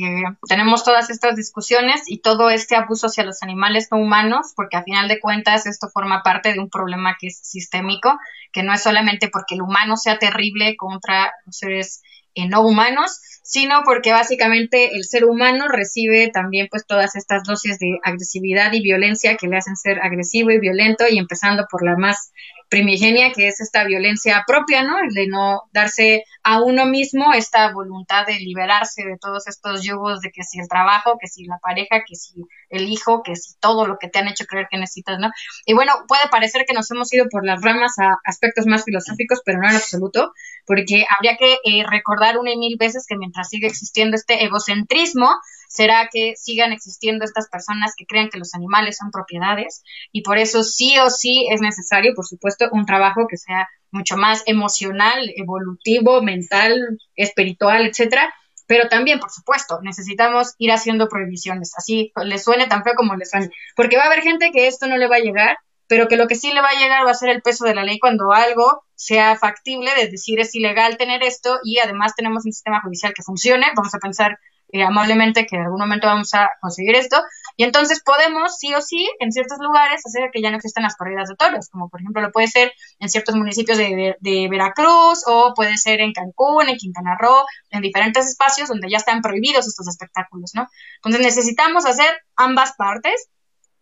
tenemos 0.48 0.84
todas 0.84 1.10
estas 1.10 1.34
discusiones 1.34 2.02
y 2.06 2.18
todo 2.18 2.50
este 2.50 2.76
abuso 2.76 3.08
hacia 3.08 3.24
los 3.24 3.42
animales 3.42 3.88
no 3.90 3.98
humanos, 3.98 4.52
porque 4.54 4.76
a 4.76 4.84
final 4.84 5.08
de 5.08 5.18
cuentas 5.18 5.66
esto 5.66 5.88
forma 5.88 6.22
parte 6.22 6.52
de 6.52 6.60
un 6.60 6.70
problema 6.70 7.16
que 7.18 7.26
es 7.26 7.38
sistémico, 7.38 8.16
que 8.52 8.62
no 8.62 8.72
es 8.72 8.82
solamente 8.82 9.28
porque 9.28 9.56
el 9.56 9.62
humano 9.62 9.96
sea 9.96 10.18
terrible 10.18 10.76
contra 10.76 11.32
los 11.44 11.56
seres 11.56 12.02
eh, 12.34 12.48
no 12.48 12.62
humanos, 12.62 13.20
sino 13.42 13.82
porque 13.84 14.12
básicamente 14.12 14.94
el 14.94 15.04
ser 15.04 15.24
humano 15.24 15.66
recibe 15.68 16.30
también 16.32 16.68
pues 16.70 16.86
todas 16.86 17.16
estas 17.16 17.42
dosis 17.42 17.78
de 17.80 17.98
agresividad 18.04 18.72
y 18.72 18.82
violencia 18.82 19.36
que 19.36 19.48
le 19.48 19.56
hacen 19.56 19.76
ser 19.76 20.00
agresivo 20.00 20.52
y 20.52 20.60
violento 20.60 21.04
y 21.10 21.18
empezando 21.18 21.66
por 21.68 21.84
la 21.84 21.96
más 21.96 22.32
primigenia 22.72 23.32
que 23.32 23.48
es 23.48 23.60
esta 23.60 23.84
violencia 23.84 24.44
propia, 24.46 24.82
¿no? 24.82 24.98
El 24.98 25.12
de 25.12 25.26
no 25.26 25.64
darse 25.74 26.24
a 26.42 26.62
uno 26.62 26.86
mismo 26.86 27.34
esta 27.34 27.70
voluntad 27.70 28.24
de 28.26 28.38
liberarse 28.38 29.04
de 29.04 29.18
todos 29.18 29.46
estos 29.46 29.82
yugos 29.82 30.20
de 30.22 30.30
que 30.30 30.42
si 30.42 30.58
el 30.58 30.68
trabajo, 30.68 31.18
que 31.20 31.26
si 31.26 31.44
la 31.44 31.58
pareja, 31.58 32.02
que 32.08 32.16
si 32.16 32.32
el 32.70 32.88
hijo, 32.88 33.22
que 33.22 33.36
si 33.36 33.58
todo 33.60 33.86
lo 33.86 33.98
que 33.98 34.08
te 34.08 34.20
han 34.20 34.28
hecho 34.28 34.46
creer 34.46 34.68
que 34.70 34.78
necesitas, 34.78 35.18
¿no? 35.18 35.30
Y 35.66 35.74
bueno, 35.74 35.92
puede 36.08 36.22
parecer 36.30 36.64
que 36.66 36.72
nos 36.72 36.90
hemos 36.90 37.12
ido 37.12 37.26
por 37.30 37.44
las 37.44 37.60
ramas 37.60 37.92
a 37.98 38.16
aspectos 38.24 38.64
más 38.64 38.84
filosóficos, 38.84 39.42
pero 39.44 39.58
no 39.60 39.68
en 39.68 39.76
absoluto, 39.76 40.32
porque 40.64 41.04
habría 41.14 41.36
que 41.36 41.58
eh, 41.64 41.84
recordar 41.86 42.38
una 42.38 42.52
y 42.52 42.56
mil 42.56 42.78
veces 42.78 43.04
que 43.06 43.18
mientras 43.18 43.50
sigue 43.50 43.66
existiendo 43.66 44.16
este 44.16 44.44
egocentrismo, 44.44 45.28
será 45.72 46.08
que 46.12 46.34
sigan 46.36 46.72
existiendo 46.72 47.24
estas 47.24 47.48
personas 47.48 47.94
que 47.96 48.04
crean 48.04 48.28
que 48.28 48.38
los 48.38 48.54
animales 48.54 48.98
son 48.98 49.10
propiedades 49.10 49.82
y 50.12 50.22
por 50.22 50.36
eso 50.36 50.62
sí 50.64 50.98
o 50.98 51.08
sí 51.08 51.48
es 51.50 51.60
necesario, 51.62 52.12
por 52.14 52.26
supuesto, 52.26 52.61
un 52.70 52.86
trabajo 52.86 53.26
que 53.28 53.36
sea 53.36 53.68
mucho 53.90 54.16
más 54.16 54.42
emocional, 54.46 55.30
evolutivo, 55.36 56.22
mental, 56.22 56.98
espiritual, 57.14 57.86
etcétera, 57.86 58.32
pero 58.66 58.88
también, 58.88 59.20
por 59.20 59.30
supuesto, 59.30 59.80
necesitamos 59.82 60.54
ir 60.58 60.72
haciendo 60.72 61.08
prohibiciones, 61.08 61.72
así 61.76 62.12
les 62.24 62.42
suene 62.42 62.68
tan 62.68 62.82
feo 62.82 62.94
como 62.96 63.16
les 63.16 63.30
suene, 63.30 63.50
porque 63.76 63.96
va 63.96 64.04
a 64.04 64.06
haber 64.06 64.22
gente 64.22 64.50
que 64.50 64.66
esto 64.66 64.86
no 64.86 64.96
le 64.96 65.08
va 65.08 65.16
a 65.16 65.20
llegar, 65.20 65.58
pero 65.88 66.08
que 66.08 66.16
lo 66.16 66.26
que 66.26 66.36
sí 66.36 66.52
le 66.52 66.62
va 66.62 66.70
a 66.70 66.80
llegar 66.80 67.06
va 67.06 67.10
a 67.10 67.14
ser 67.14 67.28
el 67.28 67.42
peso 67.42 67.66
de 67.66 67.74
la 67.74 67.84
ley 67.84 67.98
cuando 67.98 68.32
algo 68.32 68.82
sea 68.94 69.36
factible 69.36 69.94
de 69.94 70.08
decir 70.08 70.40
es 70.40 70.54
ilegal 70.54 70.96
tener 70.96 71.22
esto 71.22 71.58
y 71.64 71.80
además 71.80 72.14
tenemos 72.16 72.46
un 72.46 72.52
sistema 72.52 72.80
judicial 72.80 73.12
que 73.14 73.22
funcione, 73.22 73.66
vamos 73.76 73.94
a 73.94 73.98
pensar 73.98 74.38
eh, 74.72 74.82
amablemente 74.82 75.46
que 75.46 75.56
en 75.56 75.62
algún 75.62 75.80
momento 75.80 76.06
vamos 76.06 76.32
a 76.32 76.50
conseguir 76.60 76.96
esto. 76.96 77.22
Y 77.56 77.64
entonces 77.64 78.02
podemos, 78.02 78.56
sí 78.58 78.74
o 78.74 78.80
sí, 78.80 79.06
en 79.20 79.30
ciertos 79.30 79.58
lugares 79.60 80.00
hacer 80.06 80.30
que 80.32 80.40
ya 80.40 80.50
no 80.50 80.56
existan 80.56 80.82
las 80.82 80.96
corridas 80.96 81.28
de 81.28 81.36
toros, 81.36 81.68
como 81.68 81.90
por 81.90 82.00
ejemplo 82.00 82.22
lo 82.22 82.32
puede 82.32 82.48
ser 82.48 82.72
en 82.98 83.10
ciertos 83.10 83.34
municipios 83.34 83.76
de, 83.76 84.16
de 84.18 84.48
Veracruz 84.48 85.24
o 85.26 85.52
puede 85.54 85.76
ser 85.76 86.00
en 86.00 86.14
Cancún, 86.14 86.70
en 86.70 86.76
Quintana 86.78 87.16
Roo, 87.20 87.44
en 87.70 87.82
diferentes 87.82 88.26
espacios 88.26 88.68
donde 88.68 88.88
ya 88.88 88.96
están 88.96 89.20
prohibidos 89.20 89.68
estos 89.68 89.86
espectáculos, 89.86 90.52
¿no? 90.54 90.66
Entonces 90.96 91.20
necesitamos 91.20 91.84
hacer 91.84 92.08
ambas 92.36 92.72
partes, 92.76 93.28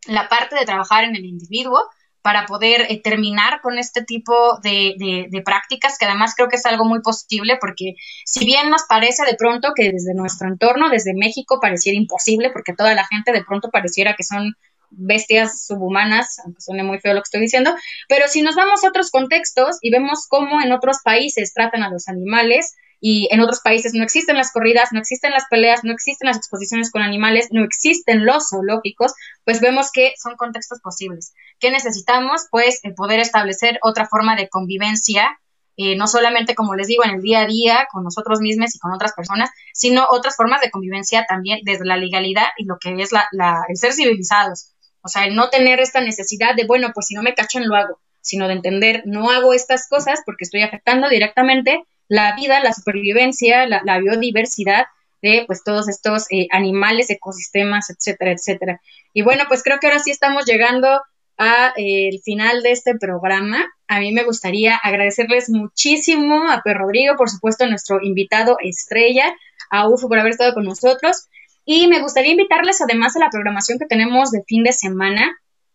la 0.06 0.28
parte 0.28 0.56
de 0.56 0.64
trabajar 0.64 1.04
en 1.04 1.14
el 1.14 1.24
individuo, 1.24 1.88
para 2.22 2.46
poder 2.46 2.86
eh, 2.88 3.00
terminar 3.02 3.60
con 3.62 3.78
este 3.78 4.04
tipo 4.04 4.58
de, 4.62 4.94
de, 5.30 5.42
prácticas, 5.42 5.96
que 5.98 6.04
además 6.04 6.34
creo 6.36 6.48
que 6.48 6.56
es 6.56 6.66
algo 6.66 6.84
muy 6.84 7.00
posible, 7.00 7.56
porque 7.60 7.94
si 8.24 8.44
bien 8.44 8.68
nos 8.70 8.82
parece 8.88 9.24
de 9.24 9.34
pronto 9.34 9.72
que 9.74 9.90
desde 9.90 10.14
nuestro 10.14 10.48
entorno, 10.48 10.90
desde 10.90 11.14
México, 11.14 11.58
pareciera 11.60 11.96
imposible, 11.96 12.50
porque 12.50 12.74
toda 12.74 12.94
la 12.94 13.06
gente 13.06 13.32
de 13.32 13.44
pronto 13.44 13.70
pareciera 13.70 14.14
que 14.16 14.24
son 14.24 14.54
bestias 14.90 15.66
subhumanas, 15.66 16.40
aunque 16.44 16.60
suene 16.60 16.82
muy 16.82 16.98
feo 16.98 17.14
lo 17.14 17.20
que 17.20 17.24
estoy 17.26 17.40
diciendo, 17.40 17.74
pero 18.08 18.28
si 18.28 18.42
nos 18.42 18.56
vamos 18.56 18.84
a 18.84 18.88
otros 18.88 19.10
contextos 19.10 19.78
y 19.80 19.90
vemos 19.90 20.26
cómo 20.28 20.60
en 20.60 20.72
otros 20.72 20.98
países 21.04 21.54
tratan 21.54 21.82
a 21.82 21.90
los 21.90 22.08
animales, 22.08 22.74
y 23.00 23.28
en 23.30 23.40
otros 23.40 23.60
países 23.60 23.94
no 23.94 24.04
existen 24.04 24.36
las 24.36 24.52
corridas, 24.52 24.90
no 24.92 25.00
existen 25.00 25.32
las 25.32 25.46
peleas, 25.48 25.84
no 25.84 25.92
existen 25.92 26.28
las 26.28 26.36
exposiciones 26.36 26.90
con 26.90 27.02
animales, 27.02 27.48
no 27.50 27.64
existen 27.64 28.26
los 28.26 28.50
zoológicos, 28.50 29.14
pues 29.44 29.60
vemos 29.60 29.90
que 29.90 30.12
son 30.22 30.36
contextos 30.36 30.80
posibles. 30.80 31.32
¿Qué 31.58 31.70
necesitamos? 31.70 32.46
Pues 32.50 32.80
el 32.82 32.94
poder 32.94 33.18
establecer 33.18 33.78
otra 33.82 34.06
forma 34.06 34.36
de 34.36 34.48
convivencia, 34.48 35.40
eh, 35.76 35.96
no 35.96 36.06
solamente, 36.06 36.54
como 36.54 36.74
les 36.74 36.88
digo, 36.88 37.04
en 37.04 37.12
el 37.12 37.22
día 37.22 37.40
a 37.40 37.46
día 37.46 37.88
con 37.90 38.04
nosotros 38.04 38.40
mismos 38.40 38.74
y 38.74 38.78
con 38.78 38.92
otras 38.92 39.14
personas, 39.14 39.48
sino 39.72 40.06
otras 40.10 40.36
formas 40.36 40.60
de 40.60 40.70
convivencia 40.70 41.24
también 41.26 41.60
desde 41.62 41.86
la 41.86 41.96
legalidad 41.96 42.48
y 42.58 42.66
lo 42.66 42.76
que 42.78 42.94
es 43.00 43.12
la, 43.12 43.26
el 43.68 43.76
ser 43.78 43.94
civilizados. 43.94 44.74
O 45.02 45.08
sea, 45.08 45.24
el 45.24 45.34
no 45.34 45.48
tener 45.48 45.80
esta 45.80 46.02
necesidad 46.02 46.54
de, 46.54 46.66
bueno, 46.66 46.90
pues 46.92 47.06
si 47.06 47.14
no 47.14 47.22
me 47.22 47.34
cachan 47.34 47.66
lo 47.66 47.76
hago, 47.76 47.98
sino 48.20 48.46
de 48.46 48.52
entender, 48.52 49.02
no 49.06 49.30
hago 49.30 49.54
estas 49.54 49.88
cosas 49.88 50.20
porque 50.26 50.44
estoy 50.44 50.60
afectando 50.60 51.08
directamente 51.08 51.86
la 52.10 52.34
vida, 52.34 52.60
la 52.60 52.72
supervivencia, 52.72 53.66
la, 53.68 53.98
biodiversidad 54.00 54.86
de 55.22 55.44
pues 55.46 55.62
todos 55.62 55.88
estos 55.88 56.26
eh, 56.30 56.48
animales, 56.50 57.08
ecosistemas, 57.08 57.88
etcétera, 57.88 58.32
etcétera. 58.32 58.80
Y 59.14 59.22
bueno, 59.22 59.44
pues 59.46 59.62
creo 59.62 59.78
que 59.78 59.86
ahora 59.86 60.00
sí 60.00 60.10
estamos 60.10 60.44
llegando 60.44 61.00
al 61.36 61.72
eh, 61.76 62.18
final 62.24 62.64
de 62.64 62.72
este 62.72 62.96
programa. 62.96 63.64
A 63.86 64.00
mí 64.00 64.10
me 64.10 64.24
gustaría 64.24 64.76
agradecerles 64.76 65.50
muchísimo 65.50 66.50
a 66.50 66.62
Per 66.62 66.76
Rodrigo, 66.76 67.14
por 67.16 67.30
supuesto, 67.30 67.64
nuestro 67.68 68.02
invitado 68.02 68.56
estrella, 68.60 69.32
a 69.70 69.88
UFO 69.88 70.08
por 70.08 70.18
haber 70.18 70.32
estado 70.32 70.52
con 70.52 70.64
nosotros. 70.64 71.28
Y 71.64 71.86
me 71.86 72.00
gustaría 72.00 72.32
invitarles 72.32 72.80
además 72.80 73.14
a 73.14 73.20
la 73.20 73.30
programación 73.30 73.78
que 73.78 73.86
tenemos 73.86 74.32
de 74.32 74.42
fin 74.48 74.64
de 74.64 74.72
semana. 74.72 75.30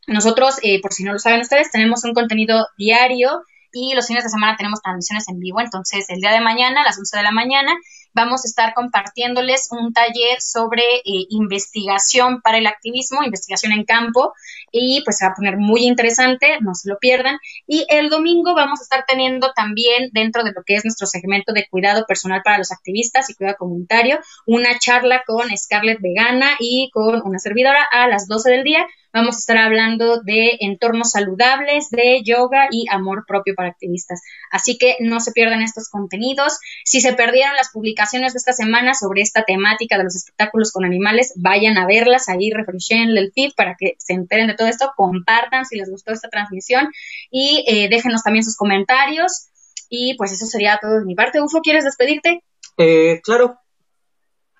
Nosotros, 0.06 0.58
eh, 0.64 0.82
por 0.82 0.92
si 0.92 1.06
no 1.06 1.14
lo 1.14 1.20
saben 1.20 1.40
ustedes, 1.40 1.72
tenemos 1.72 2.04
un 2.04 2.14
contenido 2.14 2.68
diario 2.78 3.42
y 3.76 3.94
los 3.94 4.08
fines 4.08 4.24
de 4.24 4.30
semana 4.30 4.56
tenemos 4.56 4.82
transmisiones 4.82 5.28
en 5.28 5.38
vivo. 5.38 5.60
Entonces, 5.60 6.06
el 6.10 6.22
día 6.22 6.32
de 6.32 6.40
mañana, 6.40 6.82
a 6.82 6.86
las 6.86 6.98
11 6.98 7.18
de 7.18 7.24
la 7.24 7.32
mañana, 7.32 7.74
vamos 8.14 8.46
a 8.46 8.48
estar 8.48 8.74
compartiéndoles 8.74 9.68
un 9.72 9.92
taller 9.92 10.40
sobre 10.40 10.82
eh, 10.82 11.28
investigación 11.30 12.42
para 12.42 12.58
el 12.58 12.68
activismo, 12.68 13.22
investigación 13.22 13.74
en 13.74 13.84
campo, 13.84 14.34
y 14.72 15.02
pues 15.04 15.18
se 15.18 15.26
va 15.26 15.32
a 15.32 15.36
poner 15.36 15.58
muy 15.58 15.86
interesante, 15.86 16.58
no 16.62 16.74
se 16.74 16.90
lo 16.90 16.98
pierdan. 16.98 17.38
Y 17.68 17.86
el 17.90 18.10
domingo 18.10 18.56
vamos 18.56 18.80
a 18.80 18.84
estar 18.84 19.04
teniendo 19.06 19.52
también, 19.54 20.10
dentro 20.14 20.44
de 20.44 20.54
lo 20.54 20.64
que 20.66 20.76
es 20.76 20.86
nuestro 20.86 21.08
segmento 21.08 21.52
de 21.52 21.68
cuidado 21.68 22.06
personal 22.08 22.42
para 22.44 22.58
los 22.58 22.72
activistas 22.72 23.30
y 23.30 23.36
cuidado 23.36 23.58
comunitario, 23.60 24.20
una 24.46 24.80
charla 24.80 25.24
con 25.28 25.50
Scarlett 25.56 26.00
Vegana 26.00 26.52
y 26.60 26.90
con 26.94 27.22
una 27.26 27.40
servidora 27.40 27.84
a 27.92 28.08
las 28.08 28.28
12 28.30 28.50
del 28.50 28.64
día 28.64 28.88
Vamos 29.16 29.38
a 29.38 29.40
estar 29.40 29.58
hablando 29.58 30.22
de 30.24 30.58
entornos 30.60 31.12
saludables, 31.12 31.90
de 31.90 32.22
yoga 32.22 32.68
y 32.70 32.86
amor 32.92 33.24
propio 33.26 33.56
para 33.56 33.70
activistas. 33.70 34.22
Así 34.52 34.78
que 34.78 34.98
no 35.00 35.22
se 35.22 35.32
pierdan 35.32 35.62
estos 35.62 35.88
contenidos. 35.88 36.60
Si 36.84 37.00
se 37.00 37.14
perdieron 37.14 37.56
las 37.56 37.70
publicaciones 37.72 38.34
de 38.34 38.40
esta 38.40 38.52
semana 38.52 38.94
sobre 38.94 39.22
esta 39.22 39.44
temática 39.44 39.98
de 39.98 40.04
los 40.04 40.18
espectáculos 40.18 40.74
con 40.74 40.84
animales, 40.84 41.32
vayan 41.38 41.78
a 41.78 41.88
verlas 41.88 42.28
ahí, 42.28 42.52
refresquen 42.52 43.16
el 43.18 43.32
feed 43.34 43.52
para 43.56 43.78
que 43.80 43.94
se 44.00 44.16
enteren 44.16 44.48
de 44.48 44.56
todo 44.56 44.68
esto, 44.68 44.92
compartan 44.98 45.64
si 45.64 45.78
les 45.78 45.90
gustó 45.90 46.12
esta 46.12 46.28
transmisión 46.28 46.90
y 47.32 47.64
eh, 47.70 47.88
déjenos 47.88 48.22
también 48.22 48.44
sus 48.44 48.58
comentarios. 48.58 49.48
Y 49.88 50.16
pues 50.18 50.34
eso 50.34 50.46
sería 50.46 50.78
todo 50.82 51.00
de 51.00 51.06
mi 51.06 51.16
parte. 51.16 51.42
Ufo, 51.42 51.62
¿quieres 51.62 51.86
despedirte? 51.86 52.44
Eh, 52.78 53.22
claro. 53.24 53.60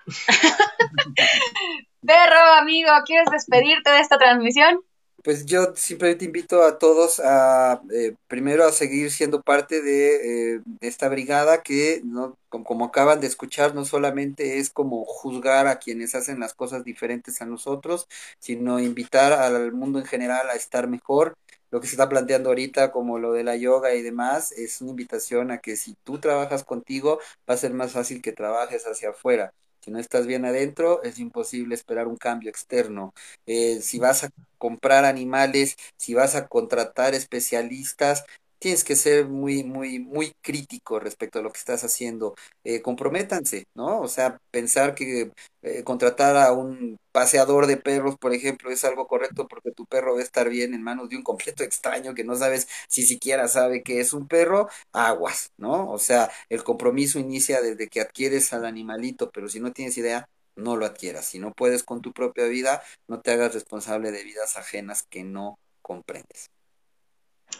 Perro, 2.06 2.40
amigo, 2.60 2.90
¿quieres 3.04 3.28
despedirte 3.30 3.90
de 3.90 4.00
esta 4.00 4.16
transmisión? 4.16 4.80
Pues 5.24 5.44
yo 5.44 5.74
simplemente 5.74 6.24
invito 6.24 6.62
a 6.62 6.78
todos 6.78 7.18
a 7.18 7.82
eh, 7.92 8.14
primero 8.28 8.64
a 8.64 8.70
seguir 8.70 9.10
siendo 9.10 9.42
parte 9.42 9.82
de, 9.82 10.54
eh, 10.54 10.60
esta 10.80 11.08
brigada 11.08 11.62
que 11.62 12.00
no 12.04 12.38
como, 12.48 12.84
acaban 12.84 13.20
de 13.20 13.26
escuchar 13.26 13.74
no 13.74 13.84
solamente 13.84 14.58
es 14.58 14.70
como 14.70 15.04
juzgar 15.04 15.66
a 15.66 15.80
quienes 15.80 16.14
hacen 16.14 16.38
las 16.38 16.54
cosas 16.54 16.84
diferentes 16.84 17.42
a 17.42 17.46
nosotros, 17.46 18.06
sino 18.38 18.78
invitar 18.78 19.32
al 19.32 19.72
mundo 19.72 19.98
en 19.98 20.06
general 20.06 20.48
a 20.48 20.54
estar 20.54 20.86
mejor. 20.86 21.34
Lo 21.72 21.80
que 21.80 21.88
se 21.88 21.94
está 21.94 22.08
planteando 22.08 22.50
ahorita 22.50 22.92
como 22.92 23.18
lo 23.18 23.32
de 23.32 23.42
la 23.42 23.56
yoga 23.56 23.94
y 23.94 24.02
demás 24.02 24.52
es 24.52 24.80
una 24.80 24.90
invitación 24.90 25.50
a 25.50 25.58
que 25.58 25.74
si 25.74 25.96
tú 26.04 26.20
trabajas 26.20 26.62
contigo 26.62 27.18
va 27.50 27.54
a 27.54 27.56
ser 27.56 27.72
más 27.74 27.92
fácil 27.92 28.22
que 28.22 28.32
trabajes 28.32 28.84
hacia 28.86 29.10
afuera. 29.10 29.52
Si 29.86 29.92
no 29.92 30.00
estás 30.00 30.26
bien 30.26 30.44
adentro, 30.44 31.02
es 31.04 31.20
imposible 31.20 31.76
esperar 31.76 32.08
un 32.08 32.18
cambio 32.18 32.50
externo. 32.50 33.14
Eh, 33.46 33.80
si 33.82 34.00
vas 34.00 34.24
a 34.24 34.30
comprar 34.58 35.06
animales, 35.06 35.76
si 35.96 36.14
vas 36.14 36.34
a 36.36 36.48
contratar 36.48 37.14
especialistas, 37.14 38.24
tienes 38.66 38.82
que 38.84 38.96
ser 38.96 39.26
muy, 39.28 39.62
muy, 39.62 40.00
muy 40.00 40.32
crítico 40.42 40.98
respecto 40.98 41.38
a 41.38 41.42
lo 41.42 41.52
que 41.52 41.58
estás 41.58 41.84
haciendo. 41.84 42.34
Eh, 42.64 42.82
comprométanse, 42.82 43.64
¿no? 43.74 44.00
O 44.00 44.08
sea, 44.08 44.38
pensar 44.50 44.94
que 44.96 45.30
eh, 45.62 45.84
contratar 45.84 46.36
a 46.36 46.52
un 46.52 46.96
paseador 47.12 47.66
de 47.66 47.76
perros, 47.76 48.16
por 48.18 48.34
ejemplo, 48.34 48.70
es 48.70 48.84
algo 48.84 49.06
correcto 49.06 49.46
porque 49.48 49.70
tu 49.70 49.86
perro 49.86 50.14
va 50.14 50.20
a 50.20 50.24
estar 50.24 50.48
bien 50.48 50.74
en 50.74 50.82
manos 50.82 51.08
de 51.08 51.16
un 51.16 51.22
completo 51.22 51.62
extraño 51.64 52.14
que 52.14 52.24
no 52.24 52.34
sabes 52.34 52.66
si 52.88 53.02
siquiera 53.04 53.46
sabe 53.48 53.82
que 53.84 54.00
es 54.00 54.12
un 54.12 54.26
perro, 54.26 54.68
aguas, 54.92 55.50
¿no? 55.58 55.88
O 55.90 55.98
sea, 55.98 56.30
el 56.48 56.64
compromiso 56.64 57.18
inicia 57.20 57.60
desde 57.62 57.88
que 57.88 58.00
adquieres 58.00 58.52
al 58.52 58.64
animalito, 58.66 59.30
pero 59.30 59.48
si 59.48 59.60
no 59.60 59.72
tienes 59.72 59.96
idea, 59.98 60.28
no 60.56 60.76
lo 60.76 60.86
adquieras. 60.86 61.26
Si 61.26 61.38
no 61.38 61.52
puedes 61.52 61.82
con 61.84 62.00
tu 62.02 62.12
propia 62.12 62.46
vida, 62.46 62.82
no 63.08 63.20
te 63.20 63.30
hagas 63.32 63.54
responsable 63.54 64.10
de 64.10 64.24
vidas 64.24 64.56
ajenas 64.56 65.04
que 65.08 65.22
no 65.24 65.58
comprendes. 65.82 66.50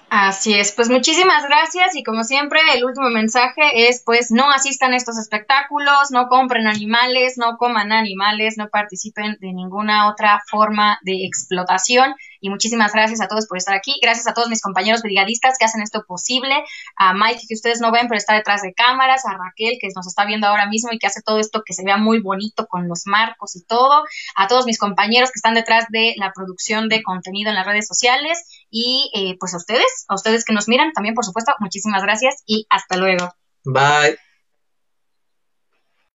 Así 0.09 0.55
es, 0.55 0.73
pues 0.73 0.89
muchísimas 0.89 1.45
gracias 1.49 1.97
y 1.97 2.05
como 2.05 2.23
siempre 2.23 2.61
el 2.75 2.85
último 2.85 3.09
mensaje 3.11 3.89
es 3.89 4.03
pues 4.05 4.31
no 4.31 4.51
asistan 4.51 4.93
a 4.93 4.97
estos 4.97 5.19
espectáculos, 5.19 6.13
no 6.13 6.29
compren 6.29 6.69
animales, 6.69 7.39
no 7.39 7.57
coman 7.57 7.91
animales, 7.91 8.57
no 8.57 8.69
participen 8.69 9.37
de 9.41 9.53
ninguna 9.53 10.09
otra 10.09 10.41
forma 10.47 10.99
de 11.03 11.27
explotación 11.27 12.15
y 12.47 12.51
muchísimas 12.51 12.93
gracias 12.93 13.21
a 13.21 13.27
todos 13.27 13.49
por 13.49 13.59
estar 13.59 13.75
aquí, 13.75 13.99
gracias 14.01 14.29
a 14.29 14.35
todos 14.35 14.49
mis 14.49 14.63
compañeros 14.63 15.03
brigadistas 15.03 15.57
que 15.59 15.65
hacen 15.65 15.83
esto 15.83 16.05
posible, 16.07 16.55
a 16.95 17.13
Mike 17.13 17.47
que 17.49 17.55
ustedes 17.55 17.81
no 17.81 17.91
ven 17.91 18.07
pero 18.07 18.19
está 18.19 18.35
detrás 18.35 18.63
de 18.63 18.73
cámaras, 18.73 19.27
a 19.27 19.37
Raquel 19.37 19.79
que 19.81 19.89
nos 19.97 20.07
está 20.07 20.25
viendo 20.25 20.47
ahora 20.47 20.69
mismo 20.69 20.91
y 20.93 20.99
que 20.99 21.09
hace 21.09 21.23
todo 21.23 21.41
esto 21.41 21.63
que 21.67 21.75
se 21.75 21.83
vea 21.85 21.97
muy 21.97 22.21
bonito 22.21 22.69
con 22.69 22.87
los 22.87 23.03
marcos 23.07 23.57
y 23.57 23.65
todo, 23.65 24.05
a 24.37 24.47
todos 24.47 24.65
mis 24.65 24.79
compañeros 24.79 25.31
que 25.31 25.39
están 25.39 25.55
detrás 25.55 25.87
de 25.89 26.15
la 26.19 26.33
producción 26.33 26.89
de 26.89 27.03
contenido 27.03 27.51
en 27.51 27.57
las 27.57 27.67
redes 27.67 27.89
sociales 27.89 28.45
y 28.71 29.11
eh, 29.13 29.37
pues 29.41 29.53
a 29.55 29.57
ustedes 29.57 30.05
a 30.07 30.15
ustedes 30.15 30.45
que 30.45 30.53
nos 30.53 30.69
miran 30.69 30.93
también, 30.93 31.17
por 31.17 31.25
supuesto, 31.25 31.53
muchísimas 31.59 32.03
gracias 32.03 32.45
y 32.47 32.67
hasta 32.71 32.97
luego. 32.97 33.35
Bye. 33.65 34.26